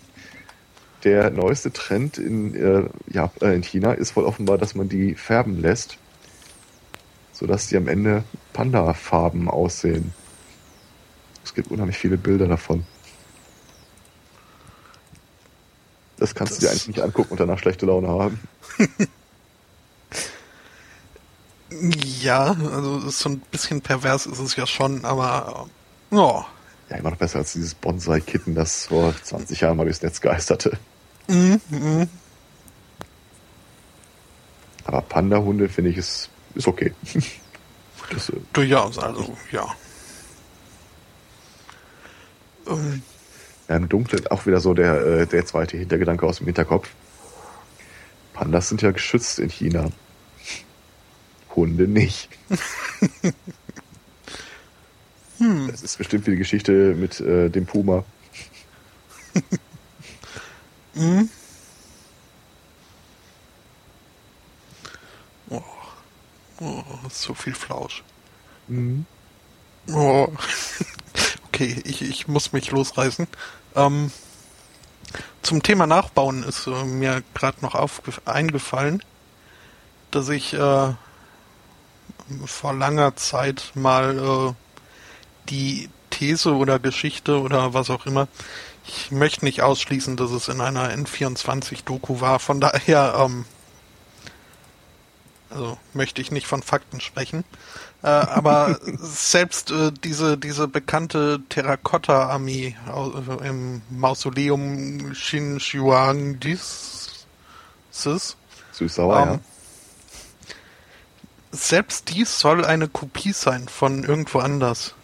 Der 1.03 1.31
neueste 1.31 1.72
Trend 1.72 2.18
in, 2.18 2.56
äh, 2.56 2.89
ja, 3.11 3.31
äh, 3.41 3.56
in 3.56 3.64
China 3.64 3.93
ist 3.93 4.15
wohl 4.15 4.23
offenbar, 4.23 4.57
dass 4.57 4.76
man 4.76 4.88
die 4.88 5.15
färben 5.15 5.60
lässt, 5.60 5.98
sodass 7.34 7.68
sie 7.68 7.77
am 7.77 7.88
Ende 7.88 8.23
Panda-Farben 8.53 9.49
aussehen. 9.49 10.14
Es 11.43 11.53
gibt 11.53 11.72
unheimlich 11.72 11.97
viele 11.97 12.18
Bilder 12.18 12.47
davon. 12.47 12.85
Das 16.18 16.35
kannst 16.35 16.53
das 16.53 16.59
du 16.59 16.65
dir 16.65 16.72
eigentlich 16.72 16.88
nicht 16.88 17.01
angucken 17.01 17.31
und 17.31 17.39
danach 17.39 17.57
schlechte 17.57 17.88
Laune 17.88 18.07
haben. 18.07 18.39
ja, 22.22 22.51
also 22.51 23.09
so 23.09 23.30
ein 23.30 23.39
bisschen 23.39 23.81
pervers 23.81 24.27
ist 24.27 24.39
es 24.39 24.55
ja 24.55 24.68
schon, 24.68 25.03
aber 25.03 25.68
ja. 26.11 26.45
Ja, 26.89 26.97
immer 26.97 27.11
noch 27.11 27.18
besser 27.18 27.39
als 27.39 27.53
dieses 27.53 27.73
Bonsai-Kitten, 27.73 28.53
das 28.53 28.88
vor 28.88 29.15
20 29.23 29.61
Jahren 29.61 29.77
mal 29.77 29.85
durchs 29.85 30.01
Netz 30.01 30.19
geisterte. 30.19 30.77
Mhm, 31.27 31.61
mh. 31.69 32.07
Aber 34.84 35.01
Panda-Hunde 35.01 35.69
finde 35.69 35.91
ich 35.91 35.97
ist, 35.97 36.30
ist 36.53 36.68
okay. 36.68 36.93
das, 38.11 38.30
äh, 38.30 38.34
Durchaus, 38.53 38.99
also 38.99 39.35
ja. 39.51 39.65
Ja, 42.65 43.75
Im 43.75 43.89
Dunkeln 43.89 44.27
auch 44.27 44.45
wieder 44.45 44.59
so 44.59 44.73
der, 44.73 45.05
äh, 45.05 45.27
der 45.27 45.45
zweite 45.45 45.77
Hintergedanke 45.77 46.25
aus 46.25 46.38
dem 46.38 46.45
Hinterkopf. 46.47 46.89
Pandas 48.33 48.69
sind 48.69 48.81
ja 48.81 48.91
geschützt 48.91 49.39
in 49.39 49.49
China. 49.49 49.91
Hunde 51.55 51.88
nicht. 51.88 52.29
hm. 55.38 55.67
Das 55.69 55.83
ist 55.83 55.97
bestimmt 55.97 56.27
wie 56.27 56.31
die 56.31 56.38
Geschichte 56.38 56.95
mit 56.95 57.19
äh, 57.19 57.49
dem 57.49 57.65
Puma. 57.65 58.03
hm. 60.93 61.29
Oh. 65.49 65.61
oh, 66.59 66.83
so 67.09 67.33
viel 67.33 67.53
Flausch. 67.53 68.03
Mhm. 68.67 69.05
Oh. 69.93 70.27
Okay, 71.53 71.82
ich, 71.84 72.02
ich 72.02 72.30
muss 72.30 72.53
mich 72.53 72.72
losreißen. 72.72 73.28
Ähm, 73.76 74.10
zum 75.41 75.61
Thema 75.61 75.86
Nachbauen 75.86 76.44
ist 76.44 76.65
äh, 76.68 76.86
mir 76.86 77.23
gerade 77.34 77.57
noch 77.61 77.76
eingefallen, 78.26 79.03
dass 80.11 80.30
ich 80.30 80.53
äh, 80.53 80.94
vor 82.45 82.73
langer 82.73 83.18
Zeit 83.18 83.72
mal 83.76 84.18
äh, 84.18 84.53
die 85.49 85.90
These 86.10 86.56
oder 86.56 86.80
Geschichte 86.80 87.41
oder 87.41 87.73
was 87.73 87.90
auch 87.90 88.06
immer, 88.06 88.30
ich 88.88 89.11
möchte 89.11 89.44
nicht 89.44 89.61
ausschließen, 89.61 90.15
dass 90.15 90.32
es 90.32 90.48
in 90.48 90.61
einer 90.61 90.90
N24-Doku 90.90 92.22
war, 92.22 92.40
von 92.40 92.61
daher 92.61 93.15
ähm, 93.19 93.44
also 95.52 95.78
möchte 95.94 96.22
ich 96.22 96.32
nicht 96.32 96.48
von 96.48 96.64
Fakten 96.64 96.99
sprechen. 97.02 97.44
Äh, 98.03 98.07
aber 98.07 98.80
selbst 98.99 99.72
äh, 99.72 99.91
diese, 100.03 100.38
diese 100.38 100.68
bekannte 100.68 101.41
Terrakotta-Armee 101.49 102.76
äh, 102.88 103.48
im 103.48 103.82
Mausoleum 103.90 105.11
Xinjiang-Dis 105.14 106.91
Süß-sauer, 107.91 109.19
ähm, 109.19 109.30
ja. 109.30 109.40
Selbst 111.53 112.10
dies 112.10 112.40
soll 112.40 112.64
eine 112.64 112.88
Kopie 112.88 113.34
sein 113.34 113.68
von 113.68 114.06
irgendwo 114.06 114.40
anders. 114.40 114.95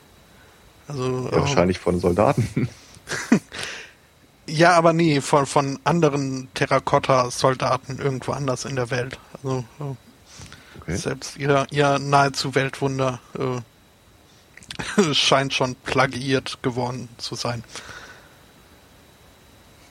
Also, 0.87 1.29
ja, 1.29 1.41
wahrscheinlich 1.41 1.77
von 1.77 1.99
Soldaten. 1.99 2.69
ja, 4.47 4.71
aber 4.71 4.93
nee, 4.93 5.19
von, 5.19 5.45
von 5.45 5.77
anderen 5.83 6.47
Terrakotta-Soldaten 6.53 7.99
irgendwo 7.99 8.31
anders 8.31 8.63
in 8.63 8.77
der 8.77 8.89
Welt. 8.89 9.19
Also, 9.33 9.65
Okay. 10.87 10.95
Selbst 10.95 11.35
ihr, 11.37 11.67
ihr 11.69 11.99
nahezu 11.99 12.55
Weltwunder 12.55 13.19
äh, 13.37 15.13
scheint 15.13 15.53
schon 15.53 15.75
plagiiert 15.75 16.59
geworden 16.63 17.09
zu 17.17 17.35
sein. 17.35 17.61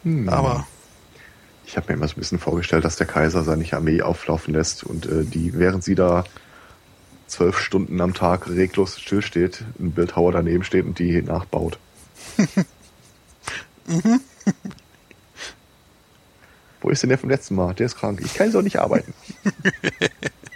Hm. 0.04 0.26
Aber 0.30 0.66
ich 1.66 1.76
habe 1.76 1.88
mir 1.88 1.98
immer 1.98 2.08
so 2.08 2.14
ein 2.14 2.20
bisschen 2.20 2.38
vorgestellt, 2.38 2.84
dass 2.86 2.96
der 2.96 3.06
Kaiser 3.06 3.42
seine 3.42 3.70
Armee 3.72 4.00
auflaufen 4.00 4.54
lässt 4.54 4.84
und 4.84 5.04
äh, 5.04 5.24
die, 5.24 5.52
während 5.52 5.84
sie 5.84 5.96
da 5.96 6.24
zwölf 7.26 7.58
Stunden 7.58 8.00
am 8.00 8.14
Tag 8.14 8.48
reglos 8.48 8.98
stillsteht, 8.98 9.64
ein 9.78 9.90
Bildhauer 9.90 10.32
daneben 10.32 10.64
steht 10.64 10.86
und 10.86 10.98
die 10.98 11.20
nachbaut. 11.20 11.78
mhm. 13.86 14.20
Wo 16.80 16.88
ist 16.88 17.02
denn 17.02 17.10
der 17.10 17.18
vom 17.18 17.28
letzten 17.28 17.56
Mal? 17.56 17.74
Der 17.74 17.84
ist 17.84 17.96
krank. 17.96 18.22
Ich 18.24 18.32
kann 18.32 18.50
so 18.50 18.62
nicht 18.62 18.78
arbeiten. 18.78 19.12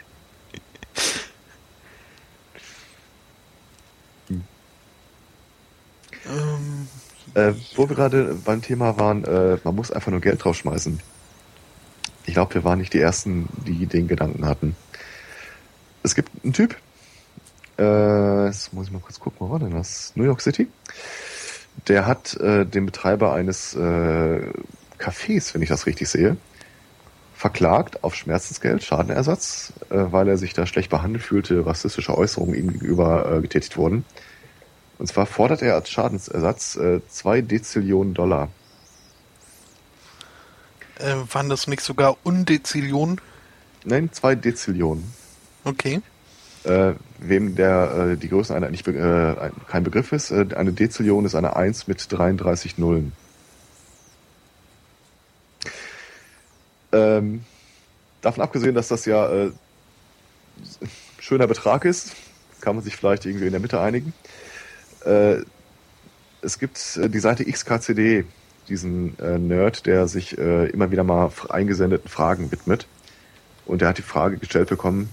Ähm, 6.26 6.88
äh, 7.34 7.52
wo 7.76 7.88
wir 7.88 7.96
gerade 7.96 8.36
beim 8.44 8.62
Thema 8.62 8.98
waren, 8.98 9.24
äh, 9.24 9.58
man 9.64 9.74
muss 9.74 9.90
einfach 9.90 10.10
nur 10.10 10.20
Geld 10.20 10.44
draufschmeißen. 10.44 11.00
Ich 12.26 12.34
glaube, 12.34 12.54
wir 12.54 12.64
waren 12.64 12.78
nicht 12.78 12.92
die 12.92 13.00
Ersten, 13.00 13.48
die 13.66 13.86
den 13.86 14.08
Gedanken 14.08 14.46
hatten. 14.46 14.76
Es 16.02 16.14
gibt 16.14 16.30
einen 16.44 16.52
Typ, 16.52 16.76
äh, 17.80 18.46
jetzt 18.46 18.72
muss 18.74 18.86
ich 18.86 18.92
mal 18.92 19.00
kurz 19.00 19.18
gucken, 19.18 19.38
wo 19.40 19.50
war 19.50 19.58
denn 19.58 19.70
das? 19.70 20.12
New 20.14 20.24
York 20.24 20.42
City. 20.42 20.68
Der 21.88 22.06
hat 22.06 22.34
äh, 22.36 22.66
den 22.66 22.86
Betreiber 22.86 23.32
eines 23.32 23.74
äh, 23.74 24.42
Cafés, 24.98 25.54
wenn 25.54 25.62
ich 25.62 25.70
das 25.70 25.86
richtig 25.86 26.08
sehe, 26.08 26.36
verklagt 27.34 28.04
auf 28.04 28.14
Schmerzensgeld, 28.14 28.82
Schadenersatz, 28.82 29.72
äh, 29.88 29.96
weil 30.10 30.28
er 30.28 30.36
sich 30.36 30.52
da 30.52 30.66
schlecht 30.66 30.90
behandelt 30.90 31.24
fühlte, 31.24 31.64
rassistische 31.64 32.16
Äußerungen 32.16 32.54
ihm 32.54 32.72
gegenüber 32.72 33.40
getätigt 33.40 33.78
wurden. 33.78 34.04
Und 35.00 35.06
zwar 35.06 35.24
fordert 35.24 35.62
er 35.62 35.76
als 35.76 35.88
Schadensersatz 35.88 36.76
äh, 36.76 37.00
zwei 37.08 37.40
Dezillionen 37.40 38.12
Dollar. 38.12 38.50
Äh, 40.98 41.14
waren 41.32 41.48
das 41.48 41.66
nicht 41.68 41.80
sogar 41.80 42.18
Undezillionen? 42.22 43.18
Nein, 43.86 44.12
zwei 44.12 44.34
Dezillionen. 44.34 45.10
Okay. 45.64 46.02
Äh, 46.64 46.92
wem 47.18 47.56
der 47.56 48.10
äh, 48.12 48.16
die 48.18 48.28
Größeneinheit 48.28 48.72
nicht 48.72 48.86
äh, 48.88 49.50
kein 49.68 49.84
Begriff 49.84 50.12
ist, 50.12 50.32
äh, 50.32 50.46
eine 50.54 50.74
Dezillion 50.74 51.24
ist 51.24 51.34
eine 51.34 51.56
1 51.56 51.86
mit 51.86 52.06
33 52.12 52.76
Nullen. 52.76 53.12
Ähm, 56.92 57.46
davon 58.20 58.42
abgesehen, 58.42 58.74
dass 58.74 58.88
das 58.88 59.06
ja 59.06 59.32
äh, 59.32 59.50
schöner 61.18 61.46
Betrag 61.46 61.86
ist, 61.86 62.12
kann 62.60 62.74
man 62.74 62.84
sich 62.84 62.96
vielleicht 62.96 63.24
irgendwie 63.24 63.46
in 63.46 63.52
der 63.52 63.60
Mitte 63.60 63.80
einigen. 63.80 64.12
Äh, 65.04 65.42
es 66.42 66.58
gibt 66.58 66.96
äh, 66.96 67.08
die 67.08 67.18
Seite 67.18 67.44
XKCD, 67.44 68.24
diesen 68.68 69.18
äh, 69.18 69.38
Nerd, 69.38 69.86
der 69.86 70.08
sich 70.08 70.38
äh, 70.38 70.66
immer 70.70 70.90
wieder 70.90 71.04
mal 71.04 71.30
eingesendeten 71.48 72.08
Fragen 72.08 72.50
widmet. 72.52 72.86
Und 73.66 73.80
der 73.80 73.88
hat 73.88 73.98
die 73.98 74.02
Frage 74.02 74.38
gestellt 74.38 74.68
bekommen, 74.68 75.10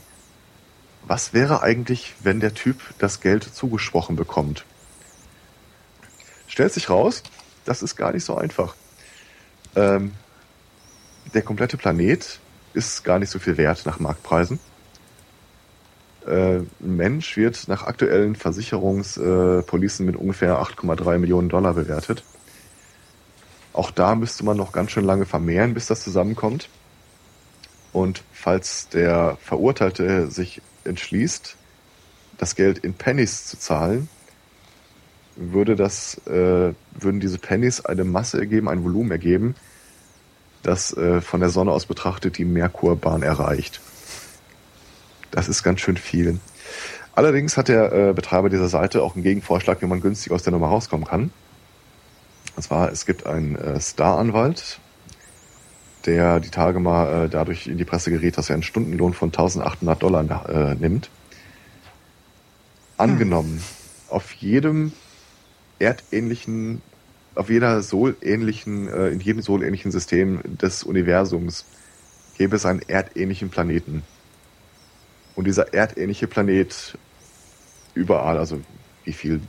was 1.05 1.33
wäre 1.33 1.61
eigentlich, 1.61 2.15
wenn 2.21 2.39
der 2.39 2.53
Typ 2.53 2.81
das 2.99 3.21
Geld 3.21 3.43
zugesprochen 3.43 4.15
bekommt? 4.15 4.65
Stellt 6.47 6.73
sich 6.73 6.89
raus, 6.89 7.23
das 7.65 7.81
ist 7.81 7.95
gar 7.95 8.11
nicht 8.13 8.25
so 8.25 8.35
einfach. 8.35 8.75
Ähm, 9.75 10.13
der 11.33 11.41
komplette 11.41 11.77
Planet 11.77 12.39
ist 12.73 13.03
gar 13.03 13.19
nicht 13.19 13.29
so 13.29 13.39
viel 13.39 13.57
wert 13.57 13.85
nach 13.85 13.99
Marktpreisen 13.99 14.59
ein 16.27 16.69
Mensch 16.79 17.37
wird 17.37 17.67
nach 17.67 17.83
aktuellen 17.83 18.35
Versicherungspolicen 18.35 20.05
mit 20.05 20.15
ungefähr 20.15 20.61
8,3 20.61 21.17
Millionen 21.17 21.49
Dollar 21.49 21.73
bewertet. 21.73 22.23
Auch 23.73 23.91
da 23.91 24.15
müsste 24.15 24.43
man 24.43 24.57
noch 24.57 24.71
ganz 24.71 24.91
schön 24.91 25.05
lange 25.05 25.25
vermehren, 25.25 25.73
bis 25.73 25.87
das 25.87 26.03
zusammenkommt. 26.03 26.69
Und 27.93 28.23
falls 28.33 28.89
der 28.89 29.37
Verurteilte 29.41 30.29
sich 30.31 30.61
entschließt, 30.83 31.55
das 32.37 32.55
Geld 32.55 32.79
in 32.79 32.93
Pennies 32.93 33.45
zu 33.45 33.57
zahlen, 33.57 34.09
würde 35.35 35.75
das, 35.75 36.17
äh, 36.25 36.73
würden 36.93 37.19
diese 37.19 37.37
Pennies 37.37 37.85
eine 37.85 38.03
Masse 38.03 38.39
ergeben, 38.39 38.69
ein 38.69 38.83
Volumen 38.83 39.11
ergeben, 39.11 39.55
das 40.63 40.95
äh, 40.97 41.21
von 41.21 41.39
der 41.39 41.49
Sonne 41.49 41.71
aus 41.71 41.85
betrachtet 41.85 42.37
die 42.37 42.45
Merkurbahn 42.45 43.21
erreicht. 43.21 43.79
Das 45.31 45.49
ist 45.49 45.63
ganz 45.63 45.81
schön 45.81 45.97
viel. 45.97 46.39
Allerdings 47.13 47.57
hat 47.57 47.67
der 47.67 47.91
äh, 47.91 48.13
Betreiber 48.13 48.49
dieser 48.49 48.69
Seite 48.69 49.01
auch 49.01 49.15
einen 49.15 49.23
Gegenvorschlag, 49.23 49.81
wie 49.81 49.87
man 49.87 50.01
günstig 50.01 50.31
aus 50.31 50.43
der 50.43 50.53
Nummer 50.53 50.67
rauskommen 50.67 51.07
kann. 51.07 51.31
Und 52.55 52.63
zwar, 52.63 52.91
es 52.91 53.05
gibt 53.05 53.25
einen 53.25 53.55
äh, 53.55 53.79
Star-Anwalt, 53.79 54.79
der 56.05 56.39
die 56.39 56.49
Tage 56.49 56.79
mal 56.79 57.25
äh, 57.25 57.29
dadurch 57.29 57.67
in 57.67 57.77
die 57.77 57.85
Presse 57.85 58.11
gerät, 58.11 58.37
dass 58.37 58.49
er 58.49 58.53
einen 58.53 58.63
Stundenlohn 58.63 59.13
von 59.13 59.29
1800 59.29 60.01
Dollar 60.01 60.49
äh, 60.49 60.75
nimmt. 60.75 61.09
Angenommen, 62.97 63.57
hm. 63.57 63.63
auf 64.09 64.33
jedem 64.33 64.91
erdähnlichen, 65.79 66.81
auf 67.35 67.49
jeder 67.49 67.81
Sol-ähnlichen, 67.81 68.87
äh, 68.87 69.07
in 69.09 69.19
jedem 69.19 69.41
Sol-ähnlichen 69.41 69.91
System 69.91 70.41
des 70.43 70.83
Universums 70.83 71.65
gäbe 72.37 72.55
es 72.55 72.65
einen 72.65 72.81
erdähnlichen 72.87 73.49
Planeten. 73.49 74.03
Und 75.37 75.45
dieser 75.45 75.71
erdähnliche 75.71 76.25
Planet 76.25 76.97
überall, 77.93 78.39
also 78.39 78.59
wie 79.03 79.13
viel 79.13 79.39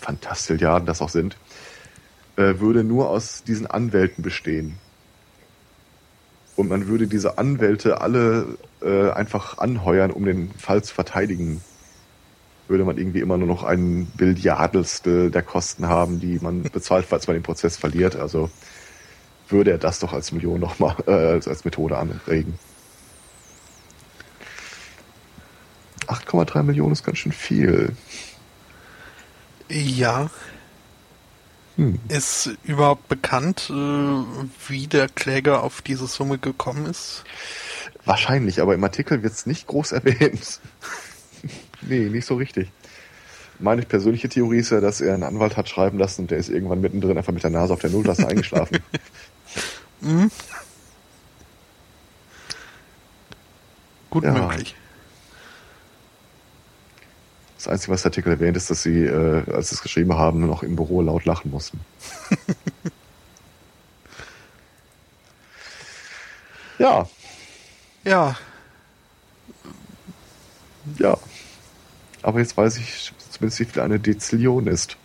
Fantastilliarden 0.00 0.86
das 0.86 1.02
auch 1.02 1.10
sind, 1.10 1.36
äh, 2.36 2.60
würde 2.60 2.82
nur 2.82 3.10
aus 3.10 3.44
diesen 3.44 3.66
Anwälten 3.66 4.22
bestehen. 4.22 4.78
Und 6.56 6.70
man 6.70 6.86
würde 6.86 7.06
diese 7.06 7.36
Anwälte 7.36 8.00
alle 8.00 8.56
äh, 8.80 9.10
einfach 9.10 9.58
anheuern, 9.58 10.12
um 10.12 10.24
den 10.24 10.50
Fall 10.52 10.82
zu 10.82 10.94
verteidigen. 10.94 11.60
Würde 12.66 12.86
man 12.86 12.96
irgendwie 12.96 13.20
immer 13.20 13.36
nur 13.36 13.48
noch 13.48 13.64
ein 13.64 14.06
Billiardelstel 14.16 15.30
der 15.30 15.42
Kosten 15.42 15.88
haben, 15.88 16.20
die 16.20 16.38
man 16.40 16.62
bezahlt, 16.72 17.04
falls 17.04 17.26
man 17.26 17.36
den 17.36 17.42
Prozess 17.42 17.76
verliert. 17.76 18.16
Also 18.16 18.48
würde 19.50 19.72
er 19.72 19.78
das 19.78 19.98
doch 19.98 20.14
als 20.14 20.32
Million 20.32 20.58
nochmal 20.58 20.96
äh, 21.06 21.10
als 21.46 21.66
Methode 21.66 21.98
anregen. 21.98 22.58
8,3 26.08 26.62
Millionen 26.62 26.92
ist 26.92 27.04
ganz 27.04 27.18
schön 27.18 27.32
viel. 27.32 27.92
Ja. 29.68 30.30
Hm. 31.76 31.98
Ist 32.08 32.50
überhaupt 32.64 33.08
bekannt, 33.08 33.70
äh, 33.70 33.72
wie 34.68 34.86
der 34.86 35.08
Kläger 35.08 35.62
auf 35.62 35.80
diese 35.82 36.06
Summe 36.06 36.38
gekommen 36.38 36.86
ist? 36.86 37.24
Wahrscheinlich, 38.04 38.60
aber 38.60 38.74
im 38.74 38.82
Artikel 38.82 39.22
wird 39.22 39.32
es 39.32 39.46
nicht 39.46 39.66
groß 39.66 39.92
erwähnt. 39.92 40.60
nee, 41.82 42.08
nicht 42.08 42.26
so 42.26 42.36
richtig. 42.36 42.72
Meine 43.60 43.82
persönliche 43.82 44.28
Theorie 44.28 44.58
ist 44.58 44.70
ja, 44.70 44.80
dass 44.80 45.00
er 45.00 45.14
einen 45.14 45.24
Anwalt 45.24 45.56
hat 45.56 45.68
schreiben 45.68 45.98
lassen 45.98 46.22
und 46.22 46.30
der 46.30 46.38
ist 46.38 46.48
irgendwann 46.48 46.80
mittendrin 46.80 47.18
einfach 47.18 47.32
mit 47.32 47.42
der 47.42 47.50
Nase 47.50 47.72
auf 47.72 47.80
der 47.80 47.90
Nulltaste 47.90 48.26
eingeschlafen. 48.28 48.78
Mhm. 50.00 50.30
Gut 54.10 54.24
ja. 54.24 54.32
möglich. 54.32 54.74
Das 57.58 57.66
Einzige, 57.66 57.92
was 57.92 58.02
der 58.02 58.12
Artikel 58.12 58.30
erwähnt, 58.30 58.56
ist, 58.56 58.70
dass 58.70 58.84
sie, 58.84 59.04
äh, 59.04 59.42
als 59.52 59.70
sie 59.70 59.74
es 59.74 59.82
geschrieben 59.82 60.14
haben, 60.14 60.46
noch 60.46 60.62
im 60.62 60.76
Büro 60.76 61.02
laut 61.02 61.24
lachen 61.24 61.50
mussten. 61.50 61.80
ja. 66.78 67.08
Ja. 68.04 68.36
Ja. 70.98 71.18
Aber 72.22 72.38
jetzt 72.38 72.56
weiß 72.56 72.76
ich 72.76 73.12
zumindest, 73.30 73.58
wie 73.58 73.64
viel 73.64 73.82
eine 73.82 73.98
Dezillion 73.98 74.68
ist. 74.68 74.96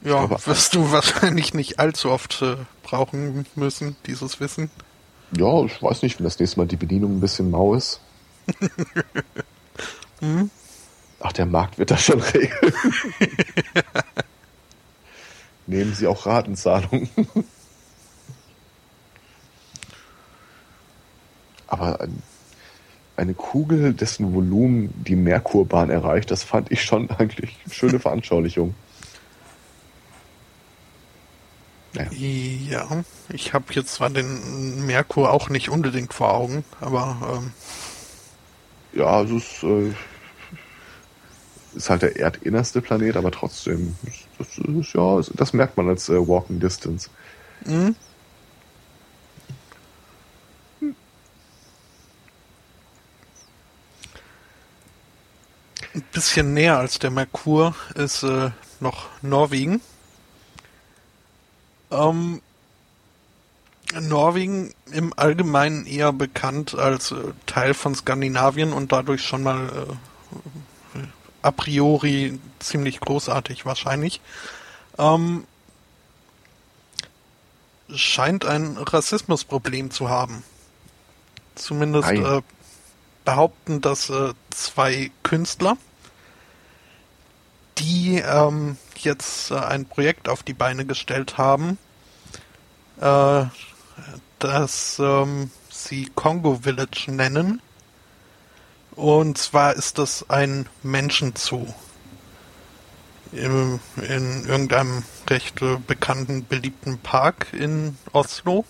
Ja, 0.00 0.24
glaube, 0.24 0.46
wirst 0.46 0.74
du 0.74 0.90
wahrscheinlich 0.92 1.52
nicht 1.52 1.78
allzu 1.78 2.10
oft 2.10 2.40
äh, 2.40 2.56
brauchen 2.82 3.44
müssen, 3.54 3.96
dieses 4.06 4.40
Wissen. 4.40 4.70
Ja, 5.36 5.64
ich 5.64 5.82
weiß 5.82 6.02
nicht, 6.02 6.18
wenn 6.18 6.24
das 6.24 6.38
nächste 6.38 6.58
Mal 6.58 6.66
die 6.66 6.76
Bedienung 6.76 7.16
ein 7.16 7.20
bisschen 7.20 7.50
mau 7.50 7.74
ist. 7.74 8.00
hm? 10.20 10.50
Ach, 11.20 11.32
der 11.32 11.46
Markt 11.46 11.78
wird 11.78 11.90
das 11.90 12.02
schon 12.02 12.20
regeln. 12.20 12.72
Nehmen 15.66 15.92
Sie 15.94 16.06
auch 16.06 16.24
Ratenzahlungen. 16.24 17.10
Aber 21.66 22.00
ein, 22.00 22.22
eine 23.16 23.34
Kugel, 23.34 23.92
dessen 23.92 24.32
Volumen 24.32 24.94
die 25.04 25.16
Merkurbahn 25.16 25.90
erreicht, 25.90 26.30
das 26.30 26.42
fand 26.42 26.70
ich 26.72 26.82
schon 26.82 27.10
eigentlich 27.18 27.56
eine 27.64 27.74
schöne 27.74 28.00
Veranschaulichung. 28.00 28.74
Naja. 31.98 32.10
Ja, 32.12 33.04
ich 33.28 33.52
habe 33.54 33.66
jetzt 33.70 33.94
zwar 33.94 34.10
den 34.10 34.86
Merkur 34.86 35.32
auch 35.32 35.48
nicht 35.48 35.68
unbedingt 35.68 36.14
vor 36.14 36.32
Augen, 36.32 36.64
aber. 36.80 37.40
Ähm 37.42 37.52
ja, 38.92 39.06
also 39.06 39.36
es 39.36 39.62
äh, 39.64 39.92
ist 41.74 41.90
halt 41.90 42.02
der 42.02 42.16
erdinnerste 42.16 42.80
Planet, 42.80 43.16
aber 43.16 43.30
trotzdem, 43.30 43.96
das, 44.38 44.58
ist, 44.58 44.94
ja, 44.94 45.20
das 45.34 45.52
merkt 45.52 45.76
man 45.76 45.88
als 45.88 46.08
äh, 46.08 46.26
Walking 46.26 46.60
Distance. 46.60 47.10
Mhm. 47.64 47.96
Ein 55.94 56.04
bisschen 56.12 56.54
näher 56.54 56.78
als 56.78 57.00
der 57.00 57.10
Merkur 57.10 57.74
ist 57.96 58.22
äh, 58.22 58.50
noch 58.78 59.08
Norwegen. 59.20 59.80
Ähm, 61.90 62.40
Norwegen 63.98 64.74
im 64.92 65.14
Allgemeinen 65.16 65.86
eher 65.86 66.12
bekannt 66.12 66.74
als 66.74 67.12
äh, 67.12 67.16
Teil 67.46 67.74
von 67.74 67.94
Skandinavien 67.94 68.72
und 68.72 68.92
dadurch 68.92 69.22
schon 69.22 69.42
mal 69.42 69.88
äh, 70.94 71.00
a 71.42 71.50
priori 71.50 72.38
ziemlich 72.58 73.00
großartig 73.00 73.64
wahrscheinlich. 73.64 74.20
Ähm, 74.98 75.44
scheint 77.94 78.44
ein 78.44 78.76
Rassismusproblem 78.76 79.90
zu 79.90 80.10
haben. 80.10 80.42
Zumindest 81.54 82.10
äh, 82.10 82.42
behaupten 83.24 83.80
das 83.80 84.10
äh, 84.10 84.34
zwei 84.50 85.10
Künstler, 85.22 85.76
die 87.78 88.18
ähm, 88.18 88.76
jetzt 89.04 89.50
äh, 89.50 89.56
ein 89.56 89.86
Projekt 89.86 90.28
auf 90.28 90.42
die 90.42 90.54
Beine 90.54 90.84
gestellt 90.84 91.38
haben, 91.38 91.78
äh, 93.00 93.44
das 94.38 94.98
ähm, 94.98 95.50
sie 95.70 96.10
Congo 96.14 96.60
Village 96.62 97.06
nennen. 97.08 97.60
Und 98.94 99.38
zwar 99.38 99.74
ist 99.74 99.98
das 99.98 100.28
ein 100.28 100.68
Menschenzoo. 100.82 101.72
Im, 103.30 103.78
in 103.96 104.44
irgendeinem 104.46 105.04
recht 105.28 105.60
äh, 105.62 105.76
bekannten, 105.86 106.46
beliebten 106.46 106.98
Park 106.98 107.48
in 107.52 107.98
Oslo. 108.12 108.64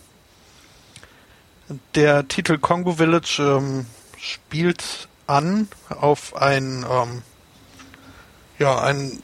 Der 1.94 2.26
Titel 2.28 2.59
Congo 2.59 2.94
Village 2.94 3.40
ähm, 3.40 3.86
spielt 4.18 5.09
an 5.26 5.68
auf 5.88 6.34
ein, 6.34 6.84
ähm, 6.90 7.22
ja, 8.59 8.80
ein 8.80 9.22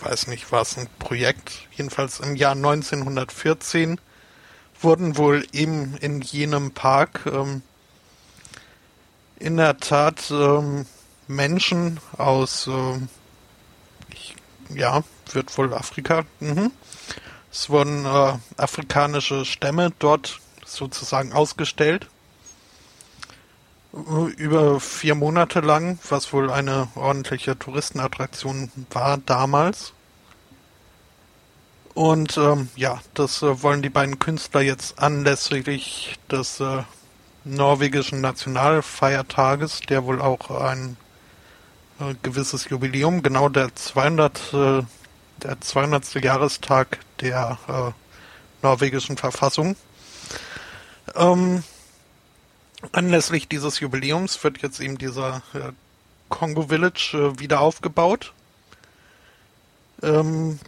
weiß 0.00 0.26
nicht, 0.28 0.50
war 0.52 0.62
es 0.62 0.76
ein 0.76 0.88
Projekt, 0.98 1.66
jedenfalls 1.72 2.20
im 2.20 2.36
Jahr 2.36 2.52
1914 2.52 4.00
wurden 4.80 5.16
wohl 5.16 5.46
eben 5.52 5.96
in 5.98 6.20
jenem 6.20 6.72
Park 6.72 7.22
ähm, 7.26 7.62
in 9.38 9.56
der 9.56 9.78
Tat 9.78 10.30
ähm, 10.30 10.86
Menschen 11.28 12.00
aus, 12.16 12.66
äh, 12.66 12.98
ich, 14.12 14.36
ja, 14.74 15.02
wird 15.32 15.56
wohl 15.58 15.72
Afrika, 15.74 16.24
mhm. 16.40 16.70
es 17.50 17.70
wurden 17.70 18.04
äh, 18.04 18.34
afrikanische 18.56 19.44
Stämme 19.44 19.92
dort 19.98 20.40
sozusagen 20.64 21.32
ausgestellt 21.32 22.08
über 24.36 24.80
vier 24.80 25.14
Monate 25.14 25.60
lang, 25.60 25.98
was 26.08 26.32
wohl 26.32 26.50
eine 26.50 26.88
ordentliche 26.94 27.58
Touristenattraktion 27.58 28.70
war 28.90 29.18
damals. 29.18 29.92
Und 31.94 32.36
ähm, 32.36 32.68
ja, 32.76 33.00
das 33.14 33.42
äh, 33.42 33.62
wollen 33.62 33.80
die 33.80 33.88
beiden 33.88 34.18
Künstler 34.18 34.60
jetzt 34.60 34.98
anlässlich 34.98 36.18
des 36.30 36.60
äh, 36.60 36.82
norwegischen 37.44 38.20
Nationalfeiertages, 38.20 39.80
der 39.88 40.04
wohl 40.04 40.20
auch 40.20 40.50
ein 40.50 40.98
äh, 41.98 42.14
gewisses 42.22 42.68
Jubiläum, 42.68 43.22
genau 43.22 43.48
der 43.48 43.74
200. 43.74 44.52
Äh, 44.52 44.82
der 45.42 45.60
200. 45.60 46.14
Jahrestag 46.22 46.98
der 47.20 47.58
äh, 47.68 47.92
norwegischen 48.62 49.16
Verfassung. 49.16 49.76
Ähm, 51.14 51.62
Anlässlich 52.92 53.48
dieses 53.48 53.80
Jubiläums 53.80 54.42
wird 54.44 54.62
jetzt 54.62 54.80
eben 54.80 54.98
dieser 54.98 55.42
äh, 55.54 55.72
Village 56.68 57.12
äh, 57.14 57.38
wieder 57.38 57.60
aufgebaut. 57.60 58.32
Ähm, 60.02 60.58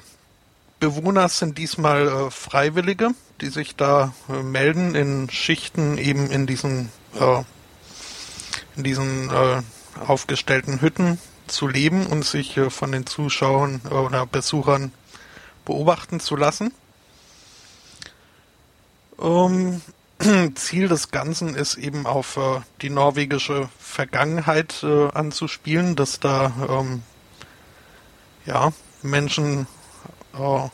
Bewohner 0.81 1.29
sind 1.29 1.59
diesmal 1.59 2.09
äh, 2.09 2.31
Freiwillige, 2.31 3.11
die 3.41 3.49
sich 3.49 3.77
da 3.77 4.15
äh, 4.29 4.43
melden 4.43 4.95
in 4.95 5.29
Schichten 5.29 5.99
eben 5.99 6.31
in 6.31 6.47
diesen 6.47 6.91
äh, 7.19 7.43
in 8.77 8.85
diesen 8.85 9.29
äh, 9.31 9.63
aufgestellten 10.07 10.81
Hütten 10.81 11.19
zu 11.47 11.67
leben 11.67 12.07
und 12.07 12.25
sich 12.25 12.61
von 12.69 12.93
den 12.93 13.07
Zuschauern 13.07 13.81
oder 13.91 14.27
Besuchern 14.27 14.93
beobachten 15.65 16.21
zu 16.21 16.37
lassen. 16.37 16.73
Ähm, 19.21 19.81
Ziel 20.55 20.89
des 20.89 21.11
Ganzen 21.11 21.55
ist 21.55 21.77
eben 21.77 22.07
auf 22.07 22.37
äh, 22.37 22.61
die 22.83 22.91
norwegische 22.91 23.69
Vergangenheit 23.79 24.83
äh, 24.83 25.09
anzuspielen, 25.13 25.97
dass 25.97 26.21
da 26.21 26.53
ähm, 26.69 27.03
ja 28.45 28.73
Menschen 29.03 29.67
äh, 30.35 30.69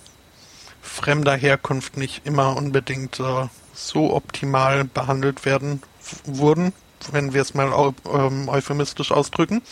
fremder 0.81 1.37
Herkunft 1.37 1.97
nicht 1.97 2.27
immer 2.27 2.57
unbedingt 2.57 3.21
äh, 3.21 3.49
so 3.75 4.15
optimal 4.15 4.85
behandelt 4.85 5.45
werden 5.45 5.83
wurden, 6.25 6.73
wenn 7.11 7.35
wir 7.35 7.43
es 7.43 7.55
mal 7.55 7.93
ähm, 8.07 8.49
euphemistisch 8.49 9.13
ausdrücken. 9.13 9.63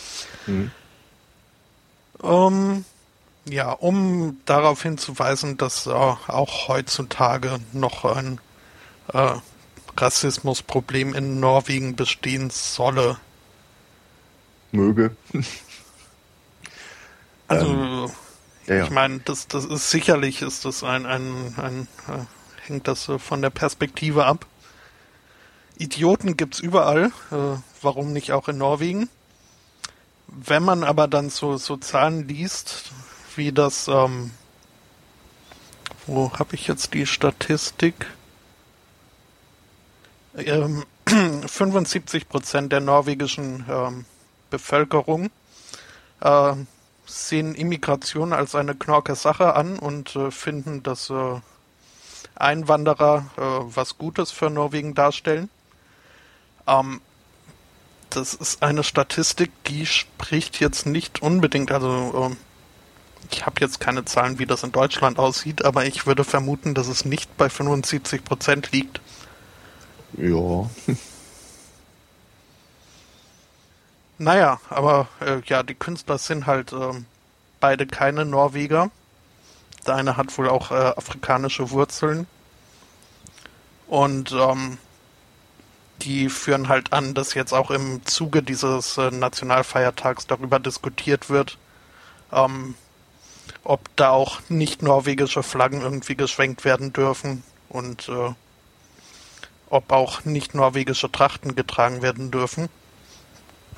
Mhm. 0.47 0.71
Ähm, 2.23 2.85
ja, 3.45 3.73
um 3.73 4.39
darauf 4.45 4.83
hinzuweisen, 4.83 5.57
dass 5.57 5.87
äh, 5.87 5.91
auch 5.91 6.69
heutzutage 6.69 7.59
noch 7.73 8.05
ein 8.05 8.41
äh, 9.13 9.35
Rassismusproblem 9.97 11.15
in 11.15 11.41
Norwegen 11.41 11.97
bestehen 11.97 12.51
solle. 12.51 13.19
Möge. 14.73 15.17
Also, 17.49 17.67
ähm, 17.67 18.11
ja, 18.67 18.75
ja. 18.77 18.85
ich 18.85 18.91
meine, 18.91 19.19
das, 19.21 19.47
das 19.47 19.67
ist 19.67 19.91
sicherlich 19.91 20.41
ist 20.41 20.65
das 20.65 20.83
ein, 20.83 21.05
ein, 21.05 21.55
ein, 21.59 21.89
äh, 22.09 22.25
hängt 22.67 22.89
das 22.89 23.09
äh, 23.11 23.19
von 23.19 23.43
der 23.43 23.51
Perspektive 23.51 24.25
ab. 24.25 24.47
Idioten 25.77 26.39
gibt's 26.39 26.61
überall, 26.61 27.13
äh, 27.31 27.59
warum 27.83 28.15
nicht 28.15 28.33
auch 28.33 28.49
in 28.49 28.57
Norwegen? 28.57 29.11
wenn 30.35 30.63
man 30.63 30.85
aber 30.85 31.09
dann 31.09 31.31
so, 31.31 31.57
so 31.57 31.77
Zahlen 31.77 32.27
liest, 32.27 32.91
wie 33.37 33.53
das, 33.53 33.89
ähm, 33.89 34.31
wo 36.07 36.33
habe 36.39 36.55
ich 36.55 36.67
jetzt 36.67 36.95
die 36.95 37.07
Statistik? 37.07 38.07
Ähm, 40.37 40.85
75 41.47 42.29
Prozent 42.29 42.73
der 42.73 42.81
norwegischen 42.81 43.65
ähm, 43.69 44.05
Bevölkerung 44.51 45.31
äh, 46.21 46.55
sehen 47.07 47.55
Immigration 47.55 48.33
als 48.33 48.55
eine 48.55 48.75
knorke 48.75 49.15
Sache 49.15 49.55
an 49.55 49.79
und 49.79 50.17
äh, 50.17 50.31
finden, 50.31 50.83
dass 50.83 51.11
äh, 51.11 51.41
Einwanderer 52.35 53.27
äh, 53.37 53.41
was 53.41 53.99
Gutes 53.99 54.31
für 54.31 54.49
Norwegen 54.49 54.95
darstellen. 54.95 55.51
Ähm, 56.67 57.01
das 58.11 58.35
ist 58.35 58.63
eine 58.63 58.85
Statistik, 58.85 59.51
die 59.65 59.87
spricht 59.87 60.61
jetzt 60.61 60.87
nicht 60.87 61.23
unbedingt, 61.23 61.73
also 61.73 62.27
ähm, 62.31 62.37
ich 63.31 63.47
habe 63.47 63.61
jetzt 63.61 63.81
keine 63.81 64.05
Zahlen, 64.05 64.39
wie 64.39 64.47
das 64.47 64.63
in 64.63 64.73
Deutschland 64.73 65.19
aussieht, 65.19 65.65
aber 65.65 65.87
ich 65.87 66.07
würde 66.07 66.25
vermuten, 66.25 66.75
dass 66.75 66.89
es 66.89 67.05
nicht 67.05 67.37
bei 67.37 67.49
75 67.49 68.25
Prozent 68.25 68.73
liegt. 68.73 69.01
Ja. 70.17 70.71
Naja, 74.19 74.61
aber 74.71 75.09
äh, 75.19 75.41
ja, 75.47 75.65
die 75.65 75.75
Künstler 75.75 76.17
sind 76.17 76.47
halt 76.47 76.73
äh, 76.73 76.93
beide 77.59 77.89
keine 77.89 78.25
Norweger. 78.25 78.93
Der 79.85 79.97
eine 79.97 80.17
hat 80.17 80.39
wohl 80.39 80.49
auch 80.49 80.71
äh, 80.71 80.75
afrikanische 80.75 81.71
Wurzeln. 81.71 82.29
Und 83.89 84.31
ähm, 84.31 84.79
die 86.03 86.29
führen 86.29 86.69
halt 86.69 86.93
an, 86.93 87.15
dass 87.15 87.35
jetzt 87.35 87.53
auch 87.53 87.73
im 87.73 88.05
Zuge 88.07 88.45
dieses 88.45 88.97
äh, 88.97 89.11
Nationalfeiertags 89.11 90.29
darüber 90.29 90.61
diskutiert 90.61 91.29
wird, 91.29 91.59
ähm, 92.33 92.77
ob 93.65 93.81
da 93.97 94.11
auch 94.11 94.41
nicht 94.49 94.83
norwegische 94.83 95.43
Flaggen 95.43 95.81
irgendwie 95.81 96.15
geschwenkt 96.15 96.65
werden 96.65 96.93
dürfen 96.93 97.43
und 97.69 98.09
äh, 98.09 98.35
ob 99.73 99.91
auch 99.91 100.25
nicht 100.25 100.55
norwegische 100.55 101.11
Trachten 101.11 101.57
getragen 101.57 102.03
werden 102.03 102.31
dürfen. 102.31 102.69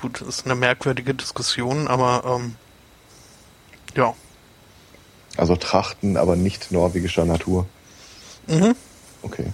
Gut, 0.01 0.21
ist 0.21 0.45
eine 0.45 0.55
merkwürdige 0.55 1.13
Diskussion, 1.13 1.87
aber 1.87 2.23
ähm, 2.25 2.55
ja. 3.95 4.13
Also 5.37 5.55
Trachten, 5.55 6.17
aber 6.17 6.35
nicht 6.35 6.71
norwegischer 6.73 7.23
Natur. 7.23 7.65
Mhm. 8.47 8.75
Okay. 9.21 9.53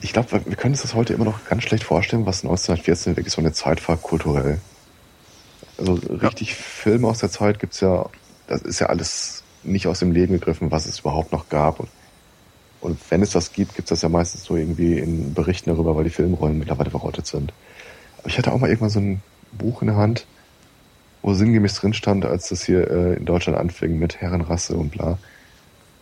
Ich 0.00 0.14
glaube, 0.14 0.44
wir 0.46 0.56
können 0.56 0.74
uns 0.74 0.82
das 0.82 0.94
heute 0.94 1.12
immer 1.12 1.26
noch 1.26 1.44
ganz 1.44 1.62
schlecht 1.62 1.84
vorstellen, 1.84 2.24
was 2.24 2.38
1914 2.38 3.16
wirklich 3.16 3.34
so 3.34 3.42
eine 3.42 3.52
Zeit 3.52 3.86
war, 3.86 3.98
kulturell. 3.98 4.60
Also 5.76 5.94
richtig 5.94 6.50
ja. 6.50 6.56
Filme 6.56 7.08
aus 7.08 7.18
der 7.18 7.30
Zeit 7.30 7.58
gibt's 7.58 7.80
ja, 7.80 8.06
das 8.46 8.62
ist 8.62 8.80
ja 8.80 8.86
alles 8.86 9.42
nicht 9.62 9.86
aus 9.86 9.98
dem 9.98 10.12
Leben 10.12 10.32
gegriffen, 10.34 10.70
was 10.70 10.86
es 10.86 11.00
überhaupt 11.00 11.32
noch 11.32 11.50
gab. 11.50 11.80
Und, 11.80 11.90
und 12.84 12.98
wenn 13.10 13.22
es 13.22 13.30
das 13.30 13.52
gibt, 13.52 13.74
gibt's 13.74 13.88
das 13.88 14.02
ja 14.02 14.10
meistens 14.10 14.44
so 14.44 14.56
irgendwie 14.56 14.98
in 14.98 15.32
Berichten 15.32 15.70
darüber, 15.70 15.96
weil 15.96 16.04
die 16.04 16.10
Filmrollen 16.10 16.58
mittlerweile 16.58 16.90
verrottet 16.90 17.26
sind. 17.26 17.54
Ich 18.26 18.36
hatte 18.36 18.52
auch 18.52 18.60
mal 18.60 18.68
irgendwann 18.68 18.90
so 18.90 19.00
ein 19.00 19.22
Buch 19.52 19.80
in 19.80 19.88
der 19.88 19.96
Hand, 19.96 20.26
wo 21.22 21.32
sinngemäß 21.32 21.76
drin 21.76 21.94
stand, 21.94 22.26
als 22.26 22.50
das 22.50 22.62
hier 22.62 22.90
äh, 22.90 23.14
in 23.14 23.24
Deutschland 23.24 23.58
anfing 23.58 23.98
mit 23.98 24.20
Herrenrasse 24.20 24.76
und 24.76 24.90
bla, 24.90 25.18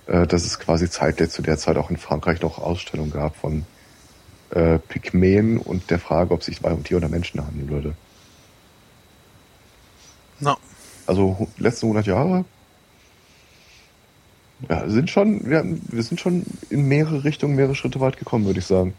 äh, 0.08 0.26
dass 0.26 0.44
es 0.44 0.58
quasi 0.58 0.90
zeitgleich 0.90 1.30
zu 1.30 1.40
der 1.40 1.56
Zeit 1.56 1.76
auch 1.76 1.88
in 1.88 1.98
Frankreich 1.98 2.42
noch 2.42 2.58
Ausstellungen 2.58 3.12
gab 3.12 3.36
von 3.36 3.64
äh, 4.50 4.80
Pygmäen 4.80 5.58
und 5.58 5.88
der 5.88 6.00
Frage, 6.00 6.34
ob 6.34 6.40
es 6.40 6.46
sich 6.46 6.56
dabei 6.60 6.74
um 6.74 6.82
Tier- 6.82 6.96
oder 6.96 7.08
Menschen 7.08 7.46
handeln 7.46 7.70
würde. 7.70 7.94
No. 10.40 10.56
Also 11.06 11.46
letzten 11.58 11.86
100 11.86 12.06
Jahre 12.08 12.44
ja, 14.68 14.88
sind 14.88 15.10
schon, 15.10 15.48
wir, 15.48 15.64
wir 15.64 16.02
sind 16.02 16.20
schon 16.20 16.44
in 16.70 16.86
mehrere 16.86 17.24
Richtungen, 17.24 17.56
mehrere 17.56 17.74
Schritte 17.74 18.00
weit 18.00 18.18
gekommen, 18.18 18.44
würde 18.44 18.60
ich 18.60 18.66
sagen. 18.66 18.94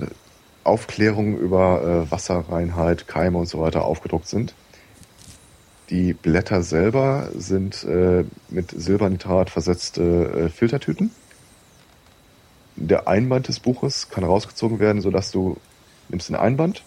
Aufklärungen 0.62 1.36
über 1.36 2.06
äh, 2.06 2.10
Wasserreinheit, 2.10 3.08
Keime 3.08 3.38
und 3.38 3.46
so 3.46 3.60
weiter 3.60 3.84
aufgedruckt 3.84 4.28
sind. 4.28 4.54
Die 5.90 6.14
Blätter 6.14 6.62
selber 6.62 7.28
sind 7.36 7.84
äh, 7.84 8.24
mit 8.48 8.70
Silbernitrat 8.70 9.50
versetzte 9.50 10.48
Filtertüten. 10.48 11.10
Der 12.76 13.06
Einband 13.06 13.48
des 13.48 13.60
Buches 13.60 14.08
kann 14.10 14.24
rausgezogen 14.24 14.78
werden, 14.78 15.00
sodass 15.00 15.30
du 15.30 15.56
nimmst 16.08 16.30
ein 16.30 16.36
Einband, 16.36 16.82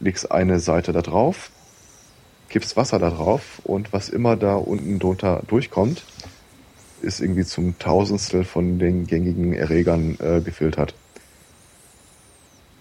legst 0.00 0.30
eine 0.30 0.60
Seite 0.60 0.92
da 0.92 1.02
drauf, 1.02 1.50
kippst 2.48 2.76
Wasser 2.76 2.98
da 2.98 3.10
drauf 3.10 3.60
und 3.64 3.92
was 3.92 4.08
immer 4.08 4.36
da 4.36 4.54
unten 4.54 4.98
drunter 4.98 5.42
durchkommt, 5.48 6.04
ist 7.02 7.20
irgendwie 7.20 7.44
zum 7.44 7.78
Tausendstel 7.78 8.44
von 8.44 8.78
den 8.78 9.06
gängigen 9.06 9.52
Erregern 9.52 10.16
äh, 10.20 10.40
gefiltert. 10.40 10.94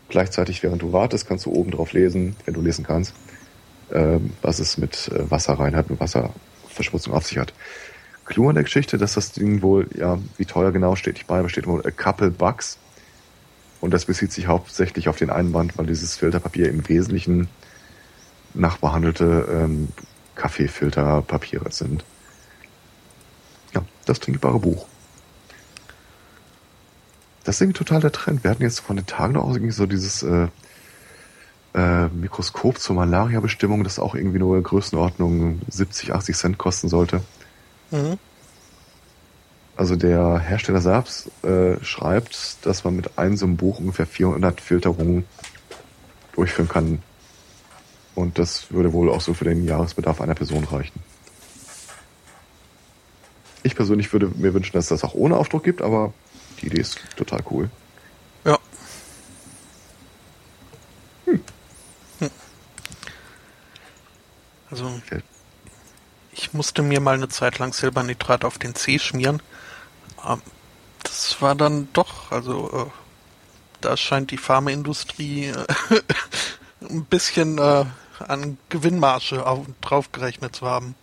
Gleichzeitig, 0.09 0.61
während 0.61 0.81
du 0.81 0.93
wartest, 0.93 1.27
kannst 1.27 1.45
du 1.45 1.51
oben 1.51 1.71
drauf 1.71 1.93
lesen, 1.93 2.35
wenn 2.45 2.53
du 2.53 2.61
lesen 2.61 2.85
kannst, 2.85 3.15
äh, 3.89 4.19
was 4.41 4.59
es 4.59 4.77
mit 4.77 5.09
äh, 5.09 5.29
Wasserreinheit 5.29 5.89
und 5.89 5.99
Wasserverschmutzung 5.99 7.13
auf 7.13 7.25
sich 7.25 7.39
hat. 7.39 7.53
Clou 8.25 8.49
an 8.49 8.55
der 8.55 8.63
Geschichte, 8.63 8.97
dass 8.97 9.13
das 9.13 9.31
Ding 9.31 9.61
wohl, 9.61 9.87
ja, 9.95 10.17
wie 10.37 10.45
teuer 10.45 10.71
genau 10.71 10.95
steht 10.95 11.15
nicht 11.15 11.27
bei, 11.27 11.39
aber 11.39 11.49
steht 11.49 11.67
wohl 11.67 11.85
a 11.85 11.91
couple 11.91 12.31
bucks. 12.31 12.77
Und 13.81 13.93
das 13.93 14.05
bezieht 14.05 14.31
sich 14.31 14.47
hauptsächlich 14.47 15.09
auf 15.09 15.17
den 15.17 15.29
Einband, 15.29 15.77
weil 15.77 15.85
dieses 15.85 16.15
Filterpapier 16.15 16.69
im 16.69 16.87
Wesentlichen 16.87 17.49
nachbehandelte 18.53 19.47
ähm, 19.51 19.89
Kaffeefilterpapiere 20.35 21.71
sind. 21.71 22.05
Ja, 23.73 23.83
das 24.05 24.19
trinkbare 24.19 24.59
Buch. 24.59 24.87
Das 27.43 27.55
ist 27.55 27.61
irgendwie 27.61 27.77
total 27.77 27.99
der 27.99 28.13
Trend. 28.13 28.43
Wir 28.45 28.51
hatten 28.51 28.63
jetzt 28.63 28.79
von 28.79 28.95
den 28.95 29.05
Tagen 29.05 29.35
aus 29.35 29.57
irgendwie 29.57 29.73
so 29.73 29.85
dieses, 29.85 30.23
äh, 30.23 30.47
äh, 31.73 32.07
Mikroskop 32.07 32.79
zur 32.79 32.95
Malaria-Bestimmung, 32.95 33.83
das 33.83 33.99
auch 33.99 34.15
irgendwie 34.15 34.39
nur 34.39 34.61
Größenordnung 34.61 35.61
70, 35.67 36.13
80 36.13 36.35
Cent 36.35 36.57
kosten 36.57 36.89
sollte. 36.89 37.21
Mhm. 37.91 38.17
Also 39.75 39.95
der 39.95 40.39
Hersteller 40.39 40.81
selbst 40.81 41.31
äh, 41.43 41.83
schreibt, 41.83 42.65
dass 42.65 42.83
man 42.83 42.95
mit 42.95 43.17
einem 43.17 43.37
so 43.37 43.45
einem 43.45 43.57
Buch 43.57 43.79
ungefähr 43.79 44.05
400 44.05 44.61
Filterungen 44.61 45.25
durchführen 46.33 46.69
kann. 46.69 47.01
Und 48.13 48.37
das 48.37 48.71
würde 48.71 48.93
wohl 48.93 49.09
auch 49.09 49.21
so 49.21 49.33
für 49.33 49.45
den 49.45 49.65
Jahresbedarf 49.65 50.21
einer 50.21 50.35
Person 50.35 50.63
reichen. 50.65 50.99
Ich 53.63 53.75
persönlich 53.75 54.11
würde 54.13 54.27
mir 54.35 54.53
wünschen, 54.53 54.73
dass 54.73 54.87
das 54.87 55.03
auch 55.03 55.15
ohne 55.15 55.37
Aufdruck 55.37 55.63
gibt, 55.63 55.81
aber 55.81 56.13
die 56.61 56.67
Idee 56.67 56.81
ist 56.81 56.99
total 57.15 57.39
cool. 57.49 57.69
Ja. 58.45 58.59
Hm. 61.25 61.41
hm. 62.19 62.29
Also, 64.69 65.01
ich 66.35 66.53
musste 66.53 66.81
mir 66.81 66.99
mal 66.99 67.15
eine 67.15 67.29
Zeit 67.29 67.59
lang 67.59 67.73
Silbernitrat 67.73 68.45
auf 68.45 68.57
den 68.57 68.75
Zeh 68.75 68.99
schmieren. 68.99 69.41
Ähm, 70.27 70.41
das 71.03 71.41
war 71.41 71.55
dann 71.55 71.89
doch, 71.93 72.31
also 72.31 72.87
äh, 72.87 72.91
da 73.81 73.97
scheint 73.97 74.31
die 74.31 74.37
Pharmaindustrie 74.37 75.47
äh, 75.47 75.65
ein 76.89 77.05
bisschen 77.05 77.57
äh, 77.57 77.85
an 78.19 78.57
Gewinnmarge 78.69 79.45
auf, 79.45 79.65
draufgerechnet 79.81 80.55
zu 80.55 80.67
haben. 80.67 80.95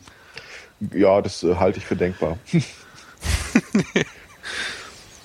Ja, 0.95 1.21
das 1.21 1.43
halte 1.43 1.79
ich 1.79 1.85
für 1.85 1.97
denkbar. 1.97 2.39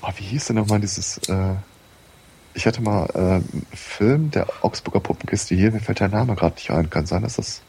oh, 0.02 0.12
wie 0.18 0.24
hieß 0.24 0.46
denn 0.48 0.58
nochmal 0.58 0.80
dieses... 0.80 1.18
Äh, 1.30 1.56
ich 2.54 2.66
hatte 2.66 2.82
mal 2.82 3.10
äh, 3.14 3.20
einen 3.20 3.68
Film 3.74 4.32
der 4.32 4.48
Augsburger 4.62 5.02
Puppenkiste 5.02 5.56
hier, 5.56 5.72
mir 5.72 5.82
fällt 5.82 6.00
der 6.00 6.08
Name 6.08 6.36
gerade 6.36 6.56
nicht 6.56 6.72
ein. 6.72 6.90
Kann 6.90 7.06
sein, 7.06 7.24
dass 7.24 7.36
das 7.36 7.62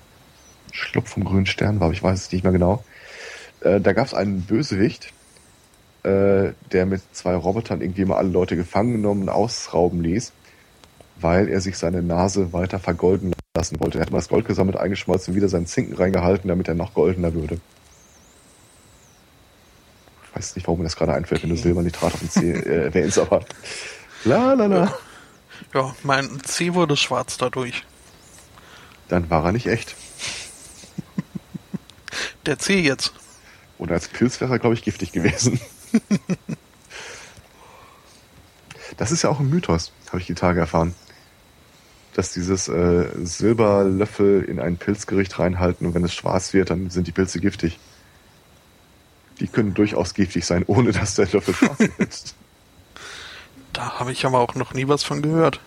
Schlupf 0.76 1.10
vom 1.10 1.24
grünen 1.24 1.46
Stern 1.46 1.80
war, 1.80 1.86
aber 1.86 1.94
ich 1.94 2.02
weiß 2.02 2.20
es 2.20 2.32
nicht 2.32 2.44
mehr 2.44 2.52
genau. 2.52 2.84
Äh, 3.60 3.80
da 3.80 3.92
gab 3.92 4.06
es 4.06 4.14
einen 4.14 4.42
Bösewicht, 4.42 5.12
äh, 6.02 6.52
der 6.72 6.86
mit 6.86 7.02
zwei 7.12 7.34
Robotern 7.34 7.80
irgendwie 7.80 8.04
mal 8.04 8.16
alle 8.16 8.28
Leute 8.28 8.56
gefangen 8.56 8.92
genommen 8.92 9.22
und 9.22 9.28
ausrauben 9.28 10.02
ließ, 10.02 10.32
weil 11.16 11.48
er 11.48 11.60
sich 11.60 11.78
seine 11.78 12.02
Nase 12.02 12.52
weiter 12.52 12.78
vergolden 12.78 13.32
lassen 13.56 13.80
wollte. 13.80 13.98
Er 13.98 14.02
hat 14.02 14.10
mal 14.10 14.18
das 14.18 14.28
Gold 14.28 14.46
gesammelt, 14.46 14.76
eingeschmolzen, 14.76 15.34
wieder 15.34 15.48
seinen 15.48 15.66
Zinken 15.66 15.96
reingehalten, 15.96 16.48
damit 16.48 16.68
er 16.68 16.74
noch 16.74 16.94
goldener 16.94 17.32
würde. 17.34 17.58
Ich 20.24 20.36
weiß 20.36 20.56
nicht, 20.56 20.66
warum 20.66 20.80
mir 20.80 20.84
das 20.84 20.96
gerade 20.96 21.14
einfällt, 21.14 21.40
okay. 21.40 21.48
wenn 21.48 21.56
du 21.56 21.62
Silbernitrat 21.62 22.12
auf 22.12 22.20
dem 22.20 22.30
C 22.30 22.52
äh, 22.52 22.84
erwähnst, 22.84 23.18
aber 23.18 23.40
la 24.24 24.52
la 24.52 24.66
la. 24.66 24.98
Ja, 25.72 25.96
mein 26.02 26.40
C 26.44 26.74
wurde 26.74 26.96
schwarz 26.96 27.38
dadurch. 27.38 27.84
Dann 29.08 29.30
war 29.30 29.44
er 29.46 29.52
nicht 29.52 29.66
echt. 29.66 29.96
Der 32.46 32.58
C 32.58 32.80
jetzt. 32.80 33.12
Oder 33.78 33.94
als 33.94 34.08
Pilz 34.08 34.40
wäre 34.40 34.52
er, 34.54 34.58
glaube 34.58 34.74
ich, 34.74 34.82
giftig 34.82 35.12
gewesen. 35.12 35.60
das 38.96 39.12
ist 39.12 39.22
ja 39.22 39.30
auch 39.30 39.40
ein 39.40 39.50
Mythos, 39.50 39.92
habe 40.08 40.20
ich 40.20 40.26
die 40.26 40.34
Tage 40.34 40.60
erfahren. 40.60 40.94
Dass 42.14 42.32
dieses 42.32 42.68
äh, 42.68 43.08
Silberlöffel 43.22 44.42
in 44.42 44.58
ein 44.60 44.78
Pilzgericht 44.78 45.38
reinhalten 45.38 45.86
und 45.86 45.94
wenn 45.94 46.04
es 46.04 46.14
schwarz 46.14 46.54
wird, 46.54 46.70
dann 46.70 46.88
sind 46.88 47.06
die 47.06 47.12
Pilze 47.12 47.40
giftig. 47.40 47.78
Die 49.40 49.48
können 49.48 49.74
durchaus 49.74 50.14
giftig 50.14 50.46
sein, 50.46 50.64
ohne 50.66 50.92
dass 50.92 51.14
der 51.14 51.26
Löffel 51.26 51.54
schwarz 51.54 51.78
wird. 51.78 52.34
Da 53.74 53.98
habe 53.98 54.12
ich 54.12 54.24
aber 54.24 54.38
auch 54.38 54.54
noch 54.54 54.72
nie 54.72 54.88
was 54.88 55.02
von 55.02 55.20
gehört. 55.20 55.60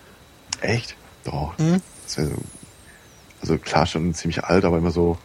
Echt? 0.60 0.96
Doch. 1.24 1.56
Hm? 1.58 1.74
Ja 1.74 1.80
so, 2.10 2.22
also 3.40 3.58
klar 3.58 3.86
schon 3.86 4.14
ziemlich 4.14 4.44
alt, 4.44 4.64
aber 4.64 4.78
immer 4.78 4.90
so 4.90 5.18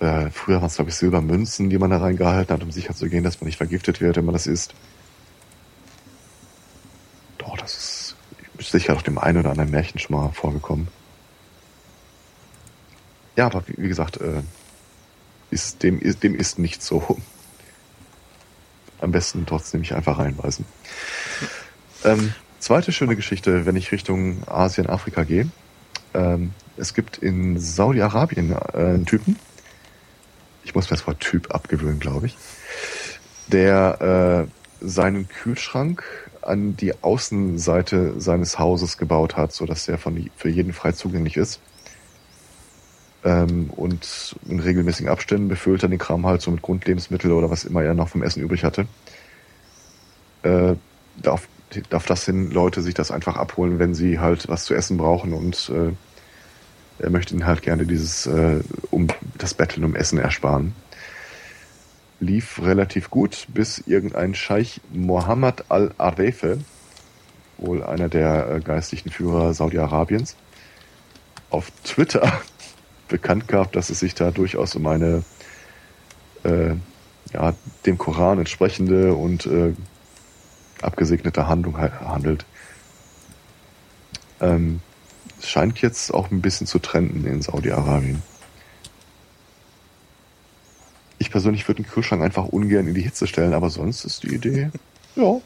äh, 0.00 0.30
früher 0.30 0.56
waren 0.56 0.66
es, 0.66 0.76
glaube 0.76 0.90
ich, 0.90 0.96
Silbermünzen, 0.96 1.70
die 1.70 1.78
man 1.78 1.90
da 1.90 1.98
reingehalten 1.98 2.54
hat, 2.54 2.62
um 2.62 2.70
sicher 2.70 2.94
zu 2.94 3.08
gehen, 3.08 3.24
dass 3.24 3.40
man 3.40 3.46
nicht 3.46 3.56
vergiftet 3.56 4.00
wird, 4.00 4.16
wenn 4.16 4.24
man 4.24 4.34
das 4.34 4.46
isst. 4.46 4.74
Doch, 7.38 7.56
das 7.56 8.14
ist 8.58 8.70
sicher 8.70 8.94
auf 8.94 9.02
dem 9.02 9.18
einen 9.18 9.38
oder 9.38 9.50
anderen 9.50 9.70
Märchen 9.70 9.98
schon 9.98 10.16
mal 10.16 10.30
vorgekommen. 10.32 10.88
Ja, 13.36 13.46
aber 13.46 13.66
wie, 13.68 13.74
wie 13.76 13.88
gesagt, 13.88 14.20
äh, 14.20 14.42
ist, 15.50 15.82
dem, 15.82 16.00
ist, 16.00 16.22
dem 16.22 16.34
ist 16.34 16.58
nicht 16.58 16.82
so. 16.82 17.18
Am 19.00 19.12
besten 19.12 19.46
trotzdem 19.46 19.80
nicht 19.80 19.94
einfach 19.94 20.18
reinweisen. 20.18 20.64
Ähm, 22.04 22.32
zweite 22.58 22.92
schöne 22.92 23.16
Geschichte, 23.16 23.66
wenn 23.66 23.76
ich 23.76 23.92
Richtung 23.92 24.46
Asien, 24.48 24.88
Afrika 24.88 25.24
gehe. 25.24 25.48
Ähm, 26.14 26.52
es 26.76 26.94
gibt 26.94 27.18
in 27.18 27.58
Saudi-Arabien 27.58 28.52
äh, 28.52 28.78
einen 28.78 29.06
Typen, 29.06 29.38
ich 30.66 30.74
muss 30.74 30.90
mir 30.90 30.96
das 30.96 31.06
Wort 31.06 31.20
Typ 31.20 31.54
abgewöhnen, 31.54 32.00
glaube 32.00 32.26
ich, 32.26 32.36
der 33.46 34.48
äh, 34.82 34.84
seinen 34.84 35.28
Kühlschrank 35.28 36.02
an 36.42 36.76
die 36.76 36.92
Außenseite 37.02 38.20
seines 38.20 38.58
Hauses 38.58 38.98
gebaut 38.98 39.36
hat, 39.36 39.52
so 39.52 39.64
dass 39.64 39.86
der 39.86 39.96
von 39.96 40.28
für 40.36 40.48
jeden 40.48 40.72
frei 40.72 40.92
zugänglich 40.92 41.36
ist. 41.36 41.60
Ähm, 43.24 43.70
und 43.76 44.36
in 44.48 44.58
regelmäßigen 44.58 45.10
Abständen 45.10 45.48
befüllt 45.48 45.84
er 45.84 45.88
den 45.88 45.98
Kram 45.98 46.26
halt 46.26 46.42
so 46.42 46.50
mit 46.50 46.62
Grundlebensmittel 46.62 47.30
oder 47.32 47.48
was 47.48 47.64
immer 47.64 47.82
er 47.82 47.94
noch 47.94 48.08
vom 48.08 48.22
Essen 48.22 48.42
übrig 48.42 48.64
hatte. 48.64 48.86
Äh, 50.42 50.74
darf, 51.16 51.48
darf 51.90 52.06
das 52.06 52.24
hin 52.24 52.50
Leute 52.50 52.82
sich 52.82 52.94
das 52.94 53.12
einfach 53.12 53.36
abholen, 53.36 53.78
wenn 53.78 53.94
sie 53.94 54.18
halt 54.18 54.48
was 54.48 54.64
zu 54.64 54.74
essen 54.74 54.96
brauchen 54.96 55.32
und 55.32 55.70
äh, 55.70 55.92
er 56.98 57.10
möchte 57.10 57.34
ihn 57.34 57.46
halt 57.46 57.62
gerne 57.62 57.86
dieses 57.86 58.26
äh, 58.26 58.60
um 58.90 59.08
das 59.36 59.54
Betteln 59.54 59.84
um 59.84 59.94
Essen 59.94 60.18
ersparen. 60.18 60.74
Lief 62.20 62.62
relativ 62.62 63.10
gut, 63.10 63.46
bis 63.52 63.78
irgendein 63.78 64.34
Scheich 64.34 64.80
Mohammed 64.92 65.64
al-Arefe, 65.70 66.58
wohl 67.58 67.82
einer 67.82 68.08
der 68.08 68.50
äh, 68.50 68.60
geistlichen 68.60 69.10
Führer 69.10 69.52
Saudi-Arabiens, 69.52 70.36
auf 71.50 71.70
Twitter 71.84 72.40
bekannt 73.08 73.48
gab, 73.48 73.72
dass 73.72 73.90
es 73.90 74.00
sich 74.00 74.14
da 74.14 74.30
durchaus 74.30 74.74
um 74.74 74.86
eine 74.86 75.22
äh, 76.44 76.74
ja, 77.32 77.52
dem 77.84 77.98
Koran 77.98 78.38
entsprechende 78.38 79.14
und 79.14 79.46
äh, 79.46 79.74
abgesegnete 80.80 81.46
Handlung 81.46 81.78
handelt. 81.78 82.44
Ähm, 84.40 84.80
es 85.38 85.48
scheint 85.48 85.80
jetzt 85.80 86.12
auch 86.12 86.30
ein 86.30 86.40
bisschen 86.40 86.66
zu 86.66 86.78
trenden 86.78 87.26
in 87.26 87.42
Saudi-Arabien. 87.42 88.22
Ich 91.18 91.30
persönlich 91.30 91.66
würde 91.66 91.82
den 91.82 91.90
Kühlschrank 91.90 92.22
einfach 92.22 92.44
ungern 92.44 92.86
in 92.86 92.94
die 92.94 93.02
Hitze 93.02 93.26
stellen, 93.26 93.54
aber 93.54 93.70
sonst 93.70 94.04
ist 94.04 94.22
die 94.22 94.34
Idee, 94.34 94.70
ja. 95.16 95.40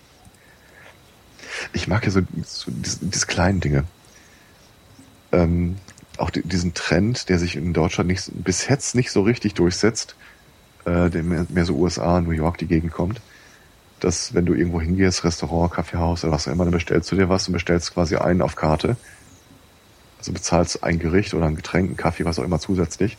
Ich 1.73 1.89
mag 1.89 2.05
ja 2.05 2.11
so, 2.11 2.21
so 2.45 2.71
diese, 2.71 2.99
diese, 3.03 3.27
kleinen 3.27 3.61
Dinge. 3.61 3.85
Ähm, 5.33 5.77
auch 6.17 6.31
die, 6.31 6.43
diesen 6.43 6.75
Trend, 6.75 7.29
der 7.29 7.39
sich 7.39 7.57
in 7.57 7.73
Deutschland 7.73 8.09
nicht, 8.09 8.31
bis 8.33 8.67
jetzt 8.67 8.95
nicht 8.95 9.11
so 9.11 9.23
richtig 9.23 9.55
durchsetzt, 9.55 10.17
äh, 10.85 11.11
der 11.11 11.23
mehr, 11.23 11.47
mehr 11.49 11.65
so 11.65 11.75
USA, 11.75 12.21
New 12.21 12.31
York 12.31 12.59
die 12.59 12.67
Gegend 12.67 12.93
kommt, 12.93 13.21
dass 14.01 14.35
wenn 14.35 14.47
du 14.47 14.55
irgendwo 14.55 14.81
hingehst, 14.81 15.25
Restaurant, 15.25 15.73
Kaffeehaus 15.73 16.25
oder 16.25 16.33
was 16.33 16.49
auch 16.49 16.53
immer, 16.53 16.65
dann 16.65 16.73
bestellst 16.73 17.11
du 17.13 17.17
dir 17.17 17.29
was 17.29 17.47
und 17.47 17.53
bestellst 17.53 17.93
quasi 17.93 18.17
einen 18.17 18.43
auf 18.43 18.57
Karte 18.57 18.97
also 20.21 20.33
bezahlst 20.33 20.85
ein 20.85 20.99
Gericht 20.99 21.33
oder 21.33 21.47
ein 21.47 21.57
Getränk, 21.57 21.89
einen 21.89 21.97
Kaffee, 21.97 22.27
was 22.27 22.39
auch 22.39 22.45
immer 22.45 22.61
zusätzlich, 22.61 23.17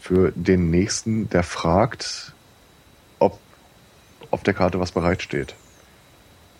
für 0.00 0.32
den 0.34 0.70
nächsten, 0.70 1.28
der 1.28 1.42
fragt, 1.42 2.32
ob 3.18 3.38
auf 4.30 4.42
der 4.42 4.54
Karte 4.54 4.80
was 4.80 4.92
bereitsteht. 4.92 5.54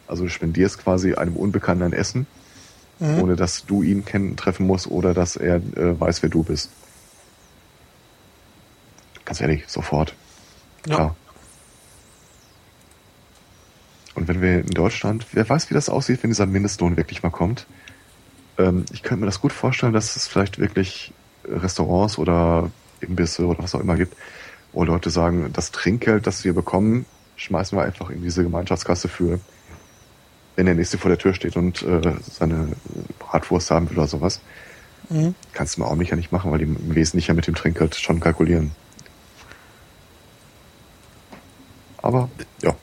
Also 0.07 0.25
du 0.25 0.29
spendierst 0.29 0.79
quasi 0.79 1.15
einem 1.15 1.37
Unbekannten 1.37 1.85
ein 1.85 1.95
Essen, 1.95 2.27
mhm. 2.99 3.19
ohne 3.19 3.37
dass 3.37 3.65
du 3.65 3.83
ihn 3.83 4.05
kennen, 4.05 4.37
treffen 4.37 4.67
musst 4.67 4.89
oder 4.89 5.15
dass 5.15 5.37
er 5.37 5.57
äh, 5.57 5.99
weiß, 5.99 6.23
wer 6.23 6.29
du 6.29 6.43
bist. 6.43 6.71
Ganz 9.25 9.41
ehrlich, 9.41 9.65
sofort. 9.69 10.15
Ja. 10.87 10.95
Klar. 10.95 11.17
Und 14.15 14.29
wenn 14.29 14.43
wir 14.43 14.61
in 14.61 14.67
Deutschland, 14.67 15.27
wer 15.33 15.49
weiß, 15.49 15.71
wie 15.71 15.75
das 15.75 15.89
aussieht, 15.89 16.23
wenn 16.23 16.31
dieser 16.31 16.47
Mindestlohn 16.47 16.99
wirklich 16.99 17.23
mal 17.23 17.31
kommt, 17.31 17.67
ähm, 18.59 18.85
ich 18.93 19.03
könnte 19.03 19.21
mir 19.21 19.27
das 19.27 19.41
gut 19.41 19.53
vorstellen, 19.53 19.93
dass 19.93 20.17
es 20.17 20.27
vielleicht 20.27 20.59
wirklich 20.59 21.13
Restaurants 21.45 22.19
oder 22.19 22.71
Imbisse 23.01 23.47
oder 23.47 23.63
was 23.63 23.75
auch 23.75 23.81
immer 23.81 23.97
gibt, 23.97 24.17
wo 24.73 24.85
Leute 24.85 25.11
sagen, 25.11 25.51
das 25.53 25.71
Trinkgeld, 25.71 26.27
das 26.27 26.45
wir 26.45 26.55
bekommen, 26.55 27.07
schmeißen 27.37 27.77
wir 27.77 27.85
einfach 27.85 28.11
in 28.11 28.23
diese 28.23 28.43
Gemeinschaftskasse 28.43 29.09
für, 29.09 29.41
wenn 30.57 30.67
der 30.67 30.75
Nächste 30.75 30.99
vor 30.99 31.09
der 31.09 31.19
Tür 31.19 31.35
steht 31.35 31.57
und 31.57 31.83
äh, 31.83 32.15
seine 32.23 32.73
Bratwurst 33.19 33.71
haben 33.71 33.89
will 33.91 33.99
oder 33.99 34.09
sowas. 34.09 34.41
Mhm. 35.09 35.35
Kannst 35.53 35.77
du 35.77 35.83
mal 35.83 35.89
auch 35.89 35.95
nicht 35.95 36.11
ja 36.11 36.17
nicht 36.17 36.33
machen, 36.33 36.51
weil 36.51 36.59
die 36.59 36.65
im 36.65 36.95
Wesentlichen 36.95 37.31
ja 37.31 37.35
mit 37.35 37.47
dem 37.47 37.55
Trinkgeld 37.55 37.95
schon 37.95 38.21
kalkulieren. 38.21 38.73
Aber, 41.99 42.29
ja. 42.63 42.75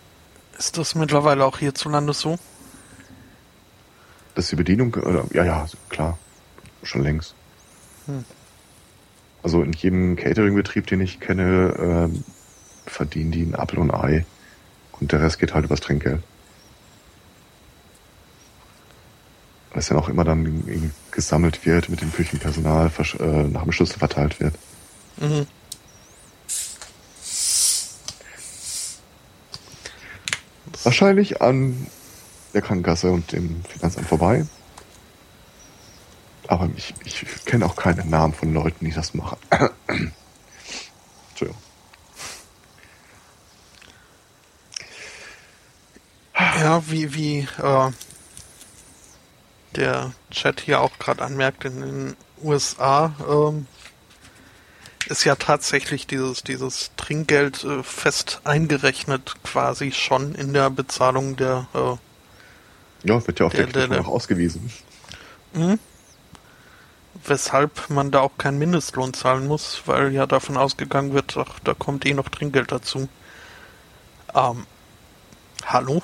Ist 0.57 0.77
das 0.77 0.95
mittlerweile 0.95 1.45
auch 1.45 1.57
hierzulande 1.57 2.13
so? 2.13 2.37
Dass 4.35 4.49
die 4.49 4.55
Bedienung, 4.55 4.95
äh, 4.95 5.35
ja, 5.35 5.45
ja, 5.45 5.67
klar. 5.89 6.17
schon 6.83 7.03
längst. 7.03 7.35
Hm. 8.05 8.25
Also 9.41 9.61
in 9.61 9.73
jedem 9.73 10.15
Catering-Betrieb, 10.15 10.87
den 10.87 11.01
ich 11.01 11.19
kenne, 11.19 12.09
äh, 12.13 12.89
verdienen 12.89 13.31
die 13.31 13.43
ein 13.43 13.55
Apfel 13.55 13.79
und 13.79 13.91
ein 13.91 14.01
Ei. 14.01 14.25
Und 14.99 15.11
der 15.11 15.21
Rest 15.21 15.39
geht 15.39 15.53
halt 15.53 15.65
übers 15.65 15.81
Trinkgeld. 15.81 16.21
Was 19.73 19.89
ja 19.89 19.97
auch 19.97 20.07
immer 20.07 20.23
dann 20.23 20.91
gesammelt 21.11 21.65
wird, 21.65 21.89
mit 21.89 22.01
dem 22.01 22.13
Küchenpersonal 22.13 22.91
äh, 23.19 23.23
nach 23.43 23.63
dem 23.63 23.71
Schlüssel 23.71 23.97
verteilt 23.99 24.39
wird. 24.39 24.55
Mhm. 25.17 25.47
Wahrscheinlich 30.83 31.41
an 31.41 31.87
der 32.53 32.61
Krankenkasse 32.61 33.11
und 33.11 33.31
dem 33.31 33.63
Finanzamt 33.65 34.07
vorbei. 34.07 34.45
Aber 36.47 36.69
ich, 36.75 36.93
ich 37.05 37.25
kenne 37.45 37.65
auch 37.65 37.75
keine 37.75 38.05
Namen 38.05 38.33
von 38.33 38.53
Leuten, 38.53 38.85
die 38.85 38.91
das 38.91 39.13
machen. 39.13 39.37
Entschuldigung. 41.29 41.61
Ja, 46.35 46.83
wie, 46.89 47.13
wie 47.13 47.47
äh, 47.61 47.91
der 49.75 50.11
Chat 50.29 50.61
hier 50.61 50.81
auch 50.81 50.99
gerade 50.99 51.23
anmerkt, 51.23 51.65
in 51.65 51.81
den 51.81 52.15
USA 52.41 53.15
ähm, 53.27 53.67
ist 55.07 55.23
ja 55.23 55.35
tatsächlich 55.35 56.07
dieses, 56.07 56.43
dieses 56.43 56.91
Trinkgeld 56.97 57.63
äh, 57.63 57.83
fest 57.83 58.41
eingerechnet 58.43 59.35
quasi 59.43 59.91
schon 59.91 60.35
in 60.35 60.53
der 60.53 60.69
Bezahlung 60.69 61.35
der. 61.35 61.67
Äh, 61.73 61.95
ja, 63.03 63.25
wird 63.25 63.39
ja 63.39 63.45
auf 63.45 63.53
der, 63.53 63.67
der, 63.67 63.87
der, 63.87 63.97
der 63.99 64.07
ausgewiesen. 64.07 64.71
Mhm. 65.53 65.79
Weshalb 67.25 67.89
man 67.89 68.11
da 68.11 68.21
auch 68.21 68.37
keinen 68.37 68.57
Mindestlohn 68.57 69.13
zahlen 69.13 69.47
muss, 69.47 69.83
weil 69.85 70.11
ja 70.11 70.25
davon 70.25 70.57
ausgegangen 70.57 71.13
wird, 71.13 71.37
ach, 71.37 71.59
da 71.63 71.73
kommt 71.73 72.05
eh 72.05 72.13
noch 72.13 72.29
Trinkgeld 72.29 72.71
dazu. 72.71 73.07
Ähm, 74.33 74.65
hallo? 75.65 76.01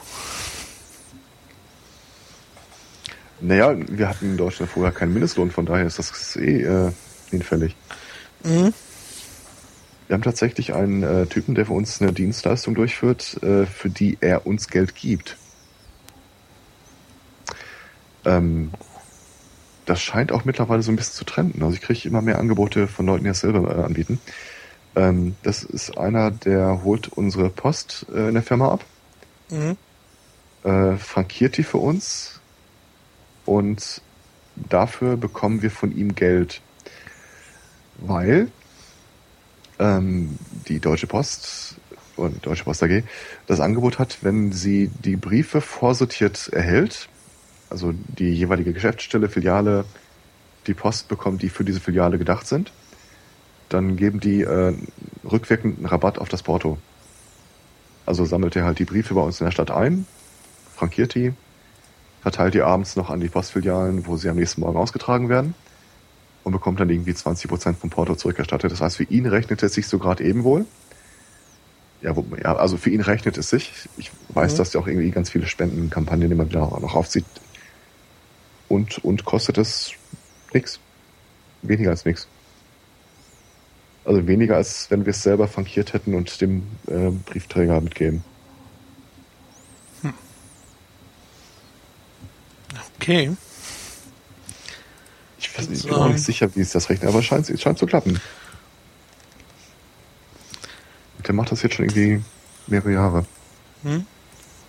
Naja, 3.42 3.76
wir 3.76 4.08
hatten 4.08 4.32
in 4.32 4.38
Deutschland 4.38 4.72
vorher 4.72 4.92
keinen 4.92 5.14
Mindestlohn, 5.14 5.52
von 5.52 5.66
daher 5.66 5.86
ist 5.86 6.00
das 6.00 6.36
eh 6.36 6.62
äh, 6.62 6.92
hinfällig. 7.30 7.76
Mhm. 8.44 8.74
Wir 10.08 10.14
haben 10.16 10.24
tatsächlich 10.24 10.74
einen 10.74 11.04
äh, 11.04 11.28
Typen, 11.28 11.56
der 11.56 11.68
für 11.68 11.74
uns 11.74 12.02
eine 12.02 12.12
Dienstleistung 12.12 12.76
durchführt, 12.76 13.42
äh, 13.44 13.66
für 13.66 13.90
die 13.90 14.18
er 14.22 14.48
uns 14.48 14.68
Geld 14.68 14.96
gibt. 14.96 15.38
Ähm, 18.26 18.72
das 19.86 20.02
scheint 20.02 20.32
auch 20.32 20.46
mittlerweile 20.46 20.84
so 20.84 20.92
ein 20.92 20.96
bisschen 20.96 21.16
zu 21.16 21.26
trenden. 21.26 21.64
Also 21.64 21.76
ich 21.76 21.82
kriege 21.82 22.08
immer 22.08 22.22
mehr 22.22 22.38
Angebote 22.38 22.88
von 22.88 23.08
Leuten, 23.08 23.24
die 23.24 23.30
das 23.30 23.40
selber 23.40 23.76
äh, 23.76 23.84
anbieten. 23.84 24.20
Ähm, 24.96 25.36
das 25.44 25.64
ist 25.64 25.98
einer, 25.98 26.32
der 26.32 26.84
holt 26.84 27.08
unsere 27.08 27.50
Post 27.50 28.06
äh, 28.14 28.28
in 28.28 28.34
der 28.34 28.44
Firma 28.44 28.72
ab, 28.72 28.86
mhm. 29.50 29.78
äh, 30.64 30.96
frankiert 30.98 31.58
die 31.58 31.64
für 31.64 31.78
uns 31.78 32.40
und 33.46 34.02
dafür 34.56 35.18
bekommen 35.18 35.62
wir 35.62 35.72
von 35.72 35.96
ihm 35.96 36.16
Geld. 36.16 36.62
Weil 37.98 38.52
ähm, 39.80 40.38
die 40.68 40.80
Deutsche 40.80 41.08
Post 41.08 41.76
und 42.16 42.46
Deutsche 42.46 42.64
Post 42.64 42.84
AG 42.84 43.04
das 43.48 43.60
Angebot 43.60 44.00
hat, 44.00 44.20
wenn 44.22 44.52
sie 44.52 44.90
die 45.04 45.16
Briefe 45.16 45.62
vorsortiert 45.62 46.50
erhält, 46.50 47.10
also 47.70 47.94
die 47.94 48.34
jeweilige 48.34 48.74
Geschäftsstelle, 48.74 49.30
Filiale, 49.30 49.86
die 50.68 50.74
Post 50.74 51.08
bekommt, 51.08 51.42
die 51.42 51.50
für 51.50 51.64
diese 51.64 51.80
Filiale 51.80 52.18
gedacht 52.18 52.48
sind, 52.48 52.72
dann 53.70 53.96
geben 53.96 54.20
die 54.20 54.42
äh, 54.42 54.74
rückwirkend 55.30 55.78
einen 55.78 55.86
Rabatt 55.86 56.20
auf 56.20 56.30
das 56.30 56.44
Porto. 56.44 56.78
Also 58.06 58.26
sammelt 58.26 58.56
er 58.56 58.66
halt 58.66 58.80
die 58.80 58.86
Briefe 58.86 59.14
bei 59.14 59.22
uns 59.22 59.40
in 59.40 59.46
der 59.46 59.52
Stadt 59.52 59.72
ein, 59.72 60.06
frankiert 60.76 61.14
die, 61.14 61.34
verteilt 62.22 62.54
die 62.54 62.62
abends 62.62 62.96
noch 62.96 63.10
an 63.10 63.20
die 63.20 63.30
Postfilialen, 63.30 64.08
wo 64.08 64.18
sie 64.18 64.30
am 64.30 64.38
nächsten 64.38 64.62
Morgen 64.62 64.78
ausgetragen 64.78 65.30
werden 65.30 65.54
und 66.44 66.52
bekommt 66.52 66.80
dann 66.80 66.90
irgendwie 66.90 67.12
20% 67.12 67.76
vom 67.76 67.90
Porto 67.90 68.16
zurückerstattet. 68.16 68.72
Das 68.72 68.82
heißt, 68.82 68.98
für 68.98 69.04
ihn 69.04 69.26
rechnet 69.26 69.62
es 69.62 69.74
sich 69.74 69.88
so 69.88 70.00
gerade 70.00 70.24
eben 70.24 70.44
wohl. 70.44 70.66
Ja, 72.02 72.16
wo, 72.16 72.26
ja, 72.42 72.56
also 72.56 72.78
für 72.78 72.90
ihn 72.90 73.02
rechnet 73.02 73.38
es 73.38 73.50
sich. 73.50 73.74
Ich 73.98 74.12
weiß, 74.30 74.54
mhm. 74.54 74.58
dass 74.58 74.74
er 74.74 74.82
auch 74.82 74.88
irgendwie 74.88 75.12
ganz 75.12 75.30
viele 75.30 75.46
Spendenkampagnen 75.46 76.32
immer 76.32 76.48
wieder 76.48 76.62
noch 76.62 76.96
aufzieht. 76.96 77.26
Und, 78.70 79.04
und 79.04 79.26
kostet 79.26 79.58
es 79.58 79.92
nix. 80.54 80.80
Weniger 81.62 81.90
als 81.90 82.06
nix. 82.06 82.28
Also 84.06 84.26
weniger 84.28 84.56
als 84.56 84.90
wenn 84.90 85.06
wir 85.06 85.12
es 85.12 85.22
selber 85.22 85.48
frankiert 85.48 85.94
hätten 85.94 86.14
und 86.14 86.40
dem 86.40 86.64
äh, 86.88 87.10
Briefträger 87.10 87.82
mitgeben. 87.82 88.24
Hm. 90.02 90.14
Okay. 92.96 93.36
Ich, 95.38 95.58
weiß, 95.58 95.70
ich 95.70 95.84
bin 95.84 95.94
auch 95.94 96.08
nicht 96.08 96.24
sicher, 96.24 96.56
wie 96.56 96.62
es 96.62 96.72
das 96.72 96.90
rechnet, 96.90 97.10
aber 97.10 97.20
es 97.20 97.26
scheint, 97.26 97.50
es 97.50 97.62
scheint 97.62 97.78
zu 97.78 97.86
klappen. 97.86 98.22
Der 101.28 101.36
macht 101.36 101.52
das 101.52 101.62
jetzt 101.62 101.76
schon 101.76 101.86
irgendwie 101.86 102.24
mehrere 102.68 102.94
Jahre. 102.94 103.26
Hm? 103.84 104.06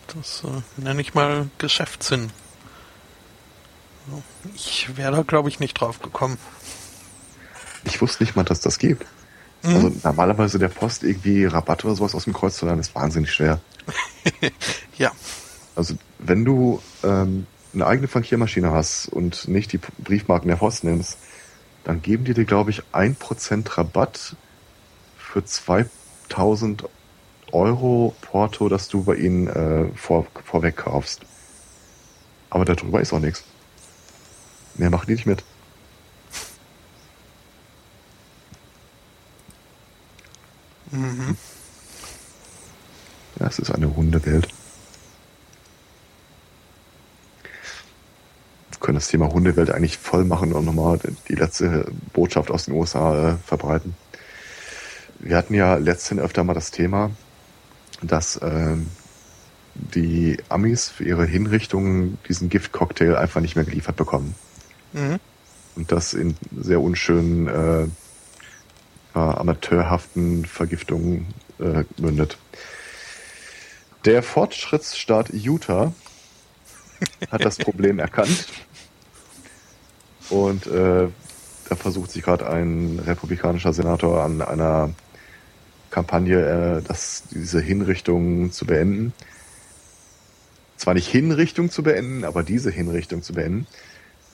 Das 0.08 0.42
äh, 0.44 0.82
nenne 0.82 1.00
ich 1.00 1.14
mal 1.14 1.48
Geschäftssinn. 1.58 2.30
Ich 4.54 4.96
wäre 4.96 5.12
da, 5.12 5.22
glaube 5.22 5.48
ich, 5.48 5.60
nicht 5.60 5.74
drauf 5.74 6.00
gekommen. 6.00 6.38
Ich 7.84 8.00
wusste 8.00 8.22
nicht 8.22 8.36
mal, 8.36 8.44
dass 8.44 8.60
das 8.60 8.78
gibt. 8.78 9.06
Mhm. 9.62 9.74
Also 9.74 9.92
normalerweise 10.02 10.58
der 10.58 10.68
Post 10.68 11.02
irgendwie 11.02 11.44
Rabatt 11.44 11.84
oder 11.84 11.94
sowas 11.94 12.14
aus 12.14 12.24
dem 12.24 12.32
Kreuz 12.32 12.56
zu 12.56 12.66
lernen, 12.66 12.80
ist 12.80 12.94
wahnsinnig 12.94 13.32
schwer. 13.32 13.60
ja. 14.98 15.12
Also 15.76 15.94
wenn 16.18 16.44
du 16.44 16.82
ähm, 17.02 17.46
eine 17.72 17.86
eigene 17.86 18.08
Frankiermaschine 18.08 18.70
hast 18.70 19.08
und 19.08 19.48
nicht 19.48 19.72
die 19.72 19.78
Briefmarken 19.78 20.48
der 20.48 20.56
Post 20.56 20.84
nimmst, 20.84 21.18
dann 21.84 22.02
geben 22.02 22.24
die 22.24 22.34
dir, 22.34 22.44
glaube 22.44 22.70
ich, 22.70 22.82
ein 22.92 23.14
Prozent 23.14 23.78
Rabatt 23.78 24.36
für 25.16 25.44
2000 25.44 26.84
Euro 27.52 28.14
Porto, 28.20 28.68
das 28.68 28.88
du 28.88 29.04
bei 29.04 29.16
ihnen 29.16 29.48
äh, 29.48 29.86
vor, 29.96 30.26
vorweg 30.44 30.76
kaufst. 30.76 31.22
Aber 32.48 32.64
darüber 32.64 33.00
ist 33.00 33.12
auch 33.12 33.20
nichts. 33.20 33.44
Mehr 34.80 34.88
machen 34.88 35.08
die 35.08 35.12
nicht 35.12 35.26
mit. 35.26 35.44
Mhm. 40.90 41.36
Ja, 43.38 43.46
es 43.46 43.58
ist 43.58 43.70
eine 43.70 43.94
Hundewelt. 43.94 44.48
Wir 48.70 48.78
können 48.80 48.94
das 48.94 49.08
Thema 49.08 49.30
Hundewelt 49.30 49.70
eigentlich 49.70 49.98
voll 49.98 50.24
machen 50.24 50.54
und 50.54 50.64
nochmal 50.64 50.98
die 51.28 51.34
letzte 51.34 51.92
Botschaft 52.14 52.50
aus 52.50 52.64
den 52.64 52.72
USA 52.72 53.32
äh, 53.32 53.36
verbreiten. 53.36 53.94
Wir 55.18 55.36
hatten 55.36 55.52
ja 55.52 55.74
letztens 55.74 56.22
öfter 56.22 56.42
mal 56.42 56.54
das 56.54 56.70
Thema, 56.70 57.10
dass 58.00 58.36
äh, 58.36 58.76
die 59.74 60.38
Amis 60.48 60.88
für 60.88 61.04
ihre 61.04 61.26
Hinrichtungen 61.26 62.16
diesen 62.26 62.48
Giftcocktail 62.48 63.16
einfach 63.16 63.42
nicht 63.42 63.56
mehr 63.56 63.66
geliefert 63.66 63.96
bekommen. 63.96 64.34
Mhm. 64.92 65.18
Und 65.76 65.92
das 65.92 66.14
in 66.14 66.36
sehr 66.58 66.80
unschönen, 66.80 67.46
äh, 67.48 67.86
amateurhaften 69.14 70.44
Vergiftungen 70.44 71.26
äh, 71.58 71.84
mündet. 71.98 72.38
Der 74.04 74.22
Fortschrittsstaat 74.22 75.30
Utah 75.32 75.92
hat 77.30 77.44
das 77.44 77.58
Problem 77.58 77.98
erkannt 78.00 78.46
und 80.30 80.66
äh, 80.66 81.08
da 81.68 81.76
versucht 81.76 82.10
sich 82.10 82.22
gerade 82.22 82.48
ein 82.48 82.98
republikanischer 82.98 83.72
Senator 83.72 84.24
an 84.24 84.42
einer 84.42 84.90
Kampagne, 85.90 86.78
äh, 86.78 86.82
das, 86.86 87.24
diese 87.30 87.60
Hinrichtung 87.60 88.52
zu 88.52 88.64
beenden. 88.64 89.12
Zwar 90.76 90.94
nicht 90.94 91.08
Hinrichtung 91.08 91.70
zu 91.70 91.82
beenden, 91.82 92.24
aber 92.24 92.42
diese 92.42 92.70
Hinrichtung 92.70 93.22
zu 93.22 93.34
beenden. 93.34 93.66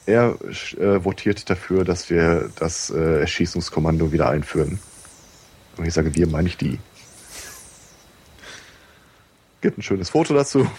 Er 0.06 0.36
äh, 0.78 1.04
votiert 1.04 1.50
dafür, 1.50 1.84
dass 1.84 2.08
wir 2.10 2.50
das 2.56 2.90
äh, 2.90 3.20
Erschießungskommando 3.20 4.12
wieder 4.12 4.30
einführen. 4.30 4.78
Und 5.76 5.86
ich 5.86 5.92
sage, 5.92 6.14
wir 6.14 6.28
meine 6.28 6.48
ich 6.48 6.56
die. 6.56 6.78
Gibt 9.60 9.78
ein 9.78 9.82
schönes 9.82 10.10
Foto 10.10 10.32
dazu. 10.32 10.70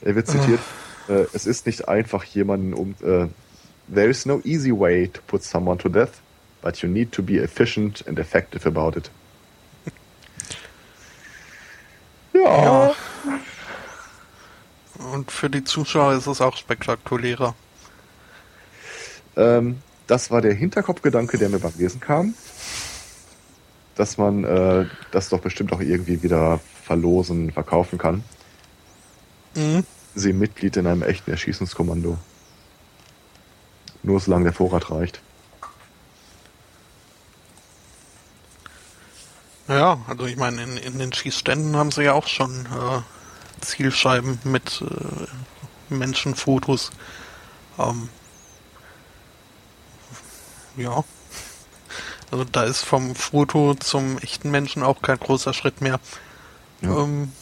er 0.00 0.14
wird 0.14 0.26
zitiert. 0.26 0.60
Äh, 1.08 1.26
es 1.34 1.44
ist 1.44 1.66
nicht 1.66 1.88
einfach, 1.88 2.24
jemanden 2.24 2.72
um. 2.72 2.94
Äh, 3.02 3.28
There 3.92 4.08
is 4.08 4.24
no 4.24 4.40
easy 4.44 4.70
way 4.70 5.08
to 5.08 5.20
put 5.26 5.42
someone 5.42 5.76
to 5.78 5.88
death, 5.90 6.22
but 6.62 6.80
you 6.82 6.88
need 6.88 7.12
to 7.12 7.22
be 7.22 7.36
efficient 7.38 8.02
and 8.06 8.18
effective 8.18 8.64
about 8.64 8.96
it. 8.96 9.10
ja. 12.32 12.86
ja 12.86 12.94
und 15.12 15.30
für 15.30 15.50
die 15.50 15.64
Zuschauer 15.64 16.14
ist 16.14 16.26
es 16.26 16.40
auch 16.40 16.56
spektakulärer. 16.56 17.54
Ähm, 19.36 19.78
das 20.06 20.30
war 20.30 20.40
der 20.40 20.54
Hinterkopfgedanke, 20.54 21.38
der 21.38 21.48
mir 21.48 21.58
beim 21.58 21.72
Lesen 21.76 22.00
kam. 22.00 22.34
Dass 23.94 24.18
man 24.18 24.44
äh, 24.44 24.86
das 25.10 25.28
doch 25.28 25.40
bestimmt 25.40 25.72
auch 25.72 25.80
irgendwie 25.80 26.22
wieder 26.22 26.60
verlosen, 26.84 27.52
verkaufen 27.52 27.98
kann. 27.98 28.24
Mhm. 29.54 29.84
Sie 30.14 30.32
Mitglied 30.32 30.76
in 30.76 30.86
einem 30.86 31.02
echten 31.02 31.30
Erschießungskommando. 31.30 32.18
Nur 34.02 34.20
solange 34.20 34.44
der 34.44 34.52
Vorrat 34.52 34.90
reicht. 34.90 35.20
Ja, 39.68 40.00
also 40.06 40.26
ich 40.26 40.36
meine, 40.36 40.62
in, 40.62 40.76
in 40.76 40.98
den 40.98 41.12
Schießständen 41.12 41.76
haben 41.76 41.92
sie 41.92 42.02
ja 42.02 42.12
auch 42.12 42.26
schon 42.26 42.66
äh, 42.66 43.00
Zielscheiben 43.62 44.38
mit 44.44 44.82
äh, 44.82 45.94
Menschenfotos. 45.94 46.90
Ähm, 47.78 48.08
ja. 50.76 51.04
Also 52.30 52.44
da 52.44 52.64
ist 52.64 52.82
vom 52.82 53.14
Foto 53.14 53.74
zum 53.74 54.18
echten 54.18 54.50
Menschen 54.50 54.82
auch 54.82 55.02
kein 55.02 55.18
großer 55.18 55.52
Schritt 55.52 55.80
mehr. 55.80 56.00
Ja. 56.80 57.04
Ähm, 57.04 57.32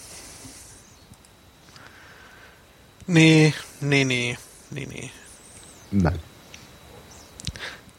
nee, 3.06 3.54
nee, 3.80 4.04
nee, 4.04 4.36
nee, 4.70 4.86
nee. 4.86 5.10
Nein. 5.90 6.18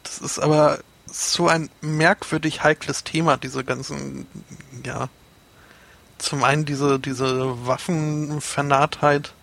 Das 0.04 0.20
ist 0.20 0.40
aber 0.40 0.80
so 1.08 1.48
ein 1.48 1.70
merkwürdig 1.82 2.64
heikles 2.64 3.04
Thema, 3.04 3.38
diese 3.38 3.64
ganzen, 3.64 4.28
ja, 4.86 5.10
zum 6.22 6.44
einen 6.44 6.66
diese, 6.66 7.00
diese 7.00 7.66
Waffenvernahtheit, 7.66 9.34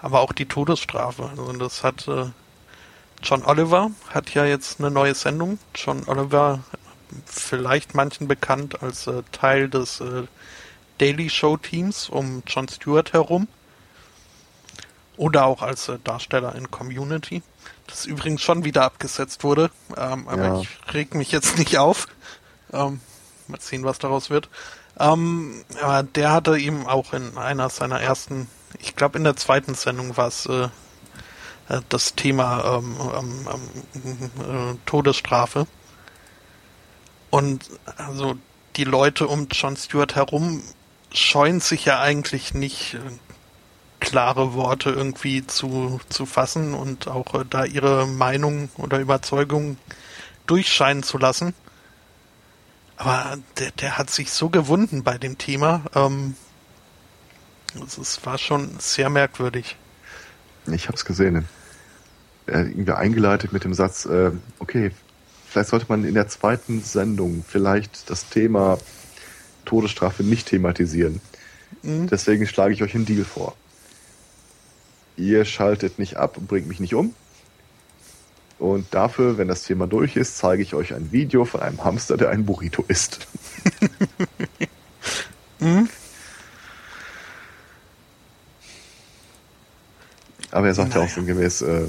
aber 0.00 0.20
auch 0.20 0.32
die 0.32 0.46
Todesstrafe. 0.46 1.30
Also 1.30 1.52
das 1.52 1.82
hat 1.82 2.08
äh, 2.08 2.26
John 3.22 3.44
Oliver 3.44 3.90
hat 4.10 4.34
ja 4.34 4.44
jetzt 4.44 4.80
eine 4.80 4.90
neue 4.90 5.14
Sendung. 5.14 5.58
John 5.74 6.04
Oliver, 6.06 6.60
vielleicht 7.24 7.94
manchen 7.94 8.28
bekannt 8.28 8.82
als 8.82 9.06
äh, 9.06 9.22
Teil 9.32 9.70
des 9.70 10.00
äh, 10.00 10.24
Daily 10.98 11.30
Show 11.30 11.56
Teams 11.56 12.08
um 12.08 12.42
Jon 12.46 12.68
Stewart 12.68 13.12
herum. 13.12 13.48
Oder 15.16 15.46
auch 15.46 15.62
als 15.62 15.88
äh, 15.88 15.98
Darsteller 16.04 16.54
in 16.54 16.70
Community. 16.70 17.42
Das 17.86 18.04
übrigens 18.04 18.42
schon 18.42 18.64
wieder 18.64 18.82
abgesetzt 18.82 19.42
wurde. 19.44 19.70
Ähm, 19.96 20.28
aber 20.28 20.44
ja. 20.44 20.60
ich 20.60 20.68
reg 20.92 21.14
mich 21.14 21.30
jetzt 21.32 21.56
nicht 21.56 21.78
auf. 21.78 22.08
Ähm, 22.72 23.00
mal 23.48 23.60
sehen, 23.60 23.84
was 23.84 23.98
daraus 23.98 24.28
wird. 24.28 24.50
Ähm, 24.98 25.64
aber 25.82 26.02
der 26.02 26.32
hatte 26.32 26.56
ihm 26.56 26.86
auch 26.86 27.12
in 27.12 27.36
einer 27.36 27.68
seiner 27.68 28.00
ersten, 28.00 28.48
ich 28.78 28.94
glaube 28.94 29.18
in 29.18 29.24
der 29.24 29.36
zweiten 29.36 29.74
Sendung 29.74 30.16
war 30.16 30.28
es 30.28 30.46
äh, 30.46 30.68
äh, 31.68 31.80
das 31.88 32.14
Thema 32.14 32.78
ähm, 32.78 32.96
ähm, 33.18 33.48
ähm, 33.94 34.72
äh, 34.72 34.76
Todesstrafe. 34.86 35.66
Und 37.30 37.70
also 37.96 38.36
die 38.76 38.84
Leute 38.84 39.26
um 39.26 39.48
John 39.50 39.76
Stewart 39.76 40.14
herum 40.14 40.62
scheuen 41.12 41.60
sich 41.60 41.84
ja 41.84 42.00
eigentlich 42.00 42.54
nicht 42.54 42.94
äh, 42.94 42.98
klare 44.00 44.54
Worte 44.54 44.90
irgendwie 44.90 45.46
zu, 45.46 46.00
zu 46.08 46.26
fassen 46.26 46.74
und 46.74 47.08
auch 47.08 47.34
äh, 47.34 47.44
da 47.48 47.64
ihre 47.64 48.06
Meinung 48.06 48.68
oder 48.76 48.98
Überzeugung 49.00 49.78
durchscheinen 50.46 51.02
zu 51.02 51.18
lassen. 51.18 51.54
Aber 53.04 53.36
der, 53.58 53.70
der 53.72 53.98
hat 53.98 54.08
sich 54.08 54.32
so 54.32 54.48
gewunden 54.48 55.02
bei 55.02 55.18
dem 55.18 55.36
Thema. 55.36 55.82
Ähm, 55.94 56.36
es 57.86 58.24
war 58.24 58.38
schon 58.38 58.70
sehr 58.78 59.10
merkwürdig. 59.10 59.76
Ich 60.72 60.86
habe 60.86 60.96
es 60.96 61.04
gesehen. 61.04 61.46
Er 62.46 62.60
hat 62.60 62.66
irgendwie 62.68 62.92
eingeleitet 62.92 63.52
mit 63.52 63.64
dem 63.64 63.74
Satz, 63.74 64.06
äh, 64.06 64.30
okay, 64.58 64.90
vielleicht 65.46 65.68
sollte 65.68 65.86
man 65.90 66.04
in 66.04 66.14
der 66.14 66.28
zweiten 66.28 66.82
Sendung 66.82 67.44
vielleicht 67.46 68.08
das 68.08 68.30
Thema 68.30 68.78
Todesstrafe 69.66 70.22
nicht 70.22 70.48
thematisieren. 70.48 71.20
Mhm. 71.82 72.06
Deswegen 72.06 72.46
schlage 72.46 72.72
ich 72.72 72.82
euch 72.82 72.94
einen 72.94 73.04
Deal 73.04 73.24
vor. 73.24 73.54
Ihr 75.16 75.44
schaltet 75.44 75.98
nicht 75.98 76.16
ab 76.16 76.38
und 76.38 76.48
bringt 76.48 76.68
mich 76.68 76.80
nicht 76.80 76.94
um. 76.94 77.14
Und 78.64 78.94
dafür, 78.94 79.36
wenn 79.36 79.46
das 79.46 79.64
Thema 79.64 79.86
durch 79.86 80.16
ist, 80.16 80.38
zeige 80.38 80.62
ich 80.62 80.72
euch 80.72 80.94
ein 80.94 81.12
Video 81.12 81.44
von 81.44 81.60
einem 81.60 81.84
Hamster, 81.84 82.16
der 82.16 82.30
ein 82.30 82.46
Burrito 82.46 82.82
isst. 82.88 83.28
mhm. 85.60 85.86
Aber 90.50 90.66
er 90.66 90.74
sagt 90.74 90.88
naja. 90.88 91.02
ja 91.02 91.06
auch 91.06 91.14
sinngemäß, 91.14 91.60
äh, 91.60 91.88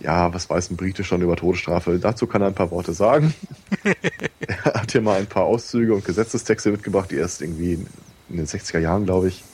ja, 0.00 0.34
was 0.34 0.50
weiß 0.50 0.70
ein 0.70 0.76
Brite 0.76 1.04
schon 1.04 1.22
über 1.22 1.36
Todesstrafe? 1.36 2.00
Dazu 2.00 2.26
kann 2.26 2.42
er 2.42 2.48
ein 2.48 2.56
paar 2.56 2.72
Worte 2.72 2.92
sagen. 2.92 3.32
er 4.40 4.74
hat 4.74 4.90
hier 4.90 5.00
mal 5.00 5.20
ein 5.20 5.28
paar 5.28 5.44
Auszüge 5.44 5.94
und 5.94 6.04
Gesetzestexte 6.04 6.72
mitgebracht, 6.72 7.12
die 7.12 7.18
erst 7.18 7.40
irgendwie 7.40 7.86
in 8.30 8.36
den 8.36 8.48
60er 8.48 8.80
Jahren, 8.80 9.04
glaube 9.04 9.28
ich, 9.28 9.44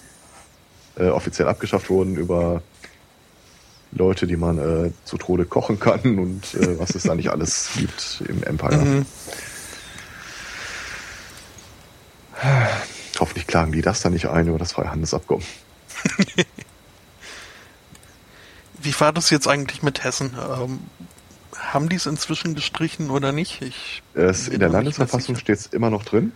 äh, 0.97 1.09
offiziell 1.09 1.49
abgeschafft 1.49 1.91
wurden 1.91 2.17
über 2.17 2.63
Leute, 3.93 4.27
die 4.27 4.37
man 4.37 4.59
äh, 4.59 4.93
zu 5.05 5.17
Tode 5.19 5.45
kochen 5.45 5.81
kann 5.81 6.19
und 6.19 6.55
äh, 6.55 6.79
was 6.79 6.95
es 6.95 7.03
da 7.03 7.15
nicht 7.15 7.31
alles 7.31 7.71
gibt 7.77 8.23
im 8.29 8.43
Empire. 8.43 8.77
Mhm. 8.77 9.07
Hoffentlich 13.19 13.47
klagen 13.47 13.73
die 13.73 13.83
das 13.83 14.01
da 14.01 14.11
nicht 14.11 14.27
ein 14.27 14.47
über 14.47 14.59
das 14.59 14.73
Freihandelsabkommen. 14.73 15.45
Wie 18.83 18.99
war 18.99 19.13
das 19.13 19.29
jetzt 19.31 19.47
eigentlich 19.47 19.83
mit 19.83 20.03
Hessen? 20.05 20.35
Ähm, 20.39 20.79
haben 21.55 21.89
die 21.91 21.97
es 21.97 22.07
inzwischen 22.07 22.55
gestrichen 22.55 23.11
oder 23.11 23.33
nicht? 23.33 23.61
Ich 23.61 24.03
es, 24.15 24.49
in 24.49 24.61
der 24.61 24.71
Landesverfassung 24.71 25.37
steht 25.37 25.59
es 25.59 25.67
immer 25.67 25.91
noch 25.91 26.05
drin. 26.05 26.33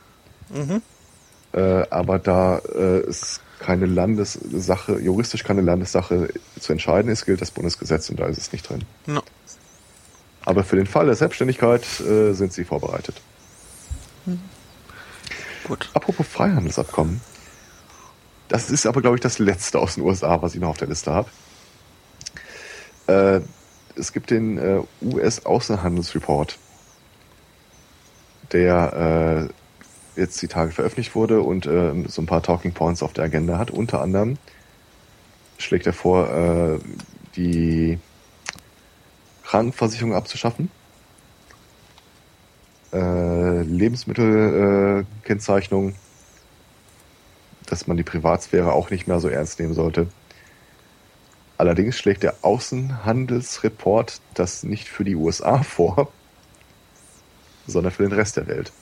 Mhm. 0.51 0.83
Äh, 1.53 1.87
aber 1.89 2.19
da 2.19 2.59
äh, 2.59 2.99
es 3.09 3.41
keine 3.65 3.87
Landessache, 3.87 5.01
juristisch 5.01 5.43
keine 5.43 5.63
Landessache 5.63 6.29
zu 6.61 6.73
entscheiden 6.73 7.11
ist, 7.11 7.25
gilt 7.25 7.41
das 7.41 7.51
Bundesgesetz 7.51 8.11
und 8.11 8.21
da 8.21 8.27
ist 8.27 8.37
es 8.37 8.53
nicht 8.53 8.69
drin. 8.69 8.85
No. 9.07 9.23
Aber 10.45 10.65
für 10.65 10.77
den 10.77 10.87
Fall 10.87 11.07
der 11.07 11.15
Selbstständigkeit 11.15 11.83
äh, 12.01 12.35
sind 12.35 12.53
sie 12.53 12.65
vorbereitet. 12.65 13.23
Mhm. 14.27 14.41
Gut. 15.65 15.89
Apropos 15.95 16.27
Freihandelsabkommen. 16.29 17.23
Das 18.49 18.69
ist 18.69 18.85
aber, 18.85 19.01
glaube 19.01 19.17
ich, 19.17 19.23
das 19.23 19.39
letzte 19.39 19.79
aus 19.79 19.95
den 19.95 20.05
USA, 20.05 20.43
was 20.43 20.55
ich 20.55 20.61
noch 20.61 20.69
auf 20.69 20.77
der 20.77 20.89
Liste 20.89 21.11
habe. 21.11 21.31
Äh, 23.07 23.41
es 23.97 24.13
gibt 24.13 24.31
den 24.31 24.59
äh, 24.59 24.81
US-Außenhandelsreport, 25.01 26.59
der 28.53 29.49
äh, 29.49 29.64
jetzt 30.17 30.43
die 30.43 30.49
Tage 30.49 30.73
veröffentlicht 30.73 31.15
wurde 31.15 31.41
und 31.41 31.67
äh, 31.67 31.93
so 32.07 32.21
ein 32.23 32.27
paar 32.27 32.43
Talking 32.43 32.73
Points 32.73 33.03
auf 33.03 33.13
der 33.13 33.25
Agenda 33.25 33.59
hat. 33.59 33.71
Unter 33.71 34.01
anderem 34.01 34.39
schlägt 35.59 35.87
er 35.87 35.93
vor, 35.93 36.31
äh, 36.31 36.79
die 37.37 37.99
Krankenversicherung 39.45 40.15
abzuschaffen, 40.15 40.71
äh, 42.93 43.63
Lebensmittelkennzeichnung, 43.63 45.95
dass 47.67 47.87
man 47.87 47.97
die 47.97 48.03
Privatsphäre 48.03 48.73
auch 48.73 48.91
nicht 48.91 49.07
mehr 49.07 49.21
so 49.21 49.29
ernst 49.29 49.59
nehmen 49.59 49.73
sollte. 49.75 50.09
Allerdings 51.57 51.97
schlägt 51.97 52.25
der 52.25 52.35
Außenhandelsreport 52.43 54.21
das 54.35 54.65
nicht 54.65 54.89
für 54.89 55.05
die 55.05 55.15
USA 55.15 55.63
vor, 55.63 56.13
sondern 57.67 57.93
für 57.93 58.03
den 58.03 58.13
Rest 58.13 58.37
der 58.37 58.47
Welt. 58.47 58.73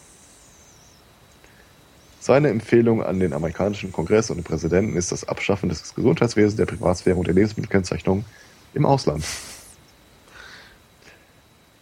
Seine 2.22 2.50
Empfehlung 2.50 3.02
an 3.02 3.18
den 3.18 3.32
amerikanischen 3.32 3.90
Kongress 3.90 4.30
und 4.30 4.36
den 4.36 4.44
Präsidenten 4.44 4.96
ist 4.96 5.10
das 5.10 5.28
Abschaffen 5.28 5.68
des 5.68 5.92
Gesundheitswesens, 5.92 6.54
der 6.54 6.66
Privatsphäre 6.66 7.16
und 7.16 7.26
der 7.26 7.34
Lebensmittelkennzeichnung 7.34 8.24
im 8.74 8.86
Ausland. 8.86 9.24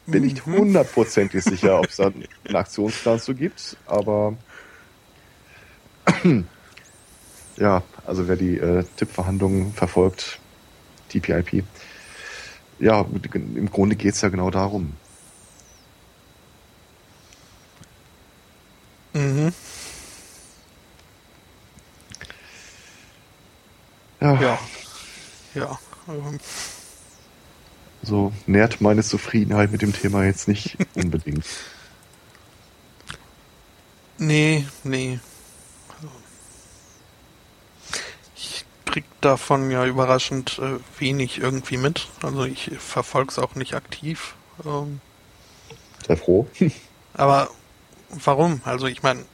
Bin 0.06 0.22
nicht 0.22 0.46
mhm. 0.46 0.56
hundertprozentig 0.56 1.44
sicher, 1.44 1.78
ob 1.78 1.90
es 1.90 1.96
da 1.96 2.06
einen 2.06 2.56
Aktionsplan 2.56 3.20
zu 3.20 3.34
gibt, 3.34 3.76
aber 3.84 4.34
ja, 7.58 7.82
also 8.06 8.26
wer 8.26 8.36
die 8.36 8.56
äh, 8.56 8.84
Tippverhandlungen 8.96 9.74
verfolgt, 9.74 10.38
TPIP. 11.10 11.64
Ja, 12.78 13.04
im 13.34 13.70
Grunde 13.70 13.94
geht 13.94 14.14
es 14.14 14.22
ja 14.22 14.30
genau 14.30 14.50
darum. 14.50 14.94
Mhm. 19.12 19.52
Ja. 24.20 24.40
Ja. 24.40 24.58
ja. 25.54 25.78
So 28.02 28.32
nährt 28.46 28.80
meine 28.80 29.02
Zufriedenheit 29.02 29.70
mit 29.72 29.82
dem 29.82 29.92
Thema 29.92 30.24
jetzt 30.24 30.48
nicht 30.48 30.76
unbedingt. 30.94 31.44
Nee, 34.18 34.66
nee. 34.84 35.18
krieg 38.90 39.04
davon 39.20 39.70
ja 39.70 39.86
überraschend 39.86 40.58
äh, 40.58 40.78
wenig 40.98 41.38
irgendwie 41.38 41.76
mit. 41.76 42.08
Also 42.22 42.44
ich 42.44 42.70
verfolge 42.78 43.30
es 43.30 43.38
auch 43.38 43.54
nicht 43.54 43.74
aktiv. 43.74 44.34
Ähm, 44.64 45.00
Sei 46.06 46.16
froh. 46.16 46.48
aber 47.14 47.48
warum? 48.10 48.60
Also 48.64 48.86
ich 48.86 49.02
meine, 49.02 49.24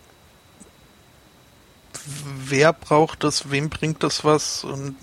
wer 2.46 2.72
braucht 2.72 3.24
das? 3.24 3.50
Wem 3.50 3.68
bringt 3.68 4.02
das 4.02 4.24
was? 4.24 4.64
Und 4.64 4.96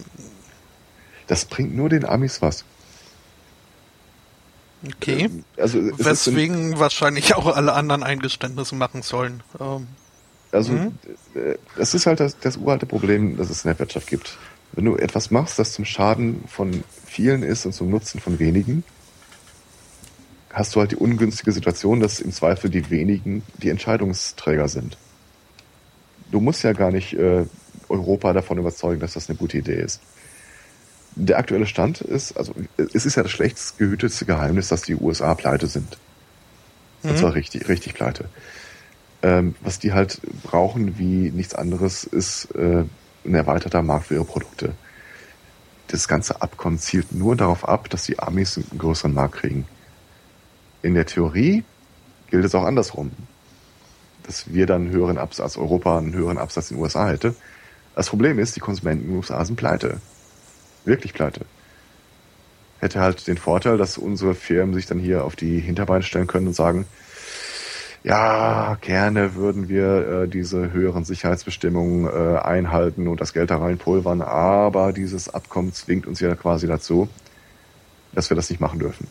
das 1.27 1.45
bringt 1.45 1.75
nur 1.75 1.89
den 1.89 2.05
Amis 2.05 2.41
was. 2.41 2.65
Okay. 4.85 5.25
Ähm, 5.25 5.45
also 5.57 5.79
Weswegen 5.97 6.79
wahrscheinlich 6.79 7.35
auch 7.35 7.55
alle 7.55 7.73
anderen 7.73 8.03
Eingeständnisse 8.03 8.75
machen 8.75 9.01
sollen. 9.01 9.41
Ähm, 9.59 9.87
also 10.51 10.73
mhm. 10.73 10.97
es 11.77 11.93
ist 11.93 12.05
halt 12.05 12.19
das, 12.19 12.37
das 12.39 12.57
uralte 12.57 12.85
Problem, 12.85 13.37
das 13.37 13.49
es 13.49 13.65
in 13.65 13.69
der 13.69 13.79
Wirtschaft 13.79 14.07
gibt. 14.07 14.37
Wenn 14.73 14.85
du 14.85 14.95
etwas 14.97 15.31
machst, 15.31 15.57
das 15.57 15.73
zum 15.73 15.85
Schaden 15.85 16.43
von 16.47 16.83
vielen 17.05 17.43
ist 17.43 17.65
und 17.65 17.73
zum 17.73 17.89
Nutzen 17.89 18.19
von 18.19 18.39
wenigen, 18.39 18.83
hast 20.51 20.75
du 20.75 20.79
halt 20.79 20.91
die 20.91 20.95
ungünstige 20.95 21.51
Situation, 21.51 21.99
dass 21.99 22.19
im 22.19 22.31
Zweifel 22.31 22.69
die 22.69 22.89
wenigen 22.89 23.43
die 23.57 23.69
Entscheidungsträger 23.69 24.67
sind. 24.67 24.97
Du 26.33 26.41
musst 26.41 26.63
ja 26.63 26.73
gar 26.73 26.91
nicht 26.91 27.13
äh, 27.13 27.45
Europa 27.87 28.33
davon 28.33 28.57
überzeugen, 28.57 28.99
dass 28.99 29.13
das 29.13 29.29
eine 29.29 29.37
gute 29.37 29.59
Idee 29.59 29.79
ist 29.79 30.01
der 31.15 31.37
aktuelle 31.37 31.65
Stand 31.65 32.01
ist, 32.01 32.35
also 32.37 32.53
es 32.77 33.05
ist 33.05 33.15
ja 33.15 33.23
das 33.23 33.31
schlechtest 33.31 33.77
gehütete 33.77 34.25
Geheimnis, 34.25 34.69
dass 34.69 34.81
die 34.81 34.95
USA 34.95 35.35
pleite 35.35 35.67
sind. 35.67 35.97
Mhm. 37.03 37.11
Und 37.11 37.17
zwar 37.17 37.35
richtig, 37.35 37.67
richtig 37.69 37.93
pleite. 37.93 38.25
Ähm, 39.21 39.55
was 39.61 39.79
die 39.79 39.93
halt 39.93 40.19
brauchen 40.43 40.97
wie 40.97 41.31
nichts 41.31 41.55
anderes, 41.55 42.03
ist 42.03 42.49
äh, 42.55 42.83
ein 43.25 43.35
erweiterter 43.35 43.81
Markt 43.81 44.07
für 44.07 44.15
ihre 44.15 44.25
Produkte. 44.25 44.73
Das 45.87 46.07
ganze 46.07 46.41
Abkommen 46.41 46.79
zielt 46.79 47.13
nur 47.13 47.35
darauf 47.35 47.67
ab, 47.67 47.89
dass 47.89 48.03
die 48.03 48.19
Amis 48.19 48.57
einen 48.57 48.79
größeren 48.79 49.13
Markt 49.13 49.35
kriegen. 49.35 49.65
In 50.81 50.95
der 50.95 51.05
Theorie 51.05 51.63
gilt 52.29 52.43
es 52.43 52.55
auch 52.55 52.63
andersrum. 52.63 53.11
Dass 54.23 54.53
wir 54.53 54.65
dann 54.65 54.83
einen 54.83 54.91
höheren 54.91 55.17
Absatz, 55.17 55.57
Europa 55.57 55.97
einen 55.97 56.13
höheren 56.13 56.37
Absatz 56.37 56.71
in 56.71 56.77
den 56.77 56.83
USA 56.83 57.07
hätte. 57.07 57.35
Das 57.95 58.09
Problem 58.09 58.39
ist, 58.39 58.55
die 58.55 58.59
Konsumenten 58.59 59.05
in 59.05 59.11
den 59.11 59.17
USA 59.17 59.43
sind 59.45 59.55
pleite 59.55 59.99
wirklich 60.85 61.13
pleite. 61.13 61.41
Hätte 62.79 62.99
halt 62.99 63.27
den 63.27 63.37
Vorteil, 63.37 63.77
dass 63.77 63.97
unsere 63.97 64.35
Firmen 64.35 64.73
sich 64.73 64.85
dann 64.85 64.99
hier 64.99 65.23
auf 65.23 65.35
die 65.35 65.59
Hinterbeine 65.59 66.03
stellen 66.03 66.27
können 66.27 66.47
und 66.47 66.53
sagen, 66.53 66.85
ja, 68.03 68.77
gerne 68.81 69.35
würden 69.35 69.69
wir 69.69 70.23
äh, 70.23 70.27
diese 70.27 70.73
höheren 70.73 71.05
Sicherheitsbestimmungen 71.05 72.05
äh, 72.05 72.37
einhalten 72.39 73.07
und 73.07 73.21
das 73.21 73.31
Geld 73.31 73.49
da 73.49 73.57
reinpulvern, 73.57 74.21
aber 74.21 74.91
dieses 74.91 75.33
Abkommen 75.33 75.71
zwingt 75.71 76.05
uns 76.05 76.19
ja 76.19 76.35
quasi 76.35 76.67
dazu, 76.67 77.07
dass 78.13 78.29
wir 78.29 78.35
das 78.35 78.49
nicht 78.49 78.59
machen 78.59 78.79
dürfen. 78.79 79.07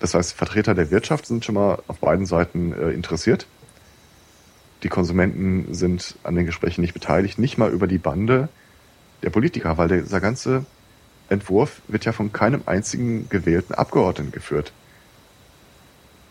Das 0.00 0.14
heißt, 0.14 0.32
Vertreter 0.32 0.74
der 0.74 0.90
Wirtschaft 0.90 1.26
sind 1.26 1.44
schon 1.44 1.54
mal 1.54 1.78
auf 1.86 1.98
beiden 1.98 2.26
Seiten 2.26 2.72
äh, 2.72 2.90
interessiert. 2.90 3.46
Die 4.82 4.88
Konsumenten 4.88 5.74
sind 5.74 6.16
an 6.22 6.34
den 6.34 6.46
Gesprächen 6.46 6.80
nicht 6.80 6.94
beteiligt, 6.94 7.38
nicht 7.38 7.58
mal 7.58 7.70
über 7.70 7.86
die 7.86 7.98
Bande 7.98 8.48
der 9.22 9.30
Politiker, 9.30 9.76
weil 9.76 9.88
dieser 9.88 10.20
ganze 10.20 10.64
Entwurf 11.28 11.82
wird 11.86 12.06
ja 12.06 12.12
von 12.12 12.32
keinem 12.32 12.62
einzigen 12.64 13.28
gewählten 13.28 13.74
Abgeordneten 13.74 14.32
geführt. 14.32 14.72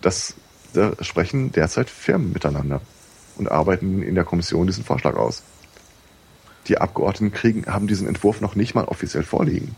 Das 0.01 0.35
da 0.73 0.93
sprechen 1.01 1.51
derzeit 1.51 1.89
Firmen 1.89 2.31
miteinander 2.31 2.81
und 3.37 3.49
arbeiten 3.49 4.01
in 4.03 4.15
der 4.15 4.23
Kommission 4.23 4.67
diesen 4.67 4.83
Vorschlag 4.83 5.15
aus. 5.15 5.43
Die 6.67 6.77
Abgeordneten 6.77 7.33
kriegen, 7.33 7.65
haben 7.65 7.87
diesen 7.87 8.07
Entwurf 8.07 8.41
noch 8.41 8.55
nicht 8.55 8.75
mal 8.75 8.85
offiziell 8.85 9.23
vorliegen. 9.23 9.75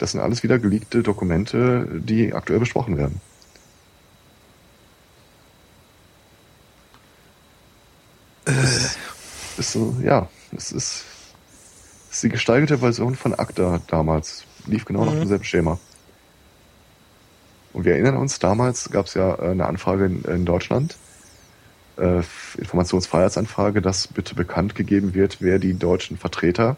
Das 0.00 0.12
sind 0.12 0.20
alles 0.20 0.42
wieder 0.42 0.58
geleakte 0.58 1.02
Dokumente, 1.02 1.86
die 1.92 2.32
aktuell 2.32 2.58
besprochen 2.58 2.96
werden. 2.96 3.20
Äh. 8.46 8.52
Ist 9.58 9.72
so, 9.72 9.94
ja, 10.02 10.28
es 10.56 10.72
ist 10.72 11.04
ist 12.10 12.22
die 12.24 12.28
gesteigerte 12.28 12.78
Version 12.78 13.14
von 13.14 13.38
ACTA 13.38 13.80
damals. 13.86 14.44
Lief 14.66 14.84
genau 14.84 15.02
mhm. 15.02 15.06
nach 15.06 15.14
demselben 15.14 15.44
Schema. 15.44 15.78
Und 17.72 17.84
wir 17.84 17.92
erinnern 17.92 18.16
uns, 18.16 18.38
damals 18.38 18.90
gab 18.90 19.06
es 19.06 19.14
ja 19.14 19.34
äh, 19.34 19.50
eine 19.50 19.66
Anfrage 19.66 20.06
in, 20.06 20.22
in 20.24 20.44
Deutschland, 20.44 20.96
äh, 21.98 22.22
Informationsfreiheitsanfrage, 22.58 23.80
dass 23.80 24.08
bitte 24.08 24.34
bekannt 24.34 24.74
gegeben 24.74 25.14
wird, 25.14 25.36
wer 25.40 25.58
die 25.58 25.74
deutschen 25.74 26.16
Vertreter 26.16 26.76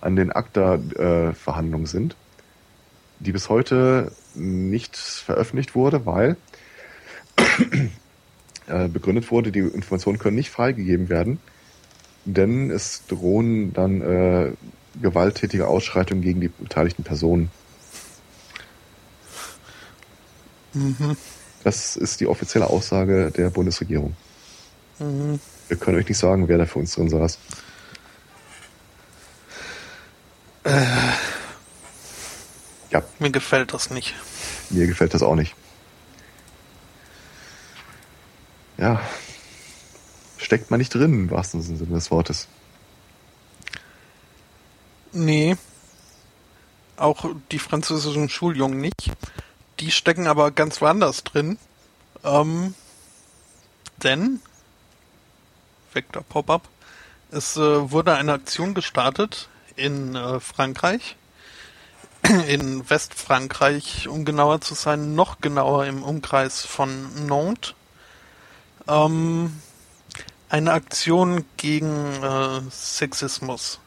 an 0.00 0.16
den 0.16 0.32
ACTA-Verhandlungen 0.32 1.86
äh, 1.86 1.88
sind, 1.88 2.16
die 3.20 3.32
bis 3.32 3.48
heute 3.48 4.12
nicht 4.34 4.96
veröffentlicht 4.96 5.74
wurde, 5.74 6.06
weil 6.06 6.36
äh, 8.66 8.88
begründet 8.88 9.30
wurde, 9.30 9.52
die 9.52 9.60
Informationen 9.60 10.18
können 10.18 10.36
nicht 10.36 10.50
freigegeben 10.50 11.08
werden, 11.08 11.40
denn 12.24 12.70
es 12.70 13.06
drohen 13.06 13.72
dann 13.72 14.00
äh, 14.00 14.52
gewalttätige 15.00 15.66
Ausschreitungen 15.68 16.22
gegen 16.22 16.40
die 16.40 16.48
beteiligten 16.48 17.04
Personen. 17.04 17.50
Mhm. 20.74 21.16
Das 21.64 21.96
ist 21.96 22.20
die 22.20 22.26
offizielle 22.26 22.68
Aussage 22.68 23.30
der 23.30 23.50
Bundesregierung. 23.50 24.14
Mhm. 24.98 25.40
Wir 25.68 25.76
können 25.76 25.98
euch 25.98 26.08
nicht 26.08 26.18
sagen, 26.18 26.48
wer 26.48 26.58
da 26.58 26.66
für 26.66 26.78
uns 26.78 26.94
drin 26.94 27.08
saß. 27.08 27.38
Äh, 30.64 30.86
ja. 32.90 33.02
Mir 33.18 33.30
gefällt 33.30 33.72
das 33.74 33.90
nicht. 33.90 34.14
Mir 34.70 34.86
gefällt 34.86 35.14
das 35.14 35.22
auch 35.22 35.34
nicht. 35.34 35.54
Ja, 38.78 39.00
steckt 40.36 40.70
man 40.70 40.78
nicht 40.78 40.94
drin, 40.94 41.12
im 41.12 41.30
wahrsten 41.30 41.60
Sinne 41.60 41.84
des 41.86 42.10
Wortes. 42.10 42.48
Nee. 45.12 45.56
Auch 46.96 47.26
die 47.52 47.58
französischen 47.58 48.28
Schuljungen 48.28 48.80
nicht. 48.80 49.10
Die 49.80 49.90
stecken 49.90 50.26
aber 50.26 50.50
ganz 50.50 50.80
woanders 50.80 51.22
drin. 51.22 51.58
Ähm, 52.24 52.74
denn, 54.02 54.40
Vector 55.92 56.22
Pop-up, 56.22 56.68
es 57.30 57.56
äh, 57.56 57.90
wurde 57.90 58.14
eine 58.14 58.32
Aktion 58.32 58.72
gestartet 58.72 59.48
in 59.76 60.14
äh, 60.14 60.40
Frankreich, 60.40 61.16
in 62.48 62.88
Westfrankreich, 62.88 64.08
um 64.08 64.24
genauer 64.24 64.60
zu 64.60 64.74
sein, 64.74 65.14
noch 65.14 65.40
genauer 65.40 65.86
im 65.86 66.02
Umkreis 66.02 66.64
von 66.64 67.26
Nantes. 67.26 67.74
Ähm, 68.86 69.60
eine 70.48 70.72
Aktion 70.72 71.44
gegen 71.56 72.22
äh, 72.22 72.60
Sexismus. 72.70 73.80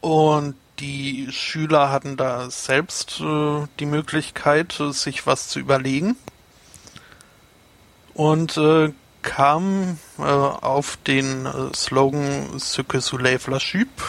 Und 0.00 0.56
die 0.78 1.28
Schüler 1.30 1.90
hatten 1.90 2.16
da 2.16 2.50
selbst 2.50 3.20
äh, 3.20 3.66
die 3.78 3.86
Möglichkeit, 3.86 4.80
sich 4.90 5.26
was 5.26 5.48
zu 5.48 5.60
überlegen. 5.60 6.16
Und 8.12 8.56
äh, 8.56 8.92
kam 9.22 9.98
äh, 10.18 10.22
auf 10.22 10.98
den 11.06 11.46
äh, 11.46 11.74
Slogan 11.74 12.58
Ce 12.58 12.84
que 12.84 13.00
soulève 13.00 13.50
la 13.50 13.58
jupe, 13.58 14.02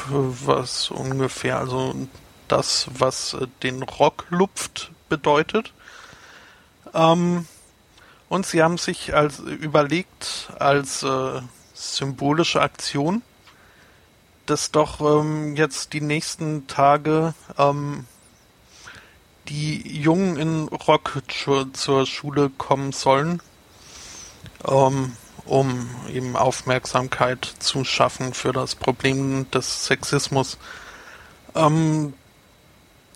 was 0.46 0.92
ungefähr 0.92 1.60
also 1.60 1.96
das, 2.48 2.88
was 2.98 3.34
äh, 3.34 3.48
den 3.64 3.84
Rock 3.84 4.26
lupft, 4.30 4.92
bedeutet. 5.10 5.74
Ähm, 6.94 7.48
und 8.30 8.46
sie 8.46 8.64
haben 8.64 8.78
sich 8.78 9.14
als 9.14 9.40
überlegt, 9.40 10.50
als 10.58 11.04
äh, 11.04 11.42
symbolische 11.74 12.62
Aktion, 12.62 13.22
dass 14.46 14.72
doch 14.72 15.02
ähm, 15.02 15.56
jetzt 15.56 15.94
die 15.94 16.02
nächsten 16.02 16.68
Tage 16.68 17.34
ähm, 17.58 18.06
die 19.48 20.00
Jungen 20.02 20.38
in 20.38 20.68
Rock 20.68 21.22
zur, 21.28 21.72
zur 21.74 22.06
Schule 22.06 22.50
kommen 22.50 22.92
sollen, 22.92 23.42
ähm, 24.68 25.16
um 25.46 25.90
eben 26.12 26.36
Aufmerksamkeit 26.36 27.46
zu 27.60 27.84
schaffen 27.84 28.34
für 28.34 28.52
das 28.52 28.74
Problem 28.76 29.50
des 29.52 29.86
Sexismus. 29.86 30.58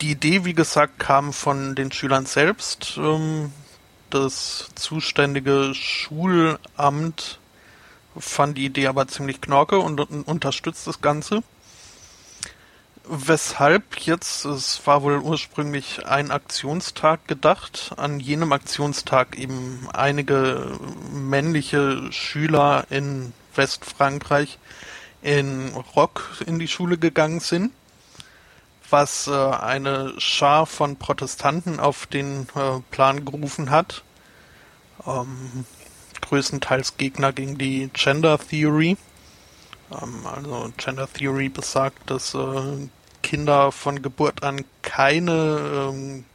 Die 0.01 0.11
Idee, 0.11 0.45
wie 0.45 0.53
gesagt, 0.53 0.97
kam 0.97 1.33
von 1.33 1.75
den 1.75 1.91
Schülern 1.91 2.25
selbst. 2.25 2.97
Ähm, 2.97 3.51
das 4.09 4.69
zuständige 4.75 5.73
Schulamt 5.75 7.39
fand 8.17 8.57
die 8.57 8.65
Idee 8.65 8.87
aber 8.87 9.07
ziemlich 9.07 9.41
knorke 9.41 9.79
und 9.79 9.99
unterstützt 9.99 10.87
das 10.87 11.01
Ganze. 11.01 11.43
Weshalb 13.03 13.99
jetzt, 13.99 14.45
es 14.45 14.85
war 14.87 15.03
wohl 15.03 15.19
ursprünglich 15.19 16.05
ein 16.05 16.31
Aktionstag 16.31 17.27
gedacht, 17.27 17.91
an 17.97 18.19
jenem 18.19 18.53
Aktionstag 18.53 19.37
eben 19.37 19.87
einige 19.93 20.79
männliche 21.11 22.11
Schüler 22.11 22.85
in 22.89 23.33
Westfrankreich 23.55 24.59
in 25.21 25.73
Rock 25.95 26.41
in 26.45 26.59
die 26.59 26.67
Schule 26.67 26.97
gegangen 26.97 27.41
sind, 27.41 27.73
was 28.91 29.27
äh, 29.27 29.31
eine 29.31 30.13
Schar 30.19 30.65
von 30.65 30.95
Protestanten 30.97 31.79
auf 31.79 32.07
den 32.07 32.47
äh, 32.55 32.79
Plan 32.91 33.25
gerufen 33.25 33.69
hat. 33.69 34.03
Ähm, 35.05 35.65
größtenteils 36.21 36.97
Gegner 36.97 37.33
gegen 37.33 37.57
die 37.57 37.89
Gender 37.93 38.37
Theory. 38.37 38.97
Ähm, 39.91 40.25
also 40.25 40.71
Gender 40.77 41.07
Theory 41.11 41.49
besagt, 41.49 42.09
dass 42.09 42.33
äh, 42.33 42.89
Kinder 43.23 43.71
von 43.71 44.01
Geburt 44.01 44.43
an 44.43 44.63
keine 44.81 45.91
ähm, 45.91 46.25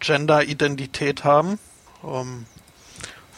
Gender-Identität 0.00 1.24
haben. 1.24 1.58
Ähm, 2.04 2.46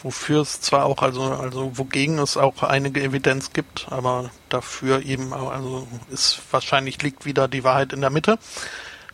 wofür 0.02 0.42
es 0.42 0.60
zwar 0.60 0.84
auch, 0.84 1.02
also, 1.02 1.22
also 1.22 1.78
wogegen 1.78 2.18
es 2.18 2.36
auch 2.36 2.62
einige 2.62 3.02
Evidenz 3.02 3.52
gibt, 3.52 3.86
aber 3.90 4.30
dafür 4.48 5.04
eben, 5.04 5.32
also 5.32 5.86
ist 6.10 6.40
wahrscheinlich 6.50 7.02
liegt 7.02 7.24
wieder 7.24 7.48
die 7.48 7.64
Wahrheit 7.64 7.92
in 7.92 8.00
der 8.00 8.10
Mitte. 8.10 8.38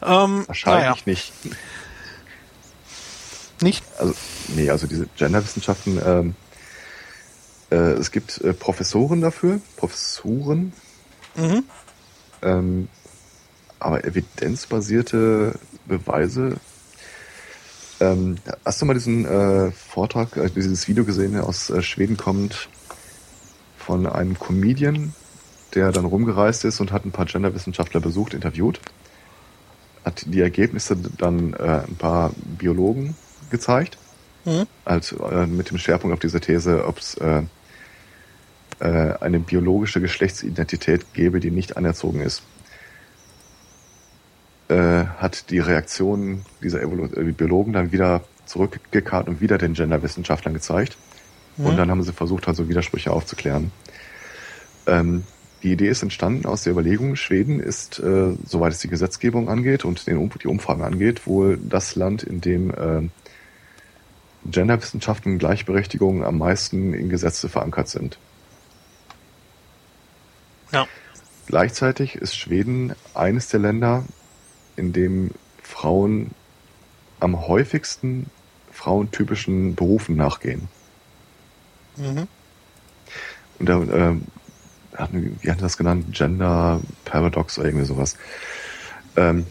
Ähm, 0.02 0.44
wahrscheinlich 0.46 0.82
naja. 0.82 0.96
nicht. 1.06 1.32
Nicht? 3.62 3.84
Also, 3.98 4.14
nee, 4.48 4.70
also 4.70 4.86
diese 4.86 5.06
Genderwissenschaften, 5.16 6.00
ähm, 6.04 6.34
äh, 7.70 7.92
es 7.92 8.10
gibt 8.10 8.40
äh, 8.40 8.52
Professoren 8.52 9.20
dafür, 9.20 9.60
Professoren, 9.76 10.72
mhm. 11.36 11.64
ähm, 12.42 12.88
aber 13.78 14.04
evidenzbasierte 14.04 15.58
Beweise 15.86 16.56
ähm, 18.02 18.36
hast 18.64 18.82
du 18.82 18.86
mal 18.86 18.94
diesen 18.94 19.24
äh, 19.24 19.70
Vortrag, 19.70 20.36
äh, 20.36 20.50
dieses 20.50 20.88
Video 20.88 21.04
gesehen, 21.04 21.32
der 21.32 21.46
aus 21.46 21.70
äh, 21.70 21.82
Schweden 21.82 22.16
kommt, 22.16 22.68
von 23.78 24.06
einem 24.06 24.38
Comedian, 24.38 25.12
der 25.74 25.92
dann 25.92 26.04
rumgereist 26.04 26.64
ist 26.64 26.80
und 26.80 26.92
hat 26.92 27.04
ein 27.04 27.12
paar 27.12 27.26
Genderwissenschaftler 27.26 28.00
besucht, 28.00 28.34
interviewt, 28.34 28.80
hat 30.04 30.24
die 30.26 30.40
Ergebnisse 30.40 30.96
dann 30.96 31.54
äh, 31.54 31.82
ein 31.86 31.96
paar 31.96 32.32
Biologen 32.58 33.16
gezeigt, 33.50 33.98
mhm. 34.44 34.66
halt, 34.84 35.14
äh, 35.30 35.46
mit 35.46 35.70
dem 35.70 35.78
Schwerpunkt 35.78 36.14
auf 36.14 36.20
diese 36.20 36.40
These, 36.40 36.84
ob 36.86 36.98
es 36.98 37.14
äh, 37.14 37.42
eine 38.80 39.38
biologische 39.38 40.00
Geschlechtsidentität 40.00 41.14
gäbe, 41.14 41.38
die 41.38 41.52
nicht 41.52 41.76
anerzogen 41.76 42.20
ist. 42.20 42.42
Äh, 44.72 45.04
hat 45.18 45.50
die 45.50 45.58
Reaktion 45.58 46.46
dieser 46.62 46.80
Evolu 46.80 47.04
äh, 47.14 47.32
Biologen 47.32 47.74
dann 47.74 47.92
wieder 47.92 48.22
zurückgekarrt 48.46 49.28
und 49.28 49.42
wieder 49.42 49.58
den 49.58 49.74
Genderwissenschaftlern 49.74 50.54
gezeigt. 50.54 50.96
Mhm. 51.58 51.66
Und 51.66 51.76
dann 51.76 51.90
haben 51.90 52.02
sie 52.02 52.14
versucht, 52.14 52.48
also 52.48 52.70
Widersprüche 52.70 53.10
aufzuklären. 53.10 53.70
Ähm, 54.86 55.24
die 55.62 55.72
Idee 55.72 55.88
ist 55.88 56.02
entstanden 56.02 56.46
aus 56.46 56.62
der 56.62 56.72
Überlegung, 56.72 57.16
Schweden 57.16 57.60
ist, 57.60 57.98
äh, 57.98 58.34
soweit 58.46 58.72
es 58.72 58.78
die 58.78 58.88
Gesetzgebung 58.88 59.50
angeht 59.50 59.84
und 59.84 60.06
den, 60.06 60.30
die 60.42 60.48
Umfragen 60.48 60.84
angeht, 60.84 61.26
wohl 61.26 61.58
das 61.58 61.94
Land, 61.94 62.22
in 62.22 62.40
dem 62.40 62.70
äh, 62.70 63.08
Genderwissenschaften 64.50 65.32
und 65.32 65.38
Gleichberechtigung 65.38 66.24
am 66.24 66.38
meisten 66.38 66.94
in 66.94 67.10
Gesetze 67.10 67.50
verankert 67.50 67.88
sind. 67.88 68.16
Ja. 70.72 70.86
Gleichzeitig 71.46 72.14
ist 72.14 72.38
Schweden 72.38 72.94
eines 73.12 73.48
der 73.48 73.60
Länder, 73.60 74.04
in 74.82 74.92
dem 74.92 75.30
Frauen 75.62 76.32
am 77.20 77.46
häufigsten 77.46 78.26
frauentypischen 78.72 79.76
Berufen 79.76 80.16
nachgehen. 80.16 80.68
Mhm. 81.96 82.26
Und 83.58 83.68
da, 83.68 83.80
äh, 83.82 84.16
wie 85.40 85.50
hat 85.50 85.62
das 85.62 85.76
genannt? 85.76 86.06
Gender 86.10 86.80
Paradox 87.04 87.58
oder 87.58 87.68
irgendwie 87.68 87.86
sowas. 87.86 88.16
Ähm, 89.16 89.46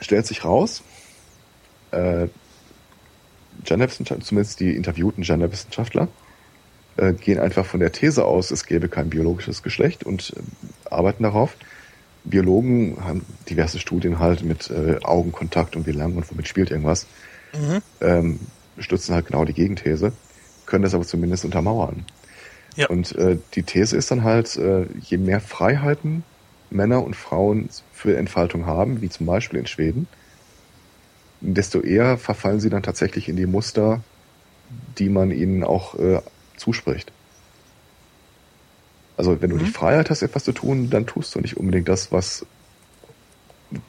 stellt 0.00 0.26
sich 0.26 0.44
raus, 0.44 0.82
äh, 1.92 2.26
Genderwissenschaftler, 3.62 4.24
zumindest 4.24 4.58
die 4.60 4.74
interviewten 4.74 5.22
Genderwissenschaftler, 5.22 6.08
äh, 6.96 7.12
gehen 7.12 7.38
einfach 7.38 7.66
von 7.66 7.78
der 7.78 7.92
These 7.92 8.24
aus, 8.24 8.50
es 8.50 8.64
gäbe 8.64 8.88
kein 8.88 9.10
biologisches 9.10 9.62
Geschlecht 9.62 10.02
und 10.02 10.34
äh, 10.36 10.40
arbeiten 10.92 11.22
darauf, 11.22 11.54
Biologen 12.24 12.98
haben 13.02 13.24
diverse 13.48 13.78
Studien 13.78 14.18
halt 14.18 14.42
mit 14.42 14.70
äh, 14.70 14.98
Augenkontakt 15.02 15.76
und 15.76 15.86
wie 15.86 15.92
lang 15.92 16.14
und 16.16 16.30
womit 16.30 16.48
spielt 16.48 16.70
irgendwas, 16.70 17.06
mhm. 17.54 17.80
ähm, 18.00 18.40
stützen 18.78 19.14
halt 19.14 19.26
genau 19.26 19.44
die 19.44 19.54
Gegenthese, 19.54 20.12
können 20.66 20.82
das 20.82 20.94
aber 20.94 21.04
zumindest 21.04 21.44
untermauern. 21.44 22.04
Ja. 22.76 22.88
Und 22.88 23.16
äh, 23.16 23.38
die 23.54 23.62
These 23.62 23.96
ist 23.96 24.10
dann 24.10 24.22
halt, 24.22 24.56
äh, 24.56 24.86
je 25.00 25.18
mehr 25.18 25.40
Freiheiten 25.40 26.24
Männer 26.70 27.02
und 27.02 27.16
Frauen 27.16 27.68
für 27.92 28.16
Entfaltung 28.16 28.66
haben, 28.66 29.02
wie 29.02 29.08
zum 29.08 29.26
Beispiel 29.26 29.58
in 29.58 29.66
Schweden, 29.66 30.06
desto 31.40 31.80
eher 31.80 32.16
verfallen 32.16 32.60
sie 32.60 32.70
dann 32.70 32.82
tatsächlich 32.82 33.28
in 33.28 33.36
die 33.36 33.46
Muster, 33.46 34.02
die 34.98 35.08
man 35.08 35.30
ihnen 35.30 35.64
auch 35.64 35.98
äh, 35.98 36.20
zuspricht. 36.56 37.12
Also 39.20 39.42
wenn 39.42 39.50
du 39.50 39.56
mhm. 39.56 39.66
die 39.66 39.70
Freiheit 39.70 40.08
hast, 40.08 40.22
etwas 40.22 40.44
zu 40.44 40.52
tun, 40.52 40.88
dann 40.88 41.06
tust 41.06 41.34
du 41.34 41.40
nicht 41.40 41.58
unbedingt 41.58 41.90
das, 41.90 42.10
was 42.10 42.46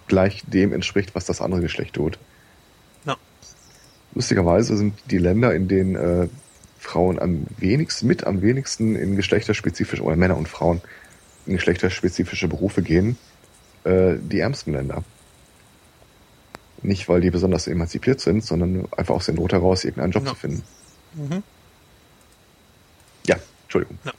gleich 0.10 0.44
dem 0.46 0.74
entspricht, 0.74 1.16
was 1.16 1.24
das 1.24 1.40
andere 1.40 1.62
Geschlecht 1.62 1.94
tut. 1.94 2.20
Ja. 3.06 3.16
Lustigerweise 4.14 4.76
sind 4.76 4.94
die 5.10 5.20
Länder, 5.20 5.56
in 5.56 5.70
denen 5.70 5.96
äh, 5.96 6.28
Frauen 6.80 7.18
am 7.18 7.46
wenigsten, 7.58 8.08
mit 8.08 8.26
am 8.26 8.42
wenigsten 8.42 8.98
in 8.98 9.16
geschlechterspezifische, 9.16 10.04
oder 10.04 10.18
Männer 10.18 10.36
und 10.36 10.50
Frauen 10.50 10.82
in 11.46 11.54
geschlechterspezifische 11.54 12.50
Berufe 12.50 12.82
gehen, 12.82 13.18
äh, 13.86 14.16
die 14.20 14.42
ärmsten 14.42 14.74
Länder. 14.74 15.02
Nicht, 16.82 17.08
weil 17.08 17.22
die 17.22 17.32
besonders 17.32 17.68
emanzipiert 17.68 18.20
sind, 18.20 18.44
sondern 18.44 18.86
einfach 18.98 19.16
aus 19.16 19.28
der 19.28 19.36
Not 19.36 19.54
heraus 19.54 19.86
irgendeinen 19.86 20.12
Job 20.12 20.26
ja. 20.26 20.30
zu 20.32 20.36
finden. 20.36 20.64
Mhm. 21.14 21.42
Ja, 23.28 23.38
Entschuldigung. 23.64 23.98
Ja. 24.04 24.12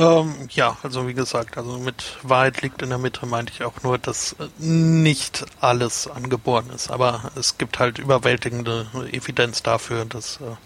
Ähm, 0.00 0.48
ja, 0.50 0.78
also 0.82 1.06
wie 1.06 1.14
gesagt, 1.14 1.58
also 1.58 1.78
mit 1.78 2.16
Wahrheit 2.22 2.62
liegt 2.62 2.80
in 2.80 2.88
der 2.88 2.98
Mitte 2.98 3.26
meinte 3.26 3.52
ich 3.52 3.64
auch 3.64 3.82
nur, 3.82 3.98
dass 3.98 4.34
nicht 4.58 5.44
alles 5.60 6.06
angeboren 6.06 6.70
ist, 6.74 6.90
aber 6.90 7.30
es 7.36 7.58
gibt 7.58 7.78
halt 7.78 7.98
überwältigende 7.98 8.86
Evidenz 9.12 9.62
dafür, 9.62 10.06
dass, 10.06 10.36
äh, 10.36 10.56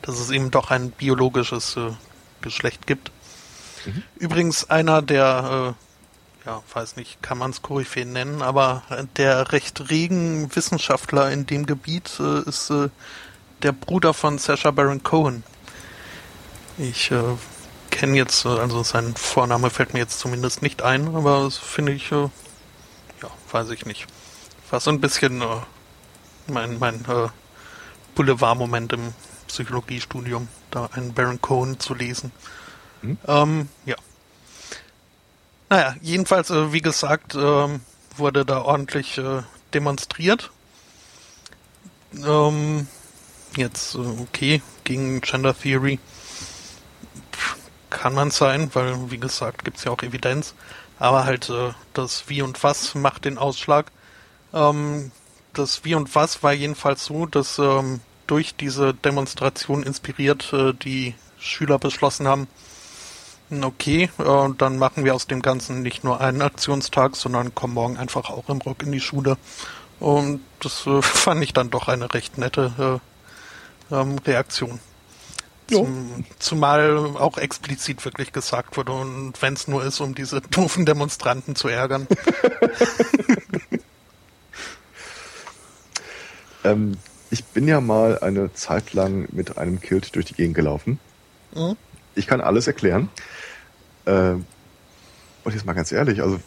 dass 0.00 0.18
es 0.18 0.30
eben 0.30 0.50
doch 0.50 0.70
ein 0.70 0.90
biologisches 0.90 1.76
äh, 1.76 1.90
Geschlecht 2.40 2.86
gibt. 2.86 3.10
Mhm. 3.84 4.02
Übrigens 4.16 4.70
einer 4.70 5.02
der, 5.02 5.74
äh, 6.44 6.48
ja, 6.48 6.62
weiß 6.72 6.96
nicht, 6.96 7.22
kann 7.22 7.36
man 7.36 7.50
es 7.50 7.60
Koryphäen 7.60 8.12
nennen, 8.12 8.40
aber 8.40 8.82
der 9.16 9.52
recht 9.52 9.90
regen 9.90 10.54
Wissenschaftler 10.56 11.30
in 11.30 11.44
dem 11.44 11.66
Gebiet 11.66 12.18
äh, 12.20 12.48
ist 12.48 12.70
äh, 12.70 12.88
der 13.62 13.72
Bruder 13.72 14.14
von 14.14 14.38
Sacha 14.38 14.70
Baron 14.70 15.02
Cohen. 15.02 15.42
Ich 16.78 17.10
äh, 17.10 17.22
kenne 17.98 18.16
jetzt, 18.16 18.44
äh, 18.44 18.48
also 18.48 18.84
sein 18.84 19.16
Vorname 19.16 19.70
fällt 19.70 19.92
mir 19.92 19.98
jetzt 19.98 20.20
zumindest 20.20 20.62
nicht 20.62 20.82
ein, 20.82 21.16
aber 21.16 21.42
das 21.42 21.58
finde 21.58 21.92
ich, 21.92 22.12
äh, 22.12 22.28
ja, 23.22 23.30
weiß 23.50 23.70
ich 23.70 23.86
nicht. 23.86 24.06
War 24.70 24.78
so 24.78 24.90
ein 24.90 25.00
bisschen 25.00 25.42
äh, 25.42 25.46
mein, 26.46 26.78
mein 26.78 27.04
Boulevard-Moment 28.14 28.92
im 28.92 29.12
Psychologiestudium, 29.48 30.46
da 30.70 30.86
einen 30.92 31.12
Baron 31.12 31.40
Cohen 31.40 31.80
zu 31.80 31.92
lesen. 31.92 32.30
Mhm. 33.02 33.18
Ähm, 33.26 33.68
ja. 33.84 33.96
Naja, 35.68 35.96
jedenfalls, 36.00 36.50
äh, 36.50 36.72
wie 36.72 36.80
gesagt, 36.80 37.34
äh, 37.34 37.68
wurde 38.16 38.44
da 38.44 38.62
ordentlich 38.62 39.18
äh, 39.18 39.42
demonstriert. 39.74 40.52
Ähm, 42.14 42.86
jetzt, 43.56 43.96
okay, 43.96 44.62
gegen 44.84 45.20
Gender 45.20 45.58
Theory 45.58 45.98
kann 47.90 48.14
man 48.14 48.30
sein, 48.30 48.70
weil 48.74 49.10
wie 49.10 49.18
gesagt 49.18 49.64
gibt 49.64 49.78
es 49.78 49.84
ja 49.84 49.92
auch 49.92 50.02
Evidenz, 50.02 50.54
aber 50.98 51.24
halt 51.24 51.50
äh, 51.50 51.72
das 51.94 52.28
Wie 52.28 52.42
und 52.42 52.62
Was 52.62 52.94
macht 52.94 53.24
den 53.24 53.38
Ausschlag. 53.38 53.90
Ähm, 54.52 55.12
das 55.54 55.84
Wie 55.84 55.94
und 55.94 56.14
Was 56.14 56.42
war 56.42 56.52
jedenfalls 56.52 57.04
so, 57.04 57.26
dass 57.26 57.58
ähm, 57.58 58.00
durch 58.26 58.54
diese 58.54 58.94
Demonstration 58.94 59.82
inspiriert 59.82 60.52
äh, 60.52 60.72
die 60.74 61.14
Schüler 61.38 61.78
beschlossen 61.78 62.28
haben, 62.28 62.48
hm, 63.50 63.64
okay, 63.64 64.10
äh, 64.18 64.48
dann 64.56 64.78
machen 64.78 65.04
wir 65.04 65.14
aus 65.14 65.26
dem 65.26 65.42
Ganzen 65.42 65.82
nicht 65.82 66.04
nur 66.04 66.20
einen 66.20 66.42
Aktionstag, 66.42 67.16
sondern 67.16 67.54
kommen 67.54 67.74
morgen 67.74 67.96
einfach 67.96 68.30
auch 68.30 68.48
im 68.48 68.58
Rock 68.58 68.82
in 68.82 68.92
die 68.92 69.00
Schule. 69.00 69.36
Und 70.00 70.40
das 70.60 70.86
äh, 70.86 71.02
fand 71.02 71.42
ich 71.42 71.52
dann 71.52 71.70
doch 71.70 71.88
eine 71.88 72.12
recht 72.12 72.38
nette 72.38 73.00
äh, 73.90 73.94
ähm, 73.94 74.18
Reaktion. 74.18 74.80
Zum, 75.70 76.24
zumal 76.38 76.96
auch 77.16 77.38
explizit 77.38 78.04
wirklich 78.04 78.32
gesagt 78.32 78.76
wurde 78.76 78.92
und 78.92 79.34
wenn 79.40 79.54
es 79.54 79.68
nur 79.68 79.84
ist, 79.84 80.00
um 80.00 80.14
diese 80.14 80.40
doofen 80.50 80.86
Demonstranten 80.86 81.54
zu 81.54 81.68
ärgern. 81.68 82.06
ähm, 86.64 86.96
ich 87.30 87.44
bin 87.44 87.68
ja 87.68 87.80
mal 87.80 88.18
eine 88.20 88.52
Zeit 88.54 88.94
lang 88.94 89.28
mit 89.32 89.58
einem 89.58 89.80
Kilt 89.80 90.14
durch 90.14 90.26
die 90.26 90.34
Gegend 90.34 90.54
gelaufen. 90.54 90.98
Mhm. 91.54 91.76
Ich 92.14 92.26
kann 92.26 92.40
alles 92.40 92.66
erklären. 92.66 93.10
Äh, 94.06 94.32
und 95.44 95.54
jetzt 95.54 95.66
mal 95.66 95.74
ganz 95.74 95.92
ehrlich, 95.92 96.22
also 96.22 96.40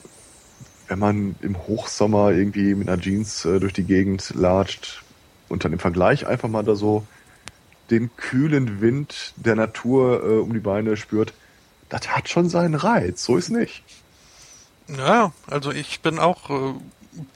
wenn 0.88 1.00
man 1.00 1.36
im 1.42 1.58
Hochsommer 1.58 2.32
irgendwie 2.32 2.76
mit 2.76 2.90
einer 2.90 3.02
Jeans 3.02 3.46
äh, 3.46 3.60
durch 3.60 3.74
die 3.74 3.84
Gegend 3.84 4.34
latscht 4.36 5.04
und 5.48 5.64
dann 5.64 5.72
im 5.72 5.80
Vergleich 5.80 6.28
einfach 6.28 6.50
mal 6.50 6.64
da 6.64 6.76
so 6.76 7.06
den 7.90 8.16
kühlen 8.16 8.82
Wind 8.82 9.34
der 9.36 9.56
Natur 9.56 10.24
äh, 10.24 10.40
um 10.40 10.54
die 10.54 10.60
Beine 10.60 10.98
spürt, 10.98 11.34
das 11.90 12.08
hat 12.10 12.30
schon 12.30 12.50
seinen 12.50 12.76
Reiz, 12.76 13.24
so 13.24 13.36
ist 13.36 13.50
nicht. 13.50 13.84
Ja, 14.88 15.34
also 15.48 15.72
ich 15.72 16.02
bin 16.02 16.20
auch 16.20 16.50
äh, 16.50 16.74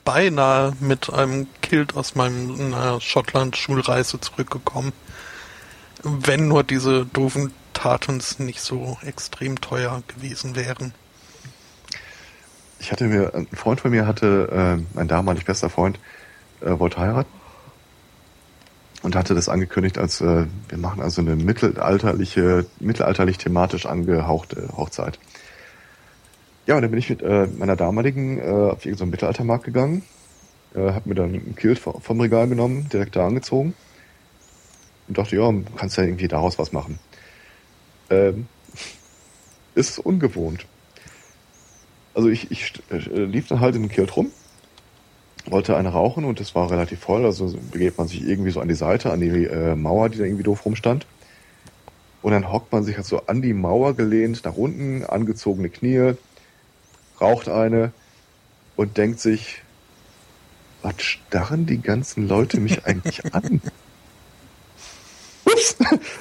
beinahe 0.03 0.73
mit 0.79 1.11
einem 1.11 1.47
Kilt 1.61 1.95
aus 1.95 2.15
meinem 2.15 2.73
äh, 2.73 2.99
Schottland-Schulreise 2.99 4.19
zurückgekommen. 4.19 4.93
Wenn 6.03 6.47
nur 6.47 6.63
diese 6.63 7.05
doofen 7.05 7.51
Tatons 7.73 8.39
nicht 8.39 8.61
so 8.61 8.97
extrem 9.03 9.59
teuer 9.59 10.01
gewesen 10.07 10.55
wären. 10.55 10.93
Ich 12.79 12.91
hatte 12.91 13.05
mir, 13.05 13.33
ein 13.33 13.47
Freund 13.47 13.81
von 13.81 13.91
mir 13.91 14.07
hatte, 14.07 14.77
äh, 14.79 14.83
mein 14.95 15.07
damalig 15.07 15.45
bester 15.45 15.69
Freund, 15.69 15.99
äh, 16.61 16.79
wollte 16.79 16.99
heiraten 16.99 17.44
und 19.05 19.15
hatte 19.15 19.35
das 19.35 19.49
angekündigt 19.49 19.99
als, 19.99 20.19
äh, 20.19 20.47
wir 20.67 20.77
machen 20.79 20.99
also 20.99 21.21
eine 21.21 21.35
mittelalterliche, 21.35 22.65
mittelalterlich 22.79 23.37
thematisch 23.37 23.85
angehauchte 23.85 24.69
Hochzeit. 24.75 25.19
Ja, 26.65 26.75
und 26.75 26.81
dann 26.81 26.89
bin 26.89 26.97
ich 26.97 27.11
mit 27.11 27.21
äh, 27.21 27.45
meiner 27.45 27.75
damaligen 27.75 28.39
äh, 28.39 28.71
auf 28.71 28.83
irgendeinen 28.83 29.11
Mittelaltermarkt 29.11 29.63
gegangen, 29.63 30.01
äh, 30.73 30.91
habe 30.91 31.07
mir 31.07 31.13
dann 31.13 31.35
ein 31.35 31.55
Kilt 31.55 31.77
vom 31.77 32.19
Regal 32.19 32.47
genommen, 32.47 32.89
direkt 32.91 33.15
da 33.15 33.27
angezogen 33.27 33.75
und 35.07 35.19
dachte, 35.19 35.35
ja, 35.35 35.53
kannst 35.75 35.97
ja 35.97 36.03
irgendwie 36.03 36.27
daraus 36.27 36.57
was 36.57 36.71
machen. 36.71 36.97
Ähm, 38.09 38.47
ist 39.75 39.99
ungewohnt. 39.99 40.65
Also 42.15 42.29
ich, 42.29 42.49
ich 42.49 42.73
äh, 42.89 42.97
lief 43.25 43.49
dann 43.49 43.59
halt 43.59 43.75
in 43.75 43.83
den 43.83 43.91
Kilt 43.91 44.15
rum, 44.17 44.31
wollte 45.47 45.77
eine 45.77 45.89
rauchen 45.89 46.25
und 46.25 46.39
es 46.39 46.55
war 46.55 46.71
relativ 46.71 46.99
voll, 46.99 47.25
also 47.25 47.53
begebt 47.71 47.97
man 47.97 48.07
sich 48.07 48.27
irgendwie 48.27 48.51
so 48.51 48.59
an 48.59 48.67
die 48.67 48.75
Seite, 48.75 49.11
an 49.11 49.19
die 49.19 49.45
äh, 49.45 49.75
Mauer, 49.75 50.09
die 50.09 50.17
da 50.17 50.23
irgendwie 50.23 50.43
doof 50.43 50.65
rumstand. 50.65 51.05
Und 52.21 52.31
dann 52.31 52.51
hockt 52.51 52.71
man 52.71 52.83
sich 52.83 52.97
halt 52.97 53.05
so 53.05 53.21
an 53.27 53.41
die 53.41 53.53
Mauer 53.53 53.93
gelehnt, 53.95 54.43
nach 54.45 54.55
unten, 54.55 55.03
angezogene 55.05 55.69
Knie, 55.69 56.13
raucht 57.21 57.49
eine 57.49 57.91
und 58.75 58.97
denkt 58.97 59.19
sich, 59.19 59.61
was 60.81 61.01
starren 61.01 61.65
die 61.65 61.81
ganzen 61.81 62.27
Leute 62.27 62.59
mich 62.59 62.85
eigentlich 62.85 63.33
an? 63.33 63.61
Ups! 65.45 65.75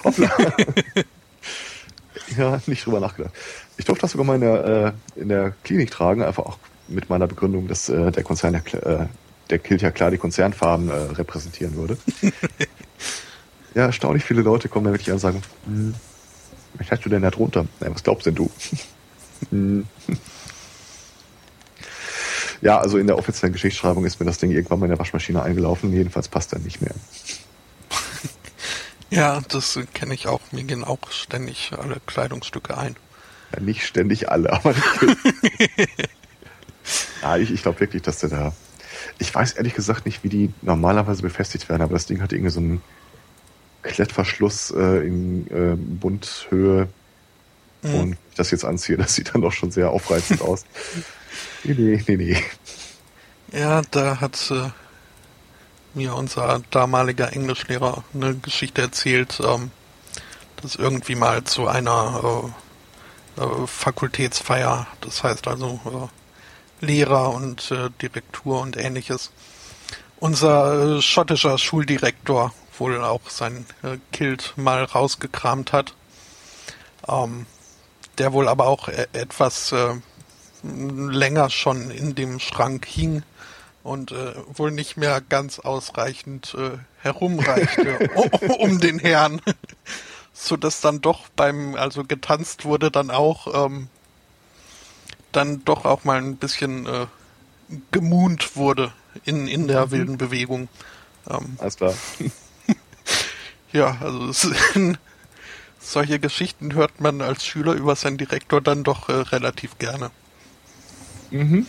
ja, 2.36 2.60
nicht 2.66 2.84
drüber 2.84 3.00
nachgedacht. 3.00 3.34
Ich 3.76 3.84
durfte 3.86 4.02
das 4.02 4.12
sogar 4.12 4.26
mal 4.26 4.34
in 4.34 4.40
der, 4.42 4.94
äh, 5.16 5.20
in 5.20 5.28
der 5.28 5.54
Klinik 5.64 5.90
tragen, 5.90 6.22
einfach 6.22 6.44
auch 6.44 6.58
mit 6.88 7.08
meiner 7.08 7.26
Begründung, 7.26 7.68
dass 7.68 7.88
äh, 7.88 8.10
der 8.10 8.22
Konzern, 8.22 8.54
äh, 8.54 9.06
der 9.50 9.58
Kilt 9.58 9.82
ja 9.82 9.90
klar 9.90 10.10
die 10.10 10.18
Konzernfarben 10.18 10.88
äh, 10.88 10.92
repräsentieren 10.92 11.74
würde. 11.76 11.96
ja, 13.74 13.86
erstaunlich 13.86 14.24
viele 14.24 14.42
Leute 14.42 14.68
kommen 14.68 14.86
da 14.86 14.92
wirklich 14.92 15.08
an 15.08 15.14
und 15.14 15.20
sagen, 15.20 15.42
hm, 15.66 15.94
was 16.74 16.90
hast 16.90 17.04
du 17.04 17.08
denn 17.08 17.22
da 17.22 17.30
drunter? 17.30 17.66
Na, 17.80 17.94
was 17.94 18.02
glaubst 18.02 18.26
denn 18.26 18.34
du? 18.34 18.50
Hm. 19.50 19.84
ja, 22.62 22.78
also 22.78 22.96
in 22.96 23.06
der 23.08 23.18
offiziellen 23.18 23.52
Geschichtsschreibung 23.52 24.06
ist 24.06 24.18
mir 24.18 24.24
das 24.24 24.38
Ding 24.38 24.52
irgendwann 24.52 24.78
mal 24.78 24.86
in 24.86 24.92
der 24.92 24.98
Waschmaschine 24.98 25.42
eingelaufen, 25.42 25.92
jedenfalls 25.92 26.28
passt 26.28 26.54
er 26.54 26.60
nicht 26.60 26.80
mehr. 26.80 26.94
Ja, 29.14 29.40
das 29.48 29.78
kenne 29.92 30.14
ich 30.14 30.26
auch. 30.26 30.40
Mir 30.50 30.64
gehen 30.64 30.82
auch 30.82 31.10
ständig 31.10 31.70
alle 31.78 32.00
Kleidungsstücke 32.04 32.76
ein. 32.76 32.96
Ja, 33.52 33.60
nicht 33.60 33.86
ständig 33.86 34.28
alle, 34.28 34.52
aber 34.52 34.74
ja, 37.22 37.36
ich, 37.36 37.50
ich 37.50 37.62
glaube 37.62 37.80
wirklich, 37.80 38.02
dass 38.02 38.18
der 38.18 38.28
da. 38.28 38.52
Ich 39.18 39.34
weiß 39.34 39.52
ehrlich 39.52 39.74
gesagt 39.74 40.06
nicht, 40.06 40.24
wie 40.24 40.28
die 40.28 40.52
normalerweise 40.62 41.22
befestigt 41.22 41.68
werden, 41.68 41.82
aber 41.82 41.94
das 41.94 42.06
Ding 42.06 42.22
hat 42.22 42.32
irgendwie 42.32 42.50
so 42.50 42.60
einen 42.60 42.82
Klettverschluss 43.82 44.70
äh, 44.70 45.06
in 45.06 45.46
äh, 45.48 45.76
Bundhöhe. 45.76 46.88
Mhm. 47.82 47.94
Und 47.94 48.00
wenn 48.00 48.12
ich 48.30 48.36
das 48.36 48.50
jetzt 48.50 48.64
anziehe, 48.64 48.96
das 48.98 49.14
sieht 49.14 49.34
dann 49.34 49.42
doch 49.42 49.52
schon 49.52 49.70
sehr 49.70 49.90
aufreizend 49.90 50.40
aus. 50.42 50.64
Nee, 51.64 51.74
nee, 51.76 52.04
nee, 52.06 52.16
nee. 52.16 52.44
Ja, 53.52 53.82
da 53.90 54.20
hat 54.20 54.50
äh, 54.50 54.70
mir 55.94 56.14
unser 56.14 56.62
damaliger 56.70 57.32
Englischlehrer 57.32 58.04
eine 58.12 58.34
Geschichte 58.34 58.82
erzählt, 58.82 59.40
ähm, 59.44 59.70
dass 60.60 60.74
irgendwie 60.74 61.14
mal 61.14 61.44
zu 61.44 61.68
einer 61.68 62.52
äh, 63.36 63.42
äh, 63.42 63.66
Fakultätsfeier, 63.66 64.86
das 65.00 65.22
heißt 65.22 65.46
also 65.46 65.80
äh, 65.84 66.23
Lehrer 66.80 67.32
und 67.32 67.70
äh, 67.70 67.90
Direktur 68.02 68.60
und 68.60 68.76
ähnliches, 68.76 69.30
unser 70.16 70.96
äh, 70.96 71.02
schottischer 71.02 71.58
Schuldirektor 71.58 72.52
wohl 72.78 73.02
auch 73.02 73.28
sein 73.28 73.66
äh, 73.82 73.98
Kilt 74.12 74.54
mal 74.56 74.84
rausgekramt 74.84 75.72
hat, 75.72 75.94
ähm, 77.08 77.46
der 78.18 78.32
wohl 78.32 78.48
aber 78.48 78.66
auch 78.66 78.88
e 78.88 79.06
etwas 79.12 79.72
äh, 79.72 79.94
länger 80.62 81.50
schon 81.50 81.90
in 81.90 82.14
dem 82.14 82.40
Schrank 82.40 82.86
hing 82.86 83.22
und 83.82 84.12
äh, 84.12 84.34
wohl 84.54 84.70
nicht 84.70 84.96
mehr 84.96 85.20
ganz 85.20 85.58
ausreichend 85.58 86.56
äh, 86.58 86.78
herumreichte 87.02 88.10
um 88.58 88.80
den 88.80 88.98
Herrn, 88.98 89.40
so 90.32 90.56
dass 90.56 90.80
dann 90.80 91.00
doch 91.00 91.28
beim 91.36 91.74
also 91.74 92.04
getanzt 92.04 92.64
wurde 92.64 92.90
dann 92.90 93.10
auch 93.10 93.66
ähm, 93.66 93.88
dann 95.36 95.64
doch 95.64 95.84
auch 95.84 96.04
mal 96.04 96.18
ein 96.18 96.36
bisschen 96.36 96.86
äh, 96.86 97.06
gemunt 97.90 98.56
wurde 98.56 98.92
in 99.24 99.46
in 99.46 99.68
der 99.68 99.86
mhm. 99.86 99.90
wilden 99.90 100.18
Bewegung. 100.18 100.68
Ähm, 101.28 101.56
Alles 101.58 101.76
klar. 101.76 101.94
ja, 103.72 103.96
also 104.00 104.32
sind, 104.32 104.98
solche 105.80 106.18
Geschichten 106.18 106.74
hört 106.74 107.00
man 107.00 107.20
als 107.20 107.44
Schüler 107.44 107.72
über 107.72 107.96
seinen 107.96 108.18
Direktor 108.18 108.60
dann 108.60 108.84
doch 108.84 109.08
äh, 109.08 109.12
relativ 109.12 109.78
gerne. 109.78 110.10
Mhm. 111.30 111.66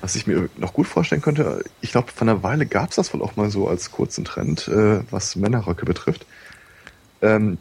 Was 0.00 0.16
ich 0.16 0.26
mir 0.26 0.48
noch 0.56 0.72
gut 0.72 0.88
vorstellen 0.88 1.22
könnte, 1.22 1.64
ich 1.80 1.92
glaube, 1.92 2.10
von 2.10 2.28
einer 2.28 2.42
Weile 2.42 2.66
gab 2.66 2.90
es 2.90 2.96
das 2.96 3.14
wohl 3.14 3.22
auch 3.22 3.36
mal 3.36 3.50
so 3.50 3.68
als 3.68 3.92
kurzen 3.92 4.24
Trend, 4.24 4.66
äh, 4.68 5.00
was 5.10 5.36
Männerröcke 5.36 5.86
betrifft. 5.86 6.26
Ähm, 7.22 7.58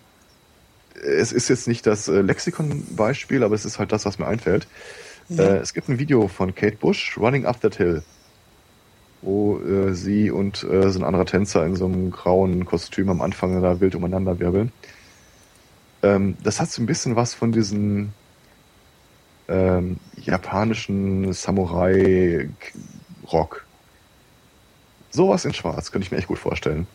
es 1.02 1.32
ist 1.32 1.50
jetzt 1.50 1.68
nicht 1.68 1.86
das 1.88 2.08
äh, 2.08 2.22
Lexikon-Beispiel, 2.22 3.44
aber 3.44 3.56
es 3.56 3.66
ist 3.66 3.80
halt 3.80 3.92
das, 3.92 4.06
was 4.06 4.20
mir 4.20 4.28
einfällt. 4.28 4.68
Ja. 5.30 5.44
Äh, 5.44 5.58
es 5.58 5.74
gibt 5.74 5.90
ein 5.90 6.00
Video 6.00 6.28
von 6.28 6.54
Kate 6.56 6.78
Bush, 6.78 7.18
Running 7.18 7.46
Up 7.46 7.60
That 7.62 7.76
Hill, 7.76 8.04
wo 9.22 9.60
äh, 9.60 9.94
sie 9.94 10.32
und 10.32 10.64
äh, 10.64 10.90
so 10.90 11.00
ein 11.00 11.06
anderer 11.06 11.26
Tänzer 11.26 11.66
in 11.66 11.76
so 11.76 11.86
einem 11.86 12.12
grauen 12.12 12.66
Kostüm 12.66 13.10
am 13.10 13.22
Anfang 13.22 13.62
da 13.62 13.80
wild 13.80 13.96
umeinander 13.96 14.40
wirbeln. 14.40 14.72
Ähm, 16.04 16.38
das 16.44 16.60
hat 16.60 16.70
so 16.70 16.82
ein 16.82 16.88
bisschen 16.88 17.16
was 17.16 17.34
von 17.34 17.52
diesen 17.52 18.14
ähm, 19.48 19.98
japanischen 20.16 21.34
Samurai-Rock. 21.34 22.48
Sowas 25.12 25.46
in 25.46 25.54
Schwarz 25.54 25.92
könnte 25.92 26.06
ich 26.06 26.12
mir 26.12 26.18
echt 26.18 26.28
gut 26.28 26.40
vorstellen. 26.40 26.88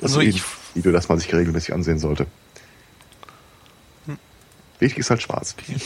So 0.00 0.18
also 0.18 0.20
ein 0.20 0.40
Video, 0.74 0.92
das 0.92 1.08
man 1.08 1.18
sich 1.18 1.32
regelmäßig 1.32 1.74
ansehen 1.74 1.98
sollte. 1.98 2.26
Hm. 4.06 4.18
Wichtig 4.78 5.00
ist 5.00 5.10
halt 5.10 5.22
schwarz. 5.22 5.54
Okay. 5.58 5.80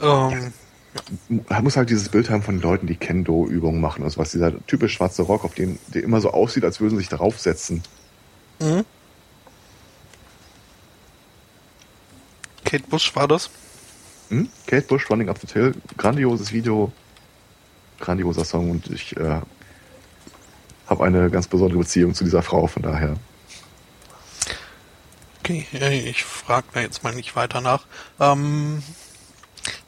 Um. 0.00 0.32
Ähm. 0.32 0.52
Man 1.28 1.64
muss 1.64 1.76
halt 1.76 1.90
dieses 1.90 2.08
Bild 2.08 2.30
haben 2.30 2.42
von 2.42 2.60
Leuten, 2.60 2.86
die 2.86 2.96
Kendo-Übungen 2.96 3.80
machen, 3.80 4.02
also 4.02 4.18
was 4.18 4.30
dieser 4.30 4.66
typisch 4.66 4.94
schwarze 4.94 5.22
Rock, 5.22 5.44
auf 5.44 5.54
den 5.54 5.78
der 5.88 6.02
immer 6.02 6.20
so 6.20 6.30
aussieht, 6.30 6.64
als 6.64 6.80
würden 6.80 6.96
sie 6.96 7.02
sich 7.02 7.08
darauf 7.08 7.38
setzen. 7.38 7.82
Mhm. 8.58 8.84
Kate 12.64 12.84
Bush 12.88 13.14
war 13.14 13.28
das? 13.28 13.50
Hm? 14.30 14.48
Kate 14.66 14.86
Bush, 14.86 15.08
Running 15.10 15.28
Up 15.28 15.38
the 15.38 15.46
Hill. 15.52 15.74
Grandioses 15.96 16.52
Video, 16.52 16.92
grandioser 18.00 18.44
Song 18.44 18.70
und 18.70 18.90
ich 18.90 19.16
äh, 19.16 19.40
habe 20.88 21.04
eine 21.04 21.30
ganz 21.30 21.46
besondere 21.46 21.80
Beziehung 21.80 22.14
zu 22.14 22.24
dieser 22.24 22.42
Frau, 22.42 22.66
von 22.66 22.82
daher. 22.82 23.16
Okay, 25.40 25.66
ich 26.06 26.24
frage 26.24 26.66
da 26.74 26.80
jetzt 26.80 27.04
mal 27.04 27.14
nicht 27.14 27.36
weiter 27.36 27.60
nach. 27.60 27.86
Ähm, 28.20 28.82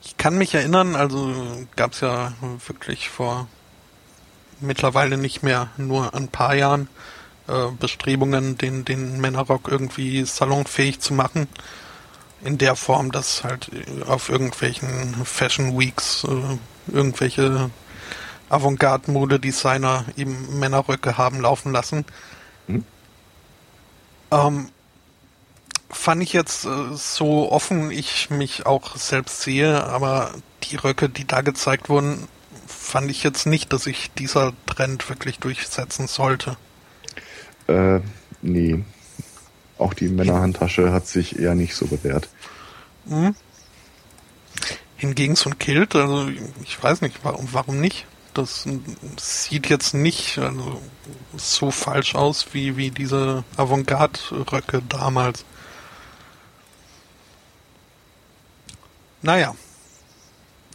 ich 0.02 0.16
kann 0.16 0.38
mich 0.38 0.54
erinnern, 0.54 0.96
also 0.96 1.34
gab 1.76 1.92
es 1.92 2.00
ja 2.00 2.32
wirklich 2.66 3.10
vor 3.10 3.48
mittlerweile 4.60 5.16
nicht 5.16 5.42
mehr 5.42 5.68
nur 5.76 6.14
ein 6.14 6.28
paar 6.28 6.54
Jahren 6.54 6.88
äh, 7.48 7.66
Bestrebungen, 7.78 8.58
den, 8.58 8.84
den 8.84 9.20
Männerrock 9.20 9.68
irgendwie 9.68 10.24
salonfähig 10.24 11.00
zu 11.00 11.14
machen 11.14 11.48
in 12.42 12.58
der 12.58 12.76
Form, 12.76 13.12
dass 13.12 13.44
halt 13.44 13.70
auf 14.06 14.28
irgendwelchen 14.28 15.14
Fashion 15.24 15.78
Weeks 15.78 16.24
äh, 16.24 16.94
irgendwelche 16.94 17.70
Avantgarde-Mode-Designer 18.50 20.04
eben 20.16 20.58
Männerröcke 20.58 21.16
haben 21.16 21.40
laufen 21.40 21.72
lassen. 21.72 22.04
Mhm. 22.66 22.84
Ähm, 24.30 24.68
fand 25.88 26.22
ich 26.22 26.32
jetzt 26.32 26.64
äh, 26.64 26.94
so 26.94 27.50
offen 27.50 27.90
ich 27.90 28.30
mich 28.30 28.66
auch 28.66 28.96
selbst 28.96 29.42
sehe, 29.42 29.84
aber 29.84 30.32
die 30.64 30.76
Röcke, 30.76 31.08
die 31.08 31.26
da 31.26 31.40
gezeigt 31.40 31.88
wurden, 31.88 32.28
fand 32.66 33.10
ich 33.10 33.22
jetzt 33.22 33.46
nicht, 33.46 33.72
dass 33.72 33.84
sich 33.84 34.10
dieser 34.12 34.52
Trend 34.66 35.08
wirklich 35.08 35.38
durchsetzen 35.38 36.06
sollte. 36.06 36.56
Äh, 37.66 38.00
nee. 38.42 38.84
Auch 39.78 39.94
die 39.94 40.08
Männerhandtasche 40.08 40.92
hat 40.92 41.06
sich 41.06 41.38
eher 41.38 41.54
nicht 41.54 41.74
so 41.74 41.86
bewährt. 41.86 42.28
Mhm. 43.06 43.34
Hingegen 44.96 45.36
so 45.36 45.50
ein 45.50 45.58
Kilt, 45.58 45.96
also 45.96 46.28
ich 46.62 46.82
weiß 46.82 47.00
nicht, 47.00 47.20
warum, 47.22 47.48
warum 47.52 47.80
nicht? 47.80 48.06
Das 48.40 48.66
sieht 49.18 49.68
jetzt 49.68 49.94
nicht 49.94 50.38
also, 50.38 50.80
so 51.36 51.70
falsch 51.70 52.14
aus 52.14 52.46
wie, 52.52 52.76
wie 52.76 52.90
diese 52.90 53.44
Avantgarde-Röcke 53.56 54.82
damals. 54.88 55.44
Naja. 59.22 59.54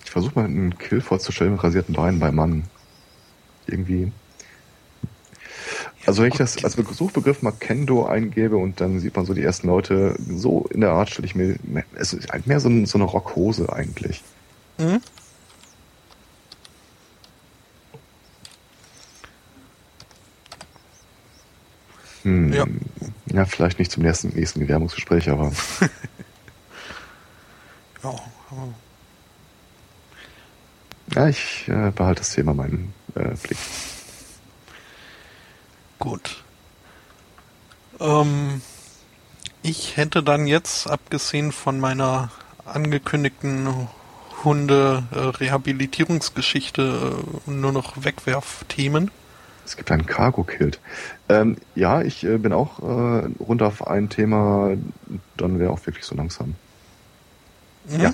Ich 0.04 0.12
versuche 0.12 0.36
mal 0.36 0.46
einen 0.46 0.78
Kill 0.78 1.02
vorzustellen 1.02 1.54
mit 1.54 1.64
rasierten 1.64 1.96
Beinen 1.96 2.20
beim 2.20 2.36
Mann. 2.36 2.64
Irgendwie. 3.68 4.12
Also 6.06 6.22
wenn 6.22 6.32
ich 6.32 6.38
das 6.38 6.64
als 6.64 6.74
Suchbegriff 6.76 7.42
mal 7.42 7.52
Kendo 7.52 8.06
eingebe 8.06 8.58
und 8.58 8.80
dann 8.80 9.00
sieht 9.00 9.16
man 9.16 9.26
so 9.26 9.34
die 9.34 9.42
ersten 9.42 9.68
Leute, 9.68 10.16
so 10.30 10.68
in 10.70 10.82
der 10.82 10.92
Art 10.92 11.10
stelle 11.10 11.26
ich 11.26 11.34
mir, 11.34 11.58
es 11.96 12.14
ist 12.14 12.32
halt 12.32 12.46
mehr 12.46 12.60
so, 12.60 12.70
so 12.86 12.98
eine 13.00 13.06
Rockhose 13.06 13.74
eigentlich. 13.74 14.24
Mhm. 14.78 15.02
Hm, 22.26 22.52
ja. 22.52 22.66
ja, 23.28 23.46
vielleicht 23.46 23.78
nicht 23.78 23.92
zum 23.92 24.02
nächsten, 24.02 24.30
nächsten 24.30 24.60
Bewerbungsgespräch, 24.60 25.30
aber. 25.30 25.52
ja, 28.04 28.16
ja, 31.14 31.28
ich 31.28 31.68
äh, 31.68 31.92
behalte 31.92 32.22
das 32.22 32.34
Thema 32.34 32.56
meinen 32.56 32.92
äh, 33.14 33.36
Blick. 33.36 33.60
Gut. 36.00 36.44
Ähm, 38.00 38.64
ich 39.62 39.98
hätte 39.98 40.24
dann 40.24 40.48
jetzt, 40.48 40.90
abgesehen 40.90 41.52
von 41.52 41.80
meiner 41.80 42.32
angekündigten 42.66 43.88
Hunde-Rehabilitierungsgeschichte, 44.44 47.24
äh, 47.48 47.52
nur 47.52 47.72
noch 47.72 48.04
Wegwerfthemen. 48.04 49.12
Es 49.66 49.76
gibt 49.76 49.92
einen 49.92 50.06
Cargo-Kilt. 50.06 50.80
Ähm, 51.28 51.58
ja, 51.74 52.02
ich 52.02 52.24
äh, 52.24 52.38
bin 52.38 52.54
auch 52.54 52.80
äh, 52.80 53.28
runter 53.40 53.68
auf 53.68 53.88
ein 53.88 54.10
Thema, 54.10 54.78
dann 55.38 55.60
wäre 55.60 55.72
auch 55.72 55.86
wirklich 55.86 56.06
so 56.06 56.16
langsam. 56.16 56.56
Mhm. 57.90 58.00
Ja. 58.00 58.14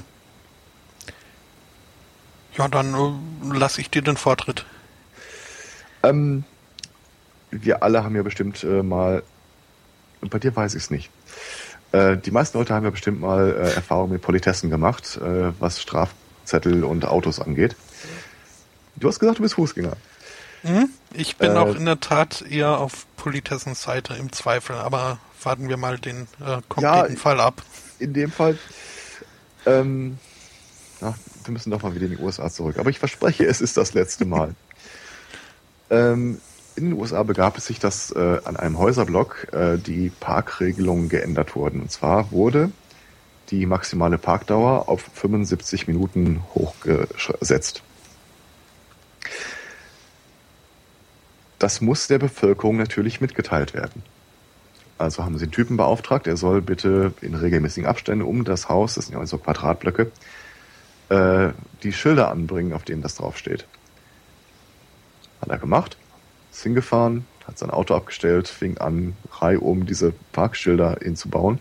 Ja, 2.58 2.68
dann 2.68 2.94
äh, 2.94 3.58
lasse 3.58 3.82
ich 3.82 3.90
dir 3.90 4.02
den 4.02 4.18
Vortritt. 4.18 4.66
Ähm, 6.04 6.44
wir 7.52 7.84
alle 7.84 8.04
haben 8.04 8.16
ja 8.16 8.24
bestimmt 8.24 8.64
äh, 8.64 8.82
mal, 8.82 9.24
bei 10.22 10.40
dir 10.40 10.56
weiß 10.56 10.76
ich 10.76 10.84
es 10.84 10.90
nicht. 10.90 11.10
Äh, 11.92 12.18
die 12.18 12.32
meisten 12.32 12.58
Leute 12.58 12.74
haben 12.74 12.86
ja 12.86 12.90
bestimmt 12.90 13.20
mal 13.20 13.52
äh, 13.52 13.74
Erfahrungen 13.74 14.14
mit 14.14 14.22
Politessen 14.22 14.70
gemacht, 14.70 15.18
äh, 15.18 15.52
was 15.60 15.82
Strafzettel 15.82 16.84
und 16.84 17.06
Autos 17.06 17.40
angeht. 17.40 17.76
Du 18.96 19.08
hast 19.08 19.20
gesagt, 19.20 19.40
du 19.40 19.44
bist 19.44 19.56
Fußgänger. 19.56 19.98
Mhm. 20.64 20.90
Ich 21.14 21.38
bin 21.38 21.52
äh, 21.52 21.56
auch 21.56 21.76
in 21.76 21.86
der 21.86 22.00
Tat 22.00 22.44
eher 22.50 22.80
auf 22.80 23.06
Politessens 23.18 23.82
Seite 23.82 24.14
im 24.14 24.32
Zweifel, 24.32 24.76
aber 24.76 25.20
warten 25.44 25.70
wir 25.70 25.78
mal 25.78 25.98
den 25.98 26.28
äh, 26.40 26.62
konkreten 26.70 27.14
ja, 27.14 27.20
Fall 27.20 27.40
ab. 27.40 27.64
In 28.00 28.14
dem 28.14 28.32
Fall, 28.32 28.58
ähm, 29.66 30.18
ach, 31.02 31.16
wir 31.44 31.52
müssen 31.52 31.72
doch 31.72 31.84
mal 31.84 31.96
wieder 31.96 32.06
in 32.06 32.18
die 32.18 32.24
USA 32.24 32.50
zurück. 32.50 32.78
Aber 32.78 32.90
ich 32.90 33.00
verspreche, 33.00 33.46
es 33.46 33.62
ist 33.62 33.78
das 33.78 33.94
letzte 33.94 34.26
Mal. 34.26 34.56
ähm, 35.90 36.40
in 36.76 36.92
den 36.92 37.00
USA 37.00 37.24
begab 37.24 37.58
es 37.58 37.66
sich, 37.66 37.80
dass 37.80 38.12
äh, 38.12 38.40
an 38.46 38.56
einem 38.56 38.78
Häuserblock 38.80 39.48
äh, 39.52 39.78
die 39.78 40.10
Parkregelungen 40.10 41.10
geändert 41.10 41.56
wurden. 41.56 41.82
Und 41.82 41.92
zwar 41.92 42.32
wurde 42.32 42.72
die 43.50 43.66
maximale 43.66 44.18
Parkdauer 44.18 44.88
auf 44.88 45.10
75 45.14 45.88
Minuten 45.88 46.42
hochgesetzt. 46.56 47.84
Das 51.62 51.80
muss 51.80 52.08
der 52.08 52.18
Bevölkerung 52.18 52.78
natürlich 52.78 53.22
mitgeteilt 53.22 53.76
werden. 53.76 54.02
Also 54.98 55.24
haben 55.24 55.38
sie 55.38 55.46
einen 55.46 55.52
Typen 55.52 55.78
beauftragt, 55.78 56.26
er 56.26 56.38
soll 56.38 56.62
bitte 56.62 57.14
in 57.22 57.36
regelmäßigen 57.36 57.88
Abständen 57.88 58.24
um 58.24 58.44
das 58.44 58.68
Haus, 58.68 58.96
das 58.96 59.06
sind 59.06 59.18
ja 59.18 59.26
so 59.26 59.38
Quadratblöcke, 59.38 60.12
äh, 61.10 61.50
die 61.84 61.94
Schilder 61.94 62.32
anbringen, 62.32 62.74
auf 62.74 62.84
denen 62.84 63.02
das 63.02 63.16
draufsteht. 63.16 63.68
Hat 65.40 65.50
er 65.50 65.58
gemacht 65.60 65.98
ist 66.52 66.64
hingefahren, 66.64 67.26
hat 67.48 67.58
sein 67.58 67.70
Auto 67.70 67.96
abgestellt, 67.96 68.48
fing 68.48 68.78
an, 68.78 69.16
reihum 69.32 69.86
diese 69.86 70.14
Parkschilder 70.32 70.98
hinzubauen. 71.02 71.60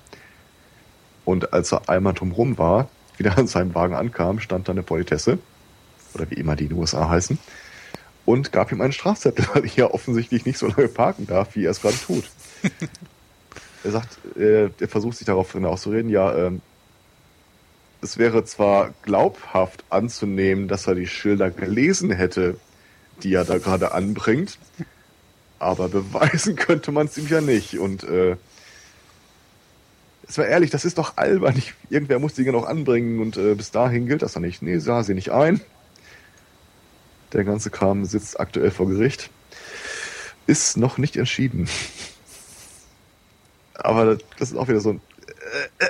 Und 1.25 1.53
als 1.53 1.73
er 1.73 1.89
einmal 1.89 2.15
drumherum 2.15 2.59
war, 2.59 2.89
wieder 3.19 3.37
an 3.37 3.47
seinem 3.47 3.75
Wagen 3.75 3.95
ankam, 3.95 4.41
stand 4.41 4.67
da 4.67 4.73
eine 4.73 4.83
Politesse, 4.83 5.39
oder 6.15 6.31
wie 6.31 6.37
immer 6.37 6.57
die 6.57 6.65
in 6.65 6.71
den 6.71 6.79
USA 6.79 7.09
heißen, 7.09 7.39
und 8.25 8.53
gab 8.53 8.73
ihm 8.73 8.81
einen 8.81 8.93
Strafzettel, 8.93 9.47
weil 9.55 9.65
er 9.65 9.75
ja 9.75 9.91
offensichtlich 9.91 10.47
nicht 10.47 10.59
so 10.59 10.67
lange 10.67 10.89
parken 10.89 11.27
darf, 11.27 11.55
wie 11.57 11.65
er 11.65 11.71
es 11.71 11.81
gerade 11.81 11.97
tut. 11.97 12.25
er 13.85 13.91
sagt, 13.91 14.19
äh, 14.37 14.71
er 14.79 14.89
versucht 14.89 15.19
sich 15.19 15.27
darauf 15.27 15.53
hinauszureden, 15.53 16.11
ja, 16.11 16.35
ähm, 16.35 16.61
es 18.03 18.19
wäre 18.19 18.45
zwar 18.45 18.95
glaubhaft 19.03 19.85
anzunehmen, 19.91 20.69
dass 20.69 20.87
er 20.87 20.95
die 20.95 21.07
Schilder 21.07 21.51
gelesen 21.51 22.11
hätte, 22.11 22.57
die 23.23 23.35
er 23.35 23.45
da 23.45 23.59
gerade 23.59 23.93
anbringt. 23.93 24.59
Aber 25.59 25.89
beweisen 25.89 26.57
könnte 26.57 26.93
man 26.93 27.07
es 27.07 27.19
ihm 27.19 27.29
ja 27.29 27.41
nicht. 27.41 27.79
Und 27.79 28.05
äh, 28.05 28.37
es 30.27 30.39
war 30.39 30.47
ehrlich, 30.47 30.71
das 30.71 30.85
ist 30.85 30.97
doch 30.97 31.17
albern. 31.17 31.57
Ich, 31.59 31.75
irgendwer 31.91 32.19
muss 32.19 32.35
die 32.35 32.43
ja 32.43 32.53
noch 32.53 32.65
anbringen 32.65 33.21
und 33.21 33.37
äh, 33.37 33.55
bis 33.55 33.71
dahin 33.71 34.07
gilt 34.07 34.23
das 34.23 34.33
doch 34.33 34.41
nicht. 34.41 34.63
Nee, 34.63 34.79
sah 34.79 35.03
sie 35.03 35.15
nicht 35.15 35.31
ein. 35.31 35.61
Der 37.33 37.45
ganze 37.45 37.71
Kram 37.71 38.05
sitzt 38.05 38.41
aktuell 38.41 38.71
vor 38.71 38.89
Gericht. 38.89 39.31
Ist 40.47 40.77
noch 40.77 40.99
nicht 40.99 41.17
entschieden. 41.17 41.69
Aber 43.75 44.19
das 44.39 44.51
ist 44.51 44.57
auch 44.57 44.69
wieder 44.69 44.81
so 44.81 44.91
ein. 44.91 45.01
Äh, 45.79 45.87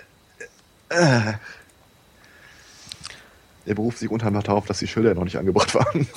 äh, 0.90 1.30
äh. 1.30 1.34
Er 3.66 3.74
beruft 3.74 3.98
sich 3.98 4.10
unheimlich 4.10 4.44
darauf, 4.44 4.66
dass 4.66 4.78
die 4.78 4.86
Schilder 4.86 5.14
noch 5.14 5.24
nicht 5.24 5.36
angebracht 5.38 5.74
waren. 5.74 6.06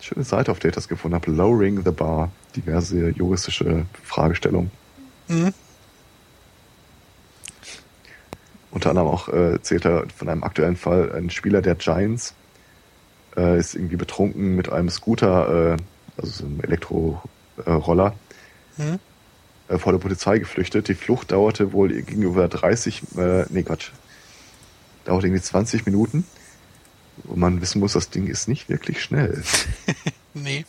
Schöne 0.00 0.24
Seite, 0.24 0.52
auf 0.52 0.58
der 0.60 0.70
ich 0.70 0.74
das 0.74 0.88
gefunden 0.88 1.16
habe. 1.16 1.30
Lowering 1.30 1.84
the 1.84 1.90
Bar. 1.90 2.30
Diverse 2.54 3.10
juristische 3.10 3.86
Fragestellungen. 4.04 4.70
Mhm. 5.28 5.52
Unter 8.76 8.90
anderem 8.90 9.08
auch 9.08 9.28
äh, 9.30 9.52
erzählt 9.52 9.86
er 9.86 10.04
von 10.14 10.28
einem 10.28 10.44
aktuellen 10.44 10.76
Fall, 10.76 11.10
ein 11.12 11.30
Spieler 11.30 11.62
der 11.62 11.76
Giants 11.76 12.34
äh, 13.34 13.58
ist 13.58 13.74
irgendwie 13.74 13.96
betrunken 13.96 14.54
mit 14.54 14.70
einem 14.70 14.90
Scooter, 14.90 15.72
äh, 15.72 15.76
also 16.18 16.30
so 16.30 16.44
einem 16.44 16.60
Elektroroller, 16.60 18.14
mhm. 18.76 18.98
äh, 19.68 19.78
vor 19.78 19.92
der 19.92 19.98
Polizei 19.98 20.38
geflüchtet. 20.38 20.88
Die 20.88 20.94
Flucht 20.94 21.32
dauerte 21.32 21.72
wohl 21.72 21.88
gegenüber 21.88 22.48
30, 22.48 23.16
äh, 23.16 23.46
nee 23.48 23.62
Quatsch, 23.62 23.92
dauerte 25.06 25.28
irgendwie 25.28 25.42
20 25.42 25.86
Minuten 25.86 26.26
wo 27.24 27.34
man 27.34 27.62
wissen 27.62 27.80
muss, 27.80 27.94
das 27.94 28.10
Ding 28.10 28.26
ist 28.26 28.46
nicht 28.46 28.68
wirklich 28.68 29.02
schnell. 29.02 29.42
nee. 30.34 30.66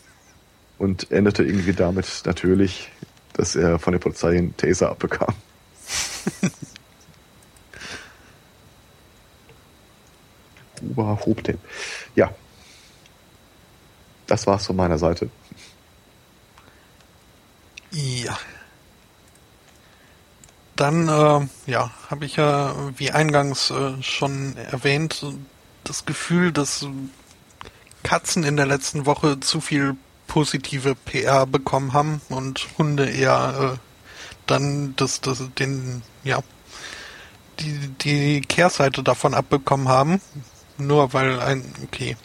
Und 0.78 1.12
endete 1.12 1.44
irgendwie 1.44 1.74
damit 1.74 2.22
natürlich, 2.24 2.90
dass 3.34 3.58
er 3.58 3.80
von 3.80 3.92
der 3.92 4.00
Polizei 4.00 4.38
einen 4.38 4.56
Taser 4.56 4.92
abbekam. 4.92 5.36
Hobtape. 10.96 11.60
Ja. 12.16 12.32
Das 14.28 14.46
war's 14.46 14.66
von 14.66 14.76
meiner 14.76 14.98
Seite. 14.98 15.30
Ja. 17.92 18.38
Dann, 20.76 21.08
äh, 21.08 21.48
ja, 21.72 21.92
habe 22.10 22.26
ich 22.26 22.36
ja, 22.36 22.76
wie 22.98 23.12
eingangs 23.12 23.72
äh, 23.72 24.02
schon 24.04 24.56
erwähnt, 24.58 25.26
das 25.84 26.06
Gefühl, 26.06 26.52
dass 26.52 26.86
Katzen 28.04 28.44
in 28.44 28.58
der 28.58 28.68
letzten 28.68 29.06
Woche 29.06 29.40
zu 29.40 29.60
viel 29.60 29.96
positive 30.28 30.94
PR 30.94 31.48
bekommen 31.48 31.94
haben 31.94 32.22
und 32.30 32.68
Hunde 32.78 33.10
eher 33.10 33.74
äh, 33.76 33.78
dann 34.46 34.96
das, 34.98 35.22
das, 35.22 35.42
den, 35.58 36.04
ja, 36.24 36.42
die, 37.60 37.88
die 38.02 38.42
Kehrseite 38.42 39.04
davon 39.04 39.34
abbekommen 39.34 39.88
haben. 39.88 40.22
Nur 40.78 41.14
weil 41.14 41.40
ein, 41.40 41.74
okay, 41.84 42.18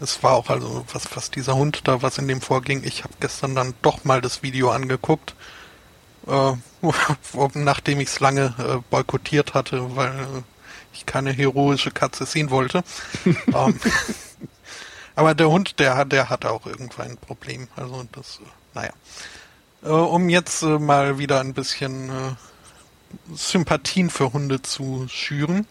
es 0.00 0.22
war 0.22 0.32
auch 0.32 0.48
also, 0.50 0.84
was, 0.92 1.08
was 1.14 1.30
dieser 1.30 1.56
Hund 1.56 1.86
da, 1.88 2.02
was 2.02 2.18
in 2.18 2.28
dem 2.28 2.40
vorging. 2.40 2.82
Ich 2.84 3.04
habe 3.04 3.14
gestern 3.20 3.54
dann 3.54 3.74
doch 3.82 4.04
mal 4.04 4.20
das 4.20 4.42
Video 4.42 4.70
angeguckt, 4.70 5.34
äh, 6.26 6.52
nachdem 7.54 8.00
ich 8.00 8.08
es 8.08 8.20
lange 8.20 8.54
äh, 8.58 8.78
boykottiert 8.90 9.54
hatte, 9.54 9.96
weil 9.96 10.20
äh, 10.20 10.42
ich 10.92 11.06
keine 11.06 11.32
heroische 11.32 11.90
Katze 11.90 12.26
sehen 12.26 12.50
wollte. 12.50 12.82
ähm, 13.24 13.78
aber 15.14 15.34
der 15.34 15.50
Hund, 15.50 15.80
der 15.80 15.96
hat, 15.96 16.12
der 16.12 16.30
hat 16.30 16.44
auch 16.44 16.66
irgendwann 16.66 17.12
ein 17.12 17.16
Problem. 17.16 17.68
Also 17.76 18.04
das, 18.12 18.36
äh, 18.36 18.48
naja. 18.74 18.92
Äh, 19.82 19.88
um 19.88 20.28
jetzt 20.28 20.62
äh, 20.62 20.78
mal 20.78 21.18
wieder 21.18 21.40
ein 21.40 21.54
bisschen 21.54 22.08
äh, 22.08 23.34
Sympathien 23.34 24.10
für 24.10 24.32
Hunde 24.32 24.62
zu 24.62 25.06
schüren, 25.08 25.66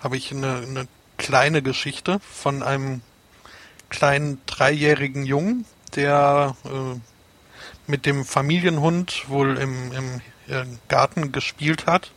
habe 0.00 0.16
ich 0.16 0.32
eine, 0.32 0.58
eine 0.58 0.88
kleine 1.16 1.62
Geschichte 1.62 2.20
von 2.20 2.62
einem 2.62 3.00
kleinen 3.88 4.40
dreijährigen 4.46 5.24
Jungen, 5.24 5.64
der 5.94 6.56
äh, 6.64 6.98
mit 7.86 8.06
dem 8.06 8.24
Familienhund 8.24 9.28
wohl 9.28 9.56
im, 9.58 9.92
im, 9.92 10.20
im 10.48 10.78
Garten 10.88 11.32
gespielt 11.32 11.86
hat. 11.86 12.10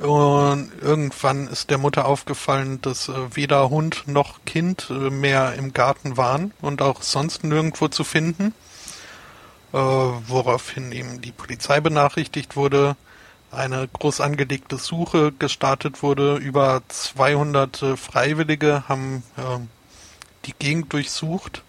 Und 0.00 0.72
irgendwann 0.80 1.46
ist 1.48 1.70
der 1.70 1.78
Mutter 1.78 2.06
aufgefallen, 2.06 2.80
dass 2.80 3.08
äh, 3.08 3.36
weder 3.36 3.70
Hund 3.70 4.04
noch 4.06 4.44
Kind 4.44 4.88
äh, 4.90 5.10
mehr 5.10 5.54
im 5.54 5.72
Garten 5.72 6.16
waren 6.16 6.52
und 6.60 6.82
auch 6.82 7.02
sonst 7.02 7.44
nirgendwo 7.44 7.88
zu 7.88 8.02
finden. 8.02 8.54
Äh, 9.72 9.76
woraufhin 9.76 10.92
eben 10.92 11.20
die 11.20 11.32
Polizei 11.32 11.80
benachrichtigt 11.80 12.56
wurde, 12.56 12.96
eine 13.52 13.86
groß 13.86 14.20
angelegte 14.20 14.78
Suche 14.78 15.32
gestartet 15.32 16.02
wurde. 16.02 16.36
Über 16.36 16.82
200 16.88 17.82
äh, 17.82 17.96
Freiwillige 17.96 18.88
haben 18.88 19.22
äh, 19.36 19.58
die 20.46 20.54
Gegend 20.58 20.92
durchsucht. 20.92 21.62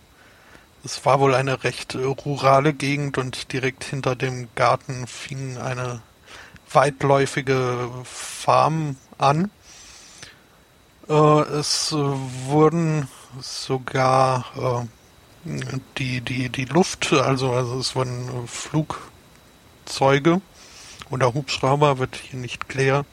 Es 0.85 1.05
war 1.05 1.19
wohl 1.19 1.35
eine 1.35 1.63
recht 1.63 1.95
äh, 1.95 2.03
rurale 2.03 2.73
Gegend 2.73 3.17
und 3.17 3.51
direkt 3.51 3.83
hinter 3.83 4.15
dem 4.15 4.47
Garten 4.55 5.07
fing 5.07 5.57
eine 5.57 6.01
weitläufige 6.71 7.89
Farm 8.05 8.95
an. 9.17 9.51
Äh, 11.09 11.13
es 11.13 11.91
wurden 11.91 13.09
sogar 13.41 14.87
die, 15.97 16.21
die, 16.21 16.47
die 16.47 16.65
Luft, 16.65 17.11
also, 17.11 17.51
also 17.51 17.79
es 17.79 17.95
wurden 17.95 18.47
Flugzeuge 18.47 20.39
oder 21.13 21.35
Hubschrauber, 21.35 21.99
wird 21.99 22.15
hier 22.15 22.39
nicht 22.39 22.67
klar, 22.67 23.05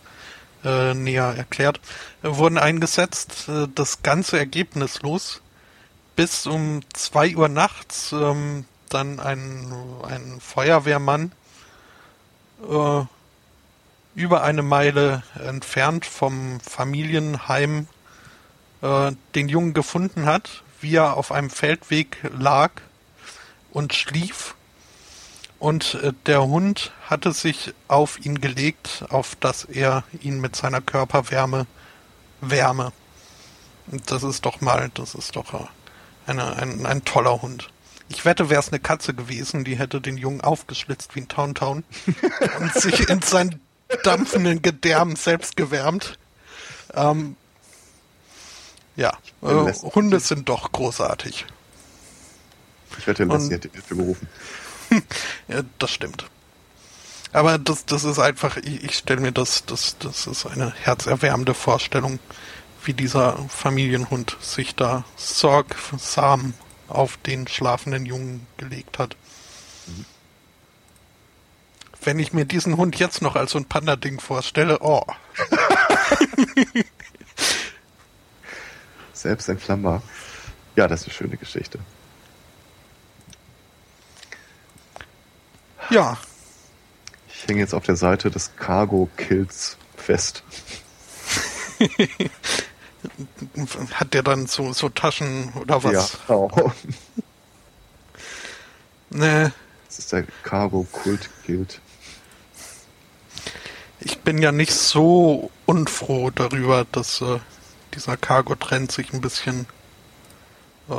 äh, 0.65 0.95
näher 0.95 1.35
erklärt, 1.37 1.81
wurden 2.23 2.57
eingesetzt. 2.57 3.49
Äh, 3.49 3.69
das 3.75 4.03
Ganze 4.03 4.39
ergebnislos. 4.39 5.43
Bis 6.17 6.47
um 6.47 6.81
zwei 6.93 7.37
Uhr 7.37 7.49
nachts 7.49 8.13
ähm, 8.13 8.65
dann 8.89 9.21
ein, 9.21 9.73
ein 10.03 10.41
Feuerwehrmann 10.41 11.33
äh, 12.69 13.03
über 14.15 14.43
eine 14.43 14.63
Meile 14.63 15.23
entfernt 15.35 16.05
vom 16.05 16.61
Familienheim 16.61 17.87
äh, 18.83 19.13
den 19.35 19.49
Jungen 19.49 19.73
gefunden 19.73 20.27
hat, 20.27 20.63
wie 20.81 20.97
er 20.97 21.17
auf 21.17 21.33
einem 21.33 21.51
Feldweg 21.51 22.19
lag 22.37 22.73
und 23.71 23.95
schlief. 23.95 24.55
Und 25.61 25.95
äh, 26.03 26.13
der 26.25 26.43
Hund 26.43 26.91
hatte 27.09 27.33
sich 27.33 27.75
auf 27.87 28.19
ihn 28.25 28.41
gelegt, 28.41 29.05
auf 29.11 29.37
dass 29.37 29.65
er 29.65 30.05
ihn 30.23 30.41
mit 30.41 30.57
seiner 30.57 30.81
Körperwärme 30.81 31.67
wärme. 32.41 32.93
Und 33.93 34.11
das 34.11 34.23
ist 34.23 34.47
doch 34.47 34.63
mal, 34.63 34.91
das 34.95 35.15
ist 35.15 35.37
doch 35.37 35.53
äh, 35.53 35.67
eine, 36.27 36.57
ein, 36.57 36.87
ein 36.87 37.05
toller 37.05 37.43
Hund. 37.43 37.69
Ich 38.09 38.25
wette, 38.25 38.49
wäre 38.49 38.61
es 38.61 38.71
eine 38.71 38.81
Katze 38.81 39.13
gewesen, 39.13 39.65
die 39.65 39.79
hätte 39.79 40.01
den 40.01 40.17
Jungen 40.17 40.41
aufgeschlitzt 40.41 41.15
wie 41.15 41.21
ein 41.21 41.29
Towntown 41.29 41.85
und 42.59 42.73
sich 42.75 43.11
in 43.11 43.21
seinen 43.21 43.61
dampfenden 44.03 44.63
Gedärmen 44.63 45.15
selbst 45.15 45.59
gewärmt. 45.59 46.19
Ähm, 46.95 47.37
ja, 48.97 49.13
äh, 49.43 49.73
Hunde 49.95 50.21
sind 50.21 50.49
doch 50.49 50.73
großartig. 50.73 51.45
Ich 52.99 53.07
wette, 53.07 53.25
Lassie 53.25 53.53
hätte 53.53 53.71
Hilfe 53.71 53.95
gerufen. 53.95 54.27
ja, 55.49 55.63
das 55.79 55.91
stimmt. 55.91 56.27
Aber 57.33 57.59
das, 57.59 57.85
das 57.87 58.05
ist 58.05 58.19
einfach, 58.19 58.57
ich, 58.57 58.85
ich 58.85 58.97
stelle 58.97 59.21
mir 59.21 59.33
das, 59.33 59.65
das, 59.65 59.97
das 59.99 60.27
ist 60.27 60.47
eine 60.47 60.73
herzerwärmende 60.75 61.55
Vorstellung, 61.55 62.19
wie 62.85 62.93
dieser 62.93 63.37
Familienhund 63.49 64.37
sich 64.41 64.75
da 64.75 65.05
sorgsam 65.17 66.55
auf 66.89 67.19
den 67.19 67.47
schlafenden 67.47 68.05
Jungen 68.05 68.47
gelegt 68.57 68.99
hat. 68.99 69.17
Mhm. 69.87 70.05
Wenn 72.03 72.19
ich 72.19 72.33
mir 72.33 72.47
diesen 72.47 72.77
Hund 72.79 72.99
jetzt 72.99 73.23
noch 73.23 73.37
als 73.37 73.53
so 73.53 73.59
ein 73.59 73.67
Panda-Ding 73.67 74.21
vorstelle, 74.21 74.79
oh. 74.81 75.05
Selbst 79.13 79.49
entflammbar. 79.51 80.03
Ja, 80.77 80.89
das 80.89 81.03
ist 81.03 81.09
eine 81.09 81.15
schöne 81.15 81.37
Geschichte. 81.37 81.79
Ja. 85.91 86.19
Ich 87.29 87.47
hänge 87.47 87.61
jetzt 87.61 87.75
auf 87.75 87.85
der 87.85 87.97
Seite 87.97 88.31
des 88.31 88.55
Cargo 88.57 89.09
Kills 89.17 89.77
fest. 89.97 90.43
Hat 93.93 94.13
der 94.15 94.23
dann 94.23 94.47
so, 94.47 94.73
so 94.73 94.89
Taschen 94.91 95.53
oder 95.55 95.83
was? 95.83 96.19
Ja, 96.29 96.35
auch. 96.35 96.73
Nee. 99.13 99.51
Das 99.89 99.99
ist 99.99 100.13
der 100.13 100.25
Cargo 100.45 100.87
Kult 100.93 101.29
Guild. 101.45 101.81
Ich 103.99 104.21
bin 104.21 104.39
ja 104.39 104.53
nicht 104.53 104.73
so 104.73 105.51
unfroh 105.67 106.31
darüber, 106.31 106.87
dass 106.93 107.21
äh, 107.21 107.41
dieser 107.95 108.17
Cargo-Trend 108.17 108.93
sich 108.93 109.13
ein 109.13 109.21
bisschen 109.21 109.67
äh, 110.89 110.95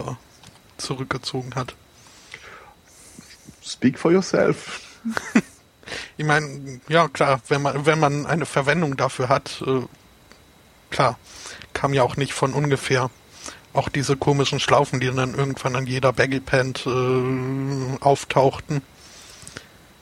zurückgezogen 0.77 1.55
hat. 1.55 1.75
Speak 3.71 3.97
for 3.97 4.11
yourself. 4.11 4.81
ich 6.17 6.25
meine, 6.25 6.81
ja 6.87 7.07
klar, 7.07 7.41
wenn 7.47 7.61
man 7.61 7.85
wenn 7.85 7.99
man 7.99 8.25
eine 8.25 8.45
Verwendung 8.45 8.97
dafür 8.97 9.29
hat, 9.29 9.63
äh, 9.65 9.81
klar, 10.89 11.17
kam 11.73 11.93
ja 11.93 12.03
auch 12.03 12.17
nicht 12.17 12.33
von 12.33 12.53
ungefähr. 12.53 13.09
Auch 13.73 13.87
diese 13.87 14.17
komischen 14.17 14.59
Schlaufen, 14.59 14.99
die 14.99 15.09
dann 15.09 15.33
irgendwann 15.33 15.77
an 15.77 15.87
jeder 15.87 16.11
Baggy 16.11 16.41
Pant 16.41 16.85
äh, 16.85 17.97
auftauchten, 18.01 18.81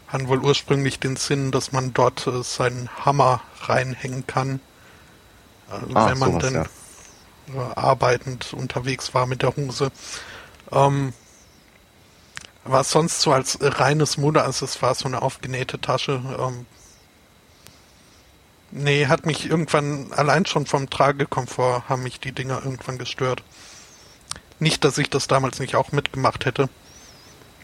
hatten 0.07 0.27
wohl 0.27 0.39
ursprünglich 0.39 0.99
den 0.99 1.17
Sinn, 1.17 1.51
dass 1.51 1.71
man 1.71 1.93
dort 1.93 2.25
äh, 2.25 2.41
seinen 2.41 2.89
Hammer 3.05 3.41
reinhängen 3.61 4.25
kann. 4.25 4.59
Äh, 5.69 5.93
ah, 5.93 6.09
wenn 6.09 6.17
man 6.17 6.31
sowas, 6.31 6.43
dann 6.43 6.53
ja 6.55 6.65
arbeitend 7.75 8.53
unterwegs 8.53 9.13
war 9.13 9.25
mit 9.25 9.41
der 9.41 9.55
Hose. 9.55 9.91
Ähm, 10.71 11.13
war 12.69 12.83
sonst 12.83 13.21
so 13.21 13.31
als 13.31 13.57
reines 13.61 14.17
Modeaccessoire 14.17 14.95
so 14.95 15.05
eine 15.05 15.21
aufgenähte 15.21 15.79
Tasche. 15.79 16.21
Ähm, 16.39 16.65
nee, 18.71 19.07
hat 19.07 19.25
mich 19.25 19.49
irgendwann, 19.49 20.11
allein 20.13 20.45
schon 20.45 20.65
vom 20.65 20.89
Tragekomfort 20.89 21.83
haben 21.89 22.03
mich 22.03 22.19
die 22.19 22.31
Dinger 22.31 22.61
irgendwann 22.63 22.97
gestört. 22.97 23.43
Nicht, 24.59 24.83
dass 24.83 24.97
ich 24.97 25.09
das 25.09 25.27
damals 25.27 25.59
nicht 25.59 25.75
auch 25.75 25.91
mitgemacht 25.91 26.45
hätte 26.45 26.69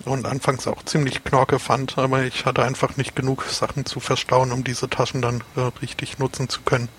und 0.06 0.26
anfangs 0.26 0.68
auch 0.68 0.84
ziemlich 0.84 1.24
knorke 1.24 1.60
fand, 1.60 1.98
aber 1.98 2.24
ich 2.24 2.46
hatte 2.46 2.64
einfach 2.64 2.98
nicht 2.98 3.16
genug 3.16 3.44
Sachen 3.44 3.86
zu 3.86 4.00
verstauen, 4.00 4.52
um 4.52 4.64
diese 4.64 4.90
Taschen 4.90 5.22
dann 5.22 5.44
äh, 5.56 5.62
richtig 5.82 6.20
nutzen 6.20 6.50
zu 6.50 6.62
können. 6.62 6.90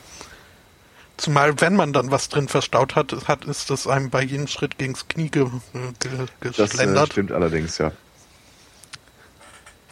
Zumal, 1.17 1.61
wenn 1.61 1.75
man 1.75 1.93
dann 1.93 2.11
was 2.11 2.29
drin 2.29 2.49
verstaut 2.49 2.95
hat, 2.95 3.13
hat 3.27 3.45
ist 3.47 3.71
das 3.71 3.87
einem 3.87 4.11
bei 4.11 4.23
jedem 4.23 4.47
Schritt 4.47 4.77
gegens 4.77 5.09
Knie 5.09 5.31
ge, 5.31 5.47
ge, 5.99 6.11
geschlendert. 6.41 6.97
Das 6.97 7.09
äh, 7.09 7.13
stimmt 7.13 7.33
allerdings, 7.33 7.79
ja. 7.79 7.93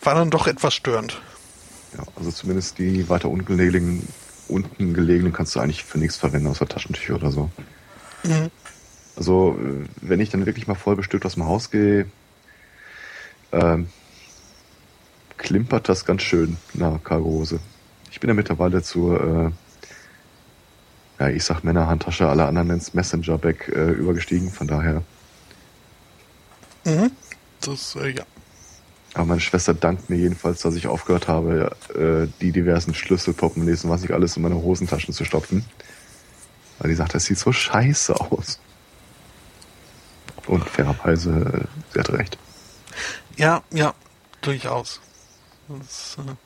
War 0.03 0.15
dann 0.15 0.31
doch 0.31 0.47
etwas 0.47 0.75
störend. 0.75 1.20
Ja, 1.97 2.05
also 2.17 2.31
zumindest 2.31 2.78
die 2.78 3.09
weiter 3.09 3.31
unten 3.31 3.47
gelegenen, 3.47 4.07
unten 4.49 4.93
gelegenen 4.93 5.33
kannst 5.33 5.55
du 5.57 5.61
eigentlich 5.61 5.85
für 5.85 5.99
nichts 5.99 6.17
verwenden, 6.17 6.49
außer 6.49 6.69
Taschentücher 6.69 7.15
oder 7.15 7.31
so. 7.31 7.51
Mhm. 8.25 8.51
Also, 9.17 9.59
wenn 10.03 10.20
ich 10.20 10.28
dann 10.28 10.44
wirklich 10.44 10.67
mal 10.67 10.75
voll 10.75 10.97
bestückt 10.97 11.25
aus 11.25 11.35
dem 11.35 11.47
Haus 11.47 11.70
gehe, 11.70 12.07
ähm, 13.53 13.89
klimpert 15.39 15.89
das 15.89 16.05
ganz 16.05 16.23
schön 16.23 16.59
nach 16.75 17.03
Cargo-Hose. 17.03 17.61
Ich 18.11 18.20
bin 18.20 18.28
ja 18.28 18.35
mittlerweile 18.35 18.83
zur 18.83 19.20
äh, 19.20 19.51
ja, 21.18 21.28
ich 21.28 21.44
sag 21.44 21.62
Männerhandtasche, 21.62 22.28
alle 22.28 22.47
anderen 22.47 22.70
es 22.70 22.94
Messenger-Bag 22.94 23.68
äh, 23.68 23.91
übergestiegen, 23.93 24.51
von 24.51 24.67
daher. 24.67 25.02
Mhm. 26.84 27.10
Das, 27.60 27.97
äh, 27.97 28.10
ja. 28.10 28.25
Aber 29.15 29.26
meine 29.26 29.41
Schwester 29.41 29.75
dankt 29.75 30.10
mir 30.10 30.17
jedenfalls, 30.17 30.62
dass 30.62 30.75
ich 30.75 30.89
aufgehört 30.89 31.28
habe, 31.28 31.76
äh, 31.94 32.26
die 32.41 32.51
diversen 32.51 32.94
Schlüssel, 32.94 33.33
Portemonnaies 33.33 33.84
und 33.84 33.91
was 33.91 34.02
ich 34.02 34.12
alles 34.12 34.36
in 34.36 34.43
meine 34.43 34.57
Hosentaschen 34.57 35.15
zu 35.15 35.25
stopfen. 35.25 35.65
Weil 36.81 36.91
die 36.91 36.97
sagt, 36.97 37.15
das 37.15 37.25
sieht 37.25 37.39
so 37.39 37.52
scheiße 37.52 38.20
aus. 38.20 38.59
Und 40.47 40.68
fairerweise, 40.68 41.68
sie 41.93 41.99
hat 42.01 42.10
recht. 42.10 42.36
Ja, 43.36 43.62
ja, 43.73 43.94
durchaus. 44.43 45.01
Das, 45.68 46.17
äh 46.18 46.44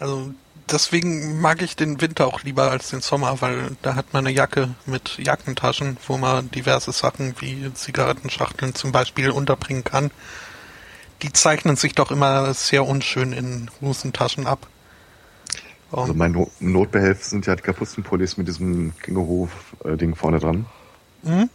also 0.00 0.32
deswegen 0.70 1.40
mag 1.40 1.62
ich 1.62 1.76
den 1.76 2.00
Winter 2.00 2.26
auch 2.26 2.42
lieber 2.42 2.70
als 2.70 2.90
den 2.90 3.00
Sommer, 3.00 3.40
weil 3.40 3.76
da 3.82 3.94
hat 3.94 4.12
man 4.12 4.26
eine 4.26 4.34
Jacke 4.34 4.70
mit 4.86 5.18
Jackentaschen, 5.18 5.98
wo 6.06 6.16
man 6.16 6.50
diverse 6.50 6.92
Sachen 6.92 7.34
wie 7.38 7.72
Zigarettenschachteln 7.72 8.74
zum 8.74 8.92
Beispiel 8.92 9.30
unterbringen 9.30 9.84
kann. 9.84 10.10
Die 11.22 11.32
zeichnen 11.32 11.76
sich 11.76 11.94
doch 11.94 12.10
immer 12.10 12.52
sehr 12.54 12.86
unschön 12.86 13.32
in 13.32 13.70
Hosentaschen 13.80 14.46
ab. 14.46 14.66
Also 15.92 16.14
mein 16.14 16.32
no 16.32 16.50
Notbehelf 16.60 17.24
sind 17.24 17.46
ja 17.46 17.56
die 17.56 17.62
Kapuzenpullis 17.62 18.36
mit 18.36 18.48
diesem 18.48 18.96
Kingerhof-Ding 19.02 20.14
vorne 20.14 20.38
dran. 20.38 20.66
Mhm. 21.22 21.50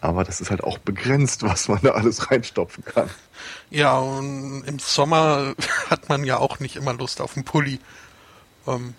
Aber 0.00 0.24
das 0.24 0.40
ist 0.40 0.50
halt 0.50 0.64
auch 0.64 0.78
begrenzt, 0.78 1.42
was 1.42 1.68
man 1.68 1.80
da 1.82 1.90
alles 1.90 2.30
reinstopfen 2.30 2.84
kann. 2.84 3.10
Ja, 3.70 3.98
und 3.98 4.64
im 4.64 4.78
Sommer 4.78 5.54
hat 5.90 6.08
man 6.08 6.24
ja 6.24 6.38
auch 6.38 6.58
nicht 6.60 6.76
immer 6.76 6.94
Lust 6.94 7.20
auf 7.20 7.36
einen 7.36 7.44
Pulli. 7.44 7.80
Ähm, 8.66 8.94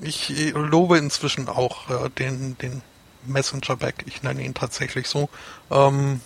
ich 0.00 0.52
lobe 0.54 0.98
inzwischen 0.98 1.48
auch 1.48 1.90
äh, 1.90 2.08
den, 2.10 2.56
den 2.58 2.82
Messenger 3.24 3.76
Bag, 3.76 3.94
ich 4.06 4.22
nenne 4.22 4.42
ihn 4.42 4.54
tatsächlich 4.54 5.08
so. 5.08 5.28
Ähm, 5.70 6.20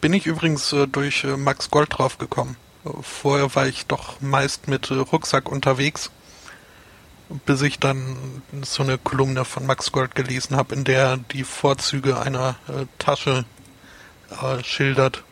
bin 0.00 0.12
ich 0.12 0.26
übrigens 0.26 0.72
äh, 0.72 0.86
durch 0.86 1.24
äh, 1.24 1.36
Max 1.36 1.70
Gold 1.70 1.98
draufgekommen. 1.98 2.56
Äh, 2.84 2.90
vorher 3.02 3.54
war 3.54 3.66
ich 3.66 3.86
doch 3.86 4.20
meist 4.20 4.68
mit 4.68 4.90
äh, 4.90 4.94
Rucksack 4.94 5.50
unterwegs, 5.50 6.10
bis 7.44 7.62
ich 7.62 7.78
dann 7.78 8.42
so 8.62 8.82
eine 8.82 8.98
Kolumne 8.98 9.44
von 9.44 9.66
Max 9.66 9.92
Gold 9.92 10.14
gelesen 10.14 10.56
habe, 10.56 10.74
in 10.74 10.84
der 10.84 11.16
die 11.16 11.44
Vorzüge 11.44 12.20
einer 12.20 12.56
äh, 12.68 12.86
Tasche 12.98 13.44
schildert 14.64 15.22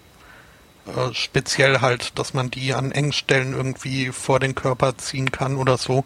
äh, 0.86 1.14
speziell 1.14 1.80
halt, 1.80 2.18
dass 2.18 2.34
man 2.34 2.50
die 2.50 2.74
an 2.74 2.92
engen 2.92 3.12
Stellen 3.12 3.54
irgendwie 3.54 4.12
vor 4.12 4.38
den 4.38 4.54
Körper 4.54 4.96
ziehen 4.98 5.32
kann 5.32 5.56
oder 5.56 5.78
so. 5.78 6.04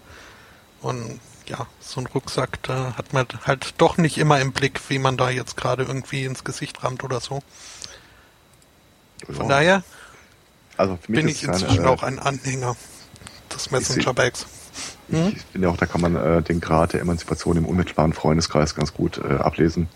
Und 0.81 1.21
ja, 1.47 1.67
so 1.81 2.01
ein 2.01 2.07
Rucksack, 2.07 2.63
da 2.63 2.95
hat 2.97 3.13
man 3.13 3.27
halt 3.45 3.75
doch 3.79 3.97
nicht 3.97 4.19
immer 4.19 4.41
im 4.41 4.53
Blick, 4.53 4.81
wie 4.89 4.99
man 4.99 5.17
da 5.17 5.31
jetzt 5.31 5.57
gerade 5.57 5.83
irgendwie 5.83 6.25
ins 6.25 6.45
Gesicht 6.45 6.85
rammt 6.85 7.03
oder 7.03 7.21
so. 7.21 7.43
Von 9.27 9.37
ja. 9.37 9.49
daher 9.49 9.85
also 10.77 10.99
bin 11.09 11.27
ich 11.27 11.43
inzwischen 11.43 11.81
eine, 11.81 11.91
auch 11.91 12.05
ein 12.05 12.21
Anhänger 12.21 12.77
des 13.53 13.73
Messenger 13.73 14.15
Bags. 15.09 15.27
Hm? 15.27 15.33
Ich 15.37 15.43
finde 15.53 15.71
auch, 15.71 15.77
da 15.77 15.87
kann 15.87 16.01
man 16.01 16.17
äh, 16.17 16.43
den 16.43 16.61
Grad 16.61 16.93
der 16.93 17.01
Emanzipation 17.01 17.57
im 17.57 17.67
unmittelbaren 17.67 18.13
Freundeskreis 18.13 18.75
ganz 18.75 18.95
gut 18.95 19.19
äh, 19.19 19.35
ablesen 19.35 19.89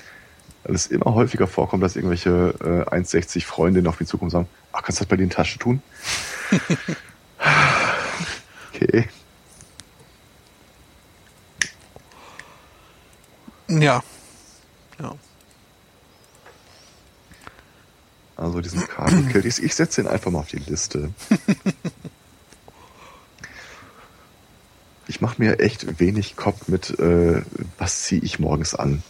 weil 0.64 0.74
es 0.74 0.86
immer 0.86 1.14
häufiger 1.14 1.46
vorkommt, 1.46 1.82
dass 1.82 1.96
irgendwelche 1.96 2.54
äh, 2.90 2.94
1,60 2.94 3.44
Freundinnen 3.44 3.86
auf 3.86 4.00
mich 4.00 4.08
zukommen 4.08 4.26
und 4.28 4.30
sagen, 4.30 4.48
ach, 4.72 4.82
kannst 4.82 5.00
du 5.00 5.04
das 5.04 5.08
bei 5.08 5.16
dir 5.16 5.24
in 5.24 5.28
die 5.28 5.34
Tasche 5.34 5.58
tun? 5.58 5.82
okay. 8.74 9.08
Ja. 13.68 14.02
Ja. 15.00 15.14
Also 18.36 18.60
diesen 18.60 18.86
Kabelkill, 18.86 19.46
ich, 19.46 19.62
ich 19.62 19.74
setze 19.74 20.02
ihn 20.02 20.06
einfach 20.06 20.30
mal 20.30 20.40
auf 20.40 20.48
die 20.48 20.58
Liste. 20.58 21.12
ich 25.12 25.20
mache 25.20 25.34
mir 25.42 25.60
echt 25.60 26.00
wenig 26.00 26.36
Kopf 26.36 26.68
mit, 26.68 26.98
äh, 26.98 27.42
was 27.76 28.04
ziehe 28.04 28.22
ich 28.22 28.38
morgens 28.38 28.74
an. 28.74 29.02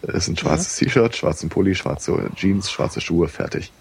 Es 0.00 0.14
ist 0.14 0.28
ein 0.28 0.36
schwarzes 0.38 0.80
mhm. 0.80 0.86
T-Shirt, 0.86 1.16
schwarzen 1.16 1.50
Pulli, 1.50 1.74
schwarze 1.74 2.30
Jeans, 2.34 2.70
schwarze 2.70 3.02
Schuhe, 3.02 3.28
fertig. 3.28 3.72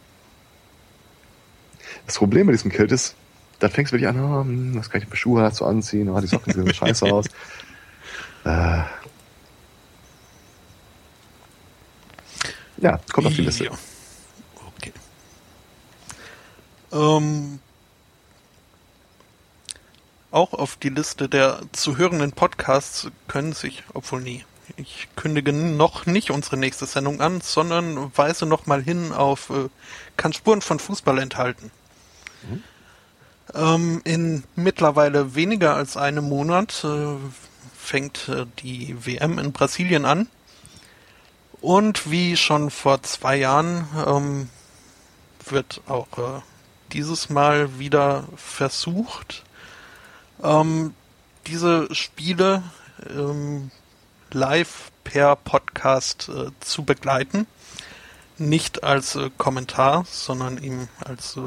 Das 2.06 2.18
Problem 2.18 2.48
bei 2.48 2.52
diesem 2.52 2.70
Kilt 2.70 2.92
ist, 2.92 3.16
dann 3.60 3.72
fängst 3.72 3.94
du 3.94 3.96
wirklich 3.96 4.10
an, 4.10 4.20
oh, 4.20 4.42
hm, 4.42 4.76
was 4.76 4.90
kann 4.90 5.02
ich 5.02 5.08
für 5.08 5.16
Schuhe 5.16 5.42
dazu 5.42 5.66
anziehen, 5.66 6.10
oh, 6.10 6.20
die 6.20 6.28
Socken 6.28 6.52
sehen 6.52 6.74
scheiße 6.74 7.06
aus. 7.06 7.28
Äh, 8.44 8.84
ja, 12.80 13.00
kommt 13.14 13.28
auf 13.28 13.36
die 13.36 13.42
Liste. 13.42 13.72
Okay. 14.78 14.92
Ähm, 16.92 17.60
auch 20.34 20.54
auf 20.54 20.76
die 20.78 20.90
Liste 20.90 21.30
der 21.30 21.62
zu 21.72 21.98
hörenden 21.98 22.32
Podcasts 22.32 23.08
können 23.28 23.54
sich, 23.54 23.84
obwohl 23.94 24.22
nie, 24.22 24.44
ich 24.78 25.08
kündige 25.16 25.54
noch 25.54 26.06
nicht 26.06 26.32
unsere 26.32 26.58
nächste 26.58 26.86
Sendung 26.86 27.22
an, 27.22 27.42
sondern 27.42 28.12
weise 28.18 28.46
noch 28.46 28.66
mal 28.66 28.82
hin 28.82 29.12
auf 29.12 29.50
äh, 29.52 29.70
kann 30.18 30.34
Spuren 30.34 30.62
von 30.62 30.80
Fußball 30.80 31.20
enthalten. 31.20 31.72
Mhm. 32.50 32.64
Ähm, 33.54 34.02
in 34.06 34.44
mittlerweile 34.56 35.36
weniger 35.36 35.76
als 35.76 35.98
einem 35.98 36.28
Monat 36.28 36.84
äh, 36.84 37.16
fängt 37.78 38.30
äh, 38.30 38.46
die 38.60 38.96
WM 39.06 39.38
in 39.38 39.52
Brasilien 39.52 40.06
an. 40.06 40.28
Und 41.62 42.10
wie 42.10 42.36
schon 42.38 42.72
vor 42.72 43.04
zwei 43.04 43.38
Jahren 43.38 43.88
ähm, 44.06 44.50
wird 45.46 45.82
auch 45.88 46.18
äh, 46.18 46.42
dieses 46.92 47.30
Mal 47.30 47.80
wieder 47.80 48.26
versucht, 48.36 49.44
ähm, 50.44 50.94
diese 51.48 51.94
Spiele 51.96 52.64
ähm, 53.10 53.72
live 54.32 54.92
per 55.04 55.36
Podcast 55.36 56.30
äh, 56.30 56.52
zu 56.60 56.84
begleiten. 56.84 57.48
Nicht 58.38 58.84
als 58.84 59.16
äh, 59.16 59.30
Kommentar, 59.38 60.06
sondern 60.08 60.62
eben 60.62 60.90
als 61.04 61.38
äh, 61.38 61.42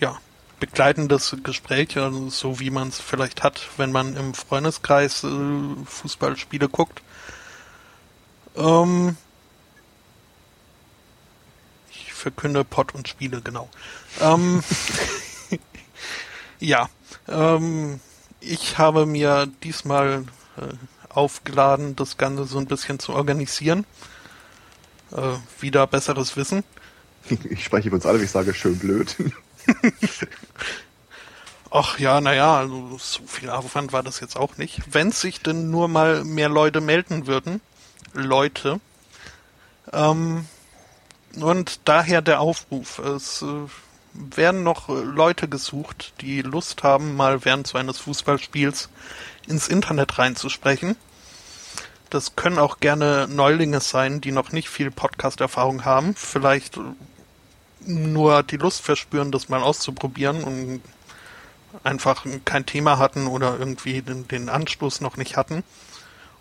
ja, 0.00 0.18
begleitendes 0.58 1.36
Gespräch, 1.42 1.96
also 1.96 2.30
so 2.30 2.60
wie 2.60 2.70
man 2.70 2.88
es 2.88 3.00
vielleicht 3.00 3.42
hat, 3.42 3.60
wenn 3.76 3.92
man 3.92 4.16
im 4.16 4.34
Freundeskreis 4.34 5.24
äh, 5.24 5.28
Fußballspiele 5.84 6.68
guckt. 6.68 7.02
Ähm, 8.56 9.16
ich 11.90 12.12
verkünde 12.12 12.64
Pott 12.64 12.94
und 12.94 13.06
Spiele, 13.06 13.40
genau. 13.42 13.68
Ähm, 14.20 14.62
ja, 16.58 16.88
ähm, 17.28 18.00
ich 18.40 18.78
habe 18.78 19.06
mir 19.06 19.48
diesmal 19.62 20.24
äh, 20.56 20.74
aufgeladen, 21.08 21.96
das 21.96 22.16
Ganze 22.16 22.44
so 22.44 22.58
ein 22.58 22.66
bisschen 22.66 22.98
zu 22.98 23.12
organisieren. 23.12 23.84
Äh, 25.12 25.36
wieder 25.60 25.86
besseres 25.86 26.36
Wissen. 26.36 26.64
Ich 27.50 27.64
spreche 27.64 27.88
über 27.88 27.96
uns 27.96 28.06
alle, 28.06 28.20
wie 28.20 28.24
ich 28.24 28.30
sage, 28.30 28.54
schön 28.54 28.78
blöd. 28.78 29.14
Ach 31.70 31.98
ja, 31.98 32.22
naja, 32.22 32.56
also 32.56 32.96
so 32.96 33.26
viel 33.26 33.50
Aufwand 33.50 33.92
war 33.92 34.02
das 34.02 34.20
jetzt 34.20 34.36
auch 34.36 34.56
nicht. 34.56 34.80
Wenn 34.90 35.12
sich 35.12 35.42
denn 35.42 35.70
nur 35.70 35.88
mal 35.88 36.24
mehr 36.24 36.48
Leute 36.48 36.80
melden 36.80 37.26
würden, 37.26 37.60
Leute, 38.14 38.80
ähm, 39.92 40.46
und 41.36 41.80
daher 41.84 42.22
der 42.22 42.40
Aufruf, 42.40 42.98
es 42.98 43.42
äh, 43.42 43.66
werden 44.12 44.62
noch 44.62 44.88
Leute 44.88 45.48
gesucht, 45.48 46.14
die 46.20 46.42
Lust 46.42 46.82
haben, 46.82 47.16
mal 47.16 47.44
während 47.44 47.66
so 47.66 47.78
eines 47.78 47.98
Fußballspiels 47.98 48.88
ins 49.46 49.68
Internet 49.68 50.18
reinzusprechen 50.18 50.96
das 52.10 52.36
können 52.36 52.58
auch 52.58 52.80
gerne 52.80 53.26
Neulinge 53.28 53.80
sein, 53.80 54.20
die 54.20 54.32
noch 54.32 54.52
nicht 54.52 54.68
viel 54.68 54.90
Podcast-Erfahrung 54.90 55.84
haben. 55.84 56.14
Vielleicht 56.14 56.78
nur 57.80 58.42
die 58.42 58.56
Lust 58.56 58.82
verspüren, 58.82 59.30
das 59.30 59.48
mal 59.48 59.62
auszuprobieren 59.62 60.44
und 60.44 60.82
einfach 61.84 62.24
kein 62.44 62.66
Thema 62.66 62.98
hatten 62.98 63.26
oder 63.26 63.58
irgendwie 63.58 64.02
den, 64.02 64.26
den 64.26 64.48
Anstoß 64.48 65.00
noch 65.00 65.16
nicht 65.16 65.36
hatten. 65.36 65.64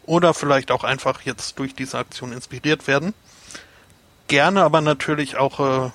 Oder 0.05 0.33
vielleicht 0.33 0.71
auch 0.71 0.85
einfach 0.85 1.21
jetzt 1.23 1.59
durch 1.59 1.75
diese 1.75 1.97
Aktion 1.97 2.31
inspiriert 2.31 2.87
werden. 2.87 3.13
Gerne 4.29 4.63
aber 4.63 4.79
natürlich 4.79 5.35
auch 5.35 5.59
äh, 5.59 5.91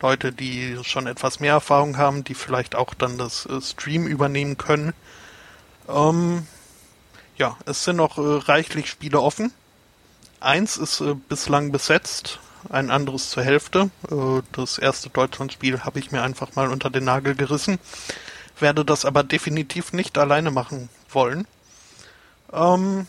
Leute, 0.00 0.32
die 0.32 0.78
schon 0.82 1.06
etwas 1.06 1.40
mehr 1.40 1.54
Erfahrung 1.54 1.96
haben, 1.96 2.24
die 2.24 2.34
vielleicht 2.34 2.74
auch 2.74 2.94
dann 2.94 3.18
das 3.18 3.46
äh, 3.46 3.60
Stream 3.60 4.06
übernehmen 4.06 4.58
können. 4.58 4.92
Ähm, 5.88 6.46
ja, 7.36 7.56
es 7.66 7.84
sind 7.84 7.96
noch 7.96 8.18
äh, 8.18 8.20
reichlich 8.20 8.88
Spiele 8.88 9.20
offen. 9.20 9.52
Eins 10.40 10.76
ist 10.76 11.00
äh, 11.00 11.14
bislang 11.14 11.72
besetzt, 11.72 12.40
ein 12.68 12.90
anderes 12.90 13.30
zur 13.30 13.42
Hälfte. 13.42 13.90
Äh, 14.10 14.42
das 14.52 14.78
erste 14.78 15.08
Deutschlandspiel 15.10 15.84
habe 15.84 15.98
ich 15.98 16.12
mir 16.12 16.22
einfach 16.22 16.54
mal 16.54 16.70
unter 16.70 16.90
den 16.90 17.04
Nagel 17.04 17.34
gerissen, 17.34 17.78
werde 18.58 18.84
das 18.84 19.04
aber 19.04 19.22
definitiv 19.22 19.92
nicht 19.92 20.18
alleine 20.18 20.50
machen 20.50 20.88
wollen. 21.08 21.46
Ähm, 22.52 23.06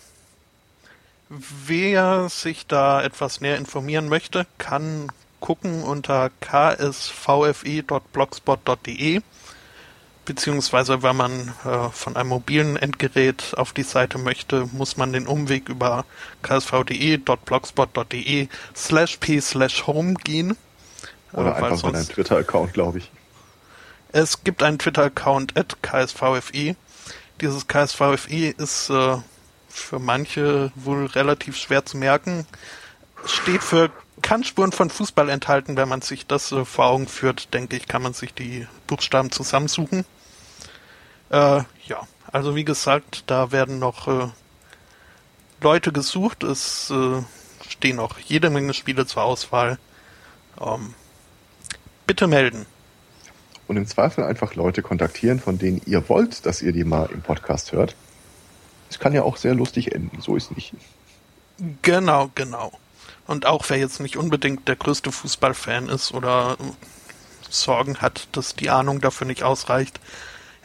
wer 1.30 2.30
sich 2.30 2.68
da 2.68 3.02
etwas 3.02 3.42
näher 3.42 3.58
informieren 3.58 4.08
möchte, 4.08 4.48
kann 4.58 5.12
gucken 5.40 5.84
unter 5.84 6.30
ksvfe.blogspot.de. 6.42 9.22
beziehungsweise 10.26 11.04
wenn 11.04 11.16
man 11.16 11.54
äh, 11.66 11.90
von 11.90 12.16
einem 12.16 12.30
mobilen 12.30 12.76
Endgerät 12.76 13.54
auf 13.58 13.74
die 13.74 13.84
Seite 13.84 14.18
möchte, 14.18 14.68
muss 14.74 14.98
man 14.98 15.14
den 15.14 15.28
Umweg 15.28 15.70
über 15.70 16.06
ksv.de.blogspot.de 16.42 18.48
slash 18.76 19.18
p 19.18 19.40
slash 19.40 19.86
home 19.88 20.16
gehen. 20.16 20.58
Oder 21.34 21.52
äh, 21.52 21.64
einfach 21.64 21.82
bei 21.82 21.90
einem 21.90 22.08
Twitter-Account, 22.08 22.74
glaube 22.74 23.00
ich. 23.00 23.12
Es 24.12 24.44
gibt 24.44 24.62
einen 24.64 24.80
Twitter-Account 24.80 25.58
at 25.58 25.78
ksvfe. 25.82 26.76
Dieses 27.42 27.68
ksvfe 27.68 28.54
ist 28.58 28.90
äh, 28.90 29.18
für 29.70 30.00
manche 30.00 30.72
wohl 30.76 31.06
relativ 31.06 31.58
schwer 31.58 31.86
zu 31.86 31.98
merken. 31.98 32.48
Steht 33.26 33.64
für 33.64 33.92
kann 34.22 34.44
Spuren 34.44 34.72
von 34.72 34.90
Fußball 34.90 35.30
enthalten. 35.30 35.78
Wenn 35.78 35.90
man 35.90 36.02
sich 36.02 36.28
das 36.28 36.52
äh, 36.52 36.66
vor 36.66 36.86
Augen 36.88 37.08
führt, 37.08 37.54
denke 37.54 37.76
ich, 37.76 37.88
kann 37.88 38.02
man 38.02 38.14
sich 38.14 38.34
die 38.34 38.68
Buchstaben 38.88 39.32
zusammensuchen. 39.32 40.06
Äh, 41.30 41.62
ja, 41.86 42.08
also 42.32 42.56
wie 42.56 42.66
gesagt, 42.66 43.24
da 43.28 43.52
werden 43.52 43.80
noch 43.80 44.08
äh, 44.08 44.28
Leute 45.62 45.92
gesucht. 45.92 46.44
Es 46.44 46.90
äh, 46.90 47.22
stehen 47.68 47.98
noch 47.98 48.20
jede 48.20 48.50
Menge 48.50 48.74
Spiele 48.74 49.06
zur 49.06 49.24
Auswahl. 49.24 49.78
Ähm, 50.60 50.94
bitte 52.06 52.28
melden. 52.28 52.66
Und 53.68 53.76
im 53.76 53.86
Zweifel 53.86 54.24
einfach 54.24 54.56
Leute 54.56 54.82
kontaktieren, 54.82 55.40
von 55.40 55.58
denen 55.58 55.82
ihr 55.86 56.08
wollt, 56.08 56.46
dass 56.46 56.62
ihr 56.62 56.72
die 56.72 56.86
mal 56.86 57.10
im 57.12 57.22
Podcast 57.22 57.74
hört. 57.74 57.96
Es 58.90 59.00
kann 59.00 59.14
ja 59.14 59.24
auch 59.24 59.36
sehr 59.36 59.54
lustig 59.54 59.94
enden, 59.94 60.22
so 60.22 60.38
ist 60.38 60.56
nicht. 60.56 60.74
Genau, 61.82 62.32
genau. 62.34 62.72
Und 63.28 63.46
auch 63.46 63.66
wer 63.68 63.78
jetzt 63.78 64.00
nicht 64.00 64.18
unbedingt 64.18 64.68
der 64.68 64.78
größte 64.78 65.12
Fußballfan 65.12 65.90
ist 65.90 66.14
oder 66.14 66.58
Sorgen 67.50 67.98
hat, 67.98 68.28
dass 68.32 68.56
die 68.56 68.70
Ahnung 68.70 69.02
dafür 69.02 69.28
nicht 69.28 69.44
ausreicht, 69.44 70.00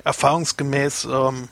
erfahrungsgemäß 0.05 1.05
ähm, 1.05 1.49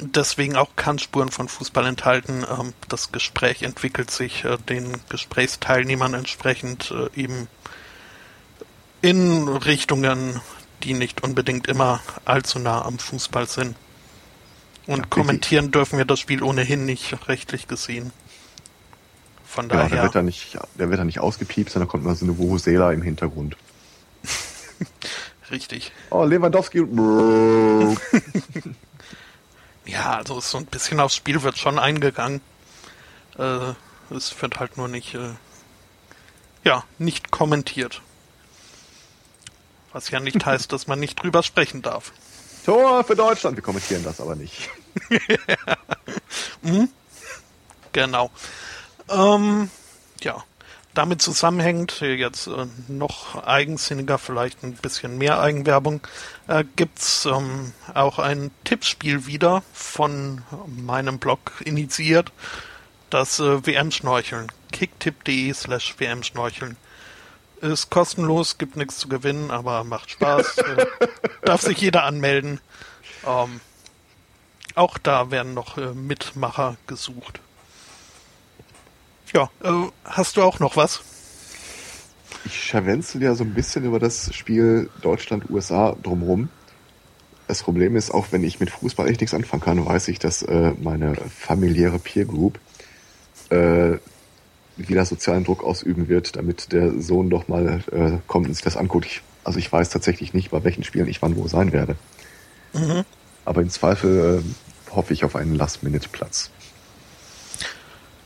deswegen 0.00 0.56
auch 0.56 0.76
Kannspuren 0.76 1.30
von 1.30 1.48
Fußball 1.48 1.86
enthalten. 1.86 2.44
Ähm, 2.48 2.74
das 2.88 3.12
Gespräch 3.12 3.62
entwickelt 3.62 4.10
sich 4.10 4.44
äh, 4.44 4.56
den 4.68 5.00
Gesprächsteilnehmern 5.08 6.14
entsprechend 6.14 6.90
äh, 6.90 7.20
eben 7.20 7.48
in 9.02 9.48
Richtungen, 9.48 10.40
die 10.82 10.94
nicht 10.94 11.22
unbedingt 11.22 11.66
immer 11.66 12.00
allzu 12.24 12.58
nah 12.58 12.84
am 12.84 12.98
Fußball 12.98 13.48
sind. 13.48 13.76
Und 14.86 14.98
ja, 14.98 15.06
kommentieren 15.08 15.70
dürfen 15.70 15.98
wir 15.98 16.04
das 16.04 16.20
Spiel 16.20 16.42
ohnehin 16.42 16.84
nicht 16.84 17.28
rechtlich 17.28 17.68
gesehen. 17.68 18.12
Von 19.50 19.68
daher. 19.68 19.82
Ja, 19.82 19.88
der 19.88 20.02
wird 20.04 20.14
da 20.14 20.22
nicht, 20.22 20.56
der 20.76 20.90
wird 20.90 21.00
da 21.00 21.04
nicht 21.04 21.18
ausgepiept, 21.18 21.70
sondern 21.70 21.88
kommt 21.88 22.04
nur 22.04 22.14
so 22.14 22.24
eine 22.24 22.38
Vuvuzela 22.38 22.92
im 22.92 23.02
Hintergrund. 23.02 23.56
Richtig. 25.50 25.90
Oh, 26.10 26.22
Lewandowski. 26.22 26.78
ja, 29.86 30.14
also 30.18 30.38
so 30.38 30.58
ein 30.58 30.66
bisschen 30.66 31.00
aufs 31.00 31.16
Spiel 31.16 31.42
wird 31.42 31.58
schon 31.58 31.80
eingegangen. 31.80 32.40
Äh, 33.38 33.72
es 34.14 34.40
wird 34.40 34.60
halt 34.60 34.76
nur 34.76 34.86
nicht, 34.86 35.16
äh, 35.16 35.30
ja, 36.62 36.84
nicht 36.98 37.32
kommentiert. 37.32 38.02
Was 39.92 40.10
ja 40.10 40.20
nicht 40.20 40.46
heißt, 40.46 40.72
dass 40.72 40.86
man 40.86 41.00
nicht 41.00 41.20
drüber 41.20 41.42
sprechen 41.42 41.82
darf. 41.82 42.12
Tor 42.64 43.02
für 43.02 43.16
Deutschland. 43.16 43.56
Wir 43.56 43.64
kommentieren 43.64 44.04
das 44.04 44.20
aber 44.20 44.36
nicht. 44.36 44.70
mhm. 46.62 46.88
Genau. 47.90 48.30
Ähm, 49.10 49.70
ja 50.22 50.44
damit 50.94 51.22
zusammenhängt, 51.22 52.00
jetzt 52.00 52.46
äh, 52.46 52.66
noch 52.88 53.42
eigensinniger, 53.44 54.18
vielleicht 54.18 54.62
ein 54.62 54.74
bisschen 54.74 55.18
mehr 55.18 55.40
Eigenwerbung, 55.40 56.00
äh, 56.48 56.64
gibt's 56.76 57.26
ähm, 57.26 57.72
auch 57.94 58.18
ein 58.18 58.50
Tippspiel 58.64 59.26
wieder 59.26 59.62
von 59.72 60.42
meinem 60.66 61.18
Blog 61.18 61.52
initiiert, 61.64 62.32
das 63.08 63.38
äh, 63.38 63.66
WM-Schnorcheln, 63.66 64.50
kicktipp.de 64.72 65.52
slash 65.54 65.94
WM-Schnorcheln. 65.98 66.76
Ist 67.60 67.90
kostenlos, 67.90 68.56
gibt 68.56 68.76
nichts 68.76 68.98
zu 68.98 69.08
gewinnen, 69.08 69.50
aber 69.50 69.84
macht 69.84 70.10
Spaß. 70.10 70.58
äh, 70.58 70.86
darf 71.42 71.60
sich 71.60 71.78
jeder 71.78 72.04
anmelden. 72.04 72.58
Ähm, 73.26 73.60
auch 74.74 74.96
da 74.96 75.30
werden 75.30 75.52
noch 75.52 75.76
äh, 75.76 75.92
Mitmacher 75.92 76.76
gesucht. 76.86 77.40
Ja, 79.32 79.50
äh, 79.62 79.88
hast 80.04 80.36
du 80.36 80.42
auch 80.42 80.58
noch 80.58 80.76
was? 80.76 81.02
Ich 82.44 82.62
scharwenzel 82.62 83.22
ja 83.22 83.34
so 83.34 83.44
ein 83.44 83.54
bisschen 83.54 83.84
über 83.84 83.98
das 83.98 84.34
Spiel 84.34 84.88
Deutschland-USA 85.02 85.96
drumherum. 86.02 86.48
Das 87.46 87.62
Problem 87.62 87.96
ist, 87.96 88.12
auch 88.12 88.28
wenn 88.30 88.44
ich 88.44 88.60
mit 88.60 88.70
Fußball 88.70 89.08
echt 89.08 89.20
nichts 89.20 89.34
anfangen 89.34 89.62
kann, 89.62 89.84
weiß 89.84 90.08
ich, 90.08 90.18
dass 90.18 90.42
äh, 90.42 90.72
meine 90.80 91.16
familiäre 91.16 91.98
Peer 91.98 92.24
Group 92.24 92.58
äh, 93.50 93.98
wieder 94.76 95.04
sozialen 95.04 95.44
Druck 95.44 95.64
ausüben 95.64 96.08
wird, 96.08 96.36
damit 96.36 96.72
der 96.72 97.00
Sohn 97.00 97.28
doch 97.28 97.48
mal 97.48 97.82
äh, 97.92 98.18
kommt 98.26 98.46
und 98.46 98.54
sich 98.54 98.64
das 98.64 98.76
anguckt. 98.76 99.06
Ich, 99.06 99.22
also 99.44 99.58
ich 99.58 99.70
weiß 99.70 99.90
tatsächlich 99.90 100.32
nicht, 100.32 100.50
bei 100.50 100.64
welchen 100.64 100.84
Spielen 100.84 101.08
ich 101.08 101.20
wann 101.22 101.36
wo 101.36 101.48
sein 101.48 101.72
werde. 101.72 101.96
Mhm. 102.72 103.04
Aber 103.44 103.62
im 103.62 103.70
Zweifel 103.70 104.42
äh, 104.42 104.94
hoffe 104.94 105.12
ich 105.12 105.24
auf 105.24 105.36
einen 105.36 105.54
Last-Minute-Platz. 105.56 106.50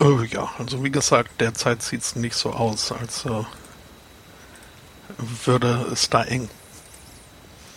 Oh, 0.00 0.20
ja, 0.22 0.50
also 0.58 0.82
wie 0.82 0.90
gesagt, 0.90 1.40
derzeit 1.40 1.82
sieht 1.82 2.02
es 2.02 2.16
nicht 2.16 2.34
so 2.34 2.52
aus, 2.52 2.90
als 2.92 3.24
äh, 3.26 3.44
würde 5.44 5.86
es 5.92 6.10
da 6.10 6.24
eng. 6.24 6.48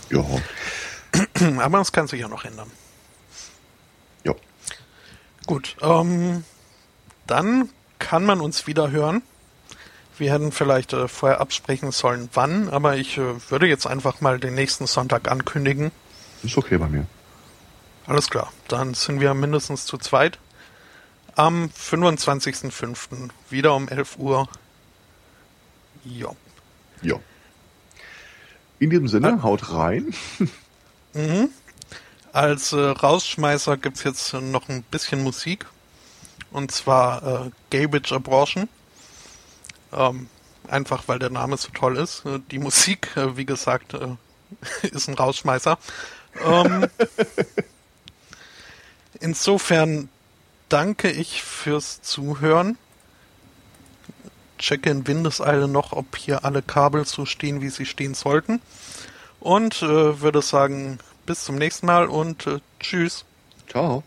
Ja. 0.10 0.24
Aber 1.60 1.82
es 1.82 1.92
kann 1.92 2.08
sich 2.08 2.20
ja 2.20 2.28
noch 2.28 2.44
ändern. 2.44 2.72
Ja. 4.24 4.34
Gut, 5.46 5.76
ähm, 5.82 6.44
dann 7.28 7.70
kann 8.00 8.26
man 8.26 8.42
uns 8.42 8.68
wieder 8.68 8.92
hören. 8.92 9.22
Wir 10.18 10.34
hätten 10.34 10.52
vielleicht 10.52 10.94
äh, 10.94 11.08
vorher 11.08 11.40
absprechen 11.40 11.92
sollen, 11.92 12.30
wann, 12.34 12.70
aber 12.70 12.98
ich 12.98 13.20
äh, 13.20 13.36
würde 13.52 13.68
jetzt 13.68 13.86
einfach 13.86 14.20
mal 14.20 14.40
den 14.40 14.56
nächsten 14.56 14.88
Sonntag 14.88 15.30
ankündigen. 15.30 15.92
Ist 16.42 16.58
okay 16.58 16.78
bei 16.80 16.88
mir. 16.88 17.06
Alles 18.08 18.30
klar, 18.30 18.52
dann 18.68 18.96
sind 18.96 19.20
wir 19.20 19.36
mindestens 19.36 19.86
zu 19.86 19.98
zweit 19.98 20.40
am 21.38 21.70
25.05. 21.70 23.30
wieder 23.50 23.76
um 23.76 23.88
11 23.88 24.18
Uhr. 24.18 24.50
Ja. 26.04 26.32
Ja. 27.02 27.20
In 28.80 28.90
diesem 28.90 29.08
Sinne, 29.08 29.38
ah. 29.40 29.44
haut 29.44 29.72
rein. 29.72 30.14
mhm. 31.14 31.50
Als 32.34 32.74
äh, 32.74 32.78
Rausschmeißer 32.78 33.78
gibt 33.78 33.98
es 33.98 34.04
jetzt 34.04 34.34
noch 34.34 34.68
ein 34.68 34.84
bisschen 34.84 35.24
Musik. 35.24 35.68
Und 36.52 36.72
zwar 36.72 37.46
äh, 37.46 37.52
Garbage 37.70 38.12
Abortion. 38.14 38.68
Ähm, 39.94 40.30
einfach 40.68 41.08
weil 41.08 41.20
der 41.20 41.30
Name 41.30 41.58
so 41.58 41.70
toll 41.70 41.98
ist. 41.98 42.26
Äh, 42.26 42.40
die 42.50 42.60
Musik, 42.60 43.16
äh, 43.16 43.38
wie 43.38 43.46
gesagt, 43.46 43.94
äh, 43.94 44.16
ist 44.88 45.08
ein 45.08 45.14
Rausschmeißer. 45.14 45.78
Ähm, 46.44 46.88
insofern 49.20 50.10
danke 50.70 51.12
ich 51.12 51.44
fürs 51.44 52.02
Zuhören. 52.02 52.78
Checke 54.58 54.90
in 54.90 55.08
Windeseile 55.08 55.68
noch, 55.68 55.94
ob 55.94 56.16
hier 56.18 56.44
alle 56.44 56.62
Kabel 56.62 57.06
so 57.06 57.26
stehen, 57.26 57.62
wie 57.62 57.70
sie 57.70 57.86
stehen 57.86 58.16
sollten. 58.16 58.62
Und 59.40 59.82
äh, 59.84 60.22
würde 60.22 60.42
sagen, 60.42 61.00
bis 61.26 61.44
zum 61.44 61.56
nächsten 61.56 61.86
Mal 61.86 62.08
und 62.08 62.48
äh, 62.48 62.60
tschüss. 62.80 63.26
Ciao. 63.70 64.04